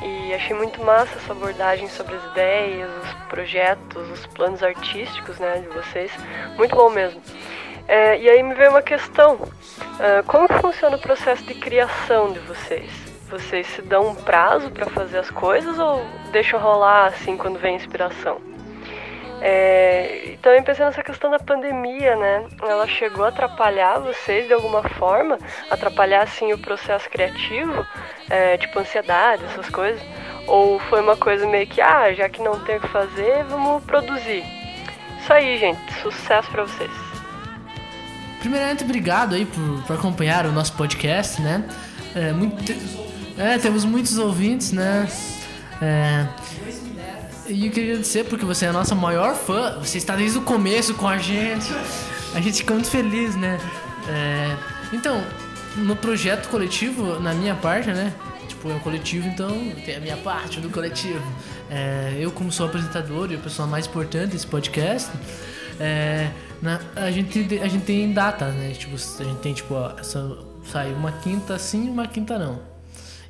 e 0.03 0.33
achei 0.33 0.55
muito 0.55 0.83
massa 0.83 1.15
essa 1.15 1.31
abordagem 1.31 1.87
sobre 1.87 2.15
as 2.15 2.23
ideias, 2.31 2.89
os 3.03 3.13
projetos, 3.27 4.09
os 4.09 4.25
planos 4.25 4.63
artísticos 4.63 5.37
né, 5.37 5.59
de 5.59 5.67
vocês. 5.67 6.11
Muito 6.57 6.75
bom 6.75 6.89
mesmo. 6.89 7.21
É, 7.87 8.19
e 8.19 8.27
aí 8.27 8.41
me 8.41 8.55
veio 8.55 8.71
uma 8.71 8.81
questão: 8.81 9.39
Ah, 9.99 10.23
como 10.25 10.47
funciona 10.59 10.97
o 10.97 10.99
processo 10.99 11.43
de 11.43 11.53
criação 11.53 12.33
de 12.33 12.39
vocês? 12.39 13.08
Vocês 13.29 13.67
se 13.67 13.81
dão 13.81 14.09
um 14.09 14.15
prazo 14.15 14.71
para 14.71 14.87
fazer 14.87 15.19
as 15.19 15.29
coisas 15.29 15.77
ou 15.77 16.03
deixam 16.31 16.59
rolar 16.59 17.07
assim 17.07 17.37
quando 17.37 17.59
vem 17.59 17.73
a 17.73 17.77
inspiração? 17.77 18.41
É, 19.41 20.31
e 20.33 20.37
também 20.37 20.61
pensando 20.61 20.87
nessa 20.87 21.03
questão 21.03 21.31
da 21.31 21.39
pandemia, 21.39 22.15
né? 22.15 22.45
Ela 22.61 22.87
chegou 22.87 23.23
a 23.23 23.29
atrapalhar 23.29 23.99
vocês 23.99 24.47
de 24.47 24.53
alguma 24.53 24.83
forma, 24.83 25.37
atrapalhar 25.69 26.23
assim 26.23 26.51
o 26.51 26.57
processo 26.57 27.09
criativo, 27.09 27.85
é, 28.29 28.57
tipo 28.57 28.79
ansiedade, 28.79 29.45
essas 29.45 29.69
coisas? 29.69 30.01
Ou 30.45 30.79
foi 30.79 31.01
uma 31.01 31.15
coisa 31.15 31.47
meio 31.47 31.67
que, 31.67 31.79
ah, 31.79 32.11
já 32.13 32.27
que 32.27 32.41
não 32.41 32.59
tem 32.61 32.77
o 32.77 32.81
que 32.81 32.87
fazer, 32.89 33.43
vamos 33.45 33.83
produzir? 33.83 34.43
Isso 35.21 35.31
aí, 35.31 35.57
gente. 35.57 35.93
Sucesso 36.01 36.49
pra 36.51 36.63
vocês. 36.63 36.91
Primeiramente, 38.39 38.83
obrigado 38.83 39.35
aí 39.35 39.45
por, 39.45 39.83
por 39.83 39.95
acompanhar 39.95 40.45
o 40.45 40.51
nosso 40.51 40.73
podcast, 40.73 41.41
né? 41.41 41.63
É, 42.15 42.31
muito, 42.31 42.55
é, 43.39 43.57
temos 43.57 43.83
muitos 43.85 44.17
ouvintes, 44.17 44.71
né? 44.71 45.07
É, 45.81 46.27
e 47.47 47.65
eu 47.65 47.71
queria 47.71 47.97
dizer 47.97 48.25
porque 48.25 48.45
você 48.45 48.65
é 48.65 48.69
a 48.69 48.73
nossa 48.73 48.93
maior 48.93 49.33
fã, 49.35 49.79
você 49.79 49.97
está 49.97 50.15
desde 50.15 50.37
o 50.37 50.41
começo 50.41 50.93
com 50.93 51.07
a 51.07 51.17
gente. 51.17 51.71
A 52.35 52.39
gente 52.41 52.57
fica 52.57 52.73
muito 52.73 52.89
feliz, 52.89 53.35
né? 53.35 53.57
É, 54.07 54.55
então, 54.93 55.23
no 55.77 55.95
projeto 55.95 56.47
coletivo, 56.49 57.19
na 57.19 57.33
minha 57.33 57.55
parte, 57.55 57.89
né? 57.89 58.13
Tipo, 58.47 58.69
é 58.69 58.73
um 58.75 58.79
coletivo, 58.79 59.27
então 59.27 59.49
tem 59.85 59.95
a 59.95 59.99
minha 59.99 60.17
parte 60.17 60.59
do 60.59 60.69
coletivo. 60.69 61.23
É, 61.71 62.17
eu, 62.19 62.31
como 62.31 62.51
sou 62.51 62.65
apresentador 62.67 63.31
e 63.31 63.35
a 63.35 63.39
pessoa 63.39 63.67
mais 63.67 63.87
importante 63.87 64.31
desse 64.33 64.45
podcast, 64.45 65.09
é, 65.79 66.29
na- 66.61 66.79
a, 66.95 67.09
gente, 67.09 67.39
a 67.63 67.67
gente 67.67 67.85
tem 67.85 68.11
datas, 68.13 68.53
né? 68.53 68.71
Tipo, 68.77 68.95
a 68.95 69.23
gente 69.23 69.39
tem, 69.39 69.53
tipo, 69.53 69.73
ó, 69.73 69.93
uma 70.97 71.11
quinta 71.13 71.57
sim 71.57 71.87
e 71.87 71.89
uma 71.89 72.05
quinta 72.05 72.37
não. 72.37 72.68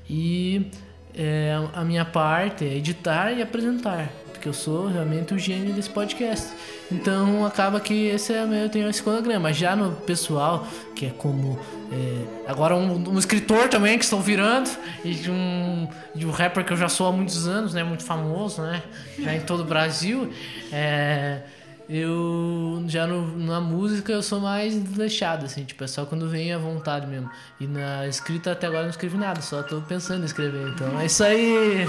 E 0.09 0.71
é, 1.13 1.53
a 1.73 1.83
minha 1.83 2.05
parte 2.05 2.65
é 2.65 2.75
editar 2.75 3.31
e 3.31 3.41
apresentar, 3.41 4.09
porque 4.31 4.47
eu 4.47 4.53
sou 4.53 4.87
realmente 4.87 5.33
o 5.33 5.37
gênio 5.37 5.73
desse 5.73 5.89
podcast. 5.89 6.53
Então 6.91 7.45
acaba 7.45 7.79
que 7.79 8.07
esse 8.07 8.33
é 8.33 8.45
meu, 8.45 8.59
eu 8.59 8.69
tenho 8.69 8.89
esse 8.89 9.03
cronograma. 9.03 9.53
Já 9.53 9.75
no 9.75 9.91
pessoal, 9.91 10.67
que 10.95 11.05
é 11.05 11.09
como 11.09 11.59
é, 11.91 12.49
agora 12.49 12.75
um, 12.75 13.09
um 13.09 13.19
escritor 13.19 13.67
também 13.67 13.97
que 13.97 14.03
estou 14.03 14.21
virando 14.21 14.69
e 15.03 15.13
de 15.13 15.29
um, 15.29 15.87
de 16.15 16.25
um 16.25 16.31
rapper 16.31 16.65
que 16.65 16.73
eu 16.73 16.77
já 16.77 16.89
sou 16.89 17.07
há 17.07 17.11
muitos 17.11 17.47
anos, 17.47 17.73
né, 17.73 17.83
muito 17.83 18.03
famoso, 18.03 18.61
né, 18.61 18.81
já 19.19 19.35
em 19.35 19.41
todo 19.41 19.61
o 19.61 19.65
Brasil. 19.65 20.31
É, 20.71 21.41
eu 21.89 22.83
já 22.87 23.07
no- 23.07 23.35
na 23.39 23.59
música 23.59 24.11
eu 24.11 24.21
sou 24.21 24.39
mais 24.39 24.75
deixado, 24.75 25.45
assim, 25.45 25.63
tipo, 25.65 25.83
é 25.83 25.87
só 25.87 26.05
quando 26.05 26.29
vem 26.29 26.53
a 26.53 26.57
vontade 26.57 27.07
mesmo. 27.07 27.29
E 27.59 27.65
na 27.65 28.07
escrita 28.07 28.51
até 28.51 28.67
agora 28.67 28.81
eu 28.81 28.85
não 28.85 28.91
escrevi 28.91 29.17
nada, 29.17 29.41
só 29.41 29.63
tô 29.63 29.81
pensando 29.81 30.21
em 30.21 30.25
escrever. 30.25 30.69
Então 30.69 30.99
é 30.99 31.05
isso 31.07 31.23
aí. 31.23 31.87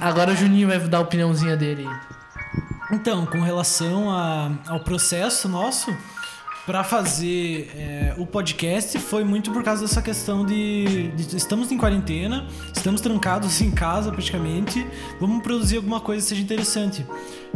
Agora 0.00 0.32
o 0.32 0.36
Juninho 0.36 0.68
vai 0.68 0.78
dar 0.80 0.98
a 0.98 1.00
opiniãozinha 1.02 1.56
dele. 1.56 1.86
Então, 2.90 3.26
com 3.26 3.40
relação 3.42 4.10
a- 4.10 4.50
ao 4.66 4.80
processo 4.80 5.48
nosso 5.48 5.94
para 6.64 6.84
fazer 6.84 7.70
é, 7.74 8.14
o 8.18 8.26
podcast, 8.26 8.98
foi 8.98 9.24
muito 9.24 9.50
por 9.52 9.62
causa 9.62 9.82
dessa 9.82 10.02
questão 10.02 10.44
de, 10.44 11.08
de 11.12 11.36
estamos 11.36 11.72
em 11.72 11.78
quarentena, 11.78 12.46
estamos 12.74 13.00
trancados 13.00 13.60
em 13.62 13.70
casa 13.70 14.10
praticamente, 14.10 14.86
vamos 15.20 15.42
produzir 15.42 15.76
alguma 15.76 16.00
coisa 16.00 16.22
que 16.22 16.28
seja 16.30 16.42
interessante. 16.42 17.06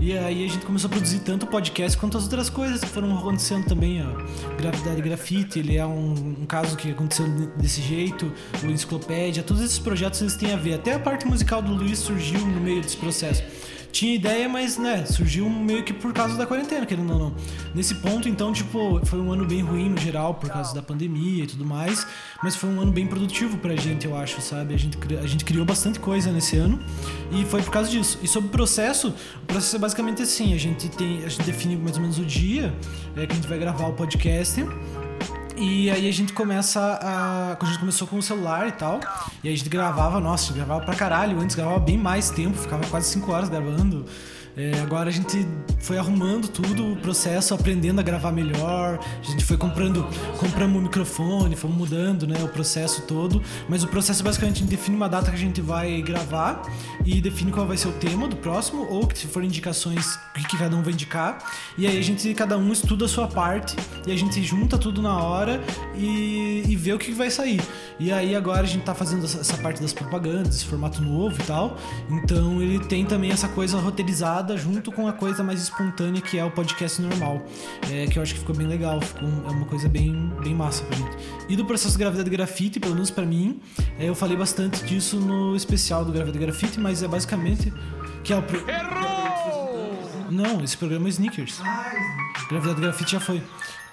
E 0.05 0.18
aí 0.18 0.44
a 0.44 0.48
gente 0.48 0.66
começou 0.66 0.88
a 0.88 0.90
produzir 0.90 1.20
tanto 1.20 1.44
o 1.44 1.46
podcast 1.46 1.96
quanto 1.96 2.18
as 2.18 2.24
outras 2.24 2.50
coisas 2.50 2.80
que 2.80 2.88
foram 2.88 3.16
acontecendo 3.16 3.66
também. 3.66 4.03
Ó. 4.05 4.57
Gravidade 4.57 5.00
Grafite, 5.00 5.61
ele 5.61 5.76
é 5.76 5.86
um, 5.86 6.34
um 6.40 6.44
caso 6.44 6.76
que 6.76 6.90
aconteceu 6.90 7.24
desse 7.57 7.80
jeito, 7.80 8.32
o 8.64 8.66
Enciclopédia, 8.66 9.44
todos 9.44 9.62
esses 9.62 9.78
projetos 9.78 10.20
eles 10.20 10.34
têm 10.34 10.53
a 10.53 10.57
ver. 10.57 10.74
Até 10.74 10.94
a 10.94 10.98
parte 10.98 11.24
musical 11.24 11.62
do 11.62 11.72
Luiz 11.72 12.00
surgiu 12.00 12.40
no 12.40 12.61
meio 12.61 12.82
desse 12.82 12.96
processo 12.96 13.44
tinha 13.93 14.14
ideia, 14.14 14.49
mas, 14.49 14.78
né, 14.78 15.05
surgiu 15.05 15.49
meio 15.49 15.84
que 15.84 15.93
por 15.93 16.12
causa 16.14 16.34
da 16.36 16.47
quarentena, 16.47 16.86
querendo 16.86 17.12
ou 17.12 17.18
não. 17.18 17.34
Nesse 17.74 17.97
ponto, 17.97 18.26
então, 18.28 18.53
tipo, 18.53 19.05
foi 19.05 19.20
um 19.20 19.30
ano 19.30 19.45
bem 19.45 19.61
ruim 19.61 19.90
no 19.90 19.99
geral, 19.99 20.34
por 20.34 20.49
causa 20.49 20.74
da 20.74 20.82
pandemia 20.82 21.45
e 21.45 21.47
tudo 21.47 21.64
mais, 21.64 22.07
mas 22.43 22.57
foi 22.57 22.70
um 22.70 22.80
ano 22.80 22.90
bem 22.90 23.07
produtivo 23.07 23.59
pra 23.59 23.76
gente, 23.76 24.07
eu 24.07 24.16
acho, 24.16 24.40
sabe? 24.40 24.74
A 24.74 24.78
gente, 24.78 24.99
a 25.14 25.26
gente 25.26 25.45
criou 25.45 25.66
bastante 25.66 26.01
coisa 26.01 26.32
nesse 26.32 26.57
ano 26.57 26.80
e 27.30 27.45
foi 27.45 27.62
por 27.62 27.70
causa 27.70 27.90
disso. 27.90 28.18
E 28.22 28.26
sobre 28.26 28.49
o 28.49 28.51
processo, 28.53 29.14
o 29.43 29.47
processo 29.47 29.76
é 29.76 29.78
basicamente 29.78 30.22
assim, 30.22 30.55
a 30.55 30.59
gente 30.59 30.88
tem, 30.88 31.24
a 31.24 31.28
gente 31.28 31.43
define 31.43 31.76
mais 31.76 31.97
ou 31.97 32.03
menos 32.03 32.18
o 32.18 32.24
dia 32.24 32.74
é, 33.14 33.26
que 33.26 33.32
a 33.32 33.36
gente 33.36 33.47
vai 33.47 33.59
gravar 33.59 33.86
o 33.86 33.93
podcast. 33.93 34.64
E 35.62 35.88
aí 35.88 36.08
a 36.08 36.12
gente 36.12 36.32
começa 36.32 36.80
a. 36.80 37.52
A 37.52 37.64
gente 37.66 37.78
começou 37.78 38.08
com 38.08 38.18
o 38.18 38.22
celular 38.22 38.66
e 38.66 38.72
tal. 38.72 38.98
E 39.44 39.48
aí 39.48 39.54
a 39.54 39.56
gente 39.56 39.70
gravava, 39.70 40.18
nossa, 40.18 40.42
a 40.42 40.46
gente 40.48 40.56
gravava 40.56 40.84
pra 40.84 40.96
caralho. 40.96 41.38
Antes 41.38 41.54
gravava 41.54 41.78
bem 41.78 41.96
mais 41.96 42.30
tempo, 42.30 42.58
ficava 42.58 42.84
quase 42.88 43.10
5 43.10 43.30
horas 43.30 43.48
gravando. 43.48 44.04
É, 44.54 44.78
agora 44.80 45.08
a 45.08 45.12
gente 45.12 45.46
foi 45.80 45.97
arrumando 45.97 46.47
tudo, 46.47 46.93
o 46.93 46.97
processo, 46.97 47.55
aprendendo 47.55 48.01
a 48.01 48.02
gravar 48.02 48.32
melhor. 48.32 48.98
A 49.20 49.30
gente 49.30 49.44
foi 49.44 49.56
comprando, 49.56 50.06
compramos 50.39 50.78
um 50.78 50.82
microfone, 50.82 51.56
fomos 51.56 51.76
mudando, 51.76 52.26
né, 52.26 52.36
o 52.43 52.48
processo 52.48 53.02
todo. 53.02 53.43
Mas 53.68 53.82
o 53.82 53.89
processo 53.89 54.22
basicamente 54.22 54.56
a 54.56 54.59
gente 54.60 54.70
define 54.70 54.97
uma 54.97 55.09
data 55.09 55.30
que 55.30 55.36
a 55.36 55.40
gente 55.40 55.60
vai 55.60 56.02
gravar 56.02 56.62
e 57.05 57.20
define 57.20 57.51
qual 57.51 57.66
vai 57.66 57.76
ser 57.76 57.89
o 57.89 57.93
tema 57.93 58.28
do 58.28 58.36
próximo 58.36 58.86
ou 58.90 59.06
que 59.06 59.18
se 59.18 59.26
for 59.26 59.43
indicações 59.43 60.16
o 60.16 60.34
que 60.34 60.47
que 60.47 60.59
cada 60.59 60.76
um 60.76 60.82
vai 60.82 60.93
indicar. 60.93 61.39
E 61.78 61.86
aí 61.86 61.98
a 61.98 62.02
gente 62.02 62.32
cada 62.34 62.59
um 62.59 62.72
estuda 62.72 63.06
a 63.06 63.09
sua 63.09 63.26
parte 63.26 63.74
e 64.06 64.12
a 64.12 64.16
gente 64.16 64.43
junta 64.43 64.76
tudo 64.76 65.01
na 65.01 65.16
hora 65.16 65.51
e, 65.94 66.62
e 66.68 66.76
vê 66.76 66.92
o 66.92 66.98
que 66.98 67.12
vai 67.12 67.30
sair. 67.30 67.60
E 67.98 68.10
aí 68.12 68.34
agora 68.34 68.62
a 68.62 68.66
gente 68.66 68.82
tá 68.84 68.94
fazendo 68.94 69.24
essa, 69.24 69.56
parte 69.58 69.80
das 69.80 69.92
propagandas, 69.92 70.56
esse 70.56 70.64
formato 70.64 71.00
novo 71.02 71.36
e 71.40 71.44
tal. 71.44 71.76
Então 72.10 72.60
ele 72.62 72.78
tem 72.80 73.04
também 73.04 73.30
essa 73.30 73.48
coisa 73.48 73.78
roteirizada 73.78 74.56
junto 74.56 74.90
com 74.92 75.06
a 75.06 75.12
coisa 75.12 75.42
mais 75.42 75.62
espontânea 75.62 76.20
que 76.20 76.38
é 76.38 76.44
o 76.44 76.50
podcast 76.50 77.00
normal. 77.00 77.44
É, 77.90 78.06
que 78.06 78.18
eu 78.18 78.22
acho 78.22 78.34
que 78.34 78.40
ficou 78.40 78.54
bem 78.56 78.66
legal, 78.66 79.00
ficou 79.00 79.28
um- 79.28 79.46
é 79.46 79.50
uma 79.50 79.66
coisa 79.66 79.88
bem, 79.88 80.32
bem 80.42 80.54
massa 80.54 80.82
pra 80.84 80.96
gente. 80.96 81.16
E 81.48 81.56
do 81.56 81.64
processo 81.64 81.98
Gravidade 81.98 82.28
Grafite, 82.30 82.80
pelo 82.80 82.94
menos 82.94 83.10
pra 83.10 83.24
mim, 83.24 83.60
é, 83.98 84.08
eu 84.08 84.14
falei 84.14 84.36
bastante 84.36 84.82
disso 84.84 85.16
no 85.20 85.54
especial 85.56 86.04
do 86.04 86.12
Gravidade 86.12 86.44
Grafite, 86.44 86.80
mas 86.80 87.02
é 87.02 87.08
basicamente 87.08 87.72
que 88.24 88.32
é 88.32 88.36
o 88.36 88.42
pro... 88.42 88.62
Não, 90.30 90.62
esse 90.64 90.76
programa 90.76 91.08
é 91.08 91.10
Sneakers. 91.10 91.60
Gravidade 92.48 92.80
Grafite 92.80 93.12
já 93.12 93.20
foi. 93.20 93.42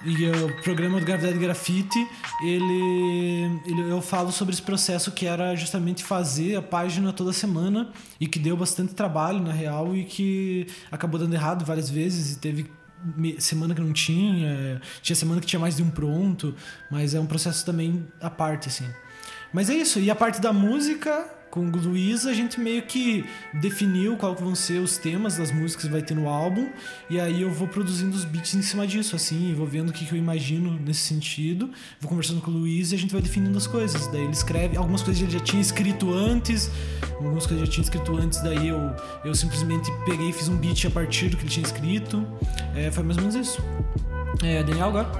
E 0.02 0.26
o 0.30 0.62
programa 0.62 0.98
do 0.98 1.04
Gravidade 1.04 1.38
Grafite, 1.38 1.98
ele, 2.42 3.60
ele 3.66 3.90
eu 3.90 4.00
falo 4.00 4.32
sobre 4.32 4.54
esse 4.54 4.62
processo 4.62 5.12
que 5.12 5.26
era 5.26 5.54
justamente 5.54 6.02
fazer 6.02 6.56
a 6.56 6.62
página 6.62 7.12
toda 7.12 7.34
semana 7.34 7.90
e 8.18 8.26
que 8.26 8.38
deu 8.38 8.56
bastante 8.56 8.94
trabalho 8.94 9.40
na 9.40 9.52
real 9.52 9.94
e 9.94 10.04
que 10.04 10.66
acabou 10.90 11.20
dando 11.20 11.34
errado 11.34 11.66
várias 11.66 11.90
vezes 11.90 12.36
e 12.36 12.38
teve 12.38 12.70
semana 13.38 13.74
que 13.74 13.80
não 13.80 13.92
tinha, 13.92 14.80
tinha 15.02 15.16
semana 15.16 15.40
que 15.40 15.46
tinha 15.46 15.60
mais 15.60 15.76
de 15.76 15.82
um 15.82 15.90
pronto, 15.90 16.54
mas 16.90 17.14
é 17.14 17.20
um 17.20 17.26
processo 17.26 17.64
também 17.64 18.06
à 18.20 18.30
parte 18.30 18.68
assim. 18.68 18.86
Mas 19.52 19.68
é 19.68 19.74
isso, 19.74 19.98
e 19.98 20.10
a 20.10 20.14
parte 20.14 20.40
da 20.40 20.52
música, 20.52 21.28
com 21.50 21.60
o 21.60 21.76
Luiz, 21.76 22.26
a 22.26 22.32
gente 22.32 22.60
meio 22.60 22.82
que 22.82 23.24
definiu 23.54 24.16
qual 24.16 24.34
vão 24.34 24.54
ser 24.54 24.78
os 24.78 24.96
temas 24.96 25.36
das 25.36 25.50
músicas 25.50 25.86
que 25.86 25.90
vai 25.90 26.02
ter 26.02 26.14
no 26.14 26.28
álbum, 26.28 26.68
e 27.08 27.20
aí 27.20 27.42
eu 27.42 27.50
vou 27.50 27.66
produzindo 27.66 28.16
os 28.16 28.24
beats 28.24 28.54
em 28.54 28.62
cima 28.62 28.86
disso, 28.86 29.16
assim, 29.16 29.52
vou 29.54 29.66
vendo 29.66 29.90
o 29.90 29.92
que, 29.92 30.04
que 30.04 30.12
eu 30.12 30.18
imagino 30.18 30.78
nesse 30.78 31.00
sentido, 31.00 31.70
vou 32.00 32.08
conversando 32.08 32.40
com 32.40 32.50
o 32.50 32.54
Luiz 32.54 32.92
e 32.92 32.94
a 32.94 32.98
gente 32.98 33.12
vai 33.12 33.20
definindo 33.20 33.56
as 33.58 33.66
coisas. 33.66 34.06
Daí 34.06 34.22
ele 34.22 34.32
escreve, 34.32 34.76
algumas 34.76 35.02
coisas 35.02 35.22
ele 35.22 35.32
já 35.32 35.40
tinha 35.40 35.60
escrito 35.60 36.12
antes, 36.12 36.70
algumas 37.16 37.46
coisas 37.46 37.58
ele 37.58 37.66
já 37.66 37.72
tinha 37.72 37.84
escrito 37.84 38.16
antes, 38.16 38.40
daí 38.42 38.68
eu, 38.68 38.78
eu 39.24 39.34
simplesmente 39.34 39.90
peguei 40.04 40.30
e 40.30 40.32
fiz 40.32 40.48
um 40.48 40.56
beat 40.56 40.86
a 40.86 40.90
partir 40.90 41.28
do 41.28 41.36
que 41.36 41.42
ele 41.42 41.50
tinha 41.50 41.66
escrito. 41.66 42.26
É, 42.74 42.90
foi 42.90 43.02
mais 43.02 43.16
ou 43.16 43.22
menos 43.22 43.34
isso. 43.34 43.62
É, 44.42 44.62
Daniel 44.62 44.88
agora? 44.88 45.10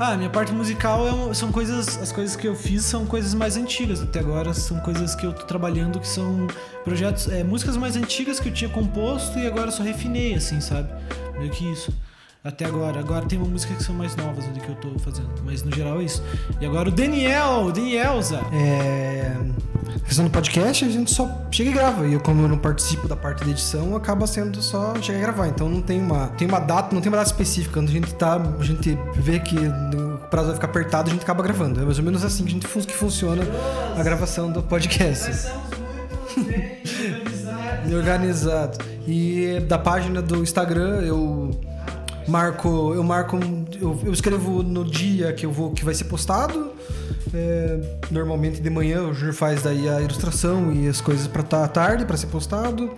Ah, 0.00 0.16
minha 0.16 0.30
parte 0.30 0.52
musical 0.52 1.28
é 1.30 1.34
são 1.34 1.50
coisas. 1.50 1.98
As 2.00 2.12
coisas 2.12 2.36
que 2.36 2.46
eu 2.46 2.54
fiz 2.54 2.84
são 2.84 3.04
coisas 3.04 3.34
mais 3.34 3.56
antigas. 3.56 4.00
Até 4.00 4.20
agora 4.20 4.54
são 4.54 4.78
coisas 4.78 5.16
que 5.16 5.26
eu 5.26 5.32
tô 5.32 5.44
trabalhando 5.44 5.98
que 5.98 6.06
são 6.06 6.46
projetos. 6.84 7.26
É, 7.28 7.42
músicas 7.42 7.76
mais 7.76 7.96
antigas 7.96 8.38
que 8.38 8.48
eu 8.48 8.54
tinha 8.54 8.70
composto 8.70 9.38
e 9.40 9.46
agora 9.46 9.72
só 9.72 9.82
refinei, 9.82 10.34
assim, 10.34 10.60
sabe? 10.60 10.88
Meio 11.36 11.50
que 11.50 11.64
isso. 11.72 11.92
Até 12.48 12.64
agora. 12.64 12.98
Agora 12.98 13.26
tem 13.26 13.38
uma 13.38 13.46
música 13.46 13.74
que 13.74 13.84
são 13.84 13.94
mais 13.94 14.16
novas 14.16 14.46
ali 14.46 14.58
que 14.58 14.70
eu 14.70 14.74
tô 14.76 14.98
fazendo. 15.00 15.28
Mas 15.44 15.62
no 15.62 15.70
geral 15.70 16.00
é 16.00 16.04
isso. 16.04 16.22
E 16.58 16.64
agora 16.64 16.88
o 16.88 16.90
Daniel, 16.92 17.70
Danielza. 17.70 18.40
É. 18.50 19.36
Questão 20.06 20.24
do 20.24 20.30
podcast, 20.30 20.82
a 20.82 20.88
gente 20.88 21.10
só 21.12 21.28
chega 21.50 21.68
e 21.68 21.72
grava. 21.74 22.08
E 22.08 22.14
eu, 22.14 22.20
como 22.20 22.40
eu 22.40 22.48
não 22.48 22.56
participo 22.56 23.06
da 23.06 23.14
parte 23.14 23.44
da 23.44 23.50
edição, 23.50 23.94
acaba 23.94 24.26
sendo 24.26 24.62
só 24.62 24.94
chegar 25.02 25.18
e 25.18 25.22
gravar. 25.22 25.48
Então 25.48 25.68
não 25.68 25.82
tem 25.82 26.00
uma, 26.00 26.28
tem 26.28 26.48
uma 26.48 26.58
data, 26.58 26.94
não 26.94 27.02
tem 27.02 27.12
uma 27.12 27.18
data 27.18 27.28
específica. 27.28 27.74
Quando 27.74 27.90
a 27.90 27.92
gente 27.92 28.14
tá, 28.14 28.40
a 28.58 28.64
gente 28.64 28.98
vê 29.14 29.38
que 29.40 29.54
o 29.54 30.16
prazo 30.30 30.46
vai 30.46 30.54
ficar 30.54 30.68
apertado, 30.68 31.10
a 31.10 31.12
gente 31.12 31.22
acaba 31.22 31.42
gravando. 31.42 31.82
É 31.82 31.84
mais 31.84 31.98
ou 31.98 32.04
menos 32.04 32.24
assim 32.24 32.44
que 32.44 32.48
a 32.48 32.52
gente 32.54 32.66
que 32.66 32.94
funciona 32.94 33.42
a 33.94 34.02
gravação 34.02 34.50
do 34.50 34.62
podcast. 34.62 35.50
E 37.88 37.94
organizado. 37.94 38.84
E 39.06 39.60
da 39.66 39.78
página 39.78 40.20
do 40.20 40.42
Instagram 40.42 41.00
eu 41.00 41.58
marco, 42.28 42.92
eu 42.94 43.02
marco, 43.02 43.38
eu, 43.80 43.98
eu 44.04 44.12
escrevo 44.12 44.62
no 44.62 44.84
dia 44.84 45.32
que 45.32 45.46
eu 45.46 45.52
vou, 45.52 45.72
que 45.72 45.84
vai 45.84 45.94
ser 45.94 46.04
postado. 46.04 46.72
É, 47.34 47.98
normalmente 48.10 48.60
de 48.60 48.70
manhã 48.70 49.02
o 49.02 49.12
Júnior 49.12 49.34
faz 49.34 49.62
daí 49.62 49.86
a 49.88 50.00
ilustração 50.00 50.72
e 50.72 50.88
as 50.88 51.00
coisas 51.00 51.26
para 51.26 51.42
estar 51.42 51.62
à 51.64 51.68
tarde 51.68 52.04
para 52.04 52.16
ser 52.16 52.26
postado. 52.28 52.90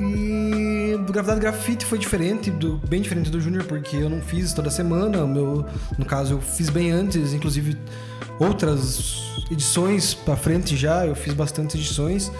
E 0.00 0.96
do 1.04 1.12
Gravidade 1.12 1.40
Grafite 1.40 1.84
foi 1.84 1.98
diferente, 1.98 2.50
do, 2.50 2.78
bem 2.88 3.00
diferente 3.00 3.30
do 3.30 3.40
Júnior, 3.40 3.64
porque 3.64 3.96
eu 3.96 4.08
não 4.08 4.20
fiz 4.20 4.52
toda 4.52 4.70
semana. 4.70 5.26
Meu, 5.26 5.64
no 5.98 6.04
caso, 6.04 6.34
eu 6.34 6.40
fiz 6.40 6.70
bem 6.70 6.90
antes, 6.90 7.32
inclusive 7.32 7.76
outras 8.38 9.22
edições 9.50 10.14
para 10.14 10.36
frente 10.36 10.76
já, 10.76 11.06
eu 11.06 11.14
fiz 11.14 11.34
bastante 11.34 11.76
edições. 11.76 12.32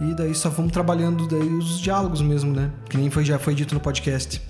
E 0.00 0.14
daí 0.14 0.34
só 0.34 0.50
vamos 0.50 0.72
trabalhando 0.72 1.26
daí 1.26 1.48
os 1.48 1.80
diálogos 1.80 2.20
mesmo, 2.20 2.52
né? 2.54 2.70
Que 2.88 2.96
nem 2.98 3.10
foi, 3.10 3.24
já 3.24 3.38
foi 3.38 3.54
dito 3.54 3.74
no 3.74 3.80
podcast. 3.80 4.42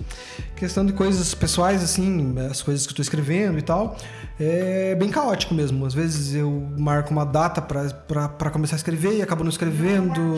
Questão 0.55 0.85
de 0.85 0.91
coisas 0.93 1.33
pessoais, 1.33 1.81
assim, 1.83 2.35
as 2.49 2.61
coisas 2.61 2.85
que 2.85 2.91
eu 2.91 2.95
tô 2.97 3.01
escrevendo 3.01 3.57
e 3.57 3.61
tal, 3.61 3.95
é 4.39 4.93
bem 4.95 5.09
caótico 5.09 5.53
mesmo. 5.53 5.85
Às 5.85 5.93
vezes 5.93 6.33
eu 6.35 6.67
marco 6.77 7.11
uma 7.11 7.25
data 7.25 7.61
pra 7.61 8.49
começar 8.49 8.75
a 8.75 8.77
escrever 8.77 9.17
e 9.17 9.21
acabo 9.21 9.43
não 9.43 9.49
escrevendo. 9.49 10.35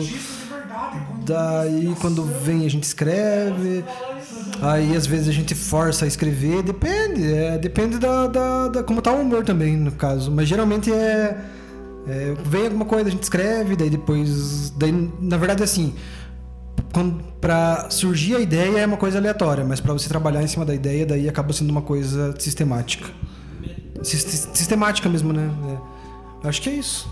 Daí 1.26 1.94
quando 2.00 2.22
vem 2.24 2.64
a 2.66 2.70
gente 2.70 2.84
escreve. 2.84 3.84
Aí 4.62 4.94
às 4.94 5.06
vezes 5.06 5.28
a 5.28 5.32
gente 5.32 5.54
força 5.54 6.04
a 6.04 6.08
escrever, 6.08 6.62
depende, 6.62 7.32
é, 7.32 7.56
depende 7.56 7.98
da, 7.98 8.26
da, 8.26 8.68
da- 8.68 8.82
como 8.82 9.00
tá 9.00 9.10
o 9.12 9.22
humor 9.22 9.42
também, 9.44 9.76
no 9.76 9.90
caso. 9.92 10.30
Mas 10.30 10.48
geralmente 10.48 10.92
é, 10.92 11.36
é, 12.06 12.34
vem 12.44 12.64
alguma 12.64 12.84
coisa, 12.84 13.08
a 13.08 13.10
gente 13.12 13.22
escreve, 13.22 13.76
daí 13.76 13.90
depois. 13.90 14.70
Daí, 14.70 14.92
na 15.20 15.36
verdade, 15.36 15.62
assim, 15.62 15.94
pra 17.40 17.88
surgir 17.90 18.36
a 18.36 18.40
ideia 18.40 18.78
é 18.78 18.86
uma 18.86 18.96
coisa 18.96 19.18
aleatória, 19.18 19.64
mas 19.64 19.80
pra 19.80 19.92
você 19.92 20.08
trabalhar 20.08 20.42
em 20.42 20.46
cima 20.46 20.64
da 20.64 20.74
ideia, 20.74 21.06
daí 21.06 21.28
acaba 21.28 21.52
sendo 21.52 21.70
uma 21.70 21.82
coisa 21.82 22.34
sistemática. 22.38 23.08
Sis- 24.02 24.48
Sistemática 24.54 25.08
mesmo, 25.08 25.32
né? 25.32 25.50
É. 26.44 26.48
Acho 26.48 26.62
que 26.62 26.70
é 26.70 26.74
isso. 26.74 27.08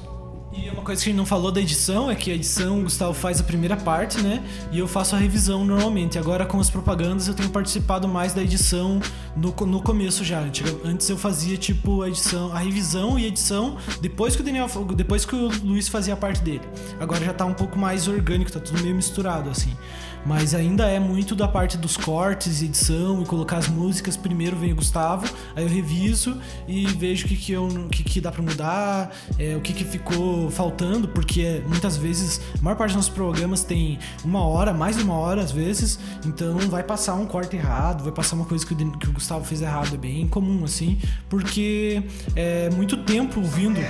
E 0.61 0.69
uma 0.71 0.83
coisa 0.83 1.01
que 1.01 1.09
a 1.09 1.11
gente 1.11 1.17
não 1.17 1.27
falou 1.27 1.53
da 1.53 1.61
edição 1.61 2.11
é 2.11 2.17
que 2.17 2.33
a 2.33 2.35
edição 2.35 2.81
o 2.81 2.83
Gustavo 2.83 3.15
faz 3.15 3.41
a 3.41 3.45
primeira 3.45 3.77
parte, 3.77 4.21
né? 4.21 4.43
E 4.73 4.79
eu 4.79 4.89
faço 4.89 5.15
a 5.15 5.19
revisão 5.19 5.65
normalmente. 5.65 6.19
Agora 6.19 6.45
com 6.45 6.59
as 6.59 6.69
propagandas 6.69 7.29
eu 7.29 7.35
tenho 7.35 7.49
participado 7.51 8.09
mais 8.09 8.35
da 8.35 8.43
edição 8.43 9.01
no, 9.37 9.55
no 9.67 9.81
começo 9.81 10.25
já. 10.25 10.45
Antes 10.85 11.09
eu 11.09 11.17
fazia 11.17 11.57
tipo 11.57 12.03
a 12.03 12.09
edição, 12.09 12.53
a 12.53 12.59
revisão 12.59 13.19
e 13.19 13.27
edição 13.27 13.77
depois 14.01 14.35
que 14.35 14.43
o 14.43 14.45
Daniel, 14.45 14.69
depois 14.97 15.25
que 15.25 15.37
o 15.37 15.49
Luiz 15.63 15.89
fazia 15.89 16.15
a 16.15 16.17
parte 16.17 16.43
dele. 16.43 16.63
Agora 16.99 17.25
já 17.25 17.33
tá 17.33 17.45
um 17.45 17.55
pouco 17.55 17.79
mais 17.79 18.09
orgânico, 18.09 18.51
tá 18.51 18.59
tudo 18.59 18.83
meio 18.83 18.97
misturado 18.97 19.51
assim. 19.51 19.77
Mas 20.25 20.55
ainda 20.55 20.89
é 20.89 20.99
muito 20.99 21.35
da 21.35 21.49
parte 21.49 21.77
dos 21.77 21.97
cortes, 21.97 22.63
edição 22.63 23.23
e 23.23 23.27
colocar 23.27 23.59
as 23.59 23.69
músicas. 23.69 24.17
Primeiro 24.17 24.57
vem 24.57 24.73
o 24.73 24.77
Gustavo, 24.77 25.33
aí 25.55 25.65
eu 25.65 25.69
reviso 25.69 26.37
e 26.67 26.87
vejo 26.87 27.27
o 27.27 27.29
que, 27.29 27.37
que, 27.37 27.55
que, 27.91 28.05
que 28.05 28.21
dá 28.21 28.31
pra 28.31 28.43
mudar, 28.43 29.11
é, 29.39 29.57
o 29.57 29.61
que, 29.61 29.73
que 29.73 29.85
ficou 29.85 30.51
faltando, 30.51 31.09
porque 31.09 31.63
muitas 31.67 31.97
vezes, 31.97 32.41
a 32.59 32.63
maior 32.63 32.77
parte 32.77 32.91
dos 32.91 32.97
nossos 32.97 33.13
programas 33.13 33.63
tem 33.63 33.99
uma 34.25 34.45
hora, 34.45 34.73
mais 34.73 34.97
de 34.97 35.03
uma 35.03 35.15
hora 35.15 35.41
às 35.41 35.51
vezes, 35.51 35.99
então 36.25 36.59
vai 36.69 36.83
passar 36.83 37.15
um 37.15 37.27
corte 37.27 37.57
errado, 37.57 38.03
vai 38.03 38.13
passar 38.13 38.37
uma 38.37 38.45
coisa 38.45 38.67
que 38.67 38.75
o, 38.75 38.99
que 38.99 39.09
o 39.09 39.13
Gustavo 39.13 39.45
fez 39.45 39.63
errado, 39.63 39.95
é 39.95 39.99
bem 39.99 40.27
comum 40.27 40.65
assim, 40.65 40.99
porque 41.29 42.03
é 42.35 42.71
muito 42.71 42.97
tempo 42.99 43.41
ouvindo. 43.41 43.81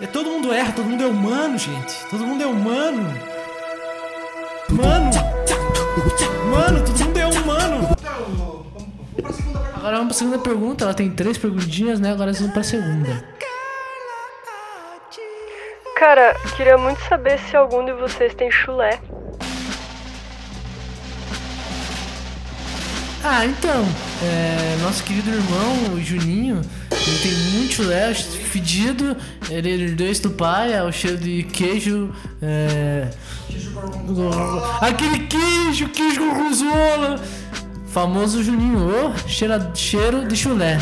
É, 0.00 0.06
todo 0.06 0.28
mundo 0.28 0.52
erra, 0.52 0.72
todo 0.72 0.86
mundo 0.86 1.02
é 1.02 1.06
humano, 1.06 1.56
gente. 1.58 1.94
Todo 2.10 2.26
mundo 2.26 2.42
é 2.42 2.46
humano. 2.46 3.02
Mano! 4.72 5.10
Mano, 6.50 6.84
todo 6.84 7.04
mundo 7.04 7.18
é 7.18 7.26
humano! 7.26 7.88
Agora 9.74 9.96
vamos 9.96 10.08
pra 10.08 10.18
segunda 10.18 10.38
pergunta. 10.38 10.84
Ela 10.84 10.94
tem 10.94 11.10
três 11.10 11.36
perguntinhas, 11.36 12.00
né? 12.00 12.12
Agora 12.12 12.32
vamos 12.32 12.52
pra 12.52 12.62
segunda. 12.62 13.24
Cara, 15.96 16.34
queria 16.56 16.78
muito 16.78 17.00
saber 17.08 17.38
se 17.38 17.56
algum 17.56 17.84
de 17.84 17.92
vocês 17.92 18.34
tem 18.34 18.50
chulé. 18.50 18.98
Ah, 23.24 23.46
então, 23.46 23.84
é, 24.20 24.76
nosso 24.82 25.04
querido 25.04 25.30
irmão, 25.30 25.94
o 25.94 26.00
Juninho, 26.02 26.60
ele 27.06 27.18
tem 27.22 27.32
muito 27.52 27.74
chulé, 27.74 28.14
fedido, 28.14 29.16
ele 29.50 30.10
isso 30.10 30.22
do 30.22 30.30
pai, 30.30 30.72
é 30.74 30.82
o 30.82 30.92
cheiro 30.92 31.16
de 31.16 31.42
queijo, 31.44 32.12
é... 32.40 33.08
Aquele 34.80 35.26
queijo, 35.26 35.88
queijo 35.88 36.20
gorgonzola, 36.20 37.20
famoso 37.86 38.42
Juninho, 38.42 38.78
ô, 38.88 39.28
cheira, 39.28 39.70
cheiro 39.74 40.26
de 40.26 40.36
chulé. 40.36 40.78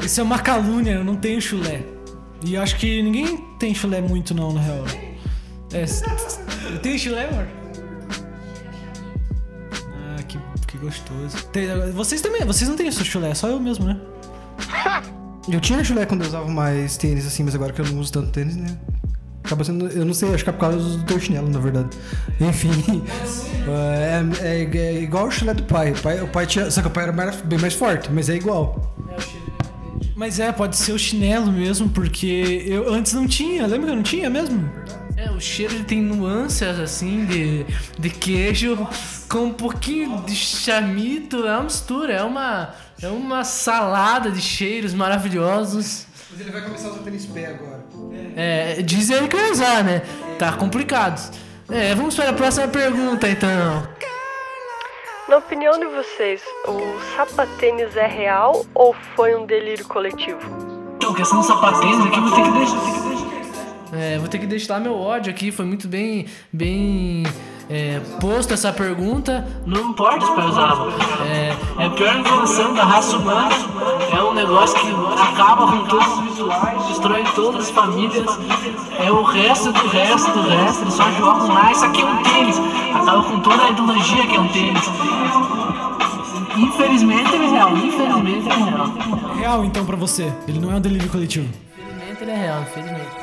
Isso 0.00 0.20
é 0.20 0.22
uma 0.24 0.38
calúnia, 0.38 0.92
eu 0.92 1.04
não 1.04 1.16
tenho 1.16 1.40
chulé. 1.40 1.82
E 2.44 2.56
acho 2.56 2.76
que 2.76 3.02
ninguém 3.02 3.36
tem 3.58 3.74
chulé 3.74 4.00
muito 4.00 4.34
não, 4.34 4.52
na 4.52 4.60
real. 4.60 4.84
É, 5.72 5.84
tenho 6.78 6.98
chulé, 6.98 7.28
amor? 7.28 7.46
Ah, 9.94 10.22
que, 10.24 10.38
que 10.66 10.78
gostoso. 10.78 11.46
Tem- 11.52 11.68
vocês 11.92 12.20
também, 12.20 12.44
vocês 12.44 12.68
não 12.68 12.76
têm 12.76 12.90
seu 12.90 13.04
chulé, 13.04 13.30
é 13.30 13.34
só 13.34 13.48
eu 13.48 13.60
mesmo, 13.60 13.86
né? 13.86 13.98
Eu 15.50 15.60
tinha 15.60 15.82
chulé 15.82 16.06
quando 16.06 16.22
eu 16.22 16.28
usava 16.28 16.48
mais 16.48 16.96
tênis 16.96 17.26
assim, 17.26 17.42
mas 17.42 17.54
agora 17.54 17.72
que 17.72 17.80
eu 17.80 17.86
não 17.86 17.98
uso 17.98 18.12
tanto 18.12 18.30
tênis, 18.30 18.54
né? 18.56 18.76
Acaba 19.44 19.64
sendo. 19.64 19.88
Eu 19.88 20.04
não 20.04 20.14
sei, 20.14 20.32
acho 20.32 20.44
que 20.44 20.50
é 20.50 20.52
por 20.52 20.60
causa 20.60 20.78
do 20.78 21.04
teu 21.04 21.18
chinelo, 21.18 21.50
na 21.50 21.58
verdade. 21.58 21.88
Enfim. 22.40 23.02
É, 23.68 24.22
é- 24.40 24.76
é 24.78 25.02
igual 25.02 25.26
o 25.26 25.30
chulé 25.30 25.52
do 25.52 25.64
pai. 25.64 25.90
O 25.92 26.00
pai, 26.00 26.20
o 26.20 26.28
pai 26.28 26.46
tinha. 26.46 26.70
Só 26.70 26.80
que 26.80 26.86
o 26.86 26.90
pai 26.90 27.04
era 27.04 27.12
mais- 27.12 27.40
bem 27.42 27.58
mais 27.58 27.74
forte, 27.74 28.10
mas 28.12 28.28
é 28.28 28.36
igual. 28.36 28.94
Mas 30.14 30.38
é, 30.38 30.52
pode 30.52 30.76
ser 30.76 30.92
o 30.92 30.98
chinelo 30.98 31.50
mesmo, 31.50 31.88
porque 31.88 32.62
eu 32.66 32.92
antes 32.94 33.12
não 33.14 33.26
tinha, 33.26 33.66
lembra 33.66 33.86
que 33.86 33.92
eu 33.92 33.96
não 33.96 34.02
tinha 34.02 34.30
mesmo? 34.30 34.70
É, 35.16 35.30
o 35.30 35.40
cheiro 35.40 35.74
ele 35.74 35.84
tem 35.84 36.00
nuances 36.00 36.62
assim 36.78 37.24
de, 37.26 37.66
de 37.98 38.10
queijo 38.10 38.86
com 39.28 39.46
um 39.46 39.52
pouquinho 39.52 40.22
de 40.22 40.34
chamito, 40.36 41.46
é 41.46 41.52
uma 41.56 41.64
mistura, 41.64 42.12
é 42.12 42.22
uma, 42.22 42.70
é 43.02 43.08
uma 43.08 43.42
salada 43.42 44.30
de 44.30 44.40
cheiros 44.40 44.94
maravilhosos. 44.94 46.06
Mas 46.30 46.40
ele 46.40 46.50
vai 46.50 46.62
começar 46.62 46.88
a 46.88 46.90
usar 46.92 47.02
tênis 47.02 47.26
pé 47.26 47.46
agora. 47.46 47.84
É, 48.36 48.80
diz 48.82 49.10
ele 49.10 49.28
que 49.28 49.36
vai 49.36 49.50
usar, 49.50 49.82
né? 49.82 50.02
Tá 50.38 50.52
complicado. 50.52 51.36
É, 51.68 51.94
vamos 51.94 52.14
para 52.14 52.30
a 52.30 52.32
próxima 52.32 52.68
pergunta 52.68 53.28
então. 53.28 53.88
Na 55.28 55.36
opinião 55.38 55.78
de 55.78 55.86
vocês, 55.86 56.42
o 56.68 57.16
sapatênis 57.16 57.96
é 57.96 58.06
real 58.06 58.64
ou 58.74 58.94
foi 59.16 59.34
um 59.34 59.46
delírio 59.46 59.86
coletivo? 59.86 60.40
Então, 60.96 61.14
questão 61.14 61.40
do 61.40 61.46
sapatênis 61.46 62.06
aqui, 62.06 62.20
vou 62.20 62.30
ter 62.30 62.42
que 62.42 62.50
deixar. 62.52 62.80
Ter 62.80 62.92
que 62.92 63.08
deixar. 63.08 63.31
É, 63.92 64.18
vou 64.18 64.26
ter 64.26 64.38
que 64.38 64.46
deixar 64.46 64.80
meu 64.80 64.98
ódio 64.98 65.30
aqui, 65.30 65.52
foi 65.52 65.66
muito 65.66 65.86
bem, 65.86 66.24
bem 66.50 67.24
é, 67.68 68.00
posto 68.20 68.54
essa 68.54 68.72
pergunta. 68.72 69.46
Não 69.66 69.90
importa, 69.90 70.24
Esperzava. 70.24 70.90
É, 71.26 71.54
é 71.78 71.86
a 71.86 71.90
pior 71.90 72.16
invenção 72.16 72.72
da 72.72 72.84
raça 72.84 73.18
humana. 73.18 73.54
É 74.10 74.22
um 74.22 74.32
negócio 74.32 74.78
que 74.80 75.22
acaba 75.22 75.70
com 75.70 75.84
todos 75.84 76.06
os 76.06 76.20
visuais, 76.20 76.86
destrói 76.86 77.24
todas 77.34 77.66
as 77.66 77.70
famílias. 77.70 78.26
É 78.98 79.10
o 79.10 79.22
resto 79.22 79.70
do 79.72 79.88
resto 79.88 80.30
do 80.32 80.48
resto. 80.48 80.84
Eles 80.84 80.94
só 80.94 81.10
jogam 81.12 81.48
lá. 81.48 81.70
Isso 81.70 81.84
aqui 81.84 82.00
é 82.00 82.06
um 82.06 82.22
tênis. 82.22 82.56
Acaba 82.94 83.22
com 83.22 83.40
toda 83.40 83.62
a 83.62 83.70
ideologia 83.70 84.26
que 84.26 84.36
é 84.36 84.40
um 84.40 84.48
tênis. 84.48 84.90
Infelizmente 86.56 87.34
ele 87.34 87.44
é 87.44 87.50
real. 87.50 87.76
Infelizmente 87.76 88.48
ele 88.48 88.62
é 88.62 88.70
real. 88.70 89.34
Real 89.36 89.64
então 89.64 89.84
pra 89.84 89.96
você. 89.96 90.32
Ele 90.48 90.58
não 90.58 90.72
é 90.72 90.76
um 90.76 90.80
delírio 90.80 91.10
coletivo. 91.10 91.48
Infelizmente 91.78 92.22
ele 92.22 92.30
é 92.30 92.36
real, 92.36 92.62
infelizmente. 92.62 93.21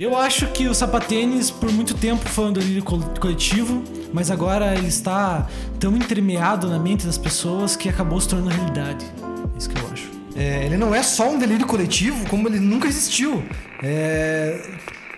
Eu 0.00 0.16
acho 0.16 0.46
que 0.48 0.66
o 0.68 0.74
sapatênis 0.74 1.50
por 1.50 1.72
muito 1.72 1.94
tempo 1.94 2.28
foi 2.28 2.44
um 2.46 2.52
delírio 2.52 2.82
col- 2.84 3.02
coletivo, 3.20 3.82
mas 4.12 4.30
agora 4.30 4.74
ele 4.74 4.86
está 4.86 5.46
tão 5.80 5.96
entremeado 5.96 6.68
na 6.68 6.78
mente 6.78 7.04
das 7.04 7.18
pessoas 7.18 7.74
que 7.74 7.88
acabou 7.88 8.20
se 8.20 8.28
tornando 8.28 8.50
realidade. 8.50 9.04
É 9.54 9.58
isso 9.58 9.68
que 9.68 9.80
eu 9.80 9.88
acho. 9.92 10.08
É, 10.36 10.64
ele 10.66 10.76
não 10.76 10.94
é 10.94 11.02
só 11.02 11.28
um 11.28 11.38
delírio 11.38 11.66
coletivo, 11.66 12.28
como 12.28 12.46
ele 12.46 12.60
nunca 12.60 12.86
existiu. 12.86 13.44
É, 13.82 14.60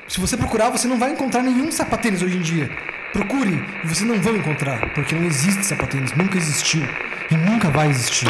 se 0.08 0.18
você 0.18 0.34
procurar, 0.36 0.70
você 0.70 0.88
não 0.88 0.98
vai 0.98 1.12
encontrar 1.12 1.42
nenhum 1.42 1.70
sapatênis 1.70 2.22
hoje 2.22 2.38
em 2.38 2.42
dia. 2.42 2.70
Procure 3.12 3.62
e 3.84 3.86
você 3.86 4.04
não 4.04 4.18
vai 4.22 4.36
encontrar, 4.36 4.94
porque 4.94 5.14
não 5.14 5.24
existe 5.24 5.66
sapatênis, 5.66 6.12
nunca 6.16 6.38
existiu 6.38 6.82
e 7.30 7.36
nunca 7.36 7.68
vai 7.70 7.90
existir. 7.90 8.28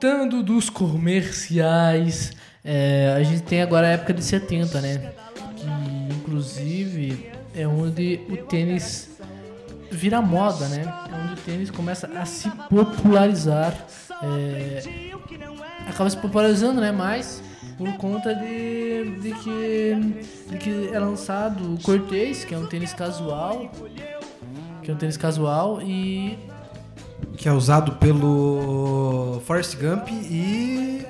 Voltando 0.00 0.44
dos 0.44 0.70
comerciais, 0.70 2.30
é, 2.64 3.16
a 3.16 3.22
gente 3.24 3.42
tem 3.42 3.60
agora 3.60 3.88
a 3.88 3.90
época 3.90 4.14
de 4.14 4.22
70, 4.22 4.80
né? 4.80 5.12
Que 5.56 6.14
inclusive 6.14 7.32
é 7.52 7.66
onde 7.66 8.20
o 8.30 8.36
tênis 8.36 9.18
vira 9.90 10.22
moda, 10.22 10.68
né? 10.68 10.84
É 10.84 11.14
onde 11.16 11.32
o 11.32 11.36
tênis 11.38 11.68
começa 11.72 12.06
a 12.16 12.24
se 12.24 12.48
popularizar. 12.70 13.74
é, 14.22 15.10
acaba 15.88 16.08
se 16.08 16.16
popularizando, 16.16 16.80
né? 16.80 16.92
Mais 16.92 17.42
por 17.76 17.92
conta 17.96 18.32
de, 18.36 19.18
de, 19.20 19.34
que, 19.34 20.48
de 20.48 20.58
que 20.58 20.94
é 20.94 20.98
lançado 21.00 21.74
o 21.74 21.82
Cortez, 21.82 22.44
que 22.44 22.54
é 22.54 22.58
um 22.58 22.66
tênis 22.66 22.94
casual. 22.94 23.68
Que 24.80 24.92
é 24.92 24.94
um 24.94 24.96
tênis 24.96 25.16
casual 25.16 25.82
e 25.82 26.38
Que 27.38 27.48
é 27.48 27.52
usado 27.52 27.92
pelo 27.92 29.40
Forrest 29.46 29.76
Gump 29.76 30.08
e. 30.10 31.06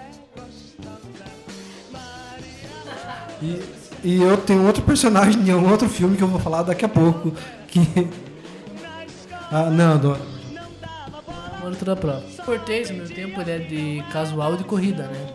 E, 3.41 3.63
e 4.05 4.23
eu 4.23 4.37
tenho 4.37 4.67
outro 4.67 4.83
personagem 4.83 5.41
em 5.49 5.55
um 5.55 5.71
outro 5.71 5.89
filme 5.89 6.17
que 6.17 6.23
eu 6.23 6.29
vou 6.29 6.39
falar 6.41 6.63
daqui 6.63 6.85
a 6.85 6.89
pouco. 6.89 7.33
Que. 7.69 7.81
Ah, 9.51 9.71
não, 9.71 9.97
do- 9.99 10.19
Mano, 11.63 11.77
toda 11.77 11.93
a 11.95 11.97
prova. 11.97 12.23
Cortez, 12.45 12.91
meu 12.91 13.07
tempo, 13.09 13.41
ele 13.41 13.51
é 13.51 13.59
de 13.59 14.05
casual 14.13 14.55
e 14.55 14.59
de 14.59 14.65
corrida, 14.65 15.05
né? 15.05 15.27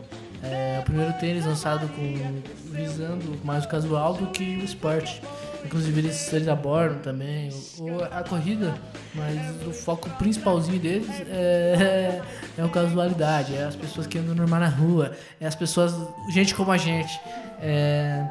É 0.44 0.80
o 0.80 0.84
primeiro 0.84 1.14
tênis 1.14 1.46
lançado 1.46 1.88
com 1.90 2.42
visando 2.72 3.40
mais 3.44 3.66
o 3.66 3.68
casual 3.68 4.14
do 4.14 4.28
que 4.28 4.44
o 4.58 4.64
esporte. 4.64 5.22
Inclusive 5.66 6.00
eles, 6.00 6.34
eles 6.34 6.48
abordam 6.48 7.00
também 7.00 7.50
o, 7.80 8.04
a 8.04 8.24
corrida, 8.24 8.76
mas 9.16 9.68
o 9.68 9.72
foco 9.72 10.10
principalzinho 10.12 10.80
deles 10.80 11.10
é, 11.30 12.22
é 12.58 12.62
a 12.62 12.68
casualidade, 12.70 13.56
é 13.56 13.64
as 13.64 13.76
pessoas 13.76 14.06
que 14.06 14.18
andam 14.18 14.36
normal 14.36 14.60
na 14.60 14.68
rua, 14.68 15.14
é 15.40 15.48
as 15.48 15.56
pessoas, 15.56 15.96
gente 16.30 16.54
como 16.54 16.72
a 16.72 16.78
gente. 16.78 17.20
É, 17.62 18.26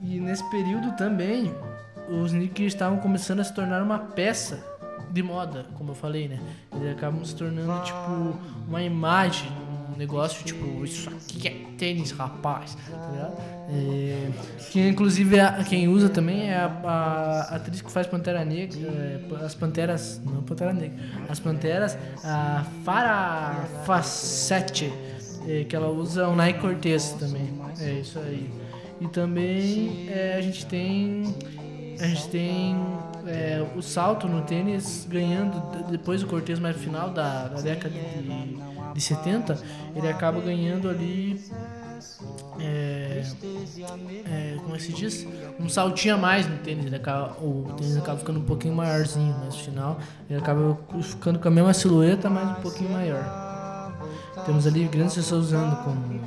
e 0.00 0.18
nesse 0.20 0.48
período 0.50 0.92
também, 0.96 1.54
os 2.08 2.32
sneakers 2.32 2.72
estavam 2.72 2.98
começando 2.98 3.40
a 3.40 3.44
se 3.44 3.54
tornar 3.54 3.82
uma 3.82 3.98
peça 3.98 4.64
de 5.10 5.22
moda, 5.22 5.66
como 5.74 5.92
eu 5.92 5.94
falei, 5.94 6.28
né? 6.28 6.40
Eles 6.74 6.96
acabam 6.96 7.24
se 7.24 7.36
tornando, 7.36 7.84
tipo, 7.84 8.36
uma 8.66 8.82
imagem, 8.82 9.50
um 9.94 9.98
negócio, 9.98 10.44
tipo, 10.44 10.84
isso 10.84 11.08
aqui 11.08 11.48
é 11.48 11.56
tênis, 11.78 12.10
rapaz, 12.10 12.76
tá 12.90 13.10
ligado? 13.10 13.34
É, 13.70 14.28
que 14.70 14.80
inclusive 14.88 15.40
a- 15.40 15.64
quem 15.64 15.88
usa 15.88 16.08
também 16.08 16.50
é 16.50 16.56
a, 16.56 16.66
a 17.50 17.56
atriz 17.56 17.80
que 17.80 17.90
faz 17.90 18.06
Pantera 18.06 18.44
Negra, 18.44 18.78
é, 18.88 19.20
as 19.44 19.54
Panteras, 19.54 20.20
não 20.24 20.42
Pantera 20.42 20.72
Negra, 20.72 20.96
as 21.28 21.38
Panteras, 21.40 21.96
a 22.22 22.64
Farah 22.84 23.64
Facete, 23.86 24.92
é, 25.48 25.64
que 25.64 25.74
ela 25.76 25.88
usa 25.88 26.28
o 26.28 26.34
Nike 26.36 26.60
Cortez 26.60 27.10
também, 27.18 27.52
é 27.80 27.92
isso 28.00 28.18
aí. 28.18 28.50
E 29.00 29.08
também 29.08 30.06
é, 30.08 30.36
a 30.38 30.40
gente 30.40 30.64
tem 30.66 31.34
a 32.00 32.06
gente 32.06 32.28
tem 32.28 32.76
é, 33.26 33.64
o 33.76 33.80
salto 33.82 34.26
no 34.28 34.42
tênis 34.42 35.06
ganhando 35.08 35.60
de- 35.84 35.92
depois 35.92 36.20
do 36.20 36.26
Cortez 36.26 36.58
mais 36.58 36.76
no 36.76 36.82
final 36.82 37.10
da, 37.10 37.48
da 37.48 37.60
década 37.60 37.94
de, 37.94 38.56
de 38.94 39.00
70 39.00 39.58
ele 39.94 40.08
acaba 40.08 40.40
ganhando 40.40 40.88
ali 40.88 41.38
é, 42.58 43.24
é, 44.26 44.56
como 44.62 44.74
é 44.74 44.78
que 44.78 44.84
se 44.84 44.92
diz? 44.92 45.26
Um 45.58 45.68
saltinho 45.68 46.14
a 46.14 46.18
mais 46.18 46.46
no 46.46 46.56
tênis. 46.58 46.92
Acaba, 46.92 47.36
o 47.42 47.74
tênis 47.76 47.96
acaba 47.96 48.18
ficando 48.18 48.40
um 48.40 48.44
pouquinho 48.44 48.74
maiorzinho, 48.74 49.34
mas 49.40 49.54
no 49.54 49.60
final 49.60 49.98
ele 50.28 50.38
acaba 50.38 50.78
ficando 51.02 51.38
com 51.38 51.48
a 51.48 51.50
mesma 51.50 51.74
silhueta, 51.74 52.30
mas 52.30 52.58
um 52.58 52.62
pouquinho 52.62 52.90
maior. 52.90 53.92
Temos 54.46 54.66
ali 54.66 54.86
grandes 54.86 55.14
pessoas 55.14 55.46
usando 55.46 55.76
como 55.84 56.20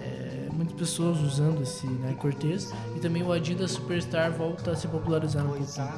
é, 0.00 0.48
muitas 0.52 0.76
pessoas 0.76 1.18
usando 1.20 1.62
esse 1.62 1.86
Nike 1.86 2.20
Cortez 2.20 2.72
e 2.94 3.00
também 3.00 3.22
o 3.22 3.32
Adidas 3.32 3.72
Superstar 3.72 4.30
volta 4.32 4.70
a 4.70 4.76
se 4.76 4.86
popularizar 4.88 5.44
um 5.44 5.48
pouquinho. 5.48 5.88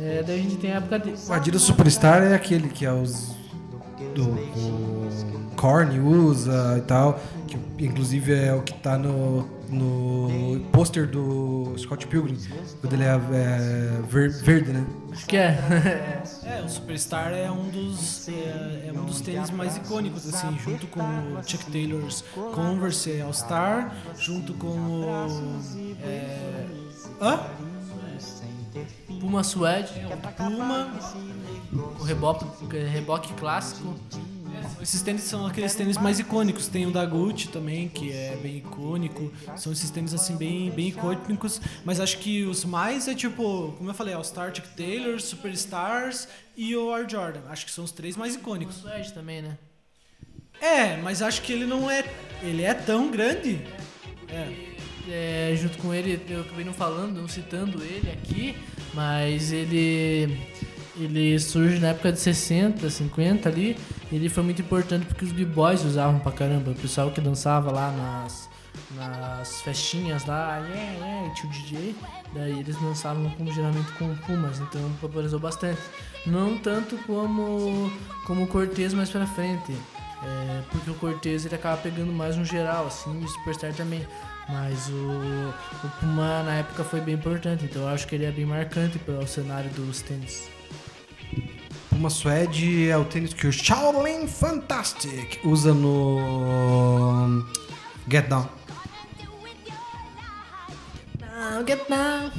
É, 0.00 0.22
daí 0.22 0.40
a 0.40 0.42
gente 0.42 0.56
tem 0.56 0.72
a 0.72 0.76
época 0.76 0.98
de. 0.98 1.14
O 1.28 1.32
Adidas 1.32 1.62
Superstar 1.62 2.22
é 2.22 2.34
aquele 2.34 2.68
que 2.68 2.84
é 2.84 2.92
os. 2.92 3.41
Do, 4.14 4.24
o 4.30 5.52
Korn 5.56 5.98
usa 6.00 6.76
e 6.78 6.82
tal. 6.82 7.20
Que 7.46 7.84
inclusive 7.84 8.32
é 8.32 8.54
o 8.54 8.62
que 8.62 8.72
tá 8.74 8.96
no, 8.96 9.46
no 9.68 10.60
pôster 10.72 11.06
do 11.06 11.74
Scott 11.78 12.06
Pilgrim. 12.06 12.38
Quando 12.80 12.94
ele 12.94 13.04
é, 13.04 13.08
é 13.08 14.00
ver- 14.08 14.30
verde, 14.42 14.72
né? 14.72 14.86
Acho 15.12 15.26
que 15.26 15.36
é. 15.36 16.22
É, 16.44 16.60
o 16.60 16.68
Superstar 16.68 17.32
é 17.32 17.50
um 17.50 17.68
dos 17.68 18.28
é, 18.28 18.88
é 18.88 18.92
um 18.92 19.04
dos 19.04 19.20
tênis 19.20 19.50
mais 19.50 19.76
icônicos 19.76 20.26
assim, 20.32 20.58
junto 20.58 20.86
com 20.88 21.00
o 21.00 21.42
Chuck 21.44 21.70
Taylor's 21.70 22.24
Converse 22.34 23.20
All 23.20 23.32
Star, 23.32 23.94
junto 24.18 24.52
com 24.54 24.66
o 24.66 25.04
é, 26.02 26.66
hã? 27.20 27.40
Puma 29.20 29.44
Suede, 29.44 29.92
Puma. 30.36 30.90
O 31.72 32.02
reboque, 32.02 32.44
reboque 32.92 33.32
clássico. 33.34 33.94
Esses 34.80 35.00
tênis 35.00 35.22
são 35.22 35.46
aqueles 35.46 35.74
tênis 35.74 35.96
mais 35.96 36.18
icônicos. 36.18 36.68
Tem 36.68 36.86
o 36.86 36.90
da 36.90 37.04
Gucci 37.06 37.48
também, 37.48 37.88
que 37.88 38.12
é 38.12 38.36
bem 38.36 38.58
icônico. 38.58 39.32
São 39.56 39.72
esses 39.72 39.90
tênis 39.90 40.12
assim 40.12 40.36
bem, 40.36 40.70
bem 40.70 40.88
icônicos. 40.88 41.60
Mas 41.84 42.00
acho 42.00 42.18
que 42.18 42.44
os 42.44 42.64
mais 42.64 43.08
é 43.08 43.14
tipo, 43.14 43.72
como 43.78 43.88
eu 43.88 43.94
falei, 43.94 44.14
All 44.14 44.24
Star, 44.24 44.54
Chuck 44.54 44.68
Taylor, 44.76 45.20
Superstars 45.20 46.28
e 46.56 46.76
o 46.76 46.92
Air 46.92 47.08
Jordan. 47.08 47.40
Acho 47.48 47.64
que 47.64 47.72
são 47.72 47.84
os 47.84 47.92
três 47.92 48.16
mais 48.16 48.34
icônicos. 48.34 48.76
Suede 48.76 49.12
também, 49.12 49.40
né? 49.40 49.56
É, 50.60 50.96
mas 50.98 51.22
acho 51.22 51.42
que 51.42 51.52
ele 51.52 51.64
não 51.64 51.90
é. 51.90 52.04
Ele 52.42 52.62
é 52.62 52.74
tão 52.74 53.10
grande. 53.10 53.60
É. 54.28 54.72
É, 55.08 55.56
junto 55.56 55.78
com 55.78 55.92
ele, 55.92 56.20
eu 56.28 56.42
acabei 56.42 56.64
não 56.64 56.72
falando, 56.72 57.20
não 57.20 57.26
citando 57.26 57.82
ele 57.82 58.08
aqui, 58.10 58.56
mas 58.94 59.50
ele 59.50 60.38
ele 60.96 61.38
surge 61.38 61.78
na 61.78 61.88
época 61.88 62.12
de 62.12 62.20
60, 62.20 62.88
50 62.88 63.48
ali. 63.48 63.76
Ele 64.10 64.28
foi 64.28 64.42
muito 64.42 64.60
importante 64.60 65.06
porque 65.06 65.24
os 65.24 65.32
b-boys 65.32 65.84
usavam 65.84 66.18
pra 66.20 66.32
caramba. 66.32 66.70
O 66.70 66.74
pessoal 66.74 67.10
que 67.10 67.20
dançava 67.20 67.70
lá 67.70 67.90
nas, 67.92 68.48
nas 68.94 69.62
festinhas 69.62 70.26
lá, 70.26 70.58
yeah, 70.58 70.92
yeah, 70.92 71.28
e 71.28 71.34
tinha 71.34 71.50
o 71.50 71.54
DJ. 71.54 71.96
Daí 72.34 72.58
eles 72.60 72.76
dançavam 72.76 73.30
com, 73.30 73.46
geralmente 73.52 73.90
com 73.92 74.14
pumas, 74.26 74.60
então 74.60 74.80
popularizou 75.00 75.40
bastante. 75.40 75.80
Não 76.26 76.58
tanto 76.58 76.96
como, 77.06 77.90
como 78.26 78.44
o 78.44 78.46
Cortez 78.46 78.92
mais 78.92 79.10
pra 79.10 79.26
frente. 79.26 79.72
É, 80.24 80.62
porque 80.70 80.90
o 80.90 80.94
Cortez 80.94 81.44
ele 81.44 81.54
acaba 81.54 81.78
pegando 81.78 82.12
mais 82.12 82.36
um 82.36 82.44
geral, 82.44 82.86
assim, 82.86 83.20
e 83.20 83.24
o 83.24 83.28
Superstar 83.28 83.72
também. 83.72 84.06
Mas 84.48 84.88
o, 84.88 84.92
o 85.84 85.88
Puma 85.98 86.42
na 86.42 86.56
época 86.56 86.84
foi 86.84 87.00
bem 87.00 87.14
importante, 87.14 87.64
então 87.64 87.82
eu 87.82 87.88
acho 87.88 88.06
que 88.06 88.14
ele 88.14 88.24
é 88.24 88.30
bem 88.30 88.44
marcante 88.44 88.98
para 88.98 89.14
o 89.14 89.26
cenário 89.26 89.70
dos 89.70 90.00
tênis. 90.02 90.51
Puma 91.92 92.08
Suede 92.08 92.88
é 92.88 92.96
o 92.96 93.04
tênis 93.04 93.34
que 93.34 93.46
o 93.46 93.52
Shaolin 93.52 94.26
Fantastic 94.26 95.38
usa 95.44 95.74
no 95.74 97.44
Get 98.10 98.28
Down. 98.28 98.48
Down, 101.18 101.66
get 101.66 101.88
down, 101.88 102.32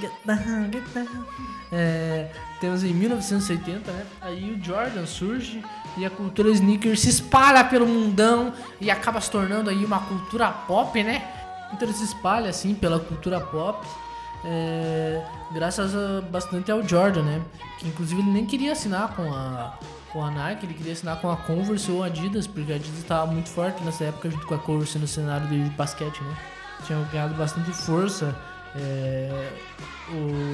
get 0.00 0.12
down, 0.24 0.70
get 0.70 0.84
down. 0.94 1.26
É, 1.72 2.30
temos 2.60 2.84
em 2.84 2.94
1980, 2.94 3.90
né? 3.90 4.06
Aí 4.20 4.52
o 4.52 4.64
Jordan 4.64 5.04
surge 5.06 5.60
e 5.96 6.06
a 6.06 6.10
cultura 6.10 6.48
sneaker 6.50 6.96
se 6.96 7.08
espalha 7.08 7.64
pelo 7.64 7.86
mundão 7.86 8.54
e 8.80 8.92
acaba 8.92 9.20
se 9.20 9.30
tornando 9.30 9.70
aí 9.70 9.84
uma 9.84 9.98
cultura 10.00 10.48
pop, 10.50 11.02
né? 11.02 11.24
Então 11.72 11.88
ele 11.88 11.96
se 11.96 12.04
espalha 12.04 12.48
assim 12.48 12.74
pela 12.74 13.00
cultura 13.00 13.40
pop. 13.40 13.84
É, 14.44 15.22
graças 15.52 15.94
a- 15.94 16.20
bastante 16.30 16.70
ao 16.70 16.86
Jordan, 16.86 17.22
né? 17.22 17.42
Que 17.78 17.88
inclusive 17.88 18.20
ele 18.20 18.30
nem 18.30 18.46
queria 18.46 18.72
assinar 18.72 19.14
com 19.14 19.22
a, 19.32 19.78
com 20.12 20.24
a 20.24 20.30
Nike, 20.30 20.66
ele 20.66 20.74
queria 20.74 20.92
assinar 20.92 21.20
com 21.20 21.30
a 21.30 21.36
Converse 21.36 21.90
ou 21.90 22.02
a 22.02 22.06
Adidas, 22.06 22.46
porque 22.46 22.72
a 22.72 22.76
Adidas 22.76 22.98
estava 22.98 23.30
muito 23.30 23.48
forte 23.48 23.82
nessa 23.84 24.04
época 24.04 24.30
junto 24.30 24.46
com 24.46 24.54
a 24.54 24.58
Converse 24.58 24.98
no 24.98 25.06
cenário 25.06 25.46
de 25.48 25.58
basquete, 25.70 26.20
né? 26.22 26.36
Tinham 26.86 27.04
ganhado 27.12 27.34
bastante 27.34 27.70
força 27.72 28.34
é, 28.74 29.52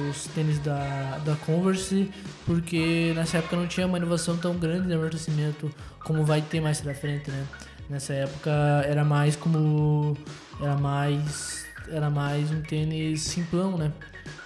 os 0.09 0.25
tênis 0.35 0.59
da, 0.59 1.19
da 1.23 1.35
Converse, 1.45 2.11
porque 2.45 3.13
nessa 3.15 3.37
época 3.37 3.55
não 3.55 3.67
tinha 3.67 3.87
uma 3.87 3.97
inovação 3.97 4.35
tão 4.37 4.55
grande 4.55 4.87
de 4.87 4.93
amortecimento 4.93 5.71
como 6.03 6.25
vai 6.25 6.41
ter 6.41 6.59
mais 6.61 6.81
pra 6.81 6.93
frente, 6.93 7.29
né? 7.31 7.45
Nessa 7.89 8.13
época 8.13 8.51
era 8.85 9.05
mais 9.05 9.35
como. 9.37 10.17
Era 10.59 10.75
mais. 10.75 11.65
Era 11.89 12.09
mais 12.09 12.51
um 12.51 12.61
tênis 12.61 13.21
simplão, 13.21 13.77
né? 13.77 13.91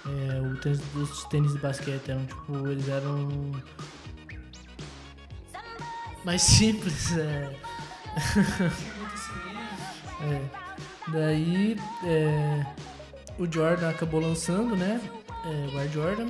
É, 0.05 0.41
o 0.41 0.55
tênis, 0.57 0.81
os 0.95 1.23
tênis 1.26 1.53
de 1.53 1.59
basquete 1.59 2.09
eram 2.09 2.26
tipo. 2.26 2.68
Eles 2.68 2.88
eram. 2.88 3.51
Mais 6.23 6.41
simples, 6.41 7.18
é. 7.18 7.55
É. 10.23 10.39
Daí 11.07 11.76
é, 12.03 12.65
o 13.39 13.51
Jordan 13.51 13.89
acabou 13.89 14.22
lançando, 14.22 14.76
né? 14.76 15.01
É, 15.45 15.73
o 15.73 15.80
Air 15.80 15.91
Jordan. 15.91 16.27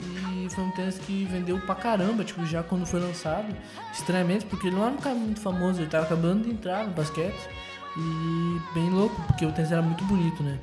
E 0.00 0.48
foi 0.50 0.64
um 0.64 0.70
tênis 0.70 0.98
que 0.98 1.24
vendeu 1.26 1.58
pra 1.60 1.74
caramba, 1.74 2.24
tipo, 2.24 2.44
já 2.46 2.62
quando 2.62 2.86
foi 2.86 3.00
lançado. 3.00 3.54
Estranhamente, 3.92 4.46
porque 4.46 4.68
ele 4.68 4.76
não 4.76 4.84
era 4.84 4.94
um 4.94 4.98
cara 4.98 5.14
muito 5.14 5.40
famoso, 5.40 5.80
ele 5.80 5.90
tava 5.90 6.04
acabando 6.04 6.44
de 6.44 6.50
entrar 6.50 6.86
no 6.86 6.92
basquete. 6.92 7.48
E 7.96 8.60
bem 8.74 8.90
louco, 8.90 9.20
porque 9.22 9.46
o 9.46 9.52
tênis 9.52 9.70
era 9.70 9.82
muito 9.82 10.04
bonito, 10.04 10.42
né? 10.42 10.58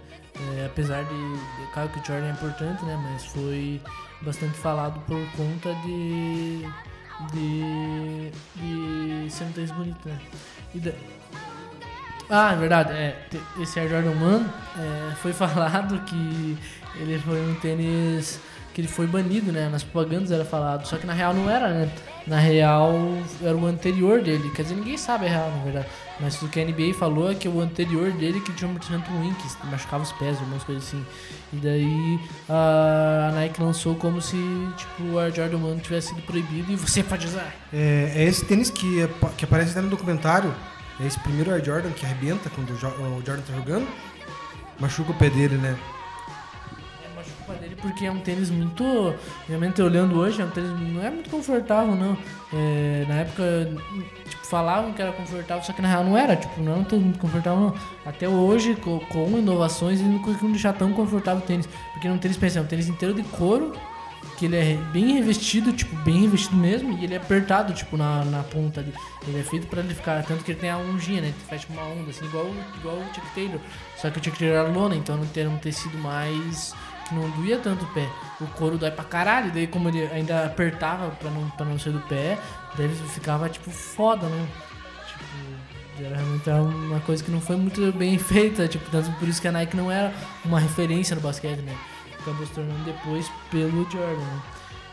É, 0.58 0.66
apesar 0.66 1.04
de. 1.04 1.40
Claro 1.74 1.90
que 1.90 2.00
o 2.00 2.06
Jordan 2.06 2.28
é 2.28 2.32
importante, 2.32 2.84
né? 2.84 3.00
Mas 3.12 3.26
foi 3.26 3.82
bastante 4.22 4.58
falado 4.58 5.00
por 5.02 5.20
conta 5.38 5.74
de. 5.86 6.66
de. 7.32 8.32
de 8.56 9.30
ser 9.30 9.46
um 9.46 9.52
tênis 9.52 9.72
bonito, 9.72 10.10
né? 10.10 10.20
Ah, 12.30 12.54
é 12.54 12.56
verdade. 12.56 12.94
É, 12.94 13.16
esse 13.60 13.80
Air 13.80 13.90
Jordan 13.90 14.12
1 14.12 14.46
é, 14.80 15.16
foi 15.16 15.32
falado 15.34 16.00
que 16.06 16.58
ele 16.96 17.20
foi 17.20 17.42
um 17.42 17.56
tênis 17.56 18.40
que 18.74 18.82
ele 18.82 18.88
foi 18.88 19.06
banido, 19.06 19.52
né? 19.52 19.70
Nas 19.70 19.84
propagandas 19.84 20.32
era 20.32 20.46
falado. 20.46 20.88
Só 20.88 20.98
que 20.98 21.06
na 21.06 21.14
real 21.14 21.34
não 21.34 21.50
era, 21.50 21.70
né? 21.70 21.90
Na 22.26 22.40
real 22.40 22.94
era 23.42 23.56
o 23.56 23.66
anterior 23.66 24.22
dele. 24.22 24.50
Quer 24.56 24.64
dizer, 24.64 24.76
ninguém 24.76 24.98
sabe 24.98 25.28
a 25.28 25.30
real, 25.30 25.52
na 25.52 25.64
verdade. 25.64 25.88
Mas 26.22 26.40
o 26.42 26.48
que 26.48 26.60
a 26.60 26.64
NBA 26.66 26.94
falou 26.94 27.32
é 27.32 27.36
que 27.36 27.48
o 27.48 27.60
anterior 27.60 28.12
dele 28.12 28.40
que 28.42 28.54
tinha 28.54 28.68
um 28.68 28.72
amortecimento 28.72 29.10
ruim, 29.10 29.34
que 29.34 29.68
machucava 29.68 30.04
os 30.04 30.12
pés, 30.12 30.38
algumas 30.38 30.64
coisas 30.64 30.84
assim. 30.88 31.04
E 31.52 31.56
daí 31.58 32.20
a 32.48 33.32
Nike 33.34 33.60
lançou 33.62 33.96
como 33.96 34.22
se 34.22 34.38
tipo, 34.78 35.04
o 35.14 35.20
Air 35.20 35.34
Jordan 35.34 35.58
1 35.58 35.80
tivesse 35.80 36.10
sido 36.10 36.22
proibido 36.22 36.72
e 36.72 36.76
você 36.76 37.02
pode 37.04 37.26
usar. 37.26 37.52
É, 37.74 38.12
é 38.16 38.24
esse 38.26 38.46
tênis 38.46 38.70
que, 38.70 39.02
apa- 39.04 39.32
que 39.36 39.46
aparece 39.46 39.72
até 39.72 39.82
no 39.82 39.90
documentário. 39.90 40.54
É 41.00 41.08
esse 41.08 41.20
primeiro 41.20 41.52
Air 41.52 41.66
Jordan 41.66 41.90
que 41.90 42.06
arrebenta 42.06 42.52
quando 42.52 42.70
o, 42.72 42.78
Jo- 42.78 42.88
o 42.90 43.24
Jordan 43.26 43.42
tá 43.42 43.54
jogando. 43.56 43.88
Machuca 44.80 45.12
o 45.12 45.16
pé 45.16 45.30
dele, 45.30 45.56
né? 45.58 45.76
É 47.50 47.54
dele 47.56 47.76
porque 47.82 48.06
é 48.06 48.12
um 48.12 48.20
tênis 48.20 48.50
muito. 48.50 49.14
Realmente 49.48 49.82
olhando 49.82 50.18
hoje, 50.20 50.42
é 50.42 50.46
um 50.46 50.50
tênis 50.50 50.70
não 50.94 51.04
é 51.04 51.10
muito 51.10 51.30
confortável, 51.30 51.96
não. 51.96 52.18
É, 52.54 53.06
na 53.08 53.16
época, 53.16 53.44
falavam 54.52 54.92
que 54.94 55.02
era 55.02 55.12
confortável, 55.14 55.64
só 55.64 55.72
que 55.74 55.82
na 55.82 55.88
real 55.88 56.04
não 56.04 56.18
era, 56.18 56.36
tipo, 56.36 56.62
não 56.62 56.74
era 56.74 56.82
muito 56.98 57.18
confortável, 57.18 57.60
não. 57.60 57.76
Até 58.06 58.28
hoje, 58.28 58.76
co- 58.76 59.00
com, 59.10 59.38
inovações, 59.38 60.00
eles 60.00 60.12
não 60.12 60.20
conseguiram 60.20 60.52
deixar 60.52 60.74
tão 60.74 60.92
confortável 60.94 61.42
o 61.42 61.46
tênis. 61.48 61.68
Porque 61.94 62.08
não 62.08 62.16
é 62.16 62.20
tênis, 62.20 62.38
pensa, 62.38 62.60
é 62.60 62.62
um 62.62 62.66
tênis 62.66 62.88
inteiro 62.90 63.14
de 63.16 63.24
couro, 63.24 63.74
que 64.38 64.46
ele 64.46 64.58
é 64.58 64.74
bem 64.92 65.14
revestido, 65.14 65.72
tipo, 65.72 65.96
bem 66.04 66.22
revestido 66.22 66.56
mesmo, 66.58 66.98
e 66.98 67.04
ele 67.06 67.14
é 67.14 67.18
apertado, 67.18 67.74
tipo, 67.74 67.96
na, 67.96 68.26
na 68.26 68.44
ponta 68.44 68.82
ali. 68.82 68.94
Ele 69.28 69.40
é 69.40 69.44
feito 69.44 69.68
pra 69.68 69.80
ele 69.82 69.94
ficar, 69.96 70.22
tanto 70.24 70.44
que 70.44 70.52
ele 70.52 70.60
tem 70.60 70.70
a 70.70 70.78
ondinha, 70.78 71.22
né? 71.22 71.28
Ele 71.28 71.36
faz 71.48 71.62
tipo 71.62 71.74
uma 71.74 71.84
onda, 71.84 72.10
assim, 72.10 72.26
igual, 72.26 72.48
igual 72.78 72.98
o 72.98 73.16
Chuck 73.16 73.28
Taylor. 73.34 73.60
Só 73.98 74.10
que 74.10 74.20
o 74.20 74.24
Chuck 74.24 74.38
Taylor 74.38 74.58
era 74.58 74.68
lona, 74.68 74.96
então 74.96 75.16
não 75.16 75.26
tem 75.28 75.48
um 75.48 75.58
tecido 75.58 75.98
mais 75.98 76.74
não 77.12 77.30
doía 77.32 77.58
tanto 77.58 77.84
o 77.84 77.88
pé. 77.90 78.08
O 78.40 78.48
couro 78.48 78.78
dói 78.78 78.90
pra 78.90 79.04
caralho, 79.04 79.52
daí 79.52 79.68
como 79.68 79.90
ele 79.90 80.04
ainda 80.14 80.46
apertava 80.46 81.10
pra 81.20 81.30
não, 81.30 81.50
pra 81.50 81.66
não 81.66 81.78
sair 81.78 81.92
do 81.92 82.00
pé, 82.00 82.38
daí 82.78 82.90
ficava, 82.90 83.50
tipo, 83.50 83.70
foda, 83.70 84.28
né? 84.28 84.48
Tipo, 85.08 86.04
era 86.04 86.16
realmente 86.16 86.50
era 86.50 86.62
uma 86.62 87.00
coisa 87.02 87.24
que 87.24 87.32
não 87.32 87.42
foi 87.42 87.56
muito 87.56 87.92
bem 87.94 88.18
feita, 88.18 88.68
tipo, 88.68 88.90
tanto 88.90 89.12
por 89.14 89.28
isso 89.28 89.42
que 89.42 89.48
a 89.48 89.52
Nike 89.52 89.76
não 89.76 89.92
era 89.92 90.14
uma 90.46 90.60
referência 90.60 91.16
no 91.16 91.22
basquete, 91.22 91.60
né? 91.60 91.76
Acabou 92.20 92.46
se 92.46 92.54
tornando 92.54 92.84
depois 92.84 93.30
pelo 93.50 93.84
Jordan, 93.90 94.18
né? 94.18 94.42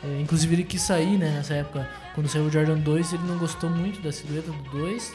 É, 0.04 0.20
inclusive 0.20 0.54
ele 0.54 0.64
quis 0.64 0.82
sair, 0.82 1.18
né, 1.18 1.30
nessa 1.30 1.54
época, 1.54 1.88
quando 2.14 2.28
saiu 2.28 2.44
o 2.44 2.50
Jordan 2.50 2.78
2, 2.78 3.14
ele 3.14 3.24
não 3.24 3.36
gostou 3.36 3.68
muito 3.68 4.00
da 4.00 4.12
silhueta 4.12 4.50
do 4.50 4.70
2, 4.70 5.12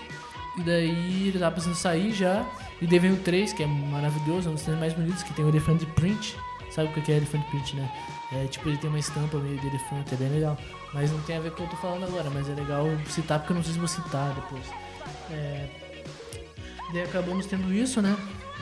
e 0.58 0.62
daí 0.62 1.28
ele 1.30 1.40
tava 1.40 1.56
pensando 1.56 1.72
em 1.72 1.78
sair 1.78 2.12
já, 2.12 2.46
e 2.82 2.88
daí 2.88 3.00
vem 3.00 3.14
o 3.14 3.18
3, 3.18 3.54
que 3.54 3.64
é 3.64 3.66
maravilhoso, 3.66 4.50
é 4.50 4.52
um 4.52 4.56
dos 4.56 4.64
tênis 4.64 4.80
mais 4.80 4.94
bonitos, 4.94 5.24
que 5.24 5.34
tem 5.34 5.46
o 5.46 5.48
elefante 5.48 5.86
print, 5.86 6.36
sabe 6.70 6.90
o 6.90 7.02
que 7.02 7.12
é 7.12 7.16
elefante 7.16 7.50
print, 7.50 7.78
né? 7.78 7.90
É 8.34 8.46
tipo, 8.48 8.68
ele 8.68 8.78
tem 8.78 8.90
uma 8.90 9.00
estampa 9.00 9.38
meio 9.38 9.58
de 9.58 9.68
elefante, 9.68 10.14
é 10.14 10.18
bem 10.18 10.30
legal. 10.30 10.58
Mas 10.94 11.12
não 11.12 11.20
tem 11.22 11.38
a 11.38 11.40
ver 11.40 11.52
com 11.52 11.64
o 11.64 11.68
que 11.68 11.74
eu 11.74 11.78
tô 11.78 11.82
falando 11.88 12.06
agora, 12.06 12.30
mas 12.30 12.48
é 12.48 12.54
legal 12.54 12.86
citar, 13.10 13.40
porque 13.40 13.52
eu 13.52 13.56
não 13.56 13.64
sei 13.64 13.74
se 13.74 13.80
vou 13.80 13.88
citar 13.88 14.34
depois. 14.36 14.64
É, 15.32 15.68
Daí 16.94 17.02
acabamos 17.02 17.48
tendo 17.48 17.74
isso, 17.74 18.02
né? 18.04 18.16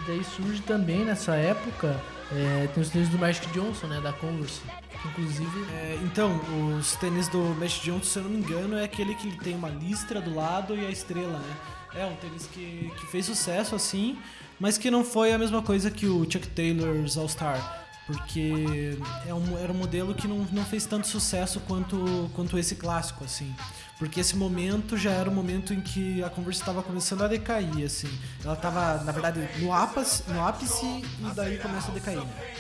Daí 0.07 0.23
surge 0.23 0.61
também 0.61 1.03
nessa 1.03 1.35
época, 1.35 2.01
é, 2.31 2.67
tem 2.73 2.81
os 2.81 2.89
tênis 2.89 3.09
do 3.09 3.19
Magic 3.19 3.45
Johnson, 3.47 3.87
né? 3.87 3.99
Da 3.99 4.13
Converse. 4.13 4.61
Inclusive, 5.03 5.65
É, 5.73 5.99
então, 6.03 6.39
os 6.77 6.95
tênis 6.95 7.27
do 7.27 7.39
Mesh 7.59 7.81
Johnson, 7.81 8.03
se 8.03 8.19
eu 8.19 8.23
não 8.23 8.29
me 8.29 8.37
engano, 8.37 8.77
é 8.77 8.85
aquele 8.85 9.15
que 9.15 9.35
tem 9.39 9.53
uma 9.53 9.67
listra 9.67 10.21
do 10.21 10.33
lado 10.33 10.75
e 10.77 10.85
a 10.85 10.89
estrela, 10.89 11.39
né? 11.39 11.55
É 11.93 12.05
um 12.05 12.15
tênis 12.15 12.47
que, 12.47 12.89
que 12.97 13.07
fez 13.07 13.25
sucesso 13.25 13.75
assim, 13.75 14.17
mas 14.57 14.77
que 14.77 14.89
não 14.89 15.03
foi 15.03 15.33
a 15.33 15.37
mesma 15.37 15.61
coisa 15.61 15.91
que 15.91 16.05
o 16.05 16.23
Chuck 16.23 16.47
Taylor's 16.47 17.17
All 17.17 17.27
Star. 17.27 17.85
Porque 18.11 18.97
é 19.25 19.33
um, 19.33 19.57
era 19.57 19.71
um 19.71 19.75
modelo 19.75 20.13
que 20.13 20.27
não, 20.27 20.39
não 20.51 20.65
fez 20.65 20.85
tanto 20.85 21.07
sucesso 21.07 21.59
quanto, 21.61 22.29
quanto 22.35 22.57
esse 22.57 22.75
clássico, 22.75 23.23
assim. 23.23 23.53
Porque 23.97 24.19
esse 24.19 24.35
momento 24.35 24.97
já 24.97 25.11
era 25.11 25.29
o 25.29 25.33
momento 25.33 25.73
em 25.73 25.79
que 25.79 26.23
a 26.23 26.29
Converse 26.29 26.59
estava 26.59 26.81
começando 26.83 27.23
a 27.23 27.27
decair, 27.27 27.85
assim. 27.85 28.09
Ela 28.43 28.55
estava, 28.55 29.03
na 29.03 29.11
verdade, 29.11 29.47
no 29.59 29.71
ápice, 29.71 30.23
no 30.27 30.45
ápice 30.45 30.85
e 30.85 31.35
daí 31.35 31.57
começa 31.59 31.91
a 31.91 31.93
decair, 31.93 32.17
né? 32.17 32.55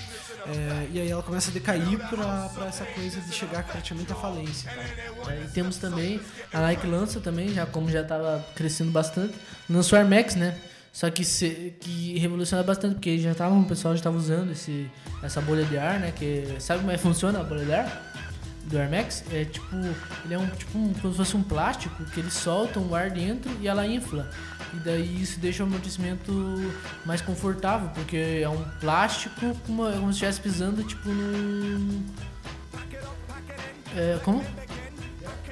É, 0.47 0.87
e 0.91 0.99
aí 0.99 1.09
ela 1.09 1.21
começa 1.21 1.51
a 1.51 1.53
decair 1.53 1.99
pra 2.09 2.65
essa 2.67 2.85
coisa 2.85 3.19
de 3.21 3.31
chegar 3.33 3.63
praticamente 3.63 4.11
à 4.11 4.15
falência. 4.15 4.71
Tá? 4.71 5.31
Aí 5.31 5.47
temos 5.53 5.77
também, 5.77 6.19
a 6.51 6.61
Nike 6.61 6.87
lança 6.87 7.19
também, 7.19 7.53
já 7.53 7.65
como 7.65 7.89
já 7.91 8.03
tava 8.03 8.43
crescendo 8.55 8.91
bastante, 8.91 9.35
lançou 9.69 9.97
o 9.97 10.01
Air 10.01 10.09
Max, 10.09 10.35
né? 10.35 10.57
Só 10.91 11.09
que, 11.09 11.23
se, 11.23 11.73
que 11.79 12.19
revoluciona 12.19 12.63
bastante, 12.63 12.95
porque 12.95 13.17
já 13.17 13.33
tava, 13.33 13.55
o 13.55 13.65
pessoal 13.65 13.95
já 13.95 14.03
tava 14.03 14.17
usando 14.17 14.51
esse, 14.51 14.89
essa 15.23 15.39
bolha 15.39 15.63
de 15.63 15.77
ar, 15.77 15.99
né? 15.99 16.11
Que, 16.11 16.55
sabe 16.59 16.81
como 16.81 16.91
é 16.91 16.97
que 16.97 17.01
funciona 17.01 17.39
a 17.39 17.43
bolha 17.43 17.63
de 17.63 17.73
ar? 17.73 18.11
Do 18.65 18.77
Air 18.77 18.91
Max? 18.91 19.23
É 19.31 19.45
tipo, 19.45 19.75
ele 20.25 20.33
é 20.33 20.37
um, 20.37 20.47
tipo 20.47 20.77
um, 20.77 20.93
como 20.93 21.13
se 21.13 21.17
fosse 21.17 21.37
um 21.37 21.43
plástico 21.43 22.03
que 22.05 22.19
ele 22.19 22.29
solta 22.29 22.79
um 22.79 22.93
ar 22.93 23.09
dentro 23.09 23.49
e 23.61 23.67
ela 23.67 23.87
infla. 23.87 24.29
E 24.73 24.77
daí 24.77 25.21
isso 25.21 25.39
deixa 25.39 25.63
o 25.63 25.65
amortecimento 25.65 26.31
mais 27.05 27.21
confortável, 27.21 27.89
porque 27.89 28.41
é 28.41 28.49
um 28.49 28.63
plástico 28.79 29.35
como, 29.65 29.83
como 29.91 30.07
se 30.07 30.11
estivesse 30.11 30.41
pisando 30.41 30.83
tipo 30.83 31.09
num. 31.09 32.03
É, 33.95 34.19
como? 34.23 34.43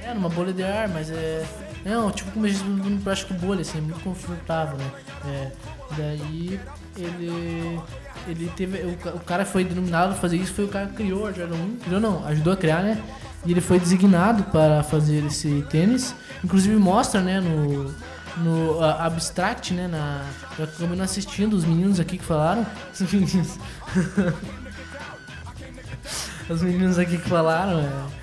É, 0.10 0.14
numa 0.14 0.30
bolha 0.30 0.52
de 0.52 0.64
ar, 0.64 0.90
mas 0.90 1.12
é. 1.12 1.46
Não, 1.86 2.12
tipo 2.12 2.32
como 2.32 2.50
se 2.50 2.64
num 2.64 3.00
plástico 3.00 3.34
bolha, 3.36 3.62
assim, 3.62 3.80
muito 3.80 4.00
confortável, 4.02 4.78
né? 4.78 4.92
É, 5.26 5.52
daí 5.96 6.60
ele. 6.98 7.80
Ele 8.28 8.52
teve. 8.56 8.80
O, 8.80 9.16
o 9.16 9.20
cara 9.20 9.46
foi 9.46 9.64
denominado 9.64 10.16
fazer 10.16 10.38
isso, 10.38 10.54
foi 10.54 10.66
o 10.66 10.68
cara 10.68 10.88
que 10.88 10.96
criou 10.96 11.28
a 11.28 11.32
Jordan 11.32 11.56
1. 11.56 11.78
Criou 11.78 12.02
não, 12.02 12.26
ajudou 12.26 12.54
a 12.54 12.58
criar, 12.58 12.82
né? 12.82 13.02
E 13.46 13.52
ele 13.52 13.62
foi 13.62 13.80
designado 13.80 14.44
para 14.46 14.84
fazer 14.84 15.26
esse 15.26 15.64
tênis. 15.70 16.16
Inclusive 16.44 16.76
mostra, 16.76 17.22
né, 17.22 17.40
no. 17.40 17.94
No 18.38 18.82
Abstract, 18.84 19.74
né? 19.74 19.88
Na. 19.88 20.24
Eu 20.58 20.66
acabei 20.66 21.02
assistindo 21.02 21.54
os 21.54 21.66
meninos 21.66 22.00
aqui 22.00 22.18
que 22.18 22.24
falaram. 22.24 22.66
Os 22.94 23.02
meninos. 23.12 23.58
os 26.50 26.62
meninos 26.62 26.98
aqui 26.98 27.18
que 27.18 27.28
falaram, 27.28 27.80
é. 27.80 28.19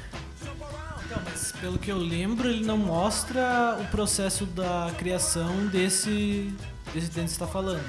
Pelo 1.60 1.78
que 1.78 1.90
eu 1.90 1.98
lembro, 1.98 2.48
ele 2.48 2.64
não 2.64 2.76
mostra 2.76 3.78
o 3.80 3.84
processo 3.86 4.44
da 4.44 4.92
criação 4.98 5.66
desse, 5.68 6.52
desse 6.92 7.10
tênis 7.10 7.30
que 7.30 7.42
está 7.42 7.46
falando. 7.46 7.84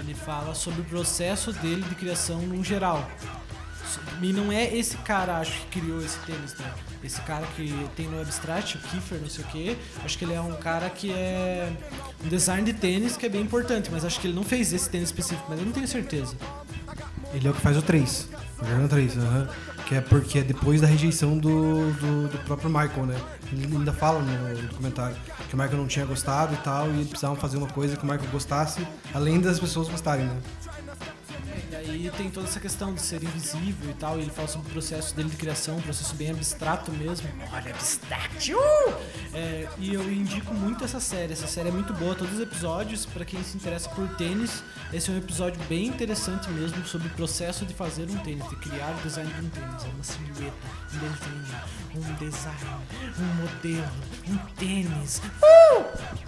Ele 0.00 0.14
fala 0.14 0.54
sobre 0.54 0.80
o 0.80 0.84
processo 0.84 1.52
dele 1.52 1.82
de 1.82 1.94
criação 1.94 2.40
no 2.42 2.62
geral. 2.64 3.08
E 4.20 4.32
não 4.32 4.50
é 4.50 4.74
esse 4.74 4.96
cara, 4.98 5.38
acho, 5.38 5.60
que 5.66 5.80
criou 5.80 6.00
esse 6.00 6.18
tênis, 6.20 6.54
né? 6.54 6.72
Esse 7.02 7.20
cara 7.20 7.46
que 7.54 7.88
tem 7.94 8.08
no 8.08 8.20
Abstract, 8.20 8.78
o 8.78 8.80
Kiefer, 8.80 9.20
não 9.20 9.28
sei 9.28 9.44
o 9.44 9.48
quê. 9.48 9.76
Acho 10.04 10.18
que 10.18 10.24
ele 10.24 10.34
é 10.34 10.40
um 10.40 10.54
cara 10.56 10.88
que 10.90 11.12
é 11.12 11.70
um 12.24 12.28
design 12.28 12.64
de 12.64 12.72
tênis 12.72 13.16
que 13.16 13.26
é 13.26 13.28
bem 13.28 13.42
importante, 13.42 13.90
mas 13.92 14.04
acho 14.04 14.18
que 14.18 14.26
ele 14.26 14.34
não 14.34 14.42
fez 14.42 14.72
esse 14.72 14.88
tênis 14.88 15.08
específico, 15.08 15.46
mas 15.48 15.58
eu 15.58 15.66
não 15.66 15.72
tenho 15.72 15.86
certeza. 15.86 16.34
Ele 17.32 17.46
é 17.46 17.50
o 17.50 17.54
que 17.54 17.60
faz 17.60 17.76
o 17.76 17.82
3. 17.82 18.28
O 18.60 18.66
Jordan 18.66 18.88
3, 18.88 19.18
aham. 19.18 19.48
Que 19.86 19.96
é 19.96 20.00
porque 20.00 20.38
é 20.38 20.42
depois 20.42 20.80
da 20.80 20.86
rejeição 20.86 21.36
do, 21.36 21.92
do, 21.92 22.28
do 22.28 22.38
próprio 22.44 22.70
Michael, 22.70 23.06
né? 23.06 23.20
Ele 23.52 23.76
ainda 23.76 23.92
fala 23.92 24.20
no 24.20 24.62
documentário 24.68 25.16
que 25.48 25.54
o 25.54 25.58
Michael 25.58 25.76
não 25.76 25.86
tinha 25.86 26.06
gostado 26.06 26.54
e 26.54 26.56
tal, 26.58 26.90
e 26.90 27.04
precisavam 27.04 27.36
fazer 27.36 27.58
uma 27.58 27.68
coisa 27.68 27.96
que 27.96 28.02
o 28.02 28.06
Michael 28.06 28.30
gostasse, 28.30 28.86
além 29.12 29.40
das 29.40 29.60
pessoas 29.60 29.88
gostarem, 29.88 30.24
né? 30.24 30.36
E 31.70 31.76
aí 31.76 32.10
tem 32.16 32.30
toda 32.30 32.46
essa 32.46 32.60
questão 32.60 32.92
de 32.94 33.00
ser 33.00 33.22
invisível 33.22 33.90
e 33.90 33.94
tal, 33.94 34.18
e 34.18 34.22
ele 34.22 34.30
fala 34.30 34.48
sobre 34.48 34.68
o 34.68 34.70
processo 34.70 35.14
dele 35.14 35.28
de 35.28 35.36
criação, 35.36 35.76
um 35.76 35.82
processo 35.82 36.14
bem 36.14 36.30
abstrato 36.30 36.90
mesmo. 36.92 37.28
Olha, 37.52 37.70
abstrato! 37.70 38.34
É, 39.32 39.68
e 39.78 39.94
eu 39.94 40.12
indico 40.12 40.54
muito 40.54 40.84
essa 40.84 41.00
série, 41.00 41.32
essa 41.32 41.46
série 41.46 41.68
é 41.68 41.72
muito 41.72 41.92
boa, 41.92 42.14
todos 42.14 42.34
os 42.34 42.40
episódios, 42.40 43.06
pra 43.06 43.24
quem 43.24 43.42
se 43.42 43.56
interessa 43.56 43.88
por 43.90 44.08
tênis, 44.16 44.62
esse 44.92 45.10
é 45.10 45.14
um 45.14 45.18
episódio 45.18 45.60
bem 45.68 45.86
interessante 45.86 46.48
mesmo 46.50 46.84
sobre 46.86 47.08
o 47.08 47.10
processo 47.10 47.64
de 47.66 47.74
fazer 47.74 48.08
um 48.08 48.16
tênis, 48.18 48.48
de 48.48 48.56
criar 48.56 48.94
o 48.98 49.02
design 49.02 49.32
de 49.32 49.40
um 49.44 49.48
tênis, 49.48 49.84
é 49.84 49.88
uma 49.88 50.04
silhueta, 50.04 50.56
um 50.92 50.98
desenho, 50.98 51.54
um 51.96 52.14
design, 52.14 52.58
um 53.18 53.42
modelo, 53.42 53.92
um 54.28 54.36
tênis. 54.56 55.22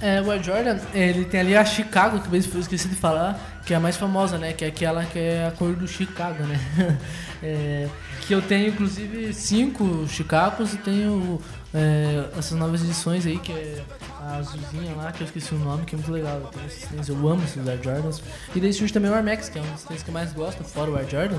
É, 0.01 0.21
o 0.21 0.31
Air 0.31 0.43
Jordan, 0.43 0.79
ele 0.93 1.25
tem 1.25 1.41
ali 1.41 1.57
a 1.57 1.65
Chicago, 1.65 2.21
que 2.21 2.29
eu 2.29 2.61
esqueci 2.61 2.89
de 2.89 2.97
falar, 2.97 3.56
que 3.67 3.75
é 3.75 3.77
a 3.77 3.81
mais 3.81 3.97
famosa, 3.97 4.39
né? 4.39 4.53
Que 4.53 4.65
é 4.65 4.69
aquela 4.69 5.05
que 5.05 5.19
é 5.19 5.49
a 5.49 5.51
cor 5.51 5.75
do 5.75 5.87
Chicago, 5.87 6.45
né? 6.45 6.59
É, 7.43 7.87
que 8.23 8.35
eu 8.35 8.41
tenho, 8.41 8.69
inclusive, 8.69 9.33
cinco 9.35 10.09
Chicagos 10.09 10.73
e 10.73 10.79
tenho 10.79 11.39
é, 11.73 12.31
essas 12.37 12.59
novas 12.59 12.83
edições 12.83 13.27
aí, 13.27 13.39
que 13.39 13.53
é 13.53 13.85
a 14.23 14.37
azulzinha 14.37 14.95
lá, 14.97 15.13
que 15.13 15.21
eu 15.21 15.27
esqueci 15.27 15.55
o 15.55 15.59
nome, 15.59 15.85
que 15.85 15.95
é 15.95 15.99
muito 15.99 16.11
legal. 16.11 16.37
Eu, 16.39 16.47
tenho 16.47 16.67
esses 16.67 17.09
eu 17.11 17.29
amo 17.29 17.45
esses 17.45 17.69
Air 17.69 17.79
Jordans. 17.83 18.23
E 18.55 18.59
daí 18.59 18.73
surge 18.73 18.93
também 18.93 19.11
o 19.11 19.15
Air 19.15 19.23
Max, 19.23 19.51
que 19.51 19.59
é 19.59 19.63
um 19.63 19.71
dos 19.71 19.85
tênis 19.85 20.03
que 20.03 20.09
eu 20.09 20.15
mais 20.15 20.33
gosto, 20.33 20.65
fora 20.65 20.91
o 20.91 20.97
Air 20.97 21.09
Jordan, 21.09 21.39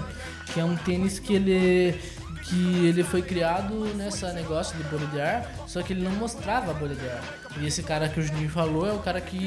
que 0.54 0.60
é 0.60 0.64
um 0.64 0.76
tênis 0.78 1.18
que 1.18 1.34
ele 1.34 2.00
que 2.44 2.86
ele 2.86 3.04
foi 3.04 3.22
criado 3.22 3.74
nessa 3.96 4.32
negócio 4.32 4.78
de 4.78 4.84
bolha 4.84 5.08
de 5.08 5.20
ar, 5.20 5.52
só 5.68 5.82
que 5.82 5.92
ele 5.92 6.04
não 6.04 6.12
mostrava 6.12 6.72
a 6.72 6.74
bolha 6.74 6.96
de 6.96 7.06
ar. 7.10 7.22
E 7.60 7.66
esse 7.66 7.84
cara 7.84 8.08
que 8.08 8.20
o 8.20 8.24
Juninho 8.24 8.50
falou 8.50 8.88
é 8.88 8.94
o 8.94 9.00
cara 9.00 9.20
que 9.20 9.38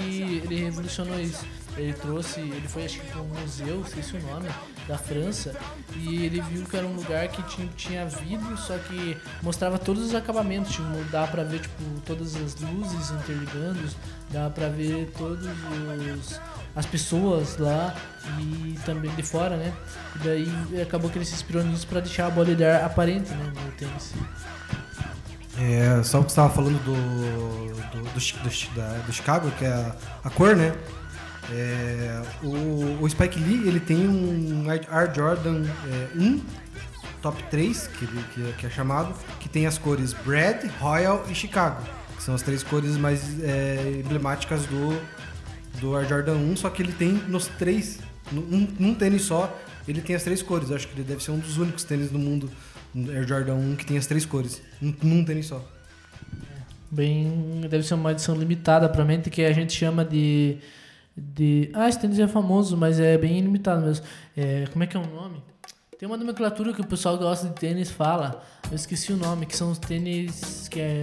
ele 0.44 0.56
revolucionou 0.56 1.18
isso. 1.18 1.46
Ele 1.76 1.92
trouxe, 1.94 2.40
ele 2.40 2.66
foi 2.68 2.84
acho 2.84 3.00
que 3.00 3.06
para 3.06 3.20
um 3.22 3.26
museu, 3.26 3.80
esqueci 3.86 4.16
o 4.16 4.22
nome, 4.22 4.48
da 4.88 4.98
França, 4.98 5.54
e 5.96 6.24
ele 6.24 6.40
viu 6.42 6.64
que 6.66 6.76
era 6.76 6.84
um 6.86 6.94
lugar 6.94 7.26
que 7.28 7.42
tinha, 7.44 7.68
tinha 7.76 8.06
vidro, 8.06 8.56
só 8.58 8.76
que 8.76 9.16
mostrava 9.42 9.78
todos 9.78 10.04
os 10.04 10.14
acabamentos, 10.14 10.72
tipo, 10.72 10.88
dá 11.10 11.26
pra 11.26 11.44
ver 11.44 11.60
tipo 11.60 11.82
todas 12.04 12.34
as 12.36 12.56
luzes 12.60 13.10
interligando, 13.12 13.88
dá 14.30 14.50
pra 14.50 14.68
ver 14.68 15.10
todos 15.16 15.46
os 15.46 16.40
as 16.76 16.86
pessoas 16.86 17.56
lá 17.58 17.94
e 18.38 18.78
também 18.84 19.10
de 19.16 19.22
fora, 19.24 19.56
né? 19.56 19.72
E 20.16 20.18
daí 20.20 20.82
acabou 20.82 21.10
que 21.10 21.18
ele 21.18 21.24
se 21.24 21.34
inspirou 21.34 21.64
nisso 21.64 21.86
pra 21.86 22.00
deixar 22.00 22.26
a 22.26 22.30
bolha 22.30 22.54
de 22.54 22.64
ar 22.64 22.84
aparente, 22.84 23.30
né, 23.32 23.52
no 23.64 23.72
tênis. 23.72 24.12
É, 25.58 26.02
só 26.04 26.18
que 26.18 26.24
você 26.24 26.32
estava 26.32 26.50
falando 26.50 26.78
do, 26.84 26.94
do, 27.90 28.02
do, 28.02 28.12
do 28.44 28.50
Chi- 28.50 28.70
da- 28.74 28.98
do 29.04 29.12
Chicago, 29.12 29.50
que 29.52 29.64
é 29.64 29.72
a, 29.72 29.94
a 30.24 30.30
cor, 30.30 30.54
né? 30.56 30.72
É, 31.52 32.22
o, 32.42 33.02
o 33.02 33.10
Spike 33.10 33.38
Lee, 33.40 33.66
ele 33.66 33.80
tem 33.80 34.08
um 34.08 34.64
Air 34.70 35.14
Jordan 35.14 35.64
é, 35.64 36.08
1 36.18 36.40
Top 37.20 37.42
3, 37.50 37.86
que, 37.88 38.06
que, 38.06 38.48
é- 38.48 38.52
que 38.56 38.66
é 38.66 38.70
chamado, 38.70 39.14
que 39.40 39.48
tem 39.48 39.66
as 39.66 39.76
cores 39.76 40.12
Brad, 40.14 40.64
Royal 40.80 41.24
e 41.28 41.34
Chicago. 41.34 41.82
Que 42.16 42.22
são 42.22 42.34
as 42.34 42.42
três 42.42 42.62
cores 42.62 42.96
mais 42.96 43.42
é, 43.42 44.00
emblemáticas 44.04 44.64
do, 44.66 45.00
do 45.80 45.96
Air 45.96 46.08
Jordan 46.08 46.36
1, 46.36 46.56
só 46.56 46.70
que 46.70 46.82
ele 46.82 46.92
tem 46.92 47.12
nos 47.12 47.46
três, 47.46 47.98
num, 48.32 48.66
num 48.78 48.94
tênis 48.94 49.22
só, 49.22 49.54
ele 49.88 50.00
tem 50.00 50.14
as 50.16 50.22
três 50.22 50.40
cores. 50.42 50.70
Acho 50.70 50.86
que 50.88 50.94
ele 50.94 51.04
deve 51.04 51.22
ser 51.22 51.30
um 51.32 51.38
dos 51.38 51.58
únicos 51.58 51.84
tênis 51.84 52.10
do 52.10 52.18
mundo, 52.18 52.50
Air 52.94 53.26
Jordan 53.26 53.54
1, 53.54 53.76
que 53.76 53.84
tem 53.86 53.98
as 53.98 54.06
três 54.06 54.24
cores, 54.24 54.62
num, 54.80 54.94
num 55.02 55.24
tênis 55.24 55.46
só. 55.46 55.62
Bem, 56.90 57.60
deve 57.70 57.84
ser 57.84 57.94
uma 57.94 58.12
edição 58.12 58.34
limitada, 58.34 58.88
provavelmente, 58.88 59.30
que 59.30 59.42
a 59.42 59.52
gente 59.52 59.72
chama 59.72 60.04
de. 60.04 60.56
De 61.34 61.70
ah, 61.74 61.88
esse 61.88 61.98
tênis 61.98 62.18
é 62.18 62.26
famoso, 62.26 62.76
mas 62.76 62.98
é 62.98 63.16
bem 63.18 63.40
limitado 63.40 63.82
mesmo. 63.82 64.04
É, 64.36 64.64
como 64.72 64.82
é 64.84 64.86
que 64.86 64.96
é 64.96 65.00
o 65.00 65.06
nome? 65.06 65.42
Tem 65.98 66.08
uma 66.08 66.16
nomenclatura 66.16 66.72
que 66.72 66.80
o 66.80 66.86
pessoal 66.86 67.18
que 67.18 67.24
gosta 67.24 67.48
de 67.48 67.54
tênis 67.54 67.90
fala, 67.90 68.42
eu 68.70 68.74
esqueci 68.74 69.12
o 69.12 69.16
nome, 69.16 69.44
que 69.44 69.56
são 69.56 69.70
os 69.70 69.78
tênis 69.78 70.66
que 70.68 70.80
é 70.80 71.00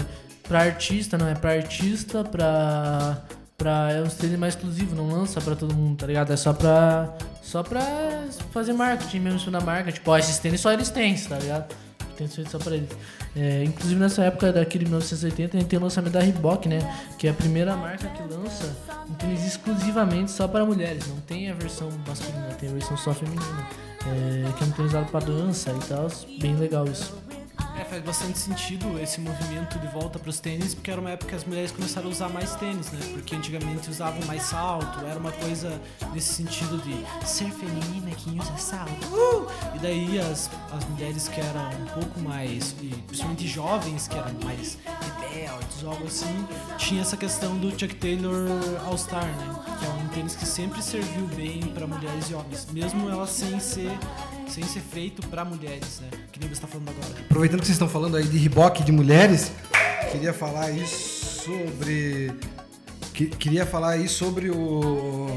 pra 0.47 0.61
artista, 0.61 1.17
não 1.17 1.27
é 1.27 1.35
pra 1.35 1.51
artista, 1.51 2.23
pra. 2.23 3.21
pra 3.55 3.91
é 3.91 4.01
os 4.01 4.15
tênis 4.15 4.39
mais 4.39 4.55
exclusivos, 4.55 4.97
não 4.97 5.09
lança 5.09 5.39
pra 5.39 5.55
todo 5.55 5.73
mundo, 5.75 5.97
tá 5.97 6.07
ligado? 6.07 6.33
É 6.33 6.35
só 6.35 6.51
pra. 6.51 7.15
só 7.43 7.61
pra 7.61 8.25
fazer 8.51 8.73
marketing 8.73 9.19
mesmo 9.19 9.51
na 9.51 9.61
marca. 9.61 9.91
Tipo, 9.91 10.09
ó, 10.09 10.17
esses 10.17 10.39
tênis 10.39 10.61
só 10.61 10.71
eles 10.71 10.89
têm, 10.89 11.15
tá 11.15 11.37
ligado? 11.37 11.75
Tem 12.17 12.27
feito 12.27 12.49
só 12.49 12.57
pra 12.57 12.75
eles. 12.75 12.89
É, 13.35 13.63
inclusive 13.63 13.99
nessa 13.99 14.23
época 14.23 14.51
daqui 14.51 14.79
de 14.79 14.85
1980 14.85 15.55
a 15.55 15.59
gente 15.59 15.69
tem 15.69 15.77
o 15.77 15.81
lançamento 15.83 16.13
da 16.13 16.19
Reebok, 16.19 16.67
né? 16.67 16.79
Que 17.17 17.27
é 17.27 17.31
a 17.31 17.33
primeira 17.33 17.75
marca 17.75 18.07
que 18.07 18.23
lança 18.23 18.75
um 19.09 19.13
tênis 19.13 19.45
exclusivamente 19.45 20.31
só 20.31 20.47
para 20.47 20.65
mulheres. 20.65 21.07
Não 21.07 21.17
tem 21.21 21.49
a 21.49 21.53
versão 21.53 21.89
masculina, 22.07 22.47
tem 22.59 22.69
a 22.69 22.73
versão 22.73 22.97
só 22.97 23.13
feminina. 23.13 23.67
É, 24.05 24.51
que 24.53 24.63
é 24.63 24.67
um 24.67 24.71
tênis 24.71 24.91
usado 24.91 25.11
pra 25.11 25.19
dança 25.19 25.71
e 25.71 25.87
tal. 25.87 26.07
Bem 26.39 26.55
legal 26.55 26.85
isso. 26.85 27.13
É, 27.79 27.83
faz 27.83 28.03
bastante 28.03 28.39
sentido 28.39 28.99
esse 28.99 29.21
movimento 29.21 29.77
de 29.77 29.87
volta 29.87 30.17
para 30.17 30.29
os 30.29 30.39
tênis, 30.39 30.73
porque 30.73 30.89
era 30.89 30.99
uma 30.99 31.11
época 31.11 31.29
que 31.29 31.35
as 31.35 31.45
mulheres 31.45 31.71
começaram 31.71 32.07
a 32.07 32.11
usar 32.11 32.29
mais 32.29 32.55
tênis, 32.55 32.91
né? 32.91 32.99
Porque 33.13 33.35
antigamente 33.35 33.89
usavam 33.89 34.19
mais 34.25 34.43
salto, 34.43 35.05
era 35.05 35.19
uma 35.19 35.31
coisa 35.31 35.79
nesse 36.13 36.33
sentido 36.33 36.77
de 36.79 37.27
ser 37.27 37.51
feminina 37.51 38.09
que 38.15 38.31
usa 38.31 38.57
salto. 38.57 39.05
Uh! 39.13 39.47
E 39.75 39.79
daí 39.79 40.19
as, 40.19 40.49
as 40.71 40.83
mulheres 40.89 41.27
que 41.27 41.39
eram 41.39 41.69
um 41.69 41.85
pouco 42.01 42.19
mais, 42.19 42.75
e 42.81 42.89
principalmente 43.05 43.47
jovens, 43.47 44.07
que 44.07 44.17
eram 44.17 44.33
mais 44.43 44.77
rebeldes 45.21 45.83
algo 45.85 46.07
assim, 46.07 46.47
tinha 46.77 47.01
essa 47.01 47.15
questão 47.15 47.57
do 47.57 47.69
Chuck 47.71 47.93
Taylor 47.95 48.47
All 48.85 48.97
Star, 48.97 49.25
né? 49.25 49.55
Que 49.79 49.85
é 49.85 49.89
um 49.89 50.07
tênis 50.09 50.35
que 50.35 50.45
sempre 50.45 50.81
serviu 50.81 51.27
bem 51.27 51.61
para 51.73 51.85
mulheres 51.85 52.29
e 52.29 52.33
homens, 52.33 52.67
mesmo 52.71 53.09
ela 53.09 53.27
sem 53.27 53.59
ser 53.59 53.91
sem 54.47 54.63
ser 54.63 54.79
feito 54.79 55.27
para 55.27 55.43
mulheres, 55.43 55.99
né? 55.99 56.09
Que 56.37 56.45
nem 56.45 56.53
você 56.53 56.61
tá 56.61 56.67
falando 56.67 56.89
agora. 56.89 57.19
Aproveitando 57.21 57.59
que 57.61 57.65
vocês 57.65 57.75
estão 57.75 57.89
falando 57.89 58.15
aí 58.15 58.23
de 58.23 58.37
Reebok 58.37 58.83
de 58.83 58.91
mulheres, 58.91 59.51
queria 60.11 60.31
falar 60.33 60.65
aí 60.65 60.85
sobre. 60.85 62.31
que- 63.13 63.25
queria 63.27 63.65
falar 63.65 63.91
aí 63.93 64.07
sobre 64.07 64.51
o. 64.51 65.31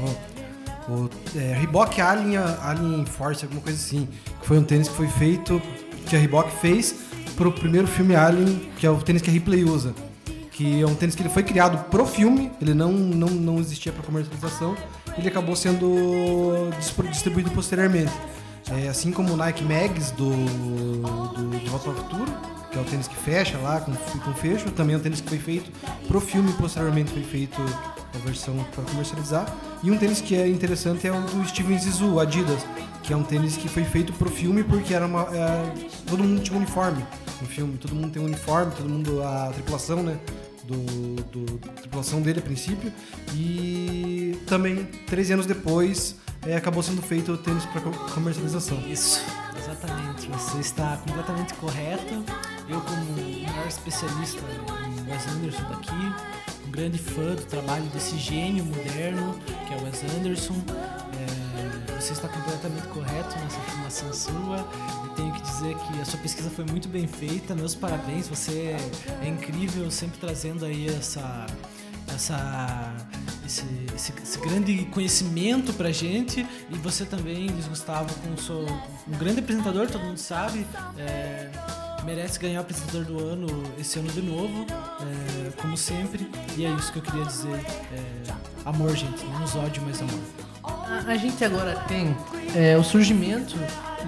O 0.89 1.09
é, 1.35 1.53
Reebok 1.53 1.99
Alien, 2.01 2.37
Alien 2.37 3.05
Force, 3.05 3.43
alguma 3.43 3.61
coisa 3.61 3.77
assim. 3.79 4.07
Que 4.41 4.47
foi 4.47 4.59
um 4.59 4.63
tênis 4.63 4.87
que 4.89 4.95
foi 4.95 5.07
feito. 5.07 5.59
que 6.05 6.15
a 6.15 6.19
Reebok 6.19 6.51
fez 6.59 6.95
pro 7.35 7.51
primeiro 7.51 7.87
filme 7.87 8.15
Alien, 8.15 8.69
que 8.77 8.85
é 8.85 8.89
o 8.91 8.97
tênis 8.97 9.21
que 9.23 9.29
a 9.29 9.33
Ripley 9.33 9.63
usa. 9.63 9.95
Que 10.51 10.81
é 10.81 10.85
um 10.85 10.93
tênis 10.93 11.15
que 11.15 11.21
ele 11.23 11.29
foi 11.29 11.41
criado 11.43 11.83
pro 11.89 12.05
filme, 12.05 12.51
ele 12.61 12.73
não, 12.75 12.91
não, 12.91 13.27
não 13.29 13.59
existia 13.59 13.91
para 13.91 14.03
comercialização, 14.03 14.75
ele 15.17 15.27
acabou 15.27 15.55
sendo 15.55 16.69
distribuído 17.09 17.49
posteriormente. 17.51 18.11
É, 18.69 18.87
assim 18.87 19.11
como 19.11 19.33
o 19.33 19.37
Nike 19.37 19.63
Mags 19.63 20.11
do, 20.11 20.29
do 20.29 21.59
De 21.59 21.69
Volta 21.69 21.91
Futuro, 21.91 22.31
que 22.71 22.77
é 22.77 22.81
o 22.81 22.85
tênis 22.85 23.07
que 23.07 23.15
fecha 23.15 23.57
lá 23.57 23.81
com, 23.81 23.91
com 23.93 24.33
fecho, 24.33 24.71
também 24.71 24.95
é 24.95 24.97
um 24.97 25.01
tênis 25.01 25.19
que 25.19 25.27
foi 25.27 25.39
feito 25.39 25.71
pro 26.07 26.21
filme 26.21 26.51
posteriormente 26.53 27.11
foi 27.11 27.23
feito 27.23 27.61
a 28.13 28.17
versão 28.19 28.55
para 28.73 28.83
comercializar. 28.85 29.53
E 29.83 29.91
um 29.91 29.97
tênis 29.97 30.21
que 30.21 30.35
é 30.35 30.47
interessante 30.47 31.07
é 31.07 31.11
o 31.11 31.21
do 31.21 31.45
Steven 31.47 31.77
Zissou, 31.77 32.19
Adidas, 32.19 32.65
que 33.03 33.11
é 33.11 33.17
um 33.17 33.23
tênis 33.23 33.57
que 33.57 33.67
foi 33.67 33.83
feito 33.83 34.13
pro 34.13 34.29
filme 34.29 34.63
porque 34.63 34.93
era 34.93 35.05
uma 35.05 35.23
é, 35.35 35.73
todo 36.05 36.23
mundo 36.23 36.41
tinha 36.41 36.55
um 36.55 36.61
uniforme 36.61 37.05
no 37.41 37.47
filme, 37.47 37.77
todo 37.77 37.95
mundo 37.95 38.11
tem 38.11 38.21
um 38.21 38.25
uniforme, 38.25 38.71
todo 38.75 38.87
mundo 38.87 39.23
a 39.23 39.51
tripulação, 39.53 40.03
né? 40.03 40.17
Do, 40.71 41.23
do 41.23 41.57
da 41.57 41.73
tripulação 41.73 42.21
dele 42.21 42.39
a 42.39 42.41
princípio 42.41 42.91
e 43.35 44.37
também 44.47 44.85
13 45.07 45.33
anos 45.33 45.45
depois 45.45 46.15
é, 46.45 46.55
acabou 46.55 46.81
sendo 46.81 47.01
feito 47.01 47.31
o 47.33 47.37
tênis 47.37 47.65
para 47.65 47.81
comercialização. 48.13 48.79
Isso, 48.87 49.21
exatamente. 49.57 50.27
Você 50.27 50.59
está 50.59 50.97
completamente 50.97 51.53
correto. 51.55 52.23
Eu, 52.67 52.81
como 52.81 53.01
o 53.01 53.43
maior 53.43 53.67
especialista 53.67 54.41
em 54.87 55.11
Wes 55.11 55.27
Anderson 55.27 55.63
daqui, 55.69 56.65
um 56.65 56.71
grande 56.71 56.97
fã 56.97 57.35
do 57.35 57.43
trabalho 57.43 57.83
desse 57.85 58.17
gênio 58.17 58.65
moderno 58.65 59.37
que 59.67 59.73
é 59.73 59.77
o 59.77 59.83
Wes 59.83 60.03
Anderson. 60.17 60.55
É, 60.67 61.40
você 62.01 62.13
está 62.13 62.27
completamente 62.27 62.87
correto 62.87 63.37
nessa 63.39 63.59
afirmação 63.59 64.11
sua. 64.11 64.67
Eu 65.03 65.09
tenho 65.15 65.31
que 65.33 65.41
dizer 65.41 65.75
que 65.75 66.01
a 66.01 66.05
sua 66.05 66.19
pesquisa 66.19 66.49
foi 66.49 66.65
muito 66.65 66.87
bem 66.87 67.05
feita. 67.05 67.53
Meus 67.53 67.75
parabéns, 67.75 68.27
você 68.27 68.75
é 69.21 69.27
incrível, 69.27 69.89
sempre 69.91 70.17
trazendo 70.19 70.65
aí 70.65 70.87
essa 70.87 71.45
essa 72.07 72.95
esse, 73.45 73.65
esse, 73.95 74.13
esse 74.21 74.39
grande 74.39 74.85
conhecimento 74.85 75.73
pra 75.73 75.91
gente 75.91 76.45
e 76.69 76.77
você 76.79 77.05
também, 77.05 77.47
Luiz 77.47 77.67
Gustavo, 77.67 78.13
com 78.15 78.35
seu, 78.35 78.65
um 79.07 79.17
grande 79.17 79.39
apresentador, 79.39 79.87
todo 79.87 80.01
mundo 80.01 80.17
sabe, 80.17 80.65
é, 80.97 81.51
merece 82.03 82.39
ganhar 82.39 82.59
o 82.59 82.61
apresentador 82.61 83.05
do 83.05 83.19
ano 83.19 83.47
esse 83.77 83.99
ano 83.99 84.09
de 84.11 84.21
novo, 84.23 84.65
é, 84.67 85.51
como 85.61 85.77
sempre. 85.77 86.29
E 86.57 86.65
é 86.65 86.69
isso 86.71 86.91
que 86.91 86.97
eu 86.97 87.03
queria 87.03 87.25
dizer. 87.25 87.63
É, 87.93 88.33
amor, 88.65 88.95
gente, 88.95 89.23
menos 89.25 89.55
ódio, 89.55 89.83
mas 89.85 90.01
amor. 90.01 90.50
A, 90.63 91.03
a 91.07 91.15
gente 91.15 91.43
agora 91.43 91.75
tem 91.87 92.15
é, 92.55 92.77
o 92.77 92.83
surgimento 92.83 93.55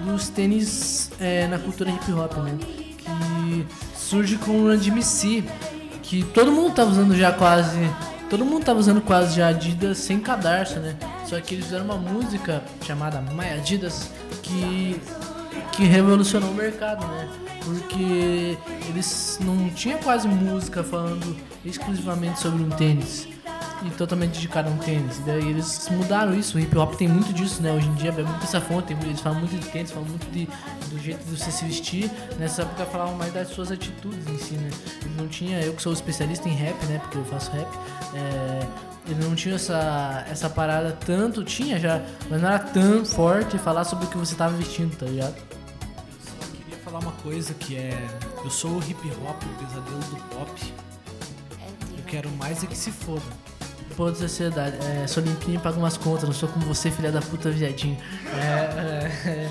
dos 0.04 0.28
tênis 0.28 1.10
é, 1.20 1.46
na 1.46 1.58
cultura 1.58 1.90
hip 1.90 2.12
hop, 2.12 2.34
né? 2.38 2.58
Que 2.98 3.66
surge 3.96 4.36
com 4.36 4.52
o 4.52 4.68
Run 4.68 4.76
DMC, 4.76 5.44
que 6.02 6.22
todo 6.22 6.52
mundo 6.52 6.74
tava 6.74 6.90
usando 6.90 7.16
já 7.16 7.32
quase. 7.32 7.78
Todo 8.30 8.44
mundo 8.44 8.64
tava 8.64 8.78
usando 8.78 9.00
quase 9.00 9.36
já 9.36 9.48
Adidas 9.48 9.98
sem 9.98 10.18
cadarço, 10.18 10.80
né? 10.80 10.96
Só 11.26 11.40
que 11.40 11.54
eles 11.54 11.66
fizeram 11.66 11.84
uma 11.84 11.96
música 11.96 12.62
chamada 12.84 13.20
My 13.20 13.50
Adidas 13.58 14.10
que, 14.42 15.00
que 15.72 15.84
revolucionou 15.84 16.50
o 16.50 16.54
mercado, 16.54 17.06
né? 17.06 17.28
Porque 17.64 18.58
eles 18.88 19.38
não 19.40 19.70
tinham 19.70 19.98
quase 20.00 20.28
música 20.28 20.82
falando 20.82 21.36
exclusivamente 21.64 22.40
sobre 22.40 22.62
um 22.62 22.70
tênis 22.70 23.33
e 23.84 23.90
totalmente 23.90 24.32
dedicado 24.32 24.70
a 24.70 24.72
um 24.72 24.78
tênis. 24.78 25.18
E 25.18 25.22
daí 25.22 25.48
eles 25.48 25.88
mudaram 25.90 26.34
isso. 26.34 26.56
O 26.56 26.60
hip 26.60 26.76
hop 26.76 26.94
tem 26.94 27.08
muito 27.08 27.32
disso, 27.32 27.62
né? 27.62 27.72
Hoje 27.72 27.86
em 27.86 27.94
dia 27.94 28.10
é 28.10 28.22
muito 28.22 28.42
essa 28.42 28.60
fonte. 28.60 28.92
Eles 28.92 29.20
falam 29.20 29.38
muito 29.38 29.56
de 29.56 29.66
tênis, 29.68 29.90
falam 29.90 30.08
muito 30.08 30.30
de, 30.30 30.48
do 30.88 30.98
jeito 30.98 31.22
de 31.24 31.36
você 31.36 31.50
se 31.50 31.64
vestir. 31.64 32.10
Nessa 32.38 32.62
época 32.62 32.86
falavam 32.86 33.14
mais 33.14 33.32
das 33.32 33.48
suas 33.48 33.70
atitudes 33.70 34.26
em 34.26 34.38
si, 34.38 34.54
né? 34.54 34.70
Ele 35.04 35.14
não 35.16 35.28
tinha, 35.28 35.60
eu 35.60 35.74
que 35.74 35.82
sou 35.82 35.92
especialista 35.92 36.48
em 36.48 36.52
rap, 36.52 36.82
né? 36.86 36.98
Porque 36.98 37.18
eu 37.18 37.24
faço 37.24 37.50
rap. 37.50 37.68
É, 38.14 38.66
ele 39.06 39.22
não 39.22 39.34
tinha 39.34 39.56
essa, 39.56 40.24
essa 40.30 40.48
parada 40.48 40.96
tanto, 41.04 41.44
tinha 41.44 41.78
já, 41.78 42.00
mas 42.30 42.40
não 42.40 42.48
era 42.48 42.58
tão 42.58 43.04
forte 43.04 43.58
falar 43.58 43.84
sobre 43.84 44.06
o 44.06 44.08
que 44.08 44.16
você 44.16 44.34
tava 44.34 44.56
vestindo, 44.56 44.96
tá 44.96 45.04
ligado? 45.04 45.34
Só 45.36 46.46
queria 46.56 46.78
falar 46.82 47.00
uma 47.00 47.12
coisa 47.12 47.52
que 47.52 47.76
é. 47.76 48.08
Eu 48.42 48.50
sou 48.50 48.70
o 48.70 48.78
hip 48.78 49.10
hop, 49.22 49.42
o 49.42 49.64
pesadelo 49.64 49.98
do 49.98 50.16
pop. 50.34 50.83
Quero 52.14 52.30
mais 52.30 52.62
é 52.62 52.66
que 52.68 52.76
se 52.76 52.92
foda. 52.92 53.24
Pô, 53.96 54.08
de 54.08 54.18
sociedade, 54.18 54.76
é, 54.86 55.04
sou 55.04 55.20
limpinho 55.20 55.56
e 55.56 55.58
pago 55.58 55.80
umas 55.80 55.96
contas, 55.96 56.22
não 56.22 56.32
sou 56.32 56.48
como 56.48 56.64
você, 56.64 56.88
filha 56.88 57.10
da 57.10 57.20
puta 57.20 57.50
viadinho. 57.50 57.98
É, 58.32 59.28
é, 59.28 59.50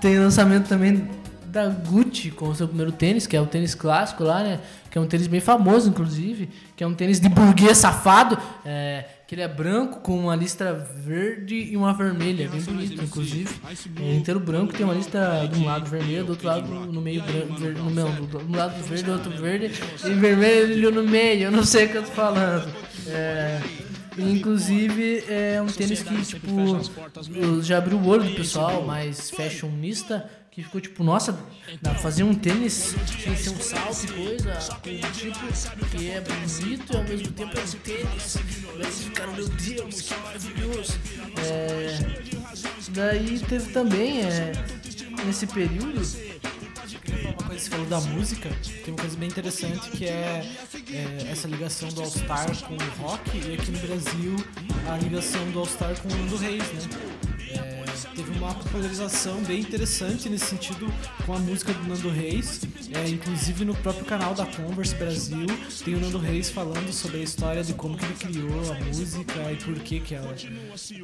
tem 0.00 0.16
lançamento 0.16 0.68
também 0.68 1.10
da 1.46 1.66
Gucci 1.66 2.30
com 2.30 2.50
o 2.50 2.54
seu 2.54 2.68
primeiro 2.68 2.92
tênis, 2.92 3.26
que 3.26 3.36
é 3.36 3.40
o 3.40 3.46
tênis 3.46 3.74
clássico 3.74 4.22
lá, 4.22 4.44
né? 4.44 4.60
Que 4.88 4.96
é 4.96 5.00
um 5.00 5.08
tênis 5.08 5.26
bem 5.26 5.40
famoso, 5.40 5.88
inclusive, 5.90 6.48
que 6.76 6.84
é 6.84 6.86
um 6.86 6.94
tênis 6.94 7.18
de 7.18 7.28
burguês 7.28 7.78
safado, 7.78 8.38
é, 8.64 9.04
que 9.28 9.34
ele 9.34 9.42
é 9.42 9.48
branco 9.48 10.00
com 10.00 10.18
uma 10.18 10.34
listra 10.34 10.72
verde 10.72 11.54
e 11.54 11.76
uma 11.76 11.92
vermelha, 11.92 12.48
bem 12.48 12.62
bonito, 12.62 13.04
inclusive. 13.04 13.54
É 14.00 14.14
inteiro 14.14 14.40
branco, 14.40 14.72
tem 14.72 14.86
uma 14.86 14.94
lista 14.94 15.46
de 15.52 15.60
um 15.60 15.66
lado 15.66 15.84
vermelho, 15.84 16.24
do 16.24 16.30
outro 16.30 16.46
lado 16.46 16.66
no 16.66 17.02
meio 17.02 17.22
branco, 17.22 17.52
ver, 17.56 17.74
no, 17.76 17.90
não, 17.90 18.10
do, 18.10 18.38
do 18.38 18.56
lado 18.56 18.82
verde, 18.84 19.02
do 19.02 19.12
outro 19.12 19.30
verde, 19.30 19.70
e 20.02 20.14
vermelho 20.14 20.90
no 20.90 21.02
meio, 21.02 21.42
eu 21.42 21.50
não 21.50 21.62
sei 21.62 21.84
o 21.84 21.88
que 21.90 21.96
eu 21.98 22.04
tô 22.04 22.12
falando. 22.12 22.72
É, 23.06 23.60
inclusive 24.16 25.22
é 25.28 25.60
um 25.60 25.66
tênis 25.66 26.02
que, 26.02 26.22
tipo, 26.22 27.60
já 27.62 27.76
abriu 27.76 27.98
o 27.98 28.06
olho 28.06 28.24
do 28.24 28.34
pessoal 28.34 28.82
mais 28.86 29.28
fashionista, 29.30 30.26
que 30.58 30.64
ficou 30.64 30.80
tipo, 30.80 31.04
nossa, 31.04 31.38
dá 31.80 31.90
pra 31.90 32.00
fazer 32.00 32.24
um 32.24 32.34
tênis 32.34 32.96
sem 33.22 33.36
ser 33.36 33.50
um 33.50 33.60
salto 33.60 34.06
e 34.06 34.08
coisa, 34.08 34.58
tipo 35.12 35.86
que 35.86 36.10
é 36.10 36.20
bonito 36.20 36.92
e 36.92 36.96
ao 36.96 37.04
mesmo 37.04 37.32
tempo 37.32 37.56
é 37.56 37.62
um 37.62 37.66
tênis. 37.78 38.38
Vocês 38.76 39.04
ficaram, 39.04 39.34
meu 39.34 39.48
Deus, 39.48 40.00
que 40.00 40.14
maravilhoso. 40.14 40.98
É, 41.36 41.98
daí 42.88 43.38
teve 43.38 43.70
também, 43.70 44.22
é, 44.22 44.52
nesse 45.24 45.46
período, 45.46 46.00
você 46.00 47.70
falou 47.70 47.86
da 47.86 48.00
música, 48.00 48.50
tem 48.84 48.92
uma 48.92 49.00
coisa 49.00 49.16
bem 49.16 49.28
interessante 49.28 49.90
que 49.90 50.06
é, 50.06 50.44
é 50.90 51.28
essa 51.30 51.46
ligação 51.46 51.88
do 51.90 52.00
All 52.00 52.10
Star 52.10 52.48
com 52.64 52.74
o 52.74 53.06
rock 53.06 53.30
e 53.36 53.54
aqui 53.54 53.70
no 53.70 53.78
Brasil 53.78 54.36
a 54.88 54.96
ligação 54.96 55.48
do 55.52 55.60
All 55.60 55.66
Star 55.66 55.96
com 56.00 56.08
o 56.08 56.16
Nando 56.16 56.36
Reis, 56.36 56.64
né? 56.72 57.17
Teve 58.14 58.38
uma 58.38 58.54
popularização 58.54 59.42
bem 59.42 59.60
interessante 59.60 60.28
nesse 60.28 60.46
sentido 60.46 60.92
com 61.26 61.34
a 61.34 61.38
música 61.38 61.72
do 61.72 61.88
Nando 61.88 62.08
Reis. 62.10 62.60
É, 62.94 63.08
inclusive 63.08 63.64
no 63.64 63.74
próprio 63.76 64.04
canal 64.04 64.34
da 64.34 64.46
Converse 64.46 64.94
Brasil 64.94 65.46
tem 65.84 65.94
o 65.94 66.00
Nando 66.00 66.18
Reis 66.18 66.50
falando 66.50 66.92
sobre 66.92 67.18
a 67.20 67.22
história 67.22 67.62
de 67.62 67.74
como 67.74 67.96
que 67.96 68.04
ele 68.04 68.14
criou 68.14 68.72
a 68.72 68.84
música 68.84 69.52
e 69.52 69.56
por 69.56 69.74
que 69.80 70.00
que 70.00 70.14
ela 70.14 70.34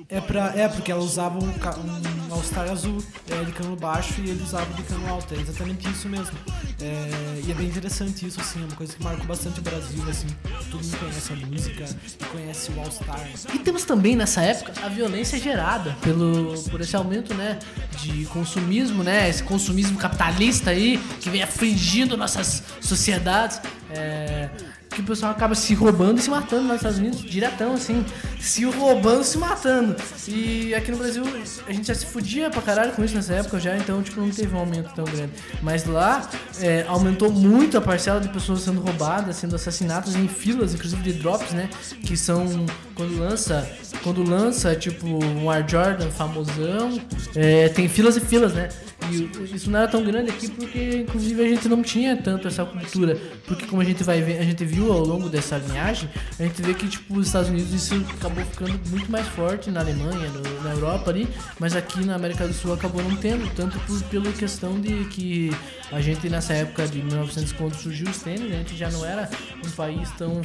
é 0.09 0.21
pra, 0.21 0.53
é 0.57 0.69
porque 0.69 0.91
ela 0.91 1.03
usava 1.03 1.39
um, 1.39 1.49
um 1.49 2.35
All 2.35 2.43
Star 2.43 2.71
azul 2.71 3.03
é, 3.31 3.45
de 3.45 3.53
cano 3.53 3.77
baixo 3.77 4.21
e 4.21 4.31
ele 4.31 4.43
usava 4.43 4.73
de 4.75 4.83
cano 4.83 5.09
alto. 5.09 5.35
É 5.35 5.41
exatamente 5.41 5.89
isso 5.89 6.09
mesmo. 6.09 6.37
É, 6.81 7.43
e 7.47 7.51
é 7.51 7.55
bem 7.55 7.67
interessante 7.67 8.27
isso, 8.27 8.41
assim, 8.41 8.61
é 8.61 8.65
uma 8.65 8.77
coisa 8.77 8.95
que 8.95 9.03
marcou 9.03 9.27
bastante 9.27 9.61
o 9.61 9.63
Brasil, 9.63 10.03
assim. 10.09 10.27
Todo 10.71 10.83
mundo 10.83 10.99
conhece 10.99 11.33
a 11.33 11.37
música 11.37 11.85
e 12.21 12.25
conhece 12.25 12.73
o 12.73 12.81
All 12.81 12.91
Star. 12.91 13.29
E 13.55 13.59
temos 13.59 13.85
também 13.85 14.17
nessa 14.17 14.43
época 14.43 14.73
a 14.83 14.89
violência 14.89 15.39
gerada 15.39 15.97
pelo, 16.03 16.59
por 16.71 16.81
esse 16.81 16.97
aumento 16.97 17.35
né, 17.35 17.59
de 18.03 18.25
consumismo, 18.27 19.03
né, 19.03 19.29
esse 19.29 19.43
consumismo 19.43 19.99
capitalista 19.99 20.71
aí 20.71 20.99
que 21.21 21.31
vem 21.31 21.43
afligindo 21.75 22.17
nossas 22.17 22.63
sociedades. 22.81 23.61
É, 23.91 24.49
que 24.95 25.01
o 25.01 25.05
pessoal 25.05 25.33
acaba 25.33 25.57
se 25.57 25.75
roubando 25.75 26.21
e 26.21 26.23
se 26.23 26.31
matando 26.31 26.63
nos 26.63 26.77
Estados 26.77 26.99
Unidos, 26.99 27.21
diretão, 27.21 27.75
assim, 27.75 28.05
se 28.39 28.65
roubando 28.65 29.23
e 29.23 29.25
se 29.25 29.37
matando. 29.37 29.97
E 30.29 30.73
aqui 30.73 30.93
no 30.93 30.97
Brasil 30.97 31.25
a 31.67 31.73
gente 31.73 31.89
já 31.89 31.95
se 31.95 32.07
fudia 32.07 32.49
pra 32.49 32.63
caralho 32.63 32.93
com 32.93 33.05
isso 33.05 33.15
nessa 33.15 33.35
época 33.35 33.59
já, 33.59 33.77
então 33.77 34.03
tipo, 34.03 34.21
não 34.21 34.31
teve 34.31 34.55
um 34.55 34.59
aumento 34.59 34.95
tão 34.95 35.05
grande. 35.05 35.33
Mas 35.61 35.85
lá 35.85 36.29
é, 36.61 36.85
aumentou 36.87 37.31
muito 37.31 37.77
a 37.77 37.81
parcela 37.81 38.21
de 38.21 38.29
pessoas 38.29 38.61
sendo 38.61 38.81
roubadas, 38.81 39.37
sendo 39.37 39.57
assassinadas 39.57 40.15
em 40.15 40.29
filas, 40.29 40.75
inclusive 40.75 41.03
de 41.03 41.15
drops, 41.15 41.51
né? 41.51 41.69
Que 42.05 42.17
são 42.17 42.65
quando 42.95 43.19
lança, 43.19 43.69
quando 44.03 44.23
lança, 44.23 44.77
tipo, 44.77 45.07
um 45.07 45.51
Air 45.51 45.65
Jordan 45.69 46.09
famosão, 46.11 47.01
é, 47.35 47.69
tem 47.69 47.89
filas 47.89 48.17
e 48.17 48.21
filas, 48.21 48.53
né? 48.53 48.69
E 49.11 49.17
o- 49.39 49.45
isso 49.55 49.71
não 49.71 49.79
era 49.81 49.89
tão 49.89 50.03
grande 50.05 50.31
aqui 50.31 50.49
porque, 50.51 50.99
inclusive, 51.07 51.43
a 51.45 51.49
gente 51.49 51.69
não 51.69 51.83
tinha 51.83 52.17
tanto 52.17 52.49
essa 52.49 52.65
cultura. 52.65 53.19
Porque 53.47 53.67
como 53.67 53.83
a 53.83 53.85
gente 53.85 54.03
vai 54.03 54.21
ver, 54.23 54.39
a 54.39 54.43
gente 54.45 54.65
viu 54.65 54.93
ao 54.93 55.01
longo 55.05 55.29
dessa 55.29 55.59
linhagem, 55.59 56.09
a 56.39 56.43
gente 56.43 56.63
vê 56.63 56.75
que, 56.75 56.89
tipo, 56.89 57.19
os 57.19 57.27
Estados 57.27 57.49
Unidos 57.51 57.73
isso 57.73 57.95
acabou 58.19 58.45
ficando 58.45 58.79
muito 58.91 59.11
mais 59.11 59.27
forte 59.29 59.71
na 59.71 59.81
Alemanha, 59.81 60.29
no- 60.31 60.63
na 60.63 60.71
Europa 60.71 61.11
ali, 61.11 61.29
mas 61.59 61.77
aqui 61.77 62.05
na 62.05 62.15
América 62.15 62.47
do 62.47 62.55
Sul 62.55 62.73
acabou 62.73 63.03
não 63.03 63.17
tendo, 63.17 63.49
tanto 63.55 63.79
por, 63.81 64.03
pela 64.05 64.33
questão 64.33 64.81
de 64.81 65.05
que 65.07 65.51
a 65.93 66.01
gente 66.01 66.29
nessa 66.31 66.55
época 66.55 66.87
de 66.87 67.03
1900, 67.03 67.53
quando 67.53 67.75
surgiu 67.75 68.09
os 68.09 68.19
tênis, 68.19 68.53
a 68.53 68.57
gente 68.57 68.77
já 68.77 68.91
não 68.91 69.05
era 69.05 69.29
um 69.65 69.71
país 69.71 70.11
tão 70.19 70.41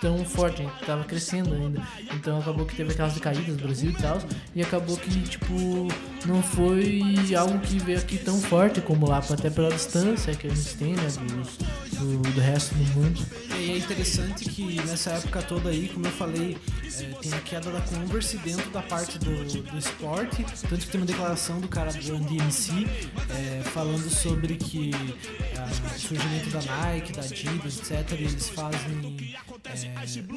tão 0.00 0.24
forte, 0.24 0.62
a 0.62 0.64
gente 0.64 0.84
tava 0.84 1.04
crescendo 1.04 1.54
ainda. 1.54 1.82
Então 2.14 2.38
acabou 2.38 2.66
que 2.66 2.74
teve 2.76 2.92
aquelas 2.92 3.14
decaídas 3.14 3.46
no 3.46 3.54
Brasil 3.56 3.90
e 3.90 3.94
tal. 3.94 4.18
E 4.54 4.62
acabou 4.62 4.96
que, 4.96 5.22
tipo, 5.22 5.54
não 6.26 6.42
foi 6.42 7.02
algo 7.36 7.58
que 7.60 7.78
veio 7.78 7.98
aqui 7.98 8.18
tão 8.18 8.40
forte 8.40 8.80
como 8.80 9.06
lá, 9.08 9.18
até 9.18 9.50
pela 9.50 9.70
distância 9.70 10.34
que 10.34 10.46
a 10.46 10.50
gente 10.54 10.74
tem, 10.76 10.92
né, 10.94 11.02
dos- 11.04 11.80
do, 11.98 12.18
do 12.18 12.40
resto 12.40 12.74
do 12.74 12.84
mundo. 13.00 13.20
E 13.58 13.72
é 13.72 13.76
interessante 13.76 14.48
que 14.48 14.76
nessa 14.86 15.10
época 15.10 15.42
toda 15.42 15.68
aí, 15.68 15.88
como 15.92 16.06
eu 16.06 16.10
falei, 16.12 16.56
é, 16.84 17.02
tem 17.20 17.32
a 17.34 17.40
queda 17.40 17.70
da 17.70 17.80
Converse 17.82 18.38
dentro 18.38 18.70
da 18.70 18.80
parte 18.80 19.18
do, 19.18 19.44
do 19.44 19.78
esporte, 19.78 20.44
tanto 20.68 20.78
que 20.78 20.86
tem 20.86 21.00
uma 21.00 21.06
declaração 21.06 21.60
do 21.60 21.68
cara 21.68 21.92
do 21.92 22.18
DMC 22.20 22.86
é, 23.28 23.62
falando 23.64 24.08
sobre 24.08 24.56
que 24.56 24.90
ah, 25.58 25.68
o 25.94 25.98
surgimento 25.98 26.48
da 26.50 26.62
Nike, 26.62 27.12
da 27.12 27.20
Adidas, 27.22 27.78
etc, 27.90 28.12
eles 28.12 28.48
fazem 28.48 29.34
é, 29.64 29.79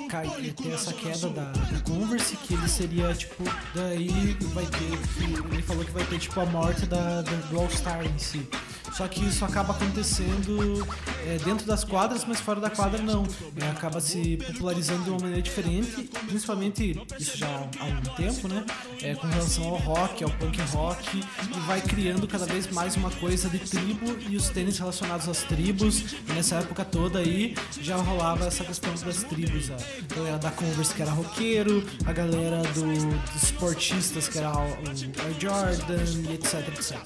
cai, 0.09 0.27
ter 0.53 0.69
essa 0.73 0.93
queda 0.93 1.29
da, 1.29 1.51
da 1.51 1.79
Converse, 1.81 2.35
que 2.37 2.53
ele 2.53 2.67
seria 2.67 3.13
tipo, 3.13 3.43
daí 3.75 4.09
vai 4.53 4.65
ter, 4.65 4.97
que 5.17 5.53
ele 5.53 5.61
falou 5.63 5.83
que 5.85 5.91
vai 5.91 6.03
ter 6.05 6.19
tipo 6.19 6.39
a 6.39 6.45
morte 6.45 6.85
da, 6.85 7.21
da- 7.21 7.31
do 7.31 7.59
All 7.59 7.69
Star 7.69 8.05
em 8.05 8.17
si. 8.19 8.47
Só 8.93 9.07
que 9.07 9.25
isso 9.25 9.43
acaba 9.43 9.73
acontecendo 9.73 10.87
é, 11.25 11.37
dentro 11.43 11.65
das 11.65 11.83
quadras, 11.83 12.25
mas 12.25 12.39
fora 12.39 12.59
da 12.59 12.69
quadra 12.69 13.01
não. 13.01 13.25
É, 13.59 13.69
acaba 13.69 13.99
se 13.99 14.37
popularizando 14.37 15.03
de 15.03 15.09
uma 15.09 15.19
maneira 15.19 15.41
diferente, 15.41 16.09
principalmente 16.27 17.01
isso 17.19 17.37
já 17.37 17.47
há 17.47 17.85
um 17.85 18.15
tempo, 18.15 18.47
né? 18.47 18.63
É, 19.01 19.15
com 19.15 19.27
relação 19.27 19.65
ao 19.65 19.77
rock, 19.77 20.23
ao 20.23 20.29
punk 20.31 20.61
rock, 20.71 21.17
e 21.17 21.59
vai 21.61 21.81
criando 21.81 22.27
cada 22.27 22.45
vez 22.45 22.67
mais 22.67 22.95
uma 22.95 23.09
coisa 23.11 23.49
de 23.49 23.59
tribo 23.59 24.15
e 24.29 24.35
os 24.35 24.49
tênis 24.49 24.77
relacionados 24.77 25.27
às 25.27 25.43
tribos. 25.43 26.13
E 26.29 26.33
nessa 26.33 26.57
época 26.57 26.85
toda 26.85 27.19
aí 27.19 27.55
já 27.81 27.95
rolava 27.95 28.45
essa 28.45 28.63
questão 28.63 28.93
das 28.93 29.23
tribos. 29.23 29.71
A 29.71 30.15
galera 30.15 30.37
da 30.37 30.51
Converse 30.51 30.93
que 30.93 31.01
era 31.01 31.11
roqueiro, 31.11 31.83
a 32.05 32.13
galera 32.13 32.61
do, 32.73 33.31
dos 33.33 33.43
esportistas 33.43 34.27
que 34.27 34.37
era 34.37 34.51
o, 34.51 34.67
o 34.67 35.41
Jordan 35.41 36.03
etc, 36.33 36.67
etc. 36.69 36.97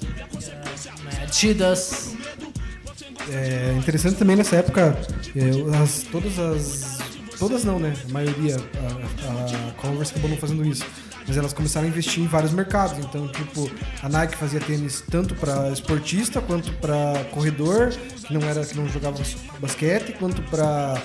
É 3.29 3.75
interessante 3.77 4.15
também 4.17 4.35
nessa 4.35 4.55
época, 4.55 4.97
é, 5.35 5.81
as- 5.83 6.03
todas 6.11 6.39
as. 6.39 6.97
Todas 7.37 7.63
não, 7.63 7.77
né? 7.77 7.93
A 8.09 8.11
maioria, 8.11 8.55
a, 8.57 9.69
a 9.69 9.71
Converse 9.73 10.11
acabou 10.11 10.29
não 10.29 10.37
fazendo 10.37 10.65
isso. 10.65 10.83
Mas 11.27 11.35
elas 11.37 11.51
começaram 11.53 11.85
a 11.85 11.89
investir 11.89 12.23
em 12.23 12.27
vários 12.27 12.51
mercados. 12.53 12.97
Então, 12.99 13.27
tipo, 13.27 13.69
a 14.01 14.07
Nike 14.09 14.35
fazia 14.37 14.59
tênis 14.61 15.03
tanto 15.11 15.35
para 15.35 15.69
esportista 15.69 16.39
quanto 16.41 16.71
para 16.73 17.25
corredor, 17.31 17.89
que 18.25 18.33
não 18.33 18.41
era 18.47 18.65
que 18.65 18.75
não 18.77 18.87
jogava 18.89 19.21
basquete, 19.59 20.13
quanto 20.17 20.41
para 20.43 20.99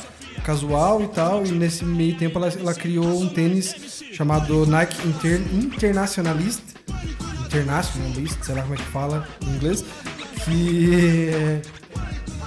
casual 0.45 1.03
e 1.03 1.09
tal. 1.09 1.45
E 1.45 1.51
nesse 1.51 1.85
meio 1.85 2.17
tempo 2.17 2.39
ela, 2.39 2.49
ela 2.49 2.73
criou 2.73 3.21
um 3.21 3.29
tênis 3.29 4.03
chamado 4.13 4.65
Nike 4.65 5.07
Inter, 5.09 5.41
Internationalist, 5.53 6.61
Internationalist, 7.47 8.39
sei 8.43 8.55
lá 8.55 8.63
como 8.63 8.75
é 8.75 8.77
que 8.77 8.85
fala 8.85 9.27
em 9.43 9.51
inglês, 9.57 9.85
que 10.45 11.31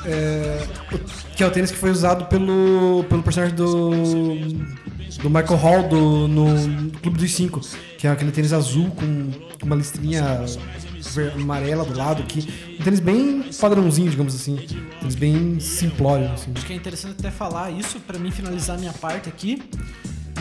é, 0.05 0.63
o- 0.93 1.35
que 1.35 1.43
é 1.43 1.47
o 1.47 1.51
tênis 1.51 1.71
que 1.71 1.77
foi 1.77 1.89
usado 1.91 2.25
pelo, 2.25 3.03
pelo 3.09 3.23
personagem 3.23 3.55
do, 3.55 3.91
do 5.21 5.29
Michael 5.29 5.55
Hall 5.57 5.83
do, 5.89 6.27
no 6.27 6.91
Clube 7.01 7.17
dos 7.17 7.33
Cinco, 7.33 7.61
que 7.97 8.07
é 8.07 8.11
aquele 8.11 8.31
tênis 8.31 8.53
azul 8.53 8.91
com 8.91 9.31
uma 9.65 9.75
listrinha 9.75 10.45
amarela 11.35 11.83
do 11.85 11.97
lado, 11.97 12.23
que 12.23 12.47
um 12.79 12.83
tênis 12.83 12.99
bem 12.99 13.43
padrãozinho, 13.59 14.09
digamos 14.09 14.35
assim, 14.35 14.53
um 14.53 14.99
tênis 14.99 15.15
bem 15.15 15.59
simplório, 15.59 16.31
assim. 16.31 16.51
Acho 16.55 16.65
que 16.65 16.73
é 16.73 16.75
interessante 16.75 17.15
até 17.19 17.31
falar 17.31 17.71
isso 17.71 17.99
para 18.01 18.19
mim 18.19 18.31
finalizar 18.31 18.77
minha 18.77 18.93
parte 18.93 19.29
aqui, 19.29 19.61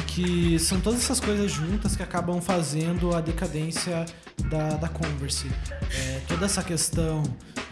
que 0.07 0.59
são 0.59 0.81
todas 0.81 1.01
essas 1.01 1.19
coisas 1.21 1.51
juntas 1.51 1.97
que 1.97 2.03
acabam 2.03 2.41
fazendo 2.41 3.15
a 3.15 3.21
decadência 3.21 4.05
da, 4.49 4.71
da 4.77 4.89
Converse. 4.89 5.51
É, 5.91 6.21
toda 6.27 6.47
essa 6.47 6.63
questão 6.63 7.23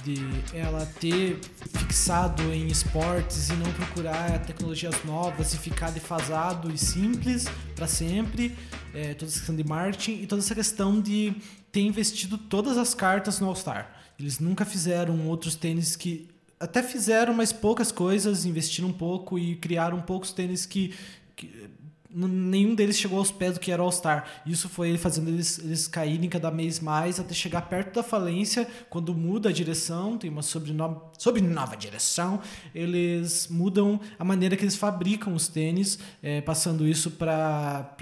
de 0.05 0.19
ela 0.53 0.85
ter 1.01 1.39
fixado 1.79 2.43
em 2.53 2.67
esportes 2.67 3.51
e 3.51 3.55
não 3.55 3.73
procurar 3.73 4.41
tecnologias 4.45 5.05
novas 5.05 5.55
e 5.55 5.59
ficar 5.59 5.91
defasado 5.91 6.73
e 6.73 6.79
simples 6.79 7.47
para 7.77 7.87
sempre, 7.87 8.57
é, 8.93 9.15
toda 9.15 9.31
essa 9.31 9.39
questão 9.39 9.57
de 9.57 9.65
marketing 9.65 10.23
e 10.23 10.27
toda 10.27 10.43
essa 10.43 10.55
questão 10.55 11.01
de 11.01 11.35
ter 11.71 11.83
investido 11.83 12.37
todas 12.37 12.77
as 12.77 12.95
cartas 12.95 13.39
no 13.39 13.47
All-Star. 13.47 13.91
Eles 14.19 14.39
nunca 14.39 14.65
fizeram 14.65 15.27
outros 15.29 15.55
tênis 15.55 15.97
que 15.97 16.29
até 16.59 16.83
fizeram, 16.83 17.35
mas 17.35 17.53
poucas 17.53 17.91
coisas, 17.91 18.45
investiram 18.45 18.89
um 18.89 18.93
pouco 18.93 19.39
e 19.39 19.57
criaram 19.57 20.01
poucos 20.01 20.33
tênis 20.33 20.65
que, 20.65 20.95
que 21.35 21.69
nenhum 22.15 22.75
deles 22.75 22.99
chegou 22.99 23.19
aos 23.19 23.31
pés 23.31 23.55
do 23.55 23.61
que 23.61 23.71
era 23.71 23.83
All-Star. 23.83 24.25
Isso 24.47 24.69
foi 24.69 24.97
fazendo 24.99 25.29
eles, 25.29 25.59
eles 25.59 25.89
caírem 25.89 26.29
cada 26.29 26.51
vez 26.51 26.81
mais 26.81 27.19
até 27.19 27.35
chegar 27.35 27.63
perto 27.63 27.95
da 27.95 28.03
falência. 28.03 28.67
Quando 28.91 29.15
muda 29.15 29.49
a 29.49 29.53
direção, 29.53 30.19
tem 30.19 30.31
uma 30.31 30.43
sobrenova, 30.43 31.11
sobrenova 31.19 31.77
direção, 31.77 32.41
eles 32.75 33.49
mudam 33.49 34.01
a 34.19 34.25
maneira 34.25 34.57
que 34.57 34.65
eles 34.65 34.77
fabricam 34.77 35.35
os 35.35 35.49
tênis, 35.49 35.99
eh, 36.23 36.41
passando 36.41 36.87
isso 36.87 37.11
para 37.11 37.97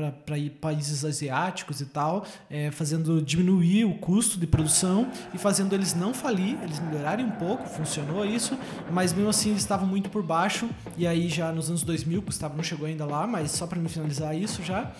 países 0.60 1.04
asiáticos 1.04 1.80
e 1.80 1.86
tal, 1.86 2.26
eh, 2.50 2.70
fazendo 2.70 3.20
diminuir 3.22 3.84
o 3.84 3.94
custo 3.94 4.38
de 4.38 4.46
produção 4.46 5.10
e 5.34 5.38
fazendo 5.38 5.74
eles 5.74 5.94
não 5.94 6.12
falir, 6.12 6.56
eles 6.62 6.80
melhorarem 6.80 7.24
um 7.24 7.30
pouco, 7.32 7.68
funcionou 7.68 8.24
isso, 8.24 8.58
mas 8.90 9.12
mesmo 9.12 9.30
assim 9.30 9.50
eles 9.50 9.62
estavam 9.62 9.86
muito 9.86 10.10
por 10.10 10.22
baixo, 10.22 10.68
e 10.96 11.06
aí 11.06 11.28
já 11.28 11.52
nos 11.52 11.68
anos 11.68 11.82
2000, 11.82 12.18
o 12.18 12.22
Gustavo 12.22 12.56
não 12.56 12.64
chegou 12.64 12.86
ainda 12.86 13.04
lá, 13.04 13.26
mas 13.26 13.50
só 13.52 13.66
para 13.66 13.78
me 13.78 13.88
finalizar 14.00 14.34
isso 14.34 14.62
já, 14.62 14.90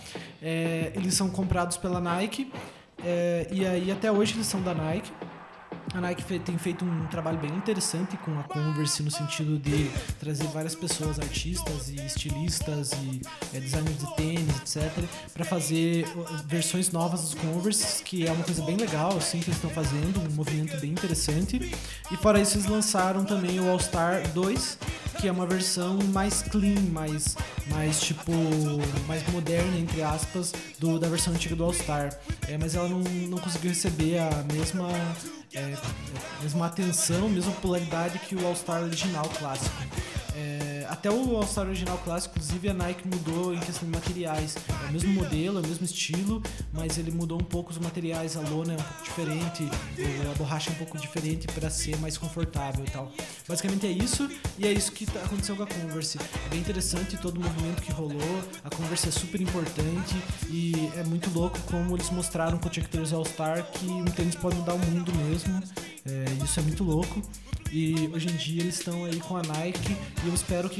eh, 0.43 0.93
eles 0.95 1.15
são 1.15 1.31
comprados 1.31 1.77
pela 1.77 2.01
Nike, 2.01 2.53
eh, 3.05 3.49
e 3.51 3.67
aí 3.67 3.91
até 3.91 4.13
hoje 4.13 4.35
eles 4.35 4.47
são 4.47 4.61
da 4.63 4.75
Nike, 4.75 5.11
a 5.93 6.01
Nike 6.01 6.39
tem 6.39 6.57
feito 6.57 6.85
um 6.85 7.07
trabalho 7.07 7.39
bem 7.39 7.51
interessante 7.51 8.17
com 8.19 8.39
a 8.39 8.45
Converse 8.45 9.03
no 9.03 9.11
sentido 9.11 9.59
de 9.59 9.91
trazer 10.21 10.47
várias 10.49 10.75
pessoas, 10.75 11.19
artistas 11.19 11.89
e 11.89 11.97
estilistas 11.97 12.93
e 12.93 13.21
é, 13.55 13.61
designers 13.61 13.99
de 13.99 14.17
tênis, 14.17 14.57
etc, 14.61 14.93
para 15.33 15.45
fazer 15.45 16.07
versões 16.47 16.93
novas 16.93 17.23
dos 17.23 17.35
Converse, 17.35 18.03
que 18.05 18.27
é 18.27 18.33
uma 18.33 18.45
coisa 18.45 18.63
bem 18.63 18.77
legal, 18.77 19.17
assim, 19.17 19.41
que 19.41 19.47
eles 19.47 19.57
estão 19.57 19.71
fazendo, 19.71 20.21
um 20.21 20.35
movimento 20.35 20.79
bem 20.81 20.93
interessante. 20.93 21.73
E 22.11 22.17
fora 22.17 22.41
isso, 22.41 22.57
eles 22.57 22.67
lançaram 22.67 23.25
também 23.25 23.59
o 23.59 23.69
All 23.69 23.81
Star 23.81 24.29
2, 24.33 24.79
que 25.21 25.27
é 25.27 25.33
uma 25.33 25.47
versão 25.47 25.99
mais 26.13 26.43
clean, 26.43 26.81
mais, 26.93 27.37
mais 27.69 28.01
tipo, 28.01 28.33
mais 29.09 29.27
moderna, 29.33 29.77
entre 29.77 30.03
aspas, 30.03 30.53
do, 30.79 30.99
da 30.99 31.09
versão 31.09 31.35
antiga 31.35 31.57
do 31.57 31.65
All 31.65 31.73
Star. 31.73 32.17
É, 32.47 32.57
mas 32.57 32.77
ela 32.77 32.89
não, 32.89 33.01
não 33.01 33.39
conseguiu 33.39 33.71
receber 33.71 34.19
a 34.19 34.45
mesma 34.53 34.89
é, 35.55 35.77
mesma 36.43 36.67
atenção, 36.67 37.29
mesma 37.29 37.53
popularidade 37.53 38.19
que 38.21 38.35
o 38.35 38.47
All-Star 38.47 38.83
original 38.83 39.29
clássico. 39.39 39.75
É, 40.37 40.70
até 40.91 41.11
o 41.11 41.37
All-Star 41.37 41.67
original 41.67 41.99
clássico, 42.05 42.35
inclusive, 42.39 42.69
a 42.69 42.75
Nike 42.75 43.07
mudou 43.07 43.55
em 43.55 43.61
questão 43.61 43.89
de 43.89 43.95
materiais. 43.95 44.57
É 44.85 44.89
o 44.89 44.93
mesmo 44.93 45.13
modelo, 45.13 45.59
é 45.59 45.63
o 45.63 45.67
mesmo 45.67 45.85
estilo, 45.85 46.43
mas 46.73 46.99
ele 46.99 47.11
mudou 47.11 47.39
um 47.41 47.45
pouco 47.45 47.71
os 47.71 47.79
materiais. 47.79 48.37
A 48.37 48.41
lona 48.41 48.73
é 48.73 48.77
um 48.77 48.83
pouco 48.83 49.05
diferente, 49.05 49.69
a 50.31 50.39
borracha 50.39 50.71
é 50.71 50.73
um 50.73 50.77
pouco 50.77 50.99
diferente 50.99 51.47
para 51.49 51.71
ser 51.71 51.97
mais 51.99 52.19
confortável 52.19 52.85
e 52.85 52.91
tal. 52.91 53.13
Basicamente 53.49 53.87
é 53.87 53.91
isso, 53.91 54.29
e 54.59 54.67
é 54.67 54.73
isso 54.73 54.93
que 54.93 55.07
tá- 55.07 55.21
aconteceu 55.21 55.57
com 55.57 55.63
a 55.63 55.67
Converse. 55.67 56.19
É 56.47 56.49
bem 56.49 56.61
interessante 56.61 57.17
todo 57.17 57.39
o 57.39 57.41
movimento 57.41 57.83
que 57.83 57.93
rolou. 57.93 58.21
A 58.65 58.71
Converse 58.71 59.09
é 59.09 59.13
super 59.13 59.41
importante 59.41 60.17
e 60.49 60.73
é 60.97 61.05
muito 61.05 61.31
louco 61.31 61.59
como 61.71 61.97
eles 61.97 62.11
mostraram 62.11 62.59
com 62.59 62.69
o 62.69 62.73
Chuck 62.75 62.89
Taylor's 62.89 63.13
All-Star 63.13 63.65
que 63.73 63.87
um 63.87 64.05
tênis 64.07 64.35
pode 64.35 64.57
mudar 64.57 64.75
o 64.75 64.79
mundo 64.79 65.13
mesmo. 65.15 65.63
É, 66.07 66.45
isso 66.45 66.59
é 66.59 66.63
muito 66.63 66.83
louco. 66.83 67.23
E 67.73 68.11
hoje 68.13 68.29
em 68.29 68.37
dia 68.37 68.63
eles 68.63 68.79
estão 68.81 69.05
aí 69.05 69.21
com 69.21 69.37
a 69.37 69.43
Nike 69.43 69.97
e 70.25 70.27
eu 70.27 70.35
espero 70.35 70.69
que 70.69 70.80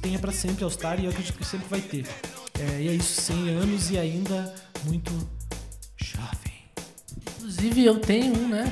tenha 0.00 0.18
para 0.18 0.32
sempre 0.32 0.64
All-Star 0.64 1.00
e 1.00 1.04
eu 1.04 1.10
acredito 1.10 1.36
que 1.38 1.46
sempre 1.46 1.66
vai 1.68 1.80
ter. 1.80 2.06
É, 2.58 2.80
e 2.80 2.88
é 2.88 2.92
isso, 2.92 3.20
100 3.20 3.50
anos 3.50 3.90
e 3.90 3.98
ainda 3.98 4.54
muito 4.84 5.10
jovem. 5.96 6.52
Inclusive 7.38 7.84
eu 7.84 7.98
tenho 7.98 8.36
um, 8.36 8.48
né? 8.48 8.70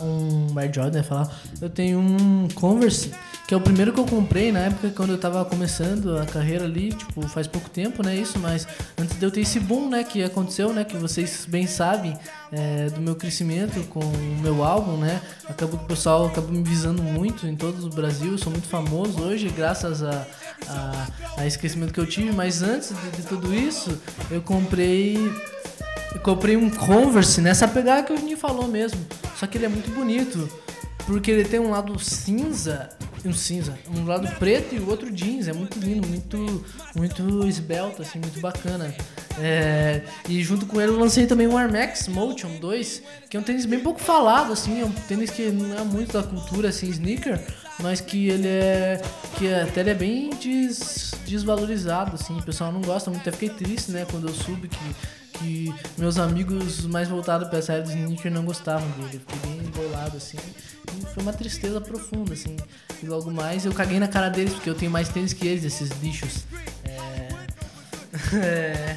Um 0.00 0.58
Air 0.58 0.72
Jordan, 0.74 1.02
falar. 1.02 1.42
Eu 1.60 1.70
tenho 1.70 1.98
um 1.98 2.48
Converse, 2.54 3.10
que 3.46 3.54
é 3.54 3.56
o 3.56 3.60
primeiro 3.60 3.92
que 3.92 4.00
eu 4.00 4.06
comprei 4.06 4.52
na 4.52 4.60
época 4.60 4.90
quando 4.90 5.10
eu 5.10 5.18
tava 5.18 5.44
começando 5.44 6.16
a 6.16 6.24
carreira 6.24 6.64
ali, 6.64 6.90
tipo, 6.92 7.26
faz 7.28 7.46
pouco 7.46 7.68
tempo, 7.68 8.02
né? 8.02 8.14
Isso, 8.14 8.38
mas 8.38 8.66
antes 8.98 9.18
de 9.18 9.24
eu 9.24 9.30
ter 9.30 9.40
esse 9.40 9.58
boom, 9.58 9.88
né? 9.88 10.04
Que 10.04 10.22
aconteceu, 10.22 10.72
né? 10.72 10.84
Que 10.84 10.96
vocês 10.96 11.44
bem 11.46 11.66
sabem 11.66 12.16
é, 12.52 12.86
do 12.90 13.00
meu 13.00 13.14
crescimento 13.16 13.82
com 13.88 14.00
o 14.00 14.38
meu 14.40 14.64
álbum, 14.64 14.96
né? 14.96 15.20
Acabou 15.48 15.78
que 15.78 15.84
o 15.84 15.88
pessoal 15.88 16.26
acabou 16.26 16.52
me 16.52 16.62
visando 16.62 17.02
muito 17.02 17.46
em 17.46 17.56
todo 17.56 17.84
o 17.84 17.90
Brasil. 17.90 18.32
Eu 18.32 18.38
sou 18.38 18.50
muito 18.52 18.68
famoso 18.68 19.20
hoje, 19.22 19.48
graças 19.48 20.02
a, 20.02 20.26
a, 20.68 21.06
a 21.36 21.92
que 21.92 22.00
eu 22.00 22.06
tive. 22.06 22.32
Mas 22.32 22.62
antes 22.62 22.90
de, 22.90 23.22
de 23.22 23.22
tudo 23.24 23.52
isso, 23.52 24.00
eu 24.30 24.40
comprei 24.40 25.18
eu 26.14 26.20
comprei 26.20 26.56
um 26.56 26.70
Converse 26.70 27.40
nessa 27.40 27.66
pegada 27.66 28.02
que 28.02 28.12
o 28.12 28.16
Juninho 28.16 28.36
falou 28.36 28.68
mesmo. 28.68 29.00
Só 29.36 29.46
que 29.46 29.58
ele 29.58 29.66
é 29.66 29.68
muito 29.68 29.90
bonito. 29.90 30.48
Porque 31.06 31.30
ele 31.30 31.44
tem 31.44 31.58
um 31.58 31.70
lado 31.70 31.98
cinza, 31.98 32.90
um 33.24 33.32
cinza, 33.32 33.78
um 33.94 34.04
lado 34.04 34.28
preto 34.38 34.74
e 34.74 34.78
o 34.78 34.88
outro 34.88 35.10
jeans. 35.10 35.48
É 35.48 35.52
muito 35.52 35.78
lindo, 35.78 36.06
muito, 36.06 36.64
muito 36.96 37.46
esbelto, 37.46 38.02
assim, 38.02 38.18
muito 38.18 38.40
bacana. 38.40 38.94
É, 39.40 40.02
e 40.28 40.42
junto 40.42 40.66
com 40.66 40.80
ele 40.80 40.90
eu 40.92 40.98
lancei 40.98 41.26
também 41.26 41.46
um 41.46 41.56
Air 41.56 41.72
Max 41.72 42.06
Motion 42.08 42.56
2, 42.60 43.02
que 43.30 43.36
é 43.36 43.40
um 43.40 43.42
tênis 43.42 43.64
bem 43.64 43.80
pouco 43.80 44.00
falado, 44.00 44.52
assim, 44.52 44.82
é 44.82 44.84
um 44.84 44.90
tênis 44.92 45.30
que 45.30 45.50
não 45.50 45.78
é 45.78 45.84
muito 45.84 46.12
da 46.12 46.22
cultura, 46.22 46.68
assim, 46.68 46.88
sneaker, 46.90 47.40
mas 47.80 48.00
que 48.00 48.28
ele 48.28 48.46
é. 48.48 49.00
que 49.38 49.52
até 49.52 49.80
ele 49.80 49.90
é 49.90 49.94
bem 49.94 50.30
des- 50.30 51.12
desvalorizado, 51.26 52.16
assim, 52.16 52.38
o 52.38 52.42
pessoal 52.42 52.70
não 52.70 52.82
gosta 52.82 53.10
muito. 53.10 53.22
Até 53.22 53.32
fiquei 53.32 53.48
triste, 53.50 53.90
né, 53.90 54.06
quando 54.10 54.28
eu 54.28 54.34
soube 54.34 54.68
que, 54.68 54.78
que 55.32 55.74
meus 55.98 56.18
amigos 56.18 56.84
mais 56.86 57.08
voltados 57.08 57.48
pra 57.48 57.58
área 57.58 57.82
de 57.82 57.90
sneaker 57.90 58.30
não 58.30 58.44
gostavam 58.44 58.88
dele. 58.90 59.14
Eu 59.14 59.20
fiquei 59.20 59.50
bem 59.50 59.66
embolado, 59.66 60.16
assim. 60.16 60.38
E 60.98 61.06
foi 61.14 61.22
uma 61.22 61.32
tristeza 61.32 61.80
profunda, 61.80 62.32
assim. 62.34 62.56
E 63.02 63.06
logo 63.06 63.30
mais 63.30 63.64
eu 63.64 63.72
caguei 63.72 63.98
na 63.98 64.08
cara 64.08 64.28
deles, 64.28 64.54
porque 64.54 64.70
eu 64.70 64.74
tenho 64.74 64.90
mais 64.90 65.08
tênis 65.08 65.32
que 65.32 65.46
eles, 65.46 65.64
esses 65.64 65.88
bichos. 65.90 66.44
É. 66.84 67.28
é, 68.36 68.96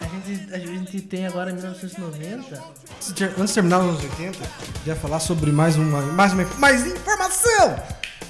a, 0.00 0.04
gente, 0.04 0.54
a 0.54 0.58
gente 0.58 1.00
tem 1.02 1.26
agora 1.26 1.52
1990. 1.52 2.62
antes 2.96 3.14
de, 3.14 3.54
terminar 3.54 3.78
os 3.78 3.88
anos 3.90 4.02
80, 4.02 4.38
já 4.84 4.96
falar 4.96 5.20
sobre 5.20 5.52
mais 5.52 5.76
uma, 5.76 6.02
mais 6.02 6.32
uma 6.32 6.44
mais 6.58 6.86
informação. 6.86 7.76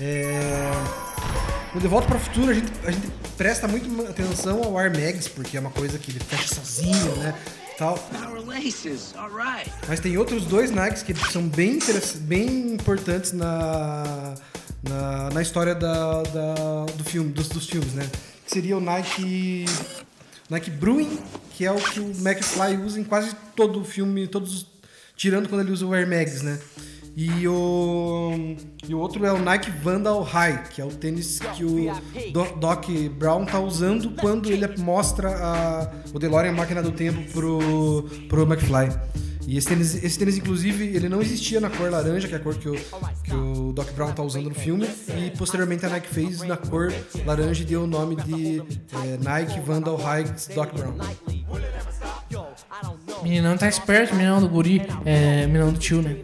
É, 0.01 0.71
no 1.75 1.81
De 1.81 1.89
Volta 1.89 2.07
para 2.07 2.17
o 2.17 2.21
Futuro, 2.21 2.51
a 2.51 2.55
gente, 2.55 2.73
a 2.87 2.91
gente 2.91 3.07
presta 3.37 3.67
muito 3.67 3.89
atenção 4.09 4.63
ao 4.63 4.79
Air 4.79 4.91
Mags, 4.93 5.29
porque 5.29 5.57
é 5.57 5.61
uma 5.61 5.71
coisa 5.71 5.99
que 5.99 6.11
ele 6.11 6.21
fecha 6.21 6.55
sozinho, 6.55 7.17
né? 7.17 7.35
Tal. 7.77 7.99
Mas 9.89 9.99
tem 9.99 10.17
outros 10.17 10.45
dois 10.47 10.71
Nikes 10.71 11.03
que 11.03 11.13
são 11.33 11.43
bem, 11.49 11.81
bem 12.21 12.73
importantes 12.73 13.33
na, 13.33 14.35
na, 14.89 15.31
na 15.31 15.43
história 15.43 15.75
da, 15.75 16.23
da- 16.23 16.85
do 16.95 17.03
filme, 17.03 17.33
dos, 17.33 17.49
dos 17.49 17.67
filmes, 17.67 17.93
né? 17.95 18.09
Que 18.47 18.53
seria 18.53 18.77
o 18.77 18.81
Nike, 18.81 19.65
Nike 20.49 20.71
Bruin, 20.71 21.19
que 21.51 21.65
é 21.67 21.73
o 21.73 21.77
que 21.77 21.99
o 21.99 22.13
McFly 22.25 22.77
usa 22.77 23.01
em 23.01 23.05
quase 23.05 23.35
todo 23.57 23.81
o 23.81 23.85
filme, 23.85 24.29
todos 24.29 24.55
os- 24.55 24.67
tirando 25.17 25.49
quando 25.49 25.63
ele 25.63 25.73
usa 25.73 25.85
o 25.85 25.93
Air 25.93 26.09
Mags, 26.09 26.43
né? 26.43 26.61
E 27.17 27.47
o, 27.47 28.57
e 28.89 28.93
o 28.95 28.99
outro 28.99 29.25
é 29.25 29.33
o 29.33 29.39
Nike 29.39 29.71
Vandal 29.71 30.21
High, 30.23 30.65
que 30.71 30.81
é 30.81 30.85
o 30.85 30.89
tênis 30.91 31.39
que 31.55 31.65
o 31.65 31.77
Do- 32.33 32.57
Doc 32.59 32.87
Brown 33.17 33.45
tá 33.45 33.61
usando 33.61 34.11
quando 34.21 34.51
ele 34.51 34.67
mostra 34.79 35.29
a, 35.29 35.93
o 36.13 36.19
DeLorean 36.19 36.53
Máquina 36.53 36.83
do 36.83 36.91
Tempo 36.91 37.23
pro, 37.33 38.09
pro 38.29 38.43
McFly. 38.43 38.89
E 39.47 39.59
esse 39.59 39.69
tênis, 39.69 40.03
esse 40.03 40.19
tênis, 40.19 40.37
inclusive, 40.39 40.85
ele 40.85 41.09
não 41.09 41.21
existia 41.21 41.61
na 41.61 41.71
cor 41.71 41.91
laranja, 41.91 42.27
que 42.27 42.35
é 42.35 42.37
a 42.37 42.41
cor 42.41 42.55
que 42.57 42.69
o, 42.69 42.75
que 43.23 43.35
o 43.35 43.73
Doc 43.73 43.91
Brown 43.93 44.13
tá 44.13 44.23
usando 44.23 44.49
no 44.49 44.55
filme. 44.55 44.89
E 45.17 45.31
posteriormente 45.37 45.85
a 45.85 45.89
Nike 45.89 46.09
fez 46.09 46.41
na 46.43 46.57
cor 46.57 46.93
laranja 47.25 47.63
e 47.63 47.67
deu 47.67 47.85
o 47.85 47.87
nome 47.87 48.17
de 48.17 48.61
é, 48.61 49.19
Nike 49.23 49.61
Vandal 49.61 49.97
High 49.97 50.25
Doc 50.55 50.73
Brown. 50.73 50.95
Meninão 53.23 53.57
tá 53.57 53.69
esperto, 53.69 54.15
meninão 54.15 54.41
do 54.41 54.49
guri, 54.49 54.83
é, 55.05 55.47
meninão 55.47 55.73
do 55.73 55.79
tio, 55.79 56.03
né? 56.03 56.17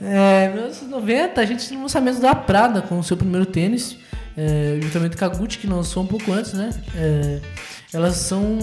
É, 0.00 0.44
é, 0.44 0.48
1990, 0.48 1.40
a 1.40 1.44
gente 1.44 1.68
tem 1.68 1.78
o 1.78 1.82
lançamento 1.82 2.20
da 2.20 2.34
Prada 2.34 2.82
com 2.82 2.98
o 2.98 3.02
seu 3.02 3.16
primeiro 3.16 3.46
tênis, 3.46 3.96
é, 4.36 4.78
juntamente 4.80 5.16
com 5.16 5.24
a 5.24 5.28
Gucci, 5.28 5.58
que 5.58 5.66
lançou 5.66 6.02
um 6.02 6.06
pouco 6.06 6.32
antes, 6.32 6.52
né? 6.52 6.70
É, 6.94 7.40
elas 7.94 8.16
são. 8.16 8.58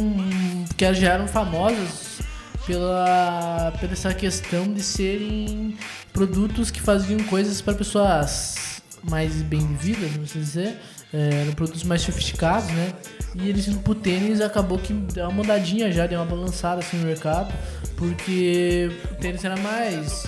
que 0.78 0.86
elas 0.86 0.98
já 0.98 1.14
eram 1.14 1.28
famosas 1.28 2.20
pela, 2.66 3.74
pela 3.80 3.94
essa 3.94 4.14
questão 4.14 4.72
de 4.72 4.84
serem 4.84 5.78
produtos 6.14 6.70
que 6.70 6.82
faziam 6.82 7.20
coisas 7.24 7.62
para 7.62 7.74
pessoas 7.74 8.82
mais 9.04 9.42
bem 9.42 9.66
vividas, 9.66 10.12
vamos 10.12 10.34
dizer. 10.34 10.78
É, 11.14 11.42
eram 11.42 11.54
produtos 11.54 11.84
mais 11.84 12.02
sofisticados, 12.02 12.70
né? 12.70 12.94
E 13.36 13.50
eles 13.50 13.68
indo 13.68 13.80
pro 13.80 13.96
tênis 13.96 14.40
acabou 14.42 14.78
que 14.78 14.94
deu 14.94 15.26
uma 15.26 15.32
mudadinha 15.32 15.92
já, 15.92 16.06
deu 16.06 16.20
uma 16.20 16.26
balançada 16.26 16.80
assim 16.80 16.98
no 16.98 17.06
mercado, 17.06 17.54
porque 17.98 18.92
o 19.12 19.16
tênis 19.16 19.44
era 19.44 19.58
mais 19.58 20.26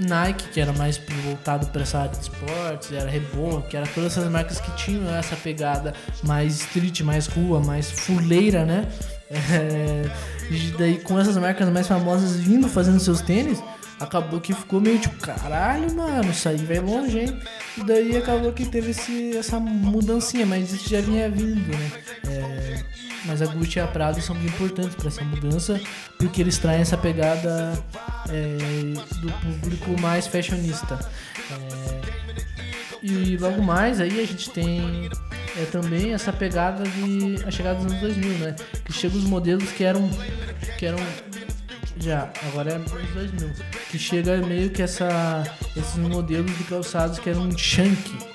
Nike, 0.00 0.48
que 0.48 0.60
era 0.60 0.72
mais 0.72 1.00
voltado 1.24 1.66
para 1.66 1.82
essa 1.82 1.98
área 1.98 2.10
de 2.10 2.22
esportes, 2.22 2.92
era 2.92 3.08
Reebok, 3.08 3.76
era 3.76 3.86
todas 3.86 4.12
essas 4.12 4.30
marcas 4.30 4.60
que 4.60 4.70
tinham 4.76 5.14
essa 5.14 5.36
pegada 5.36 5.94
mais 6.22 6.60
street, 6.60 7.00
mais 7.02 7.26
rua, 7.26 7.60
mais 7.60 7.90
fuleira, 7.90 8.64
né? 8.64 8.88
É, 9.30 10.10
e 10.50 10.74
daí 10.76 10.98
com 10.98 11.18
essas 11.18 11.36
marcas 11.36 11.68
mais 11.68 11.86
famosas 11.86 12.36
vindo 12.36 12.68
fazendo 12.68 12.98
seus 12.98 13.20
tênis, 13.20 13.62
acabou 14.00 14.40
que 14.40 14.52
ficou 14.54 14.80
meio 14.80 14.98
tipo, 14.98 15.16
caralho, 15.18 15.94
mano, 15.94 16.30
isso 16.30 16.48
aí 16.48 16.56
vai 16.56 16.80
longe, 16.80 17.18
hein? 17.20 17.40
E 17.76 17.84
daí 17.84 18.16
acabou 18.16 18.52
que 18.52 18.64
teve 18.66 18.90
esse, 18.90 19.36
essa 19.36 19.60
mudancinha, 19.60 20.46
mas 20.46 20.72
isso 20.72 20.88
já 20.88 21.00
vinha 21.00 21.30
vindo, 21.30 21.70
né? 21.70 21.92
É, 22.26 22.82
mas 23.24 23.42
a 23.42 23.46
Gucci 23.46 23.78
e 23.78 23.82
a 23.82 23.86
Prada 23.86 24.20
são 24.20 24.34
bem 24.34 24.46
importantes 24.46 24.94
para 24.94 25.08
essa 25.08 25.24
mudança, 25.24 25.80
porque 26.18 26.40
eles 26.40 26.58
traem 26.58 26.80
essa 26.80 26.96
pegada 26.96 27.72
é, 28.28 28.56
do 29.20 29.32
público 29.32 30.00
mais 30.00 30.26
fashionista. 30.26 30.98
É, 31.50 32.00
e 33.02 33.36
logo 33.38 33.62
mais 33.62 34.00
aí 34.00 34.20
a 34.20 34.26
gente 34.26 34.50
tem 34.50 35.08
é, 35.56 35.64
também 35.66 36.12
essa 36.12 36.32
pegada 36.32 36.84
de 36.84 37.42
a 37.46 37.50
chegada 37.50 37.78
dos 37.78 37.86
anos 37.86 38.00
2000, 38.00 38.38
né? 38.38 38.56
Que 38.84 38.92
chegam 38.92 39.18
os 39.18 39.24
modelos 39.24 39.70
que 39.72 39.84
eram 39.84 40.08
que 40.78 40.86
eram 40.86 40.98
já, 41.98 42.30
agora 42.48 42.72
é 42.72 42.74
anos 42.76 42.90
2000, 42.90 43.50
que 43.90 43.98
chega 43.98 44.36
meio 44.38 44.70
que 44.70 44.82
essa 44.82 45.44
esses 45.76 45.96
modelos 45.96 46.56
de 46.56 46.64
calçados 46.64 47.18
que 47.18 47.30
eram 47.30 47.50
chunk. 47.56 48.30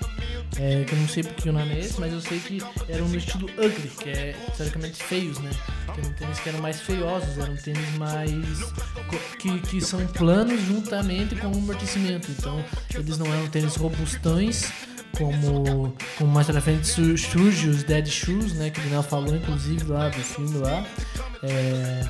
É, 0.58 0.86
que 0.86 0.94
eu 0.94 1.00
não 1.00 1.08
sei 1.10 1.22
porque 1.24 1.50
o 1.50 1.54
nome 1.54 1.74
é 1.74 1.80
esse, 1.80 2.00
mas 2.00 2.14
eu 2.14 2.22
sei 2.22 2.40
que 2.40 2.60
eram 2.88 3.10
no 3.10 3.18
estilo 3.18 3.46
ugly, 3.58 3.90
que 4.02 4.10
é 4.10 4.36
teoricamente 4.56 5.04
feios, 5.04 5.38
né? 5.40 5.50
Que 5.94 6.00
eram 6.00 6.14
tênis 6.14 6.40
que 6.40 6.50
eram 6.50 6.60
mais 6.62 6.80
feiosos, 6.80 7.38
eram 7.38 7.56
tênis 7.58 7.98
mais. 7.98 8.32
que, 9.38 9.60
que 9.60 9.82
são 9.82 10.06
planos 10.08 10.62
juntamente 10.62 11.36
com 11.36 11.48
o 11.48 11.56
amortecimento. 11.58 12.32
Então, 12.32 12.64
eles 12.94 13.18
não 13.18 13.26
eram 13.34 13.48
tênis 13.48 13.76
robustões, 13.76 14.72
como, 15.18 15.94
como 16.18 16.32
mais 16.32 16.48
pra 16.48 16.62
frente 16.62 16.88
su- 16.88 17.18
surge 17.18 17.68
os 17.68 17.84
Dead 17.84 18.08
Shoes, 18.08 18.54
né? 18.54 18.70
Que 18.70 18.80
o 18.80 18.84
Daniel 18.84 19.04
falou, 19.04 19.36
inclusive, 19.36 19.84
lá 19.92 20.08
do 20.08 20.20
filme 20.20 20.58
lá. 20.60 20.86
É, 21.44 22.06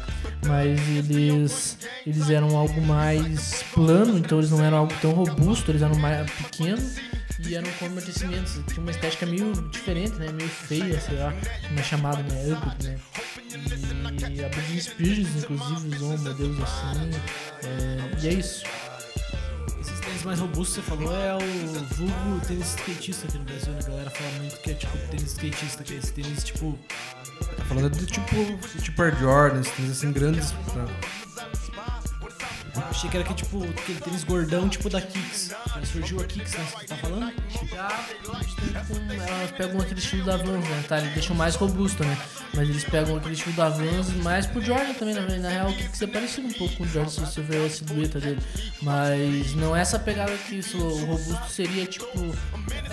mas 0.45 0.79
eles, 0.89 1.79
eles 2.05 2.29
eram 2.29 2.55
algo 2.55 2.79
mais 2.81 3.63
plano, 3.73 4.19
então 4.19 4.37
eles 4.37 4.51
não 4.51 4.63
eram 4.63 4.77
algo 4.77 4.93
tão 5.01 5.11
robusto, 5.13 5.71
eles 5.71 5.81
eram 5.81 5.95
mais 5.95 6.29
pequenos 6.29 6.93
e 7.39 7.55
eram 7.55 7.69
com 7.73 7.85
amortecimentos. 7.85 8.59
Tinha 8.67 8.81
uma 8.81 8.91
estética 8.91 9.25
meio 9.25 9.51
diferente, 9.71 10.15
né? 10.15 10.31
Meio 10.31 10.49
feia, 10.49 10.99
sei 10.99 11.17
lá, 11.17 11.33
como 11.67 11.79
é 11.79 11.83
chamado, 11.83 12.23
né? 12.23 12.43
Ugly, 12.43 12.87
né? 12.89 12.99
E 14.31 14.43
a 14.43 14.49
Britney 14.49 14.81
Spears, 14.81 15.43
inclusive, 15.43 15.95
usou 15.95 16.17
modelos 16.17 16.57
assim. 16.61 17.11
é, 17.63 18.23
e 18.23 18.27
é 18.27 18.33
isso. 18.33 18.63
Esses 19.79 19.99
tênis 19.99 20.23
mais 20.23 20.39
robustos, 20.39 20.75
você 20.75 20.81
falou, 20.81 21.15
é 21.15 21.35
o 21.35 21.39
vulgo 21.95 22.45
tênis 22.47 22.67
skatista 22.75 23.27
aqui 23.27 23.37
no 23.37 23.43
Brasil, 23.45 23.73
né? 23.73 23.79
A 23.83 23.87
galera 23.89 24.09
fala 24.09 24.29
muito 24.39 24.57
que 24.61 24.71
é 24.71 24.73
tipo 24.73 24.97
tênis 25.09 25.31
skatista, 25.33 25.83
que 25.83 25.93
é 25.93 25.97
esse 25.97 26.13
tênis 26.13 26.43
tipo. 26.43 26.77
Tá 27.57 27.63
falando 27.65 27.89
do 27.89 28.05
tipo, 28.05 28.35
tipo 28.81 29.01
Air 29.03 29.17
Jordans, 29.19 29.69
tênis 29.71 29.91
assim 29.91 30.11
grandes. 30.11 30.51
pra- 30.51 31.24
Achei 32.89 33.09
que 33.09 33.17
era 33.17 33.25
que, 33.25 33.33
tipo, 33.33 33.63
aquele 33.63 33.99
tênis 33.99 34.23
gordão, 34.23 34.69
tipo 34.69 34.89
da 34.89 35.01
Kicks. 35.01 35.49
Já 35.49 35.85
surgiu 35.85 36.19
a 36.19 36.23
Kicks, 36.25 36.53
né? 36.53 36.65
Você 36.77 36.85
tá 36.85 36.95
falando? 36.97 37.33
Já 37.69 37.89
elas 39.27 39.51
pegam 39.51 39.81
aquele 39.81 39.99
estilo 39.99 40.23
da 40.25 40.37
Vans, 40.37 40.67
né? 40.67 40.83
Tá? 40.87 40.97
Eles 40.99 41.13
deixam 41.13 41.35
mais 41.35 41.55
robusto, 41.55 42.03
né? 42.03 42.17
Mas 42.53 42.69
eles 42.69 42.83
pegam 42.83 43.17
aquele 43.17 43.33
estilo 43.33 43.55
da 43.55 43.69
Vans 43.69 44.09
mais 44.23 44.45
pro 44.45 44.61
Jordan 44.61 44.93
também, 44.93 45.13
na, 45.13 45.21
na 45.21 45.49
real, 45.49 45.69
o 45.69 45.75
que 45.75 46.03
é 46.03 46.07
parecido 46.07 46.47
um 46.47 46.53
pouco 46.53 46.75
com 46.77 46.83
o 46.83 46.87
Jordan 46.87 47.09
se 47.09 47.19
você 47.19 47.41
ver 47.41 47.65
a 47.65 47.69
silhueta 47.69 48.19
dele. 48.19 48.41
Mas 48.81 49.53
não 49.55 49.75
é 49.75 49.81
essa 49.81 49.99
pegada 49.99 50.35
que 50.37 50.55
isso, 50.55 50.77
o 50.77 51.05
robusto 51.05 51.49
seria 51.49 51.85
tipo. 51.85 52.07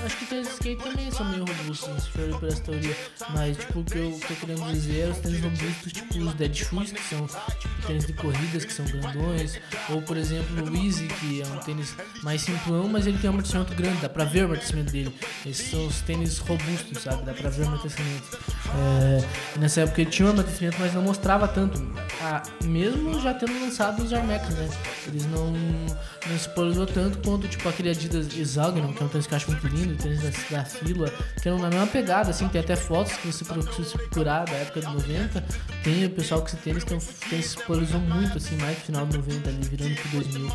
Acho 0.05 0.17
que 0.17 0.27
tênis 0.27 0.49
de 0.49 0.55
skate 0.55 0.83
também 0.83 1.11
são 1.11 1.27
meio 1.27 1.45
robustos, 1.45 1.89
né, 1.89 2.01
se 2.01 2.09
for 2.11 2.41
por 2.41 2.49
essa 2.49 2.63
teoria. 2.63 2.97
Mas 3.31 3.57
tipo, 3.57 3.81
o 3.81 3.85
que 3.85 3.99
eu 3.99 4.21
tô 4.27 4.35
querendo 4.35 4.73
dizer 4.73 5.09
é 5.09 5.11
os 5.11 5.19
tênis 5.19 5.41
robustos, 5.41 5.93
tipo 5.93 6.19
os 6.19 6.35
Dead 6.35 6.55
Shoes, 6.55 6.93
que 6.93 7.03
são 7.03 7.27
tipo 7.27 7.87
tênis 7.87 8.07
de 8.07 8.13
corridas 8.13 8.65
que 8.65 8.73
são 8.73 8.85
grandões. 8.87 9.61
Ou 9.91 10.03
por 10.03 10.17
exemplo 10.17 10.65
o 10.65 10.77
Easy, 10.77 11.07
que 11.07 11.43
é 11.43 11.47
um 11.47 11.59
tênis 11.59 11.95
mais 12.23 12.43
simplão, 12.43 12.89
mas 12.89 13.07
ele 13.07 13.19
tem 13.19 13.29
um 13.29 13.35
amortecimento 13.35 13.75
grande, 13.75 14.01
dá 14.01 14.09
pra 14.09 14.25
ver 14.25 14.43
o 14.43 14.45
amortecimento 14.47 14.93
dele. 14.93 15.15
Esses 15.47 15.71
são 15.71 15.87
os 15.87 16.01
tênis 16.01 16.39
robustos, 16.39 17.03
sabe? 17.03 17.25
Dá 17.25 17.33
pra 17.33 17.51
ver 17.51 17.65
o 17.65 17.67
amortecimento. 17.69 18.39
É, 18.75 19.59
nessa 19.59 19.83
época 19.83 20.01
ele 20.01 20.11
tinha 20.11 20.29
um 20.29 20.31
amortecimento, 20.31 20.77
mas 20.79 20.95
não 20.95 21.03
mostrava 21.03 21.49
tanto. 21.49 21.81
Ah, 22.23 22.43
mesmo 22.65 23.21
já 23.21 23.35
tendo 23.35 23.59
lançado 23.61 24.03
os 24.03 24.13
Air 24.13 24.25
Max, 24.25 24.49
né? 24.51 24.69
Eles 25.09 25.27
não, 25.27 25.53
não 25.53 26.39
se 26.39 26.49
polarizou 26.51 26.87
tanto 26.87 27.19
quanto 27.19 27.49
tipo 27.49 27.69
aquele 27.69 27.91
Adidas 27.91 28.27
Hexagon, 28.37 28.93
que 28.93 29.03
é 29.03 29.07
um 29.07 29.09
tênis 29.09 29.27
que 29.27 29.35
eu 29.35 29.37
acho 29.37 29.51
muito 29.51 29.67
lindo, 29.67 29.97
tênis 29.97 30.23
da, 30.23 30.59
da 30.59 30.65
fila, 30.65 31.13
que 31.41 31.49
é 31.49 31.53
na 31.53 31.69
mesma 31.69 31.87
pegada, 31.87 32.31
assim, 32.31 32.49
tem 32.49 32.61
até 32.61 32.77
fotos 32.77 33.13
que 33.15 33.27
você 33.27 33.45
procurar 33.45 34.45
da 34.45 34.53
época 34.53 34.81
de 34.81 34.87
90, 34.87 35.45
tem 35.83 36.05
o 36.07 36.11
pessoal 36.11 36.41
com 36.41 36.47
esse 36.47 36.57
tênis 36.57 36.85
que 36.85 36.93
é 36.93 36.97
um 36.97 37.01
tênis 37.01 37.55
que 37.55 37.61
se 37.61 37.67
polarizou 37.67 38.01
muito, 38.01 38.39
assim, 38.39 38.57
mais 38.57 38.79
no 38.79 38.85
final 38.85 39.07
de 39.07 39.17
90 39.19 39.49
ali, 39.49 39.62
virando 39.69 39.95
pro 39.97 40.11
2000. 40.21 40.53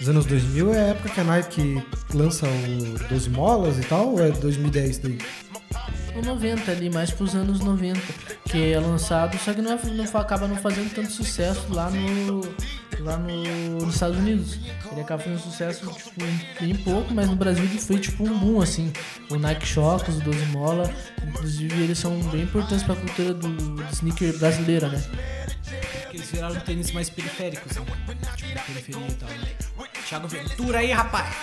Os 0.00 0.08
anos 0.08 0.24
2000 0.26 0.74
é 0.74 0.78
a 0.78 0.86
época 0.88 1.08
que 1.10 1.20
a 1.20 1.24
Nike 1.24 1.82
lança 2.14 2.46
o 2.46 3.08
12 3.08 3.30
molas 3.30 3.78
e 3.78 3.82
tal, 3.82 4.12
ou 4.12 4.24
é 4.24 4.30
2010 4.30 4.98
daí? 4.98 5.18
O 6.16 6.22
90 6.24 6.70
ali, 6.70 6.90
mais 6.90 7.10
pros 7.10 7.34
anos 7.34 7.60
90, 7.60 8.00
que 8.46 8.72
é 8.72 8.80
lançado, 8.80 9.36
só 9.38 9.52
que 9.52 9.60
não, 9.62 9.72
é- 9.72 9.78
não 9.92 10.04
acaba 10.20 10.48
não 10.48 10.56
fazendo 10.56 10.92
tanto 10.94 11.10
sucesso 11.12 11.66
lá 11.70 11.90
no 11.90 12.40
lá 13.00 13.16
no, 13.16 13.80
nos 13.84 13.94
Estados 13.94 14.18
Unidos. 14.18 14.58
Ele 14.92 15.00
acaba 15.00 15.22
fazendo 15.22 15.40
sucesso 15.40 15.86
tipo, 15.90 16.20
bem 16.60 16.74
pouco, 16.76 17.14
mas 17.14 17.28
no 17.28 17.36
Brasil 17.36 17.64
ele 17.64 17.78
foi 17.78 17.98
tipo 17.98 18.24
um 18.24 18.38
boom 18.38 18.60
assim. 18.60 18.92
O 19.30 19.36
Nike 19.36 19.66
Shox, 19.66 20.08
o 20.08 20.20
12 20.20 20.44
Mola, 20.46 20.90
inclusive 21.26 21.82
eles 21.82 21.98
são 21.98 22.18
bem 22.24 22.42
importantes 22.42 22.82
para 22.82 22.94
a 22.94 22.96
cultura 22.96 23.32
do, 23.34 23.48
do 23.48 23.82
sneaker 23.92 24.36
brasileira, 24.38 24.88
né? 24.88 25.02
Porque 26.02 26.16
eles 26.16 26.30
viraram 26.30 26.60
tênis 26.60 26.90
mais 26.92 27.10
periféricos, 27.10 27.70
assim. 27.76 27.84
Tipo, 28.36 28.64
periferia 28.66 29.06
e 29.08 29.14
tal, 29.14 29.28
né? 29.28 29.48
Thiago 30.08 30.26
Ventura 30.26 30.78
aí, 30.78 30.90
rapaz. 30.90 31.34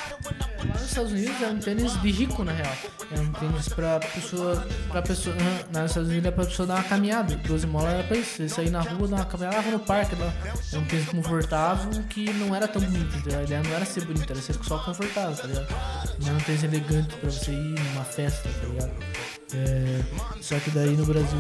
Lá 0.57 0.65
nos 0.65 0.81
Estados 0.81 1.11
Unidos 1.11 1.41
é 1.41 1.47
um 1.47 1.59
tênis 1.59 2.01
de 2.01 2.11
rico, 2.11 2.43
na 2.43 2.51
real. 2.51 2.73
É 3.15 3.19
um 3.19 3.31
tênis 3.31 3.69
pra 3.69 3.99
pessoa. 3.99 4.67
Pra 4.89 5.01
pessoa 5.01 5.35
nos 5.35 5.91
Estados 5.91 6.09
Unidos 6.09 6.25
é 6.25 6.31
pra 6.31 6.45
pessoa 6.45 6.67
dar 6.67 6.75
uma 6.75 6.83
caminhada. 6.83 7.35
12 7.35 7.67
molas 7.67 7.93
era 7.93 8.03
pra 8.03 8.17
isso. 8.17 8.35
Você 8.35 8.49
sair 8.49 8.69
na 8.69 8.81
rua, 8.81 9.07
dar 9.07 9.15
uma 9.17 9.25
caminhada, 9.25 9.55
lá 9.57 9.71
no 9.71 9.79
parque. 9.79 10.15
Lá. 10.15 10.33
É 10.73 10.77
um 10.77 10.85
tênis 10.85 11.05
confortável 11.07 12.03
que 12.09 12.31
não 12.33 12.53
era 12.53 12.67
tão 12.67 12.81
bonito. 12.81 13.15
entendeu? 13.17 13.39
A 13.39 13.43
ideia 13.43 13.63
não 13.63 13.71
era 13.71 13.85
ser 13.85 14.05
bonito, 14.05 14.29
era 14.29 14.41
ser 14.41 14.55
só 14.61 14.77
confortável, 14.79 15.35
tá 15.35 15.47
ligado? 15.47 15.67
Não 16.19 16.27
era 16.27 16.37
um 16.37 16.41
tênis 16.41 16.63
elegante 16.63 17.15
pra 17.15 17.29
você 17.29 17.51
ir 17.51 17.79
numa 17.79 18.03
festa, 18.03 18.49
tá 18.49 18.67
ligado? 18.67 18.91
É, 19.53 20.01
só 20.41 20.59
que 20.59 20.69
daí 20.71 20.97
no 20.97 21.05
Brasil 21.05 21.39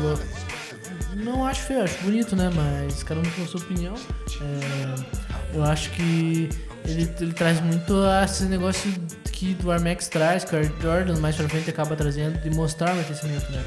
não 1.15 1.45
acho 1.45 1.61
feio, 1.63 1.83
acho 1.83 2.01
bonito, 2.03 2.35
né? 2.35 2.49
Mas 2.53 3.03
cada 3.03 3.19
um 3.19 3.23
com 3.23 3.43
a 3.43 3.47
sua 3.47 3.61
opinião. 3.61 3.95
É, 4.41 5.55
eu 5.57 5.63
acho 5.63 5.91
que 5.91 6.49
ele, 6.85 7.09
ele 7.19 7.33
traz 7.33 7.59
muito 7.61 7.93
esse 8.23 8.45
negócio 8.45 8.91
que 9.31 9.53
do 9.55 9.71
Air 9.71 9.81
Max 9.81 10.07
traz, 10.07 10.43
que 10.43 10.55
o 10.55 10.57
Air 10.57 10.71
Jordan 10.81 11.19
mais 11.19 11.35
pra 11.35 11.47
frente 11.47 11.69
acaba 11.69 11.95
trazendo, 11.95 12.39
de 12.39 12.49
mostrar 12.49 12.95
o 12.95 12.99
aquecimento, 12.99 13.51
né? 13.51 13.63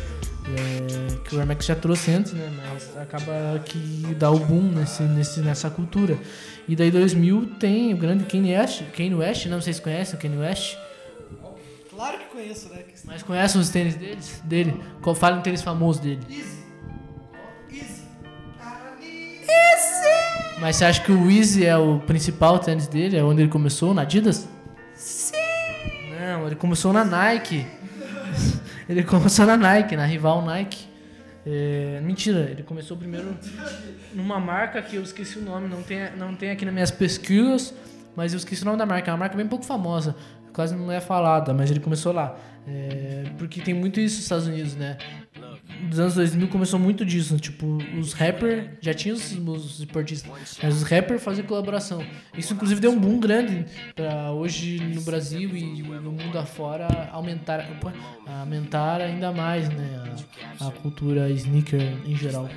É, 0.48 1.28
que 1.28 1.36
o 1.36 1.38
Air 1.38 1.46
Max 1.46 1.66
já 1.66 1.76
trouxe 1.76 2.10
antes, 2.12 2.32
né? 2.32 2.50
Mas 2.56 2.96
acaba 2.96 3.60
que 3.64 4.16
dá 4.18 4.30
o 4.30 4.38
boom 4.38 4.62
nesse, 4.62 5.02
nesse, 5.02 5.40
nessa 5.40 5.70
cultura. 5.70 6.18
E 6.66 6.74
daí 6.74 6.90
2000 6.90 7.56
tem 7.58 7.92
o 7.92 7.96
grande 7.96 8.24
Kanye 8.24 8.56
West, 8.56 8.82
Kanye 8.96 9.14
West, 9.14 9.46
não 9.46 9.60
sei 9.60 9.72
se 9.72 9.82
conhecem 9.82 10.18
o 10.18 10.22
Kanye 10.22 10.38
West. 10.38 10.76
Claro 11.90 12.18
que 12.18 12.24
conheço, 12.26 12.68
né? 12.70 12.82
Mas 13.04 13.22
conhecem 13.22 13.60
os 13.60 13.68
tênis 13.68 13.94
deles, 13.94 14.40
dele? 14.44 14.80
Qual 15.02 15.14
fala 15.14 15.36
um 15.36 15.42
tênis 15.42 15.62
famoso 15.62 16.00
dele? 16.00 16.20
Mas 20.60 20.76
você 20.76 20.84
acha 20.84 21.02
que 21.02 21.10
o 21.10 21.30
Easy 21.30 21.64
é 21.64 21.76
o 21.76 22.00
principal 22.00 22.58
tênis 22.58 22.86
dele? 22.86 23.16
É 23.16 23.24
onde 23.24 23.40
ele 23.42 23.50
começou, 23.50 23.94
na 23.94 24.02
Adidas? 24.02 24.46
Sim! 24.94 25.34
Não, 26.20 26.46
ele 26.46 26.54
começou 26.54 26.92
na 26.92 27.02
Nike. 27.02 27.66
ele 28.86 29.02
começou 29.02 29.46
na 29.46 29.56
Nike, 29.56 29.96
na 29.96 30.04
rival 30.04 30.42
Nike. 30.44 30.86
É, 31.46 32.00
mentira, 32.02 32.40
ele 32.50 32.62
começou 32.62 32.94
primeiro 32.96 33.34
numa 34.14 34.38
marca 34.38 34.82
que 34.82 34.96
eu 34.96 35.02
esqueci 35.02 35.38
o 35.38 35.42
nome, 35.42 35.66
não 35.66 35.82
tem, 35.82 36.10
não 36.18 36.34
tem 36.34 36.50
aqui 36.50 36.66
nas 36.66 36.74
minhas 36.74 36.90
pesquisas, 36.90 37.72
mas 38.14 38.34
eu 38.34 38.36
esqueci 38.36 38.62
o 38.62 38.66
nome 38.66 38.76
da 38.76 38.84
marca. 38.84 39.10
É 39.10 39.12
uma 39.14 39.18
marca 39.20 39.36
bem 39.36 39.46
pouco 39.46 39.64
famosa, 39.64 40.14
quase 40.52 40.76
não 40.76 40.92
é 40.92 41.00
falada, 41.00 41.54
mas 41.54 41.70
ele 41.70 41.80
começou 41.80 42.12
lá. 42.12 42.36
É, 42.68 43.24
porque 43.38 43.62
tem 43.62 43.72
muito 43.72 43.98
isso 43.98 44.16
nos 44.16 44.24
Estados 44.24 44.46
Unidos, 44.46 44.76
né? 44.76 44.98
Nos 45.82 45.98
anos 45.98 46.14
2000 46.14 46.48
começou 46.48 46.78
muito 46.78 47.04
disso, 47.04 47.38
tipo, 47.38 47.78
os 47.98 48.12
rappers, 48.12 48.68
já 48.80 48.92
tinham 48.92 49.16
os, 49.16 49.32
os 49.32 49.80
esportistas, 49.80 50.30
mas 50.62 50.76
os 50.76 50.82
rappers 50.82 51.22
faziam 51.22 51.46
colaboração. 51.46 52.04
Isso 52.36 52.54
inclusive 52.54 52.80
deu 52.80 52.90
um 52.90 52.98
boom 52.98 53.18
grande 53.18 53.66
pra 53.94 54.32
hoje 54.32 54.78
no 54.80 55.00
Brasil 55.02 55.56
e 55.56 55.82
no 55.82 56.12
mundo 56.12 56.38
afora 56.38 57.08
aumentar, 57.12 57.66
aumentar 58.26 59.00
ainda 59.00 59.32
mais, 59.32 59.68
né, 59.68 60.16
a, 60.60 60.68
a 60.68 60.70
cultura 60.70 61.28
sneaker 61.30 61.80
em 62.06 62.16
geral. 62.16 62.48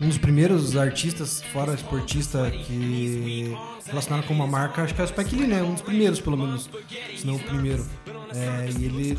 Um 0.00 0.08
dos 0.08 0.18
primeiros 0.18 0.76
artistas, 0.76 1.42
fora 1.52 1.74
esportista, 1.74 2.50
que 2.50 3.56
relacionaram 3.86 4.26
com 4.26 4.34
uma 4.34 4.46
marca, 4.46 4.82
acho 4.82 4.94
que 4.94 5.00
é 5.00 5.04
o 5.04 5.08
Spike 5.08 5.36
Lee, 5.36 5.46
né? 5.46 5.62
Um 5.62 5.72
dos 5.72 5.82
primeiros, 5.82 6.20
pelo 6.20 6.36
menos. 6.36 6.68
Se 7.16 7.26
não 7.26 7.36
o 7.36 7.38
primeiro. 7.38 7.86
É, 8.34 8.70
e 8.70 8.84
ele, 8.84 9.18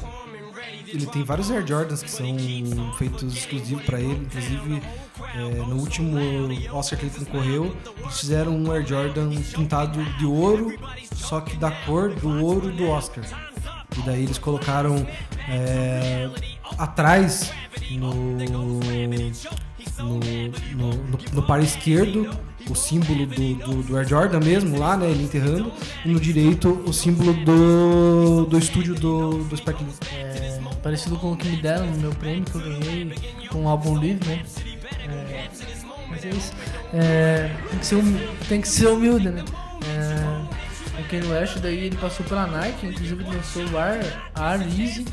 ele 0.93 1.07
tem 1.07 1.23
vários 1.23 1.49
Air 1.49 1.65
Jordans 1.65 2.03
que 2.03 2.11
são 2.11 2.25
feitos 2.97 3.35
exclusivos 3.35 3.83
pra 3.83 3.99
ele. 3.99 4.25
Inclusive, 4.25 4.81
é, 5.33 5.39
no 5.39 5.77
último 5.77 6.17
Oscar 6.71 6.99
que 6.99 7.05
ele 7.05 7.15
concorreu, 7.25 7.75
eles 7.97 8.19
fizeram 8.19 8.55
um 8.55 8.71
Air 8.71 8.85
Jordan 8.85 9.31
pintado 9.53 10.03
de 10.17 10.25
ouro, 10.25 10.77
só 11.15 11.41
que 11.41 11.57
da 11.57 11.71
cor 11.71 12.13
do 12.13 12.45
ouro 12.45 12.71
do 12.71 12.87
Oscar. 12.87 13.23
E 13.97 14.01
daí 14.03 14.23
eles 14.23 14.37
colocaram 14.37 15.05
é, 15.49 16.29
atrás 16.77 17.51
no, 17.91 18.13
no, 18.13 18.79
no, 19.99 20.19
no, 20.75 21.17
no 21.33 21.43
par 21.43 21.61
esquerdo 21.61 22.29
o 22.69 22.75
símbolo 22.75 23.25
do, 23.25 23.55
do, 23.55 23.83
do 23.83 23.97
Air 23.97 24.07
Jordan 24.07 24.39
mesmo 24.39 24.77
lá, 24.77 24.95
né? 24.95 25.09
Ele 25.09 25.23
enterrando. 25.23 25.71
E 26.05 26.09
no 26.09 26.19
direito 26.19 26.69
o 26.85 26.93
símbolo 26.93 27.33
do, 27.33 28.45
do 28.45 28.57
estúdio 28.57 28.95
do, 28.95 29.43
do 29.43 29.57
Spike 29.57 29.83
Lee. 29.83 29.93
É, 30.13 30.59
parecido 30.81 31.15
com 31.17 31.31
o 31.33 31.37
que 31.37 31.47
me 31.47 31.57
deram 31.57 31.85
no 31.87 31.97
meu 31.97 32.11
prêmio 32.11 32.43
que 32.43 32.55
eu 32.55 32.61
ganhei 32.61 33.13
com 33.49 33.65
o 33.65 33.67
álbum 33.67 33.97
livre, 33.97 34.27
né? 34.27 34.43
É, 35.07 35.49
mas 36.09 36.25
é 36.25 36.29
isso. 36.29 36.53
É, 36.93 37.49
tem, 37.69 37.79
que 37.79 37.85
ser 37.85 37.95
hum- 37.95 38.27
tem 38.47 38.61
que 38.61 38.67
ser 38.67 38.87
humilde, 38.87 39.29
né? 39.29 39.43
É, 39.85 41.01
o 41.01 41.07
Kanye 41.09 41.27
West, 41.27 41.57
daí 41.59 41.85
ele 41.85 41.97
passou 41.97 42.25
pela 42.25 42.47
Nike, 42.47 42.87
inclusive 42.87 43.23
lançou 43.23 43.63
o 43.65 43.77
Air, 43.77 44.21
Air 44.35 44.61
Easy. 44.79 45.05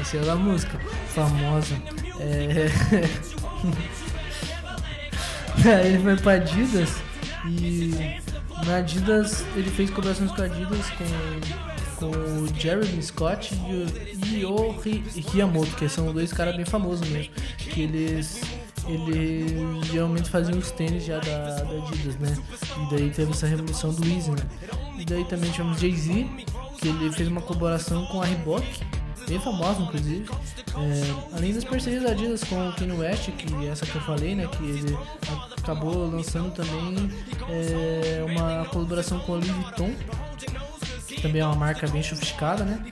Essa 0.00 0.16
é 0.18 0.30
a 0.30 0.36
música, 0.36 0.78
famosa. 1.14 1.74
É... 2.20 2.68
Aí 5.58 5.88
ele 5.94 6.02
foi 6.02 6.16
pra 6.16 6.32
Adidas 6.32 6.90
e 7.46 8.20
na 8.66 8.76
Adidas 8.76 9.44
ele 9.54 9.70
fez 9.70 9.90
colaborações 9.90 10.30
com 10.30 10.42
a 10.42 10.44
Adidas 10.44 10.86
com, 10.90 12.10
com 12.10 12.42
o 12.42 12.60
Jeremy 12.60 13.02
Scott 13.02 13.54
e 13.54 14.44
o, 14.44 14.74
e 15.14 15.22
que 15.76 15.88
são 15.88 16.12
dois 16.12 16.32
caras 16.32 16.56
bem 16.56 16.64
famosos 16.64 17.08
mesmo. 17.08 17.32
Que 17.58 17.82
eles. 17.82 18.40
Eles 18.86 19.86
geralmente 19.90 20.28
faziam 20.28 20.58
os 20.58 20.70
tênis 20.70 21.06
já 21.06 21.18
da, 21.18 21.62
da 21.62 21.86
Adidas, 21.86 22.16
né? 22.16 22.36
E 22.82 22.90
daí 22.90 23.10
teve 23.10 23.30
essa 23.32 23.46
revolução 23.46 23.94
do 23.94 24.06
Easy, 24.06 24.30
né? 24.30 24.42
E 24.98 25.06
daí 25.06 25.24
também 25.24 25.50
tivemos 25.50 25.80
Jay-Z, 25.80 26.26
que 26.78 26.88
ele 26.88 27.10
fez 27.10 27.28
uma 27.28 27.40
colaboração 27.40 28.04
com 28.06 28.20
a 28.20 28.26
Reebok, 28.26 28.66
bem 29.28 29.40
famosa 29.40 29.80
inclusive. 29.82 30.28
É, 30.76 31.36
além 31.36 31.54
das 31.54 31.64
parcerias 31.64 32.02
da 32.02 32.10
Adidas 32.10 32.42
com 32.44 32.68
o 32.68 32.72
Kanye 32.74 32.92
West, 32.92 33.30
que 33.30 33.54
é 33.64 33.68
essa 33.68 33.86
que 33.86 33.94
eu 33.94 34.02
falei, 34.02 34.34
né? 34.34 34.46
Que 34.46 34.64
ele 34.64 34.98
acabou 35.56 36.10
lançando 36.10 36.52
também 36.52 37.10
é, 37.48 38.24
uma 38.24 38.64
colaboração 38.66 39.18
com 39.20 39.34
a 39.34 39.36
Louis 39.36 39.50
Vuitton, 39.50 39.90
que 41.06 41.22
também 41.22 41.40
é 41.40 41.46
uma 41.46 41.56
marca 41.56 41.86
bem 41.88 42.02
sofisticada, 42.02 42.64
né? 42.64 42.84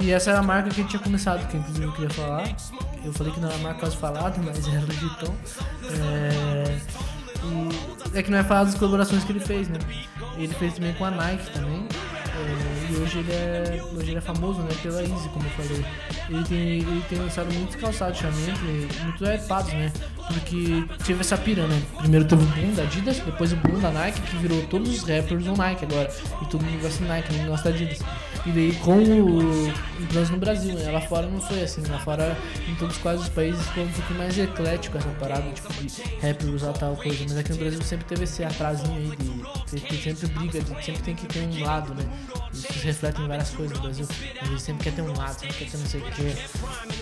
E 0.00 0.10
essa 0.10 0.30
era 0.30 0.40
a 0.40 0.42
marca 0.42 0.70
que 0.70 0.82
tinha 0.84 1.00
começado, 1.00 1.46
que 1.48 1.56
inclusive 1.56 1.86
eu 1.86 1.92
queria 1.92 2.10
falar. 2.10 2.56
Eu 3.04 3.12
falei 3.12 3.32
que 3.32 3.40
não 3.40 3.48
era 3.48 3.58
marca 3.58 3.80
quase 3.80 3.96
falada, 3.96 4.36
mas 4.42 4.66
era 4.66 4.80
Louis 4.80 4.98
Vuitton. 4.98 5.34
É, 5.90 6.80
e 7.44 8.18
é 8.18 8.22
que 8.22 8.30
não 8.30 8.38
é 8.38 8.44
falado 8.44 8.66
das 8.66 8.74
colaborações 8.74 9.24
que 9.24 9.32
ele 9.32 9.40
fez, 9.40 9.68
né? 9.68 9.78
Ele 10.36 10.52
fez 10.54 10.74
também 10.74 10.92
com 10.94 11.04
a 11.04 11.10
Nike 11.10 11.50
também. 11.52 11.86
Hoje 12.96 13.18
ele, 13.18 13.32
é, 13.32 13.82
hoje 13.94 14.10
ele 14.10 14.18
é 14.18 14.20
famoso 14.20 14.60
né, 14.60 14.70
pela 14.82 15.02
Easy, 15.02 15.28
como 15.28 15.46
eu 15.46 15.50
falei. 15.50 15.84
Ele 16.28 16.44
tem, 16.44 16.58
ele 16.58 17.04
tem 17.08 17.18
lançado 17.18 17.52
muitos 17.52 17.76
calçados 17.76 18.20
ultimamente, 18.20 18.60
muito 19.02 19.24
hypados, 19.24 19.72
né? 19.72 19.92
Porque 20.28 20.84
teve 21.04 21.20
essa 21.20 21.36
pira, 21.36 21.66
né? 21.66 21.82
Primeiro 21.98 22.24
teve 22.24 22.42
o 22.42 22.46
boom 22.46 22.74
da 22.74 22.82
Adidas, 22.82 23.18
depois 23.18 23.52
o 23.52 23.56
boom 23.56 23.78
da 23.80 23.90
Nike, 23.90 24.20
que 24.20 24.36
virou 24.36 24.62
todos 24.66 24.88
os 24.88 25.02
rappers 25.08 25.44
no 25.44 25.56
Nike 25.56 25.84
agora. 25.84 26.10
E 26.40 26.46
todo 26.46 26.64
mundo 26.64 26.80
gosta 26.80 27.02
de 27.02 27.08
Nike, 27.08 27.32
ninguém 27.32 27.48
gosta 27.48 27.70
da 27.70 27.74
Adidas. 27.76 27.98
E 28.44 28.50
daí 28.50 28.72
com 28.76 28.96
o 28.96 29.68
implante 30.00 30.32
no 30.32 30.38
Brasil, 30.38 30.74
né? 30.74 30.90
Lá 30.90 31.00
fora 31.00 31.28
não 31.28 31.40
foi 31.40 31.62
assim, 31.62 31.82
lá 31.86 31.98
fora 32.00 32.36
em 32.68 32.74
todos 32.74 32.96
quase 32.98 33.22
os 33.22 33.28
países 33.28 33.64
ficou 33.68 33.84
um 33.84 33.88
pouquinho 33.88 34.18
mais 34.18 34.36
eclético 34.36 34.98
essa 34.98 35.08
parada, 35.10 35.48
tipo, 35.52 35.72
de 35.72 36.02
rapper 36.20 36.50
usar 36.50 36.72
tal 36.72 36.96
coisa. 36.96 37.22
Mas 37.22 37.36
aqui 37.36 37.52
no 37.52 37.58
Brasil 37.58 37.82
sempre 37.82 38.04
teve 38.06 38.24
esse 38.24 38.42
atrasinho 38.42 38.96
aí 38.96 39.16
de, 39.16 39.76
de 39.76 39.80
que 39.80 39.96
sempre 39.96 40.26
briga, 40.26 40.60
de, 40.60 40.84
sempre 40.84 41.02
tem 41.02 41.14
que 41.14 41.26
ter 41.26 41.40
um 41.40 41.64
lado, 41.64 41.94
né? 41.94 42.04
Isso 42.52 42.81
se 42.82 42.86
reflete 42.88 43.20
em 43.20 43.28
várias 43.28 43.50
coisas 43.50 43.76
no 43.76 43.82
Brasil. 43.82 44.08
A 44.40 44.44
gente 44.44 44.62
sempre 44.62 44.84
quer 44.84 44.92
ter 44.92 45.02
um 45.02 45.16
lado, 45.16 45.38
sempre 45.38 45.56
quer 45.56 45.70
ter 45.70 45.78
não 45.78 45.86
sei 45.86 46.00
o 46.00 46.04
quê. 46.04 46.34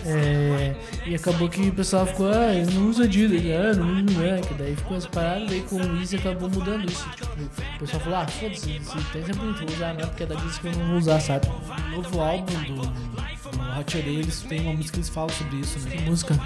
É, 0.04 0.76
e 1.06 1.14
acabou 1.14 1.48
que 1.48 1.68
o 1.68 1.72
pessoal 1.72 2.06
ficou, 2.06 2.30
ah, 2.30 2.54
eu 2.54 2.66
não 2.70 2.88
uso 2.88 3.02
Adidas, 3.02 3.78
ah, 3.78 3.80
não 3.80 3.94
uso 3.94 4.20
Nike. 4.20 4.54
Daí 4.54 4.76
ficou 4.76 4.96
essa 4.96 5.08
parada, 5.08 5.46
daí 5.46 5.62
com 5.62 5.76
o 5.76 6.00
Easy 6.00 6.16
acabou 6.16 6.50
mudando 6.50 6.90
isso. 6.90 7.08
Tipo, 7.10 7.26
o 7.32 7.78
pessoal 7.78 8.02
falou, 8.02 8.18
ah, 8.18 8.28
foda-se, 8.28 8.72
esse 8.72 9.04
tênis 9.12 9.28
é 9.28 9.32
bonito, 9.32 9.58
vou 9.58 9.74
usar, 9.74 9.94
não 9.94 10.00
é 10.00 10.06
porque 10.06 10.22
é 10.22 10.26
da 10.26 10.34
Adidas 10.36 10.58
que 10.58 10.66
eu 10.66 10.72
não 10.72 10.86
vou 10.86 10.96
usar, 10.98 11.20
sabe? 11.20 11.48
O 11.48 12.02
novo 12.02 12.20
álbum 12.20 12.62
do, 12.64 12.74
do 12.76 13.80
Hot 13.80 13.96
Air, 13.96 14.08
eles 14.08 14.40
têm 14.42 14.60
uma 14.60 14.74
música 14.74 14.92
que 14.92 14.98
eles 14.98 15.08
falam 15.08 15.30
sobre 15.30 15.56
isso, 15.56 15.78
né? 15.80 15.96
Que 15.96 16.02
música. 16.02 16.38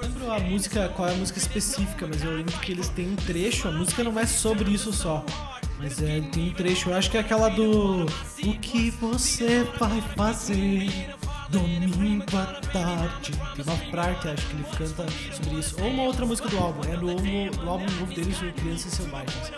Lembro 0.00 0.32
a 0.32 0.40
música, 0.40 0.88
qual 0.96 1.08
é 1.08 1.12
a 1.12 1.16
música 1.16 1.38
específica, 1.38 2.06
mas 2.06 2.24
eu 2.24 2.34
lembro 2.34 2.58
que 2.60 2.72
eles 2.72 2.88
têm 2.88 3.12
um 3.12 3.16
trecho, 3.16 3.68
a 3.68 3.72
música 3.72 4.02
não 4.02 4.18
é 4.18 4.24
sobre 4.24 4.70
isso 4.70 4.90
só. 4.94 5.22
Mas 5.82 6.00
é, 6.02 6.20
tem 6.20 6.50
um 6.50 6.52
trecho, 6.52 6.90
eu 6.90 6.94
acho 6.96 7.10
que 7.10 7.16
é 7.16 7.20
aquela 7.20 7.48
do 7.48 8.04
O 8.04 8.52
que 8.60 8.90
você 8.90 9.64
vai 9.78 10.00
fazer 10.16 11.14
domingo 11.48 12.24
à 12.36 12.46
tarde? 12.70 13.32
Tem 13.56 13.64
uma 13.64 13.76
parte, 13.90 14.28
acho 14.28 14.46
que 14.46 14.54
ele 14.56 14.64
canta 14.76 15.06
sobre 15.34 15.58
isso. 15.58 15.76
Ou 15.82 15.88
uma 15.88 16.02
outra 16.04 16.26
música 16.26 16.48
do 16.48 16.58
álbum, 16.58 16.82
é 16.84 16.96
no, 16.96 17.10
álbum- 17.10 17.50
no 17.64 17.70
álbum 17.70 17.90
novo 17.98 18.14
deles, 18.14 18.40
o 18.42 18.52
Crianças 18.52 18.92
Selvagens. 18.92 19.52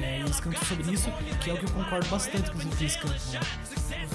É, 0.00 0.20
eles 0.20 0.40
cantam 0.40 0.62
sobre 0.64 0.92
isso, 0.92 1.10
que 1.42 1.50
é 1.50 1.54
o 1.54 1.58
que 1.58 1.64
eu 1.64 1.70
concordo 1.70 2.06
bastante 2.08 2.50
com 2.50 2.58
os 2.58 2.64
que 2.64 2.84
eles 2.84 2.96
cantam. 2.96 3.16
né? 3.32 3.40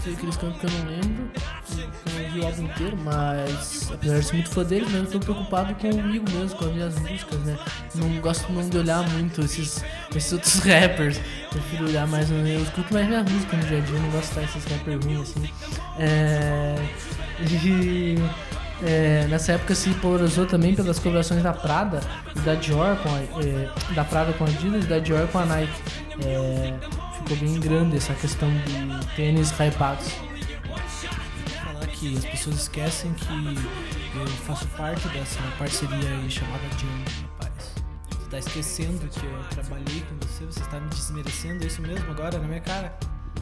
Tem 0.04 0.14
aqueles 0.14 0.38
campos 0.38 0.60
que 0.60 0.66
eu 0.66 0.72
não 0.72 0.90
lembro, 0.90 1.32
eu 1.78 2.24
não 2.24 2.32
vi 2.32 2.40
o 2.40 2.46
álbum 2.46 2.64
inteiro, 2.64 2.98
mas 3.04 3.90
apesar 3.94 4.20
de 4.20 4.26
ser 4.26 4.34
muito 4.34 4.50
fã 4.50 4.64
dele, 4.64 4.86
mas 4.92 4.96
eu 4.96 5.08
tô 5.08 5.20
preocupado 5.20 5.76
comigo 5.76 6.26
mesmo, 6.32 6.58
com 6.58 6.66
as 6.66 6.74
minhas 6.74 7.00
músicas, 7.00 7.40
né? 7.40 7.58
Não 7.96 8.10
gosto 8.22 8.52
não 8.52 8.68
de 8.68 8.78
olhar 8.78 9.08
muito 9.10 9.42
esses, 9.42 9.84
esses 10.16 10.34
outros 10.34 10.60
rappers, 10.64 11.20
prefiro 11.50 11.86
olhar 11.86 12.08
mais, 12.08 12.30
eu 12.32 12.62
escuto 12.62 12.94
mais 12.94 13.08
minhas 13.08 13.30
músicas 13.30 13.60
no 13.60 13.66
dia 13.66 13.78
a 13.78 13.82
dia, 13.82 14.00
não 14.00 14.10
gosto 14.12 14.34
de 14.34 14.46
esses 14.46 14.66
rappers 14.66 15.06
ruins 15.06 15.22
assim. 15.22 15.50
É, 15.98 16.76
e 17.52 18.16
é, 18.82 19.28
nessa 19.30 19.54
época 19.54 19.76
se 19.76 19.90
polarizou 19.96 20.46
também 20.46 20.74
pelas 20.74 21.00
colaborações 21.00 21.44
da 21.44 21.54
Prada 21.54 22.00
e 22.36 22.40
da 22.40 22.56
Dior 22.56 22.96
com 22.98 23.10
a, 23.10 23.44
é, 23.44 23.70
da 23.94 24.06
Prada 24.06 24.32
com 24.34 24.46
a 24.46 24.48
Adidas 24.48 24.86
e 24.86 24.88
da 24.88 25.00
Dior 25.00 25.28
com 25.28 25.40
a 25.40 25.46
Nike. 25.46 25.74
É, 26.26 26.74
ficou 27.20 27.38
bem 27.38 27.60
grande 27.60 27.98
essa 27.98 28.14
questão 28.14 28.50
de 28.50 29.16
tênis 29.16 29.52
hypados. 29.52 30.08
falar 31.64 31.88
que 31.88 32.18
as 32.18 32.26
pessoas 32.26 32.56
esquecem 32.62 33.14
que 33.14 34.18
eu 34.18 34.28
faço 34.28 34.68
parte 34.70 35.08
dessa 35.10 35.40
parceria 35.58 36.10
aí 36.10 36.30
chamada 36.30 36.64
Jam, 36.78 37.24
rapaz. 37.24 37.52
Você 38.10 38.30
tá 38.30 38.40
esquecendo 38.40 39.08
que 39.08 39.26
eu 39.26 39.44
trabalhei 39.50 40.02
com 40.02 40.28
você, 40.28 40.46
você 40.46 40.62
está 40.62 40.80
me 40.80 40.90
desmerecendo, 40.90 41.64
é 41.64 41.68
isso 41.68 41.82
mesmo 41.82 42.10
agora 42.12 42.38
na 42.38 42.48
minha 42.48 42.62
cara? 42.62 42.98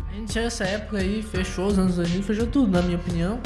A 0.10 0.14
gente 0.14 0.40
nessa 0.40 0.64
época 0.64 0.98
aí 0.98 1.22
fechou 1.22 1.68
os 1.68 1.78
anos 1.78 1.96
2000, 1.96 2.24
fechou 2.24 2.48
tudo, 2.48 2.72
na 2.72 2.82
minha 2.82 2.98
opinião. 2.98 3.40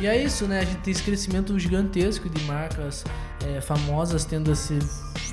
E 0.00 0.06
é 0.06 0.22
isso, 0.22 0.46
né? 0.46 0.60
A 0.60 0.64
gente 0.64 0.78
tem 0.78 0.92
esse 0.92 1.02
crescimento 1.02 1.58
gigantesco 1.58 2.28
de 2.28 2.42
marcas 2.44 3.04
é, 3.46 3.60
famosas 3.60 4.24
tendo 4.24 4.52
esse, 4.52 4.78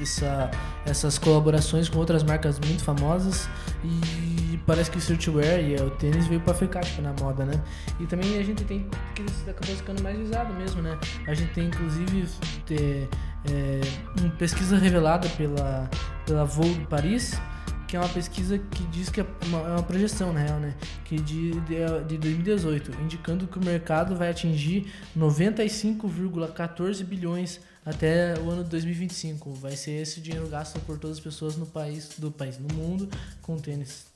essa, 0.02 0.49
essas 0.86 1.18
colaborações 1.18 1.90
com 1.90 1.99
outras 1.99 2.23
marcas 2.23 2.60
muito 2.60 2.84
famosas. 2.84 3.49
E 3.84 4.25
parece 4.66 4.90
que 4.90 4.98
o 4.98 5.00
streetwear 5.00 5.60
e 5.60 5.76
o 5.76 5.90
tênis 5.92 6.28
veio 6.28 6.42
pra 6.42 6.54
ficar 6.54 6.82
tipo, 6.82 7.02
na 7.02 7.14
moda, 7.14 7.46
né? 7.46 7.62
E 8.00 8.06
também 8.06 8.38
a 8.38 8.44
gente 8.44 8.64
tem 8.64 8.88
que 9.16 9.50
acabou 9.50 9.76
ficando 9.76 10.02
mais 10.02 10.18
visado 10.18 10.54
mesmo, 10.54 10.82
né? 10.82 10.98
A 11.28 11.34
gente 11.34 11.54
tem 11.54 11.68
inclusive 11.68 12.28
ter, 12.66 13.10
é, 13.50 13.82
uma 14.20 14.30
pesquisa 14.32 14.78
revelada 14.78 15.28
pela, 15.30 15.90
pela 16.26 16.46
Vogue 16.46 16.86
Paris 16.88 17.40
que 17.88 17.96
é 17.96 18.00
uma 18.00 18.10
pesquisa 18.10 18.58
que 18.58 18.84
diz 18.86 19.10
que 19.10 19.22
é 19.22 19.26
uma, 19.46 19.60
é 19.60 19.72
uma 19.72 19.84
projeção, 19.84 20.34
na 20.34 20.40
real, 20.40 20.60
né? 20.60 20.76
Que 21.06 21.18
de, 21.18 21.52
de, 21.62 22.04
de 22.08 22.18
2018, 22.18 22.92
indicando 23.02 23.48
que 23.48 23.58
o 23.58 23.64
mercado 23.64 24.16
vai 24.16 24.30
atingir 24.30 24.92
95,14 25.18 27.04
bilhões 27.04 27.60
até 27.86 28.34
o 28.40 28.50
ano 28.50 28.64
de 28.64 28.70
2025. 28.72 29.54
Vai 29.54 29.76
ser 29.76 30.02
esse 30.02 30.20
dinheiro 30.20 30.48
gasto 30.48 30.80
por 30.82 30.98
todas 30.98 31.18
as 31.18 31.24
pessoas 31.24 31.56
no 31.56 31.66
país, 31.66 32.10
do 32.18 32.32
país, 32.32 32.58
no 32.58 32.74
mundo, 32.74 33.08
com 33.42 33.58
tênis. 33.58 34.15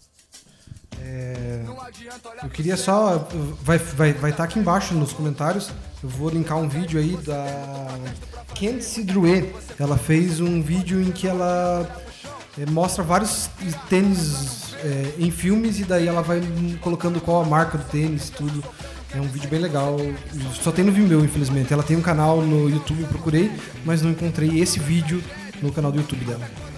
É, 1.01 1.61
eu 2.43 2.49
queria 2.49 2.77
só. 2.77 3.27
Vai 3.61 3.77
estar 3.77 3.95
vai, 3.95 4.13
vai 4.13 4.33
tá 4.33 4.43
aqui 4.43 4.59
embaixo 4.59 4.93
nos 4.93 5.13
comentários. 5.13 5.71
Eu 6.01 6.09
vou 6.09 6.29
linkar 6.29 6.57
um 6.57 6.67
vídeo 6.67 6.99
aí 6.99 7.17
da 7.17 7.87
Candice 8.57 9.03
Drouet. 9.03 9.53
Ela 9.79 9.97
fez 9.97 10.39
um 10.39 10.61
vídeo 10.61 11.01
em 11.01 11.11
que 11.11 11.27
ela 11.27 11.87
é, 12.57 12.65
mostra 12.69 13.03
vários 13.03 13.49
tênis 13.89 14.73
é, 14.83 15.13
em 15.17 15.29
filmes 15.29 15.79
e 15.79 15.83
daí 15.83 16.07
ela 16.07 16.21
vai 16.21 16.41
colocando 16.81 17.19
qual 17.21 17.41
a 17.41 17.45
marca 17.45 17.77
do 17.77 17.83
tênis, 17.85 18.29
tudo. 18.29 18.63
É 19.13 19.19
um 19.19 19.27
vídeo 19.27 19.49
bem 19.49 19.59
legal. 19.59 19.97
Só 20.61 20.71
tem 20.71 20.85
no 20.85 20.91
Vimeo, 20.91 21.25
infelizmente. 21.25 21.73
Ela 21.73 21.83
tem 21.83 21.97
um 21.97 22.01
canal 22.01 22.41
no 22.41 22.69
YouTube, 22.69 23.03
procurei, 23.05 23.51
mas 23.83 24.01
não 24.01 24.11
encontrei 24.11 24.59
esse 24.59 24.79
vídeo 24.79 25.23
no 25.61 25.71
canal 25.71 25.91
do 25.91 25.97
YouTube 25.97 26.23
dela. 26.25 26.68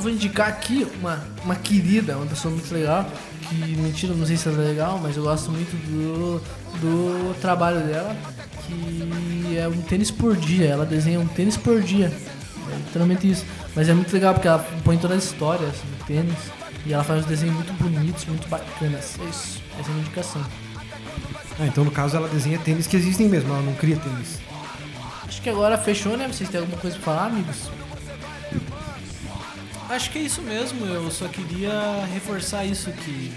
Vou 0.00 0.10
indicar 0.10 0.48
aqui 0.48 0.86
uma, 0.98 1.22
uma 1.44 1.54
querida, 1.54 2.16
uma 2.16 2.26
pessoa 2.26 2.52
muito 2.52 2.72
legal. 2.72 3.06
Que, 3.48 3.54
mentira, 3.54 4.14
não 4.14 4.26
sei 4.26 4.36
se 4.36 4.48
ela 4.48 4.62
é 4.62 4.68
legal, 4.68 4.98
mas 5.02 5.16
eu 5.16 5.22
gosto 5.22 5.50
muito 5.50 5.76
do, 5.86 6.40
do 6.80 7.34
trabalho 7.40 7.80
dela. 7.80 8.16
Que 8.66 9.58
é 9.58 9.68
um 9.68 9.80
tênis 9.82 10.10
por 10.10 10.36
dia. 10.36 10.66
Ela 10.66 10.86
desenha 10.86 11.20
um 11.20 11.26
tênis 11.26 11.56
por 11.56 11.82
dia. 11.82 12.10
É 12.72 12.76
literalmente 12.76 13.30
isso. 13.30 13.44
Mas 13.76 13.88
é 13.88 13.94
muito 13.94 14.12
legal 14.12 14.32
porque 14.32 14.48
ela 14.48 14.64
põe 14.84 14.96
toda 14.96 15.14
a 15.14 15.16
história 15.18 15.68
assim, 15.68 15.86
do 15.86 16.04
tênis. 16.06 16.38
E 16.86 16.94
ela 16.94 17.04
faz 17.04 17.20
uns 17.20 17.26
desenhos 17.26 17.54
muito 17.54 17.72
bonitos, 17.74 18.24
muito 18.24 18.48
bacanas. 18.48 19.18
É 19.20 19.24
isso. 19.28 19.62
Essa 19.78 19.88
é 19.88 19.90
a 19.90 19.94
minha 19.94 20.00
indicação. 20.00 20.42
Ah, 21.58 21.66
então 21.66 21.84
no 21.84 21.90
caso 21.90 22.16
ela 22.16 22.26
desenha 22.26 22.58
tênis 22.58 22.86
que 22.86 22.96
existem 22.96 23.28
mesmo, 23.28 23.52
ela 23.52 23.62
não 23.62 23.74
cria 23.74 23.96
tênis. 23.96 24.38
Acho 25.28 25.42
que 25.42 25.50
agora 25.50 25.76
fechou, 25.76 26.16
né? 26.16 26.26
Vocês 26.26 26.48
têm 26.48 26.58
alguma 26.58 26.78
coisa 26.78 26.96
pra 26.96 27.04
falar, 27.04 27.26
amigos? 27.26 27.68
Acho 29.90 30.12
que 30.12 30.18
é 30.20 30.22
isso 30.22 30.40
mesmo, 30.40 30.86
eu 30.86 31.10
só 31.10 31.26
queria 31.26 32.04
reforçar 32.12 32.64
isso 32.64 32.92
que 32.92 33.32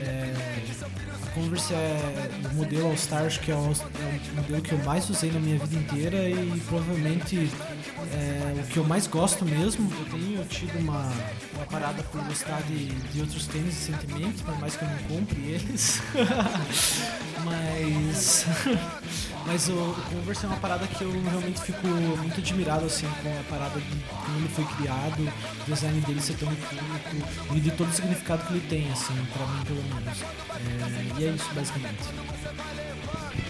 é, 0.00 0.32
a 1.22 1.30
Converse 1.34 1.74
é 1.74 2.30
o 2.50 2.54
modelo 2.54 2.86
All 2.86 2.96
Star, 2.96 3.26
acho 3.26 3.38
que 3.40 3.52
é 3.52 3.54
o, 3.54 3.58
é 3.58 4.30
o 4.32 4.36
modelo 4.36 4.62
que 4.62 4.72
eu 4.72 4.78
mais 4.84 5.10
usei 5.10 5.30
na 5.30 5.38
minha 5.38 5.58
vida 5.58 5.76
inteira 5.76 6.16
e 6.30 6.62
provavelmente 6.66 7.50
é 8.10 8.58
o 8.58 8.66
que 8.68 8.78
eu 8.78 8.84
mais 8.84 9.06
gosto 9.06 9.44
mesmo. 9.44 9.92
Eu 9.92 10.18
tenho 10.18 10.44
tido 10.46 10.78
uma, 10.78 11.12
uma 11.58 11.66
parada 11.66 12.02
por 12.04 12.22
gostar 12.24 12.62
de, 12.62 12.86
de 12.86 13.20
outros 13.20 13.46
tênis 13.48 13.74
recentemente, 13.74 14.42
por 14.44 14.56
mais 14.60 14.76
que 14.76 14.84
eu 14.84 14.88
não 14.88 14.98
compre 14.98 15.40
eles. 15.40 16.00
mas 17.44 18.46
mas 19.44 19.68
o, 19.68 19.72
o 19.72 20.02
Converse 20.10 20.44
é 20.44 20.48
uma 20.48 20.58
parada 20.58 20.86
que 20.86 21.02
eu 21.02 21.10
realmente 21.10 21.60
fico 21.60 21.86
muito 21.86 22.38
admirado 22.40 22.86
assim 22.86 23.08
com 23.22 23.28
a 23.28 23.42
parada 23.44 23.80
de 23.80 23.96
como 24.24 24.38
ele 24.38 24.48
foi 24.48 24.64
criado, 24.76 25.20
o 25.20 25.70
design 25.70 26.00
dele 26.02 26.20
ser 26.20 26.36
tão 26.36 26.52
icônico 26.52 27.54
e 27.54 27.60
de 27.60 27.70
todo 27.72 27.88
o 27.88 27.92
significado 27.92 28.46
que 28.46 28.52
ele 28.52 28.66
tem, 28.68 28.90
assim, 28.92 29.14
pra 29.32 29.46
mim 29.46 29.64
pelo 29.64 29.82
menos. 29.82 30.22
É, 30.22 31.20
e 31.20 31.24
é 31.26 31.30
isso 31.30 31.50
basicamente. 31.54 32.04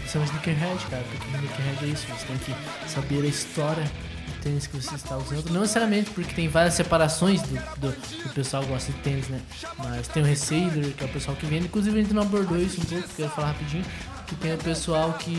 São 0.07 0.25
sneakerhead, 0.25 0.87
cara, 0.87 1.05
porque 1.11 1.37
sneakerhead 1.37 1.85
é 1.85 1.89
isso, 1.89 2.07
você 2.07 2.27
tem 2.27 2.39
que 2.39 2.91
saber 2.91 3.25
a 3.25 3.29
história 3.29 4.08
tênis 4.49 4.67
que 4.67 4.77
você 4.77 4.95
está 4.95 5.17
usando. 5.17 5.51
Não 5.51 5.61
necessariamente 5.61 6.11
porque 6.11 6.35
tem 6.35 6.49
várias 6.49 6.75
separações 6.75 7.43
do, 7.43 7.55
do, 7.77 7.91
do 7.91 8.35
pessoal 8.35 8.63
que 8.63 8.69
gosta 8.71 8.93
de 8.93 8.99
tênis, 8.99 9.29
né? 9.29 9.41
Mas 9.79 10.09
tem 10.09 10.23
o 10.23 10.27
reseller, 10.27 10.95
que 10.95 11.05
é 11.05 11.07
o 11.07 11.11
pessoal 11.11 11.37
que 11.37 11.47
vende. 11.47 11.67
Inclusive 11.67 11.99
a 11.99 12.03
gente 12.03 12.15
não 12.15 12.23
abordou 12.23 12.59
isso 12.59 12.81
um 12.81 12.85
pouco, 12.85 13.09
quero 13.15 13.29
falar 13.31 13.49
rapidinho. 13.49 13.85
Que 14.27 14.35
tem 14.37 14.55
o 14.55 14.59
pessoal 14.59 15.13
que 15.15 15.39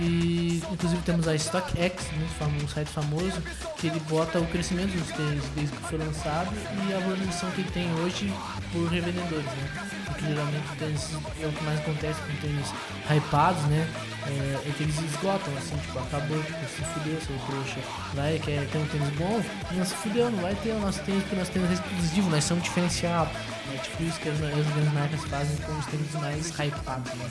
que 0.00 0.62
inclusive 0.72 1.02
temos 1.02 1.28
a 1.28 1.36
StockX, 1.36 2.10
muito 2.16 2.32
famoso, 2.38 2.64
um 2.64 2.68
site 2.68 2.88
famoso, 2.88 3.42
que 3.76 3.88
ele 3.88 4.00
bota 4.08 4.40
o 4.40 4.46
crescimento 4.46 4.92
dos 4.96 5.08
tênis 5.08 5.44
desde 5.54 5.76
que 5.76 5.82
foi 5.88 5.98
lançado 5.98 6.50
e 6.88 6.94
a 6.94 6.98
valorização 7.00 7.50
que 7.50 7.60
ele 7.60 7.70
tem 7.70 7.92
hoje 8.00 8.32
por 8.72 8.88
revendedores, 8.88 9.44
né? 9.44 9.88
Porque 10.06 10.24
geralmente 10.24 10.64
tênis, 10.78 11.10
é 11.42 11.46
o 11.46 11.52
que 11.52 11.64
mais 11.64 11.80
acontece 11.80 12.18
com 12.22 12.36
tênis 12.40 12.72
hypados, 13.10 13.62
né? 13.64 13.86
É, 14.26 14.68
é 14.68 14.72
que 14.74 14.82
eles 14.84 14.98
esgotam, 14.98 15.54
assim, 15.58 15.76
tipo, 15.76 15.98
acabou, 15.98 16.42
tipo, 16.44 16.60
se 16.60 16.82
fudeu, 16.94 17.20
seu 17.20 17.36
trouxa. 17.46 17.80
Vai, 18.14 18.38
quer 18.38 18.66
ter 18.68 18.78
um 18.78 18.86
tênis 18.86 19.10
bom? 19.10 19.42
Não 19.72 19.84
se 19.84 19.94
fudeu, 19.96 20.30
não 20.30 20.40
vai 20.40 20.54
ter 20.54 20.70
o 20.70 20.80
nosso 20.80 21.00
tênis, 21.02 21.22
porque 21.24 21.36
nós 21.36 21.48
temos 21.50 21.70
exclusivo, 21.70 22.30
nós 22.30 22.44
somos 22.44 22.64
diferencial. 22.64 23.30
É 23.74 23.76
tipo 23.78 24.02
isso 24.02 24.18
que 24.18 24.28
as, 24.30 24.36
as 24.36 24.66
grandes 24.66 24.92
marcas 24.94 25.24
fazem 25.24 25.56
com 25.58 25.72
os 25.72 25.86
tênis 25.86 26.12
mais 26.14 26.48
hypados, 26.58 27.12
né? 27.14 27.30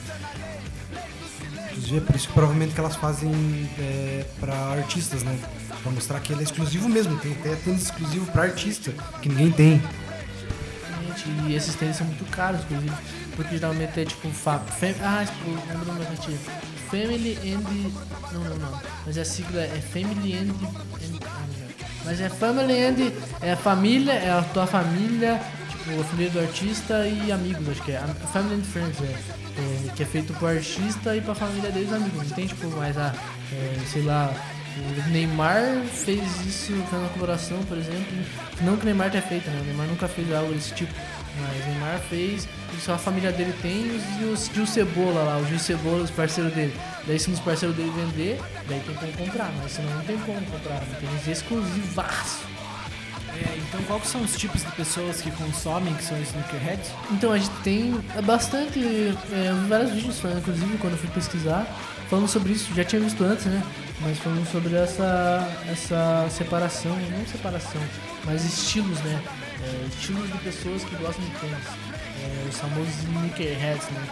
É 1.92 2.00
por 2.00 2.16
isso 2.16 2.28
que 2.28 2.34
provavelmente 2.34 2.74
que 2.74 2.80
elas 2.80 2.96
fazem 2.96 3.32
é, 3.80 4.26
para 4.40 4.54
artistas, 4.54 5.24
né? 5.24 5.38
Pra 5.82 5.92
mostrar 5.92 6.20
que 6.20 6.34
ele 6.34 6.42
é 6.42 6.44
exclusivo 6.44 6.90
mesmo. 6.90 7.18
Tem 7.20 7.34
até 7.34 7.56
tênis 7.56 7.84
exclusivo 7.84 8.26
para 8.32 8.44
artista, 8.44 8.92
que 9.22 9.30
ninguém 9.30 9.52
tem. 9.52 9.82
E 11.48 11.54
esses 11.54 11.76
tênis 11.76 11.98
são 11.98 12.08
muito 12.08 12.26
caros, 12.32 12.62
inclusive, 12.62 12.96
porque 13.36 13.58
geralmente 13.58 14.00
é 14.00 14.06
tipo 14.06 14.30
fa 14.30 14.60
fam 14.60 14.94
Ah, 15.02 15.26
tipo, 15.26 15.50
lembro 15.68 15.94
mais 15.94 16.10
antigo. 16.12 16.38
Family 16.90 17.38
and. 17.46 18.34
Não, 18.34 18.44
não, 18.44 18.56
não. 18.58 18.82
Mas 19.06 19.18
a 19.18 19.26
sigla 19.26 19.62
é 19.62 19.82
Family 19.92 20.34
and. 20.34 20.52
and 20.52 21.20
ah. 21.26 21.46
Mas 22.06 22.22
é 22.22 22.30
Family 22.30 22.84
and. 22.84 23.12
É 23.42 23.56
família, 23.56 24.14
é 24.14 24.32
a 24.32 24.42
tua 24.42 24.66
família, 24.66 25.40
tipo, 25.70 26.00
a 26.00 26.04
família 26.04 26.32
do 26.32 26.40
artista 26.40 27.08
e 27.08 27.32
amigos, 27.32 27.68
acho 27.70 27.84
que 27.84 27.92
é. 27.92 28.00
Family 28.34 28.56
and 28.56 28.64
Friends, 28.64 29.02
é. 29.02 29.49
É, 29.60 29.92
que 29.94 30.04
é 30.04 30.06
feito 30.06 30.34
pro 30.34 30.48
artista 30.48 31.16
e 31.16 31.22
pra 31.22 31.36
família 31.36 31.70
deles 31.70 31.92
amigos. 31.92 32.32
Tem 32.32 32.48
tipo 32.48 32.68
mais 32.78 32.98
a, 32.98 33.14
é, 33.52 33.80
sei 33.92 34.04
lá, 34.04 34.34
o 34.78 35.10
Neymar 35.10 35.84
fez 35.92 36.22
isso, 36.46 36.72
fez 36.72 36.94
uma 36.94 37.10
colaboração, 37.10 37.62
por 37.66 37.78
exemplo. 37.78 38.18
Não 38.62 38.78
que 38.78 38.84
o 38.84 38.86
Neymar 38.86 39.12
tenha 39.12 39.24
feito, 39.24 39.50
né? 39.50 39.60
O 39.62 39.66
Neymar 39.66 39.88
nunca 39.88 40.08
fez 40.08 40.34
algo 40.34 40.54
desse 40.54 40.74
tipo. 40.74 40.94
Mas 41.42 41.66
o 41.66 41.70
Neymar 41.70 42.00
fez, 42.10 42.48
e 42.78 42.82
só 42.82 42.94
a 42.94 42.98
família 42.98 43.32
dele 43.32 43.54
tem 43.62 43.86
e 44.20 44.26
os 44.26 44.50
Gil 44.54 44.66
Cebola 44.66 45.24
lá, 45.24 45.38
o 45.38 45.46
Gil 45.46 45.60
Cebola, 45.60 46.04
os 46.04 46.12
parceiros 46.12 46.54
dele. 46.54 46.74
Daí 47.06 47.20
se 47.20 47.30
os 47.30 47.40
parceiros 47.40 47.76
dele 47.76 47.92
vender, 47.92 48.40
daí 48.68 48.80
tem 48.82 48.96
como 48.96 49.12
comprar, 49.14 49.52
mas 49.62 49.72
senão 49.72 49.94
não 49.94 50.04
tem 50.04 50.18
como 50.20 50.42
comprar, 50.42 50.82
não 50.82 51.24
tem 51.24 51.32
exclusivaço. 51.32 52.59
É, 53.36 53.58
então, 53.58 53.82
quais 53.84 54.08
são 54.08 54.22
os 54.22 54.36
tipos 54.36 54.64
de 54.64 54.72
pessoas 54.72 55.22
que 55.22 55.32
consomem, 55.32 55.94
que 55.94 56.04
são 56.04 56.20
sneakerheads? 56.22 56.92
Então, 57.12 57.32
a 57.32 57.38
gente 57.38 57.52
tem 57.64 57.94
bastante, 58.24 58.80
é, 59.32 59.68
vários 59.68 59.92
vídeos, 59.92 60.22
inclusive, 60.38 60.78
quando 60.78 60.94
eu 60.94 61.00
fui 61.00 61.10
pesquisar, 61.10 61.66
falando 62.10 62.28
sobre 62.28 62.54
isso, 62.54 62.74
já 62.74 62.84
tinha 62.84 63.02
visto 63.02 63.24
antes, 63.24 63.46
né? 63.46 63.64
Mas 64.02 64.18
falando 64.18 64.50
sobre 64.52 64.76
essa, 64.76 65.48
essa 65.70 66.28
separação, 66.30 66.96
não 67.12 67.26
separação, 67.28 67.82
mas 68.26 68.44
estilos, 68.44 69.00
né? 69.02 69.22
É, 69.62 69.86
estilos 69.88 70.32
de 70.32 70.38
pessoas 70.40 70.84
que 70.84 70.96
gostam 70.96 71.24
de 71.24 71.32
tênis. 71.32 71.68
É, 72.22 72.50
os 72.50 72.58
famosos 72.58 72.94
sneakerheads, 73.04 73.90
né? 73.90 74.08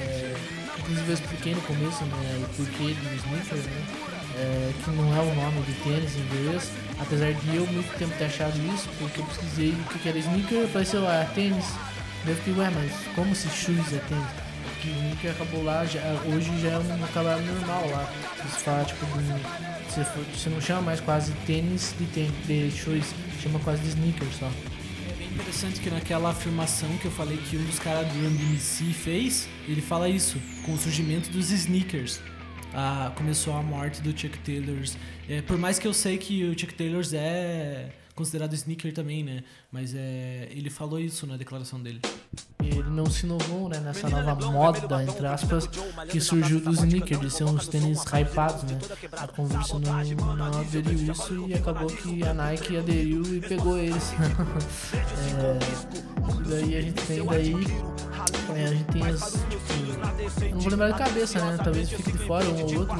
É, 0.00 0.34
inclusive 0.78 1.08
eu 1.08 1.14
expliquei 1.14 1.54
no 1.54 1.62
começo 1.62 2.04
né, 2.04 2.44
o 2.44 2.48
porquê 2.54 2.94
do 2.94 3.14
sneaker, 3.16 3.58
né? 3.58 4.19
É, 4.40 4.72
que 4.82 4.90
não 4.92 5.14
é 5.14 5.20
o 5.20 5.34
nome 5.34 5.60
do 5.60 5.84
tênis 5.84 6.16
em 6.16 6.20
inglês, 6.20 6.70
apesar 6.98 7.30
de 7.34 7.56
eu 7.56 7.66
muito 7.66 7.94
tempo 7.98 8.16
ter 8.16 8.24
achado 8.24 8.56
isso, 8.74 8.88
porque 8.98 9.20
eu 9.20 9.24
pesquisei 9.26 9.68
o 9.68 9.98
que 9.98 10.08
era 10.08 10.18
sneaker, 10.18 10.64
apareceu 10.64 11.02
lá, 11.02 11.26
tênis, 11.34 11.66
eu 12.26 12.34
fiquei, 12.36 12.54
ué, 12.54 12.70
mas 12.70 12.90
como 13.14 13.34
se 13.34 13.50
shoes 13.50 13.92
é 13.92 13.98
tênis? 13.98 14.26
Porque 14.64 14.88
sneaker 14.88 15.30
acabou 15.32 15.62
lá, 15.62 15.84
já, 15.84 16.00
hoje 16.32 16.58
já 16.58 16.70
é 16.70 16.78
um 16.78 16.96
vocabulário 16.96 17.44
normal 17.44 17.90
lá, 17.90 18.10
você 18.42 18.60
fala 18.60 18.84
tipo, 18.86 19.04
de, 19.04 19.92
você, 19.92 20.06
você 20.34 20.48
não 20.48 20.60
chama 20.62 20.80
mais 20.80 21.00
quase 21.00 21.32
tênis 21.44 21.94
de, 21.98 22.06
tênis, 22.06 22.32
de 22.46 22.70
shoes, 22.70 23.14
chama 23.42 23.58
quase 23.58 23.82
de 23.82 23.88
sneaker 23.88 24.26
só. 24.38 24.50
É 25.20 25.24
interessante 25.24 25.80
que 25.80 25.90
naquela 25.90 26.30
afirmação 26.30 26.88
que 26.96 27.04
eu 27.04 27.10
falei 27.10 27.36
que 27.36 27.58
um 27.58 27.64
dos 27.64 27.78
caras 27.78 28.10
do 28.10 28.18
MDMC 28.18 28.84
fez, 28.94 29.48
ele 29.68 29.82
fala 29.82 30.08
isso, 30.08 30.38
com 30.64 30.72
o 30.72 30.78
surgimento 30.78 31.28
dos 31.28 31.50
sneakers. 31.50 32.20
Ah, 32.74 33.12
começou 33.16 33.54
a 33.54 33.62
morte 33.62 34.00
do 34.00 34.10
Chuck 34.10 34.38
Taylors. 34.38 34.96
É, 35.28 35.42
por 35.42 35.58
mais 35.58 35.78
que 35.78 35.86
eu 35.86 35.94
sei 35.94 36.18
que 36.18 36.44
o 36.44 36.58
Chuck 36.58 36.74
Taylors 36.74 37.12
é 37.12 37.90
considerado 38.20 38.52
sneaker 38.52 38.92
também, 38.92 39.24
né? 39.24 39.42
Mas 39.72 39.94
é, 39.94 40.48
ele 40.50 40.68
falou 40.68 41.00
isso 41.00 41.26
na 41.26 41.38
declaração 41.38 41.80
dele. 41.80 42.00
Ele 42.62 42.90
não 42.90 43.06
se 43.06 43.24
inovou 43.24 43.68
né, 43.68 43.80
nessa 43.80 44.08
nova 44.10 44.34
moda, 44.50 45.02
entre 45.02 45.26
aspas, 45.26 45.66
que 46.08 46.20
surgiu 46.20 46.60
dos 46.60 46.78
sneakers, 46.78 47.20
de 47.20 47.30
ser 47.30 47.44
uns 47.44 47.66
tênis 47.66 48.02
hypados, 48.04 48.62
né? 48.64 48.78
A 49.12 49.26
Converse 49.26 49.72
não, 49.72 50.36
não 50.36 50.60
aderiu 50.60 51.12
isso 51.12 51.48
e 51.48 51.54
acabou 51.54 51.88
que 51.88 52.22
a 52.22 52.34
Nike 52.34 52.76
aderiu 52.76 53.22
e 53.36 53.40
pegou 53.40 53.78
eles. 53.78 54.12
é, 55.38 56.48
daí 56.48 56.76
a 56.76 56.82
gente 56.82 57.02
tem 57.06 57.24
daí. 57.24 57.89
É, 58.54 58.64
a 58.64 58.68
gente 58.68 58.84
tem 58.84 59.06
as. 59.06 59.32
Tipo, 59.32 60.54
não 60.54 60.60
vou 60.60 60.70
lembrar 60.70 60.90
de 60.92 60.98
cabeça, 60.98 61.44
né? 61.44 61.58
Talvez 61.62 61.90
fique 61.90 62.12
de 62.12 62.18
fora 62.18 62.44
um 62.46 62.62
ou 62.62 62.78
outro. 62.80 62.96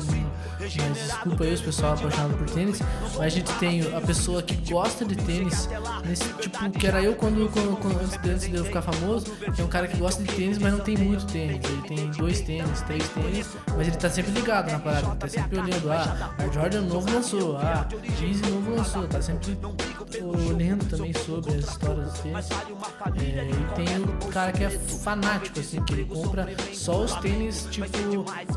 Mas 0.58 0.98
desculpa 1.08 1.44
aí 1.44 1.54
os 1.54 1.60
pessoal 1.60 1.94
apaixonado 1.94 2.36
por 2.36 2.50
tênis. 2.50 2.80
Mas 3.02 3.20
a 3.20 3.28
gente 3.28 3.52
tem 3.54 3.82
a 3.94 4.00
pessoa 4.00 4.42
que 4.42 4.54
gosta 4.70 5.04
de 5.04 5.16
tênis, 5.16 5.68
nesse, 6.04 6.24
tipo, 6.34 6.70
que 6.70 6.86
era 6.86 7.02
eu 7.02 7.14
quando, 7.14 7.50
quando, 7.50 7.76
quando 7.78 8.00
antes, 8.00 8.48
de, 8.48 8.56
eu 8.56 8.64
ficar 8.64 8.82
famoso, 8.82 9.26
que 9.54 9.60
é 9.60 9.64
um 9.64 9.68
cara 9.68 9.88
que 9.88 9.96
gosta 9.96 10.22
de 10.22 10.32
tênis, 10.32 10.58
mas 10.58 10.72
não 10.72 10.80
tem 10.80 10.96
muito 10.96 11.26
tênis. 11.26 11.60
Ele 11.64 11.82
tem 11.82 12.10
dois 12.10 12.40
tênis, 12.40 12.82
três 12.82 13.08
tênis, 13.08 13.48
mas 13.76 13.88
ele 13.88 13.96
tá 13.96 14.10
sempre 14.10 14.32
ligado 14.32 14.70
na 14.70 14.78
parada, 14.78 15.06
ele 15.06 15.16
tá 15.16 15.28
sempre 15.28 15.58
olhando, 15.58 15.92
ah, 15.92 16.34
o 16.48 16.52
Jordan 16.52 16.82
novo 16.82 17.10
lançou, 17.12 17.56
ah, 17.56 17.86
Yeezy 18.20 18.42
novo 18.50 18.74
lançou, 18.74 19.06
tá 19.06 19.20
sempre 19.20 19.58
olhando 20.48 20.79
também 20.90 21.12
sobre 21.14 21.54
as 21.54 21.64
histórias 21.68 22.18
tênis. 22.20 22.48
É, 22.50 23.50
e 23.50 23.74
tem 23.74 24.02
o 24.02 24.32
cara 24.32 24.52
que 24.52 24.64
é 24.64 24.70
fanático, 24.70 25.60
assim, 25.60 25.82
que 25.84 25.92
ele 25.92 26.04
compra 26.04 26.46
só 26.72 27.02
os 27.02 27.14
tênis, 27.16 27.66
tipo, 27.70 27.86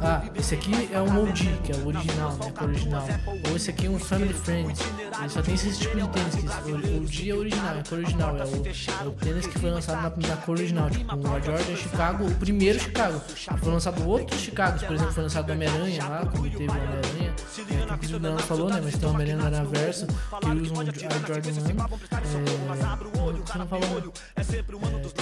ah, 0.01 0.23
esse 0.35 0.55
aqui 0.55 0.89
é 0.91 1.01
um 1.01 1.23
OG, 1.23 1.59
que 1.63 1.71
é 1.71 1.75
o 1.75 1.87
original, 1.87 2.33
né, 2.33 2.51
que 2.51 2.63
é 2.63 2.65
o 2.65 2.69
original. 2.69 3.07
Ou 3.49 3.55
esse 3.55 3.69
aqui 3.69 3.87
é 3.87 3.89
um 3.89 3.99
Family 3.99 4.33
Friends. 4.33 4.79
Ele 5.19 5.29
só 5.29 5.41
tem 5.41 5.53
esse 5.53 5.79
tipo 5.79 5.95
de 5.95 6.07
tênis, 6.09 6.35
que 6.35 6.71
o 6.71 7.03
OG 7.03 7.29
é 7.29 7.35
original, 7.35 7.75
é 7.77 7.83
cor 7.87 7.97
original, 7.99 8.37
é 8.37 8.43
o, 8.43 9.03
é 9.03 9.07
o 9.07 9.11
tênis 9.11 9.47
que 9.47 9.59
foi 9.59 9.69
lançado 9.69 10.19
na, 10.19 10.27
na 10.27 10.37
cor 10.37 10.57
original, 10.57 10.89
tipo, 10.89 11.15
o 11.15 11.41
Jordan 11.41 11.75
Chicago, 11.75 12.25
o 12.25 12.35
primeiro 12.35 12.79
Chicago. 12.79 13.21
Foi 13.59 13.71
lançado 13.71 14.07
outros 14.07 14.41
Chicagos, 14.41 14.83
por 14.83 14.95
exemplo, 14.95 15.13
foi 15.13 15.23
lançado 15.23 15.49
o 15.49 15.53
Homem-Aranha 15.53 16.05
lá, 16.05 16.25
quando 16.25 16.49
teve 16.49 16.67
o 16.67 16.71
Homem-Aranha, 16.71 17.33
é, 17.57 17.93
inclusive 17.93 18.15
o 18.15 18.19
Leandro 18.19 18.43
falou, 18.43 18.69
né, 18.69 18.81
mas 18.83 18.97
tem 18.97 19.07
o 19.07 19.11
Homem-Aranha 19.11 19.37
no 19.37 19.45
Aranhaverso, 19.45 20.07
que 20.07 20.49
usa 20.49 20.73
um 20.73 20.79
Air 20.79 20.93
Jordan 21.27 21.51
1. 21.51 22.22
É, 22.23 23.33
você 23.45 23.57
não 23.57 23.67
falou, 23.67 24.13
é, 24.35 24.41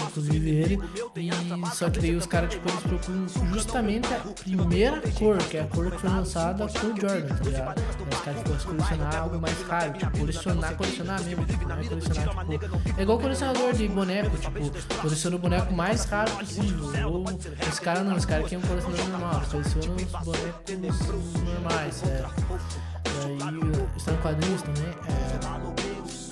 inclusive 0.08 0.50
ele, 0.50 0.80
e 1.16 1.32
só 1.74 1.90
que 1.90 2.00
daí 2.00 2.16
os 2.16 2.26
caras, 2.26 2.52
tipo, 2.52 2.70
eles 2.70 2.82
procuram 2.82 3.28
justamente 3.54 4.08
a 4.14 4.20
primeira 4.20 5.02
cor, 5.18 5.38
que 5.38 5.58
é 5.58 5.62
a 5.62 5.68
cor 5.68 5.92
que 5.92 5.98
foi 5.98 6.10
lançada 6.10 6.66
o 6.66 6.70
Jordan, 6.70 7.28
tá 7.28 7.44
ligado? 7.44 7.82
Os 8.12 8.22
caras 8.22 8.44
gostam 8.44 8.58
de 8.58 8.66
colecionar 8.66 9.16
algo 9.16 9.40
mais 9.40 9.62
raro, 9.64 9.94
tipo, 9.94 10.18
colecionar, 10.18 10.76
colecionar 10.76 11.24
mesmo, 11.24 11.46
tipo, 11.46 11.68
não 11.68 11.80
é 11.80 11.84
colecionar, 11.84 12.46
tipo, 12.48 13.00
é 13.00 13.02
igual 13.02 13.20
colecionador 13.20 13.74
de 13.74 13.88
boneco, 13.88 14.38
tipo, 14.38 15.02
coleciona 15.02 15.36
o 15.36 15.40
boneco 15.40 15.74
mais 15.74 16.06
raro 16.06 16.32
possível, 16.32 17.12
ou 17.12 17.26
esse 17.68 17.82
cara 17.82 18.04
não, 18.04 18.16
esse 18.16 18.28
cara 18.28 18.46
aqui 18.46 18.56
é 18.56 18.58
um 18.58 18.62
colecionador 18.62 19.08
normal, 19.08 19.42
coleciona 19.50 19.94
os 19.96 20.12
bonecos 20.24 21.42
normais, 21.44 22.04
é, 22.04 22.26
daí, 23.26 23.38
está 23.98 24.12
no 24.12 24.18
quadrinhos 24.20 24.62
também, 24.62 24.84
é, 25.08 25.12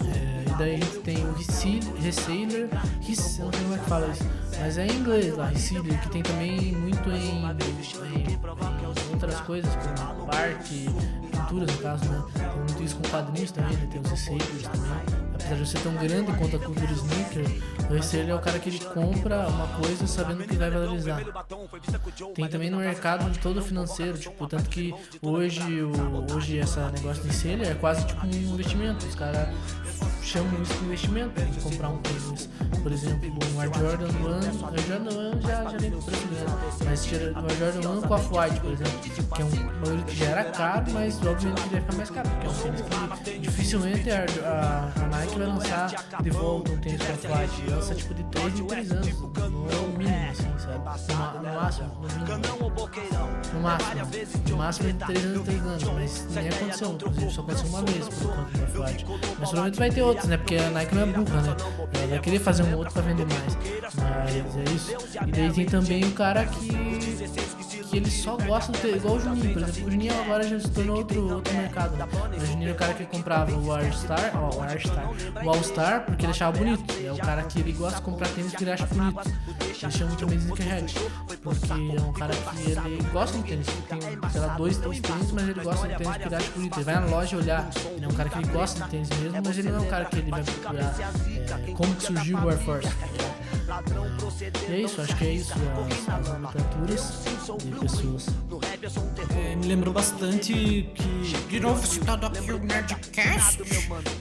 é, 0.05 0.38
daí 0.59 0.75
a 0.75 0.77
gente 0.77 0.99
tem 0.99 1.17
o 1.25 1.31
Resealer, 1.33 2.69
não 2.69 3.15
sei 3.15 3.45
como 3.45 3.73
é 3.73 3.77
que 3.77 3.85
fala 3.85 4.07
isso, 4.07 4.25
mas 4.59 4.77
é 4.77 4.87
em 4.87 4.91
inglês 4.91 5.35
lá, 5.35 5.47
Resealer, 5.47 6.01
que 6.01 6.09
tem 6.09 6.21
também 6.21 6.73
muito 6.73 7.09
em, 7.09 7.45
em, 7.45 8.33
em 8.33 9.13
outras 9.13 9.39
coisas, 9.41 9.73
como 9.75 10.31
arte, 10.35 10.85
pinturas 11.31 11.71
no 11.73 11.81
caso, 11.81 12.05
né? 12.09 12.23
Tem 12.33 12.57
muito 12.57 12.83
isso 12.83 12.95
com 12.97 13.09
quadrinhos 13.09 13.51
também, 13.51 13.77
né? 13.77 13.87
Tem 13.89 14.01
os 14.01 14.09
Resealers 14.09 14.63
também. 14.63 15.28
Apesar 15.39 15.55
de 15.55 15.69
ser 15.69 15.79
tão 15.79 15.93
grande 15.95 16.31
quanto 16.33 16.55
a 16.55 16.59
cultura 16.59 16.91
sneaker, 16.91 17.45
o 17.89 17.93
Reseller 17.93 18.29
é 18.29 18.35
o 18.35 18.39
cara 18.39 18.59
que 18.59 18.69
ele 18.69 18.79
compra 18.79 19.47
uma 19.47 19.67
coisa 19.67 20.05
sabendo 20.05 20.43
que 20.43 20.55
vai 20.55 20.69
valorizar. 20.69 21.21
Tem 22.35 22.47
também 22.47 22.69
no 22.69 22.77
mercado 22.77 23.29
de 23.31 23.39
todo 23.39 23.61
financeiro, 23.61 24.17
tipo, 24.17 24.45
tanto 24.47 24.69
que 24.69 24.93
hoje, 25.21 25.81
o, 25.81 26.33
hoje 26.35 26.59
essa 26.59 26.89
negócio 26.91 27.23
de 27.23 27.33
seller 27.33 27.71
é 27.71 27.75
quase 27.75 28.05
tipo 28.05 28.25
um 28.25 28.29
investimento. 28.29 29.05
Os 29.05 29.15
caras 29.15 29.47
chamam 30.21 30.61
isso 30.61 30.73
de 30.75 30.85
investimento, 30.85 31.41
de 31.41 31.59
comprar 31.59 31.89
um 31.89 31.97
tênis. 31.97 32.49
Por 32.83 32.91
exemplo, 32.91 33.29
um 33.55 33.59
Air 33.59 33.71
Jordan 33.73 34.05
One, 34.05 34.45
Air 34.45 34.87
Jordan 34.87 35.17
One 35.17 35.41
já, 35.41 35.63
já 35.63 35.77
vem 35.77 35.91
com 35.91 36.01
preço 36.01 36.27
grande, 36.27 36.85
mas 36.85 37.11
o 37.11 37.15
Air 37.15 37.57
Jordan 37.57 37.89
One 37.89 38.01
com 38.07 38.13
a 38.13 38.17
White, 38.17 38.59
por 38.59 38.71
exemplo, 38.71 38.99
que 39.01 39.41
é 39.41 39.45
um 39.45 39.49
bagulho 39.49 40.03
que 40.03 40.15
já 40.15 40.25
era 40.25 40.43
caro, 40.45 40.91
mas 40.91 41.25
obviamente 41.25 41.61
ele 41.61 41.69
vai 41.69 41.81
ficar 41.81 41.95
mais 41.97 42.09
caro, 42.09 42.29
porque 42.29 42.45
é 42.45 42.49
um 42.49 42.53
tênis 42.53 42.81
que 43.23 43.39
dificilmente 43.39 44.11
a, 44.11 44.25
a, 44.45 45.03
a 45.03 45.07
Nike 45.07 45.28
vai 45.37 45.47
lançar 45.47 45.89
de 46.21 46.29
volta 46.29 46.71
um 46.71 46.77
tênis 46.77 47.01
com 47.01 47.33
a 47.33 47.39
White. 47.39 47.69
Lança 47.69 47.95
tipo 47.95 48.13
de 48.13 48.23
3 48.23 48.59
em 48.59 48.65
3 48.65 48.91
anos, 48.91 49.07
no 49.07 49.71
é 49.71 49.75
o 49.75 49.97
mínimo, 49.97 50.31
assim, 50.31 50.53
sabe? 50.57 50.77
No, 50.77 51.53
máximo, 51.53 51.87
no 51.87 52.07
mínimo. 52.07 52.69
No 53.53 53.59
máximo, 53.61 53.91
no 54.49 54.57
máximo 54.57 54.93
de 54.93 55.05
3 55.05 55.25
anos 55.25 55.39
em 55.39 55.43
3 55.43 55.61
anos, 55.61 55.83
mas 55.83 56.27
nem 56.35 56.49
aconteceu, 56.49 56.91
inclusive 56.91 57.31
só 57.31 57.41
aconteceu 57.41 57.69
uma 57.69 57.83
vez 57.83 58.09
por 58.09 58.23
enquanto 58.23 58.57
no 58.57 58.67
Flight. 58.67 59.05
Mas 59.07 59.49
provavelmente 59.49 59.79
vai 59.79 59.89
ter 59.89 60.01
outros, 60.01 60.27
né? 60.27 60.37
Porque 60.37 60.55
a 60.55 60.69
Nike 60.69 60.95
não 60.95 61.01
é 61.01 61.05
burra, 61.05 61.41
né? 61.41 61.55
Ela 61.93 62.07
vai 62.07 62.19
querer 62.19 62.39
fazer 62.39 62.63
um 62.63 62.77
outro 62.77 62.93
pra 62.93 63.01
vender 63.01 63.25
mais. 63.25 63.57
Mas 63.95 64.57
é 64.57 64.63
isso. 64.73 64.93
E 65.27 65.31
daí 65.31 65.51
tem 65.51 65.65
também 65.65 66.03
o 66.03 66.11
cara 66.11 66.45
que. 66.45 66.69
Que 67.89 67.97
ele 67.97 68.11
só 68.11 68.37
gosta 68.37 68.71
de 68.71 68.79
ter, 68.79 68.95
igual 68.95 69.15
o 69.15 69.19
Juninho, 69.19 69.53
por 69.53 69.61
exemplo. 69.63 69.87
O 69.87 69.91
Juninho 69.91 70.21
agora 70.21 70.47
já 70.47 70.59
se 70.59 70.69
tornou 70.69 70.97
outro, 70.97 71.33
outro 71.33 71.53
mercado? 71.53 71.93
O 72.37 72.45
Juninho 72.45 72.69
é 72.69 72.73
o 72.73 72.75
cara 72.75 72.93
que 72.93 73.05
comprava 73.05 73.51
o 73.51 73.71
All 73.71 73.91
Star, 73.91 74.31
ó, 74.35 74.55
o 74.55 74.61
All 74.61 74.79
Star, 74.79 75.45
o 75.45 75.49
All 75.49 75.63
Star 75.63 76.05
porque 76.05 76.25
ele 76.25 76.31
achava 76.31 76.57
bonito. 76.57 76.83
É 77.03 77.11
o 77.11 77.17
cara 77.17 77.43
que 77.43 77.59
ele 77.59 77.71
gosta 77.73 77.97
de 77.97 78.01
comprar 78.03 78.29
tênis 78.29 78.51
porque 78.51 78.63
ele 78.63 78.71
acha 78.71 78.85
bonito. 78.85 79.21
Ele 79.59 79.91
chama 79.91 80.15
também 80.15 80.37
de 80.37 80.43
sneakerhead. 80.43 80.93
Porque 81.41 81.73
é 81.73 82.01
um 82.01 82.13
cara 82.13 82.33
que 82.35 82.71
ele 82.71 83.03
gosta 83.11 83.37
de 83.37 83.43
tênis, 83.43 83.67
que 83.67 83.81
tem, 83.83 83.99
sei 84.31 84.41
lá, 84.41 84.47
dois, 84.55 84.77
três 84.77 84.99
tênis, 84.99 85.31
mas 85.31 85.49
ele 85.49 85.61
gosta 85.61 85.87
de 85.87 85.95
tênis 85.95 86.13
porque 86.13 86.27
ele 86.27 86.35
acha 86.35 86.51
bonito. 86.51 86.77
Ele 86.77 86.83
vai 86.83 86.95
na 86.95 87.05
loja 87.05 87.37
olhar. 87.37 87.69
Ele 87.95 88.05
é 88.05 88.07
um 88.07 88.13
cara 88.13 88.29
que 88.29 88.37
ele 88.37 88.47
gosta 88.47 88.83
de 88.83 88.89
tênis 88.89 89.09
mesmo, 89.09 89.41
mas 89.43 89.57
ele 89.57 89.71
não 89.71 89.79
é 89.79 89.81
um 89.81 89.89
cara 89.89 90.05
que 90.05 90.17
ele 90.17 90.31
vai 90.31 90.43
procurar 90.43 90.95
é, 90.99 91.71
como 91.71 91.95
que 91.95 92.03
surgiu 92.03 92.37
o 92.37 92.49
Air 92.49 92.59
Force. 92.59 92.89
E 94.67 94.73
é 94.73 94.81
isso, 94.81 95.01
acho 95.01 95.15
que 95.15 95.25
é 95.25 95.33
isso, 95.33 95.53
as, 95.53 96.09
as 96.09 96.27
nomenclaturas 96.27 97.13
de 97.63 97.71
pessoas. 97.79 98.25
É, 99.37 99.55
me 99.55 99.67
lembrou 99.67 99.93
bastante 99.93 100.53
que. 100.95 101.47
De 101.49 101.59
novo 101.59 101.85
citando 101.85 102.25
aqui 102.25 102.51
o 102.51 102.57
Nerdcast, 102.57 103.61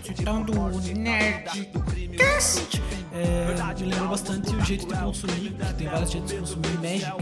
citando 0.05 0.53
o 0.53 0.81
Nerdcast. 0.99 2.83
É, 3.11 3.75
me 3.81 3.87
lembrou 3.87 4.09
bastante 4.09 4.55
o 4.55 4.65
jeito 4.65 4.87
de 4.87 4.95
consumir, 4.95 5.53
que 5.53 5.75
tem 5.75 5.89
vários 5.89 6.11
jeitos 6.11 6.31
de 6.31 6.39
consumir 6.39 6.79
Magic. 6.79 7.13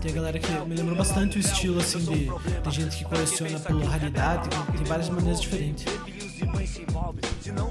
Tem 0.00 0.10
a 0.10 0.14
galera 0.14 0.38
que 0.38 0.52
me 0.52 0.74
lembrou 0.74 0.96
bastante 0.96 1.36
o 1.36 1.40
estilo 1.40 1.80
assim 1.80 1.98
de, 1.98 2.28
de 2.28 2.70
gente 2.70 2.96
que 2.96 3.04
coleciona 3.04 3.58
por 3.60 3.82
raridade, 3.84 4.48
tem 4.48 4.84
várias 4.84 5.10
maneiras 5.10 5.40
diferentes. 5.40 5.84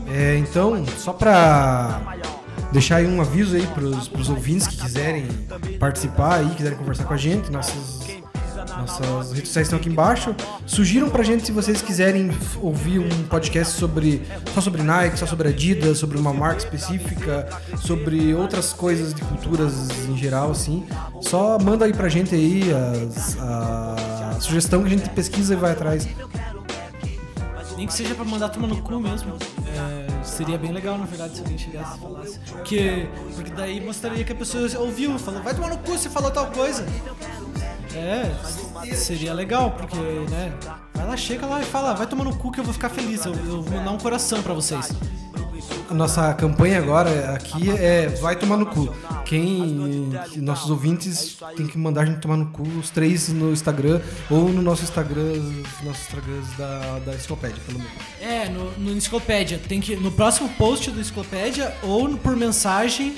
É, 0.07 0.37
então, 0.37 0.85
só 0.97 1.13
pra 1.13 2.01
deixar 2.75 2.97
aí 2.97 3.07
um 3.07 3.21
aviso 3.21 3.55
aí 3.55 3.65
pros, 3.67 4.09
pros 4.09 4.29
ouvintes 4.29 4.67
que 4.67 4.75
quiserem 4.75 5.25
participar 5.79 6.39
aí, 6.39 6.49
quiserem 6.55 6.77
conversar 6.77 7.05
com 7.05 7.13
a 7.13 7.17
gente, 7.17 7.49
nossas, 7.49 8.05
nossas 8.77 9.31
redes 9.31 9.47
sociais 9.47 9.67
estão 9.67 9.79
aqui 9.79 9.87
embaixo. 9.87 10.35
Sugiram 10.65 11.09
pra 11.09 11.23
gente 11.23 11.45
se 11.45 11.53
vocês 11.53 11.81
quiserem 11.81 12.29
ouvir 12.61 12.99
um 12.99 13.23
podcast 13.29 13.73
sobre 13.79 14.21
só 14.53 14.59
sobre 14.59 14.83
Nike, 14.83 15.17
só 15.17 15.25
sobre 15.25 15.47
Adidas, 15.47 15.97
sobre 15.97 16.17
uma 16.17 16.33
marca 16.33 16.57
específica, 16.59 17.47
sobre 17.77 18.33
outras 18.33 18.73
coisas 18.73 19.13
de 19.13 19.21
culturas 19.21 19.73
em 20.09 20.17
geral, 20.17 20.51
assim. 20.51 20.85
Só 21.21 21.57
manda 21.57 21.85
aí 21.85 21.93
pra 21.93 22.09
gente 22.09 22.35
aí 22.35 22.63
as- 22.73 23.37
a 23.39 24.37
sugestão 24.41 24.81
que 24.81 24.87
a 24.87 24.89
gente 24.89 25.09
pesquisa 25.11 25.53
e 25.53 25.57
vai 25.57 25.71
atrás. 25.71 26.05
Nem 27.77 27.87
que 27.87 27.93
seja 27.93 28.15
pra 28.15 28.23
mandar 28.25 28.49
turma 28.49 28.67
no 28.67 28.81
cu 28.81 28.99
mesmo. 28.99 29.33
É, 29.67 29.94
Seria 30.25 30.57
bem 30.57 30.71
legal, 30.71 30.97
na 30.97 31.05
verdade, 31.05 31.35
se 31.35 31.41
alguém 31.41 31.57
chegasse 31.57 31.97
e 31.97 32.01
falasse. 32.01 32.39
Porque, 32.51 33.07
porque 33.35 33.51
daí 33.51 33.79
mostraria 33.79 34.23
que 34.23 34.33
a 34.33 34.35
pessoa 34.35 34.67
ouviu, 34.79 35.17
falou, 35.19 35.41
vai 35.41 35.53
tomar 35.53 35.69
no 35.69 35.77
cu, 35.77 35.91
você 35.91 36.09
falou 36.09 36.31
tal 36.31 36.47
coisa. 36.47 36.85
É, 37.95 38.93
seria 38.93 39.33
legal, 39.33 39.71
porque, 39.71 39.95
né? 40.29 40.53
Vai 40.93 41.07
lá, 41.07 41.15
chega 41.15 41.45
lá 41.45 41.61
e 41.61 41.65
fala, 41.65 41.93
vai 41.93 42.07
tomar 42.07 42.25
no 42.25 42.35
cu 42.35 42.51
que 42.51 42.59
eu 42.59 42.63
vou 42.63 42.73
ficar 42.73 42.89
feliz. 42.89 43.25
Eu, 43.25 43.33
eu 43.33 43.61
vou 43.61 43.77
mandar 43.77 43.91
um 43.91 43.97
coração 43.97 44.41
pra 44.41 44.53
vocês. 44.53 44.91
A 45.89 45.93
nossa 45.93 46.33
campanha 46.33 46.79
agora 46.79 47.33
aqui 47.33 47.69
é 47.69 48.07
vai 48.07 48.35
tomar 48.35 48.57
no 48.57 48.65
cu. 48.65 48.93
Quem 49.25 50.11
nossos 50.37 50.69
ouvintes 50.69 51.37
tem 51.55 51.67
que 51.67 51.77
mandar 51.77 52.01
a 52.01 52.05
gente 52.05 52.19
tomar 52.19 52.37
no 52.37 52.47
cu 52.47 52.63
os 52.63 52.89
três 52.89 53.29
no 53.29 53.51
Instagram 53.51 54.01
ou 54.29 54.49
no 54.49 54.61
nosso 54.61 54.83
Instagram, 54.83 55.33
nossos 55.83 56.03
Instagrams 56.03 56.57
da, 56.57 56.99
da 56.99 57.13
enciclopédia, 57.13 57.61
pelo 57.65 57.79
menos. 57.79 57.93
É, 58.19 58.49
no, 58.49 58.71
no 58.77 58.91
Enciclopédia. 58.91 59.59
Tem 59.67 59.79
que. 59.79 59.95
No 59.95 60.11
próximo 60.11 60.49
post 60.57 60.89
do 60.91 60.99
Enciclopédia 60.99 61.75
ou 61.83 62.17
por 62.17 62.35
mensagem. 62.35 63.15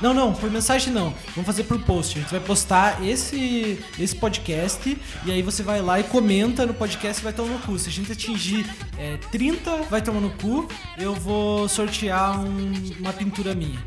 Não, 0.00 0.12
não, 0.12 0.32
por 0.34 0.50
mensagem 0.50 0.92
não. 0.92 1.14
Vamos 1.34 1.46
fazer 1.46 1.64
por 1.64 1.78
post. 1.80 2.18
A 2.18 2.22
gente 2.22 2.30
vai 2.30 2.40
postar 2.40 3.02
esse, 3.04 3.78
esse 3.98 4.14
podcast 4.14 4.96
e 5.24 5.30
aí 5.32 5.42
você 5.42 5.62
vai 5.62 5.80
lá 5.80 5.98
e 5.98 6.04
comenta 6.04 6.66
no 6.66 6.74
podcast 6.74 7.20
e 7.20 7.24
vai 7.24 7.32
tomar 7.32 7.54
no 7.54 7.58
cu. 7.60 7.78
Se 7.78 7.88
a 7.88 7.92
gente 7.92 8.12
atingir 8.12 8.66
é, 8.98 9.16
30, 9.32 9.82
vai 9.90 10.02
tomar 10.02 10.20
no 10.20 10.30
cu, 10.30 10.68
eu 10.98 11.14
vou 11.14 11.68
sortear 11.68 12.38
um- 12.40 12.92
uma 13.00 13.12
pintura 13.12 13.54
minha. 13.54 13.78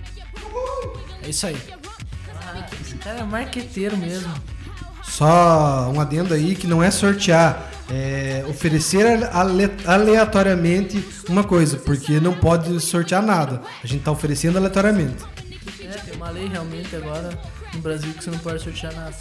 É 1.24 1.30
isso 1.30 1.46
aí. 1.46 1.58
Ah, 2.42 2.66
esse 2.82 2.96
cara 2.96 3.20
é 3.20 3.24
marqueteiro 3.24 3.96
mesmo. 3.98 4.34
Só 5.04 5.92
um 5.94 6.00
adendo 6.00 6.34
aí 6.34 6.56
que 6.56 6.68
não 6.68 6.84
é 6.84 6.90
sortear, 6.92 7.72
é 7.90 8.46
oferecer 8.48 9.06
ale- 9.34 9.72
aleatoriamente 9.86 11.04
uma 11.28 11.44
coisa, 11.44 11.78
porque 11.78 12.20
não 12.20 12.34
pode 12.34 12.80
sortear 12.80 13.22
nada. 13.22 13.62
A 13.84 13.88
gente 13.88 14.04
tá 14.04 14.12
oferecendo 14.12 14.58
aleatoriamente. 14.58 15.24
É, 15.90 15.98
tem 15.98 16.16
uma 16.16 16.30
lei 16.30 16.48
realmente 16.48 16.96
agora 16.96 17.30
no 17.74 17.80
Brasil 17.82 18.14
que 18.14 18.24
você 18.24 18.30
não 18.32 18.40
pode 18.40 18.62
sortear 18.62 18.94
nada. 18.94 19.16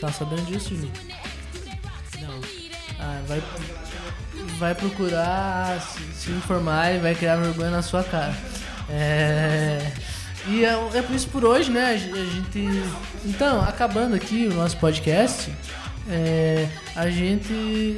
Tá 0.00 0.12
sabendo 0.12 0.42
disso, 0.46 0.70
Juninho? 0.70 0.92
Não. 2.20 2.40
Ah, 3.00 3.20
vai, 3.26 3.42
vai 4.58 4.74
procurar 4.74 5.80
se, 5.80 6.00
se 6.14 6.30
informar 6.30 6.94
e 6.94 6.98
vai 6.98 7.14
criar 7.14 7.36
vergonha 7.36 7.70
na 7.70 7.82
sua 7.82 8.04
cara. 8.04 8.34
É, 8.88 9.92
e 10.46 10.64
é, 10.64 10.72
é 10.94 11.02
por 11.02 11.14
isso 11.14 11.28
por 11.28 11.44
hoje, 11.44 11.70
né? 11.70 11.86
A 11.92 11.96
gen- 11.96 12.12
a 12.12 12.24
gente. 12.24 12.68
Então, 13.24 13.60
acabando 13.62 14.14
aqui 14.14 14.46
o 14.50 14.54
nosso 14.54 14.76
podcast, 14.78 15.52
é, 16.08 16.68
a 16.96 17.10
gente. 17.10 17.52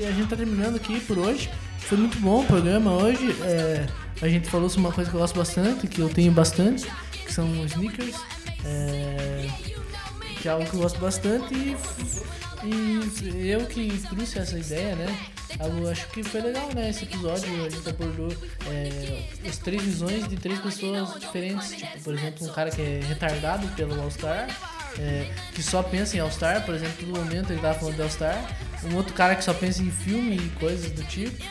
A 0.09 0.12
gente 0.12 0.28
tá 0.28 0.37
terminando 0.37 0.77
aqui 0.77 1.01
por 1.01 1.19
hoje. 1.19 1.51
Foi 1.78 1.99
muito 1.99 2.19
bom 2.19 2.41
o 2.43 2.47
programa 2.47 2.93
hoje. 2.93 3.35
é, 3.43 3.87
a 4.23 4.28
gente 4.28 4.51
falou 4.51 4.69
sobre 4.69 4.87
uma 4.87 4.93
coisa 4.93 5.09
que 5.11 5.16
eu 5.16 5.20
gosto 5.20 5.39
bastante, 5.39 5.87
que 5.87 5.99
eu 6.01 6.09
tenho 6.11 6.31
bastante, 6.32 6.87
que 7.31 7.35
são 7.35 7.65
sneakers. 7.65 8.16
É, 8.65 9.48
que 10.43 10.48
é 10.48 10.51
algo 10.51 10.66
que 10.66 10.74
eu 10.74 10.81
gosto 10.81 10.98
bastante 10.98 11.55
e, 11.55 13.36
e 13.36 13.51
eu 13.51 13.65
que 13.66 14.02
trouxe 14.09 14.39
essa 14.39 14.59
ideia, 14.59 14.97
né? 14.97 15.19
Eu 15.59 15.90
acho 15.90 16.09
que 16.09 16.23
foi 16.23 16.40
legal, 16.40 16.69
né? 16.74 16.90
Esse 16.90 17.05
episódio 17.05 17.65
a 17.65 17.69
gente 17.69 17.89
abordou 17.89 18.32
é, 18.66 19.23
as 19.48 19.59
três 19.59 19.82
visões 19.82 20.28
de 20.28 20.36
três 20.36 20.59
pessoas 20.61 21.19
diferentes. 21.19 21.70
Tipo, 21.70 22.01
por 22.01 22.15
exemplo, 22.15 22.47
um 22.47 22.52
cara 22.52 22.70
que 22.70 22.81
é 22.81 23.01
retardado 23.07 23.66
pelo 23.69 24.01
All-Star, 24.01 24.48
é, 24.98 25.31
que 25.55 25.62
só 25.62 25.82
pensa 25.82 26.16
em 26.16 26.20
All-Star, 26.20 26.65
por 26.65 26.74
exemplo, 26.74 27.07
no 27.07 27.19
momento 27.19 27.52
ele 27.52 27.61
tava 27.61 27.78
falando 27.78 27.97
de 27.97 28.02
All-Star. 28.02 28.57
Um 28.85 28.97
outro 28.97 29.12
cara 29.15 29.35
que 29.35 29.44
só 29.44 29.52
pensa 29.52 29.82
em 29.82 29.90
filme 29.90 30.36
e 30.36 30.48
coisas 30.59 30.90
do 30.93 31.05
tipo. 31.05 31.44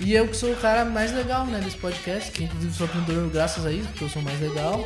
E 0.00 0.14
eu 0.14 0.26
que 0.26 0.36
sou 0.36 0.52
o 0.52 0.56
cara 0.56 0.84
mais 0.84 1.12
legal, 1.12 1.46
né, 1.46 1.60
desse 1.60 1.76
podcast, 1.76 2.30
que 2.32 2.44
inclusive 2.44 2.72
sou 2.74 2.86
aprendedor 2.86 3.28
graças 3.30 3.66
a 3.66 3.70
isso, 3.70 3.86
porque 3.88 4.04
eu 4.04 4.08
sou 4.08 4.22
mais 4.22 4.40
legal. 4.40 4.82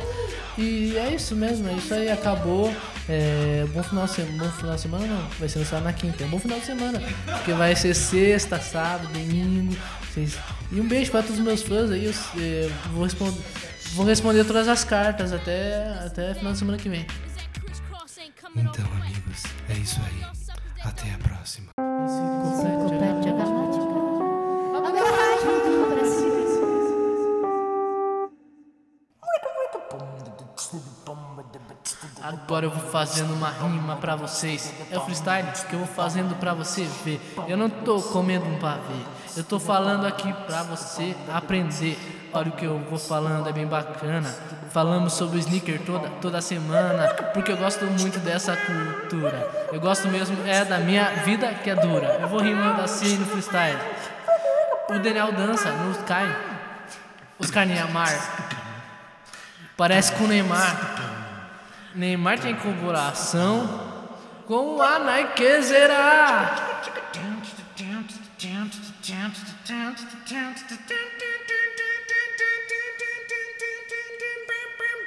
E 0.57 0.95
é 0.97 1.13
isso 1.13 1.35
mesmo, 1.35 1.67
é 1.69 1.73
isso 1.73 1.93
aí, 1.93 2.09
acabou. 2.09 2.73
É, 3.07 3.65
bom, 3.73 3.81
final 3.81 4.05
de 4.05 4.11
semana, 4.11 4.43
bom 4.43 4.51
final 4.51 4.75
de 4.75 4.81
semana 4.81 5.07
não, 5.07 5.29
vai 5.39 5.47
ser 5.47 5.59
lançado 5.59 5.83
na 5.83 5.93
quinta. 5.93 6.23
É 6.23 6.27
um 6.27 6.29
bom 6.29 6.39
final 6.39 6.59
de 6.59 6.65
semana, 6.65 7.01
porque 7.25 7.53
vai 7.53 7.75
ser 7.75 7.93
sexta, 7.93 8.59
sábado, 8.59 9.07
domingo. 9.07 9.75
Vocês... 10.13 10.37
E 10.71 10.81
um 10.81 10.87
beijo 10.87 11.11
para 11.11 11.21
todos 11.21 11.39
os 11.39 11.45
meus 11.45 11.61
fãs 11.61 11.91
aí, 11.91 12.05
eu 12.05 12.13
é, 12.37 12.69
vou, 12.91 13.03
responder, 13.03 13.41
vou 13.93 14.05
responder 14.05 14.43
todas 14.43 14.67
as 14.67 14.83
cartas 14.83 15.31
até, 15.31 15.87
até 16.05 16.33
final 16.33 16.51
de 16.51 16.59
semana 16.59 16.77
que 16.77 16.89
vem. 16.89 17.05
Então, 18.55 18.85
amigos, 18.93 19.43
é 19.69 19.73
isso 19.73 19.99
aí. 20.05 20.25
Até 20.83 21.13
a 21.13 21.17
próxima. 21.17 21.71
Agora 32.25 32.65
eu 32.65 32.71
vou 32.71 32.89
fazendo 32.89 33.35
uma 33.35 33.51
rima 33.51 33.97
pra 33.97 34.15
vocês. 34.15 34.73
É 34.89 34.97
o 34.97 35.01
freestyle 35.01 35.47
que 35.69 35.73
eu 35.75 35.79
vou 35.79 35.87
fazendo 35.87 36.35
pra 36.39 36.55
você 36.55 36.83
ver. 37.03 37.21
Eu 37.47 37.55
não 37.55 37.69
tô 37.69 38.01
comendo 38.01 38.47
um 38.47 38.57
pavê. 38.57 38.95
Eu 39.37 39.43
tô 39.43 39.59
falando 39.59 40.07
aqui 40.07 40.33
pra 40.47 40.63
você 40.63 41.15
aprender. 41.31 41.95
Olha 42.33 42.49
o 42.49 42.51
que 42.53 42.65
eu 42.65 42.79
vou 42.89 42.97
falando, 42.97 43.47
é 43.47 43.53
bem 43.53 43.67
bacana. 43.67 44.27
Falamos 44.71 45.13
sobre 45.13 45.37
o 45.37 45.39
sneaker 45.39 45.79
toda, 45.85 46.09
toda 46.19 46.41
semana, 46.41 47.09
porque 47.31 47.51
eu 47.51 47.57
gosto 47.57 47.85
muito 47.85 48.17
dessa 48.17 48.57
cultura. 48.57 49.67
Eu 49.71 49.79
gosto 49.79 50.07
mesmo, 50.07 50.35
é 50.47 50.65
da 50.65 50.79
minha 50.79 51.07
vida 51.23 51.53
que 51.53 51.69
é 51.69 51.75
dura. 51.75 52.17
Eu 52.19 52.27
vou 52.27 52.39
rimando 52.39 52.81
assim 52.81 53.17
no 53.17 53.25
freestyle. 53.27 53.77
O 54.89 54.97
Daniel 54.97 55.31
dança 55.31 55.71
no 55.71 55.91
Sky. 55.91 56.35
Oscar 57.39 57.67
Niemeyer. 57.67 58.21
Parece 59.77 60.11
com 60.13 60.23
o 60.23 60.27
Neymar. 60.27 61.14
Neymar 61.95 62.37
tem 62.39 62.53
colaboração 62.55 63.79
com 64.45 64.81
a 64.81 64.99
Nike 64.99 65.61
Zera. 65.61 66.53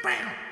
Bam. 0.02 0.32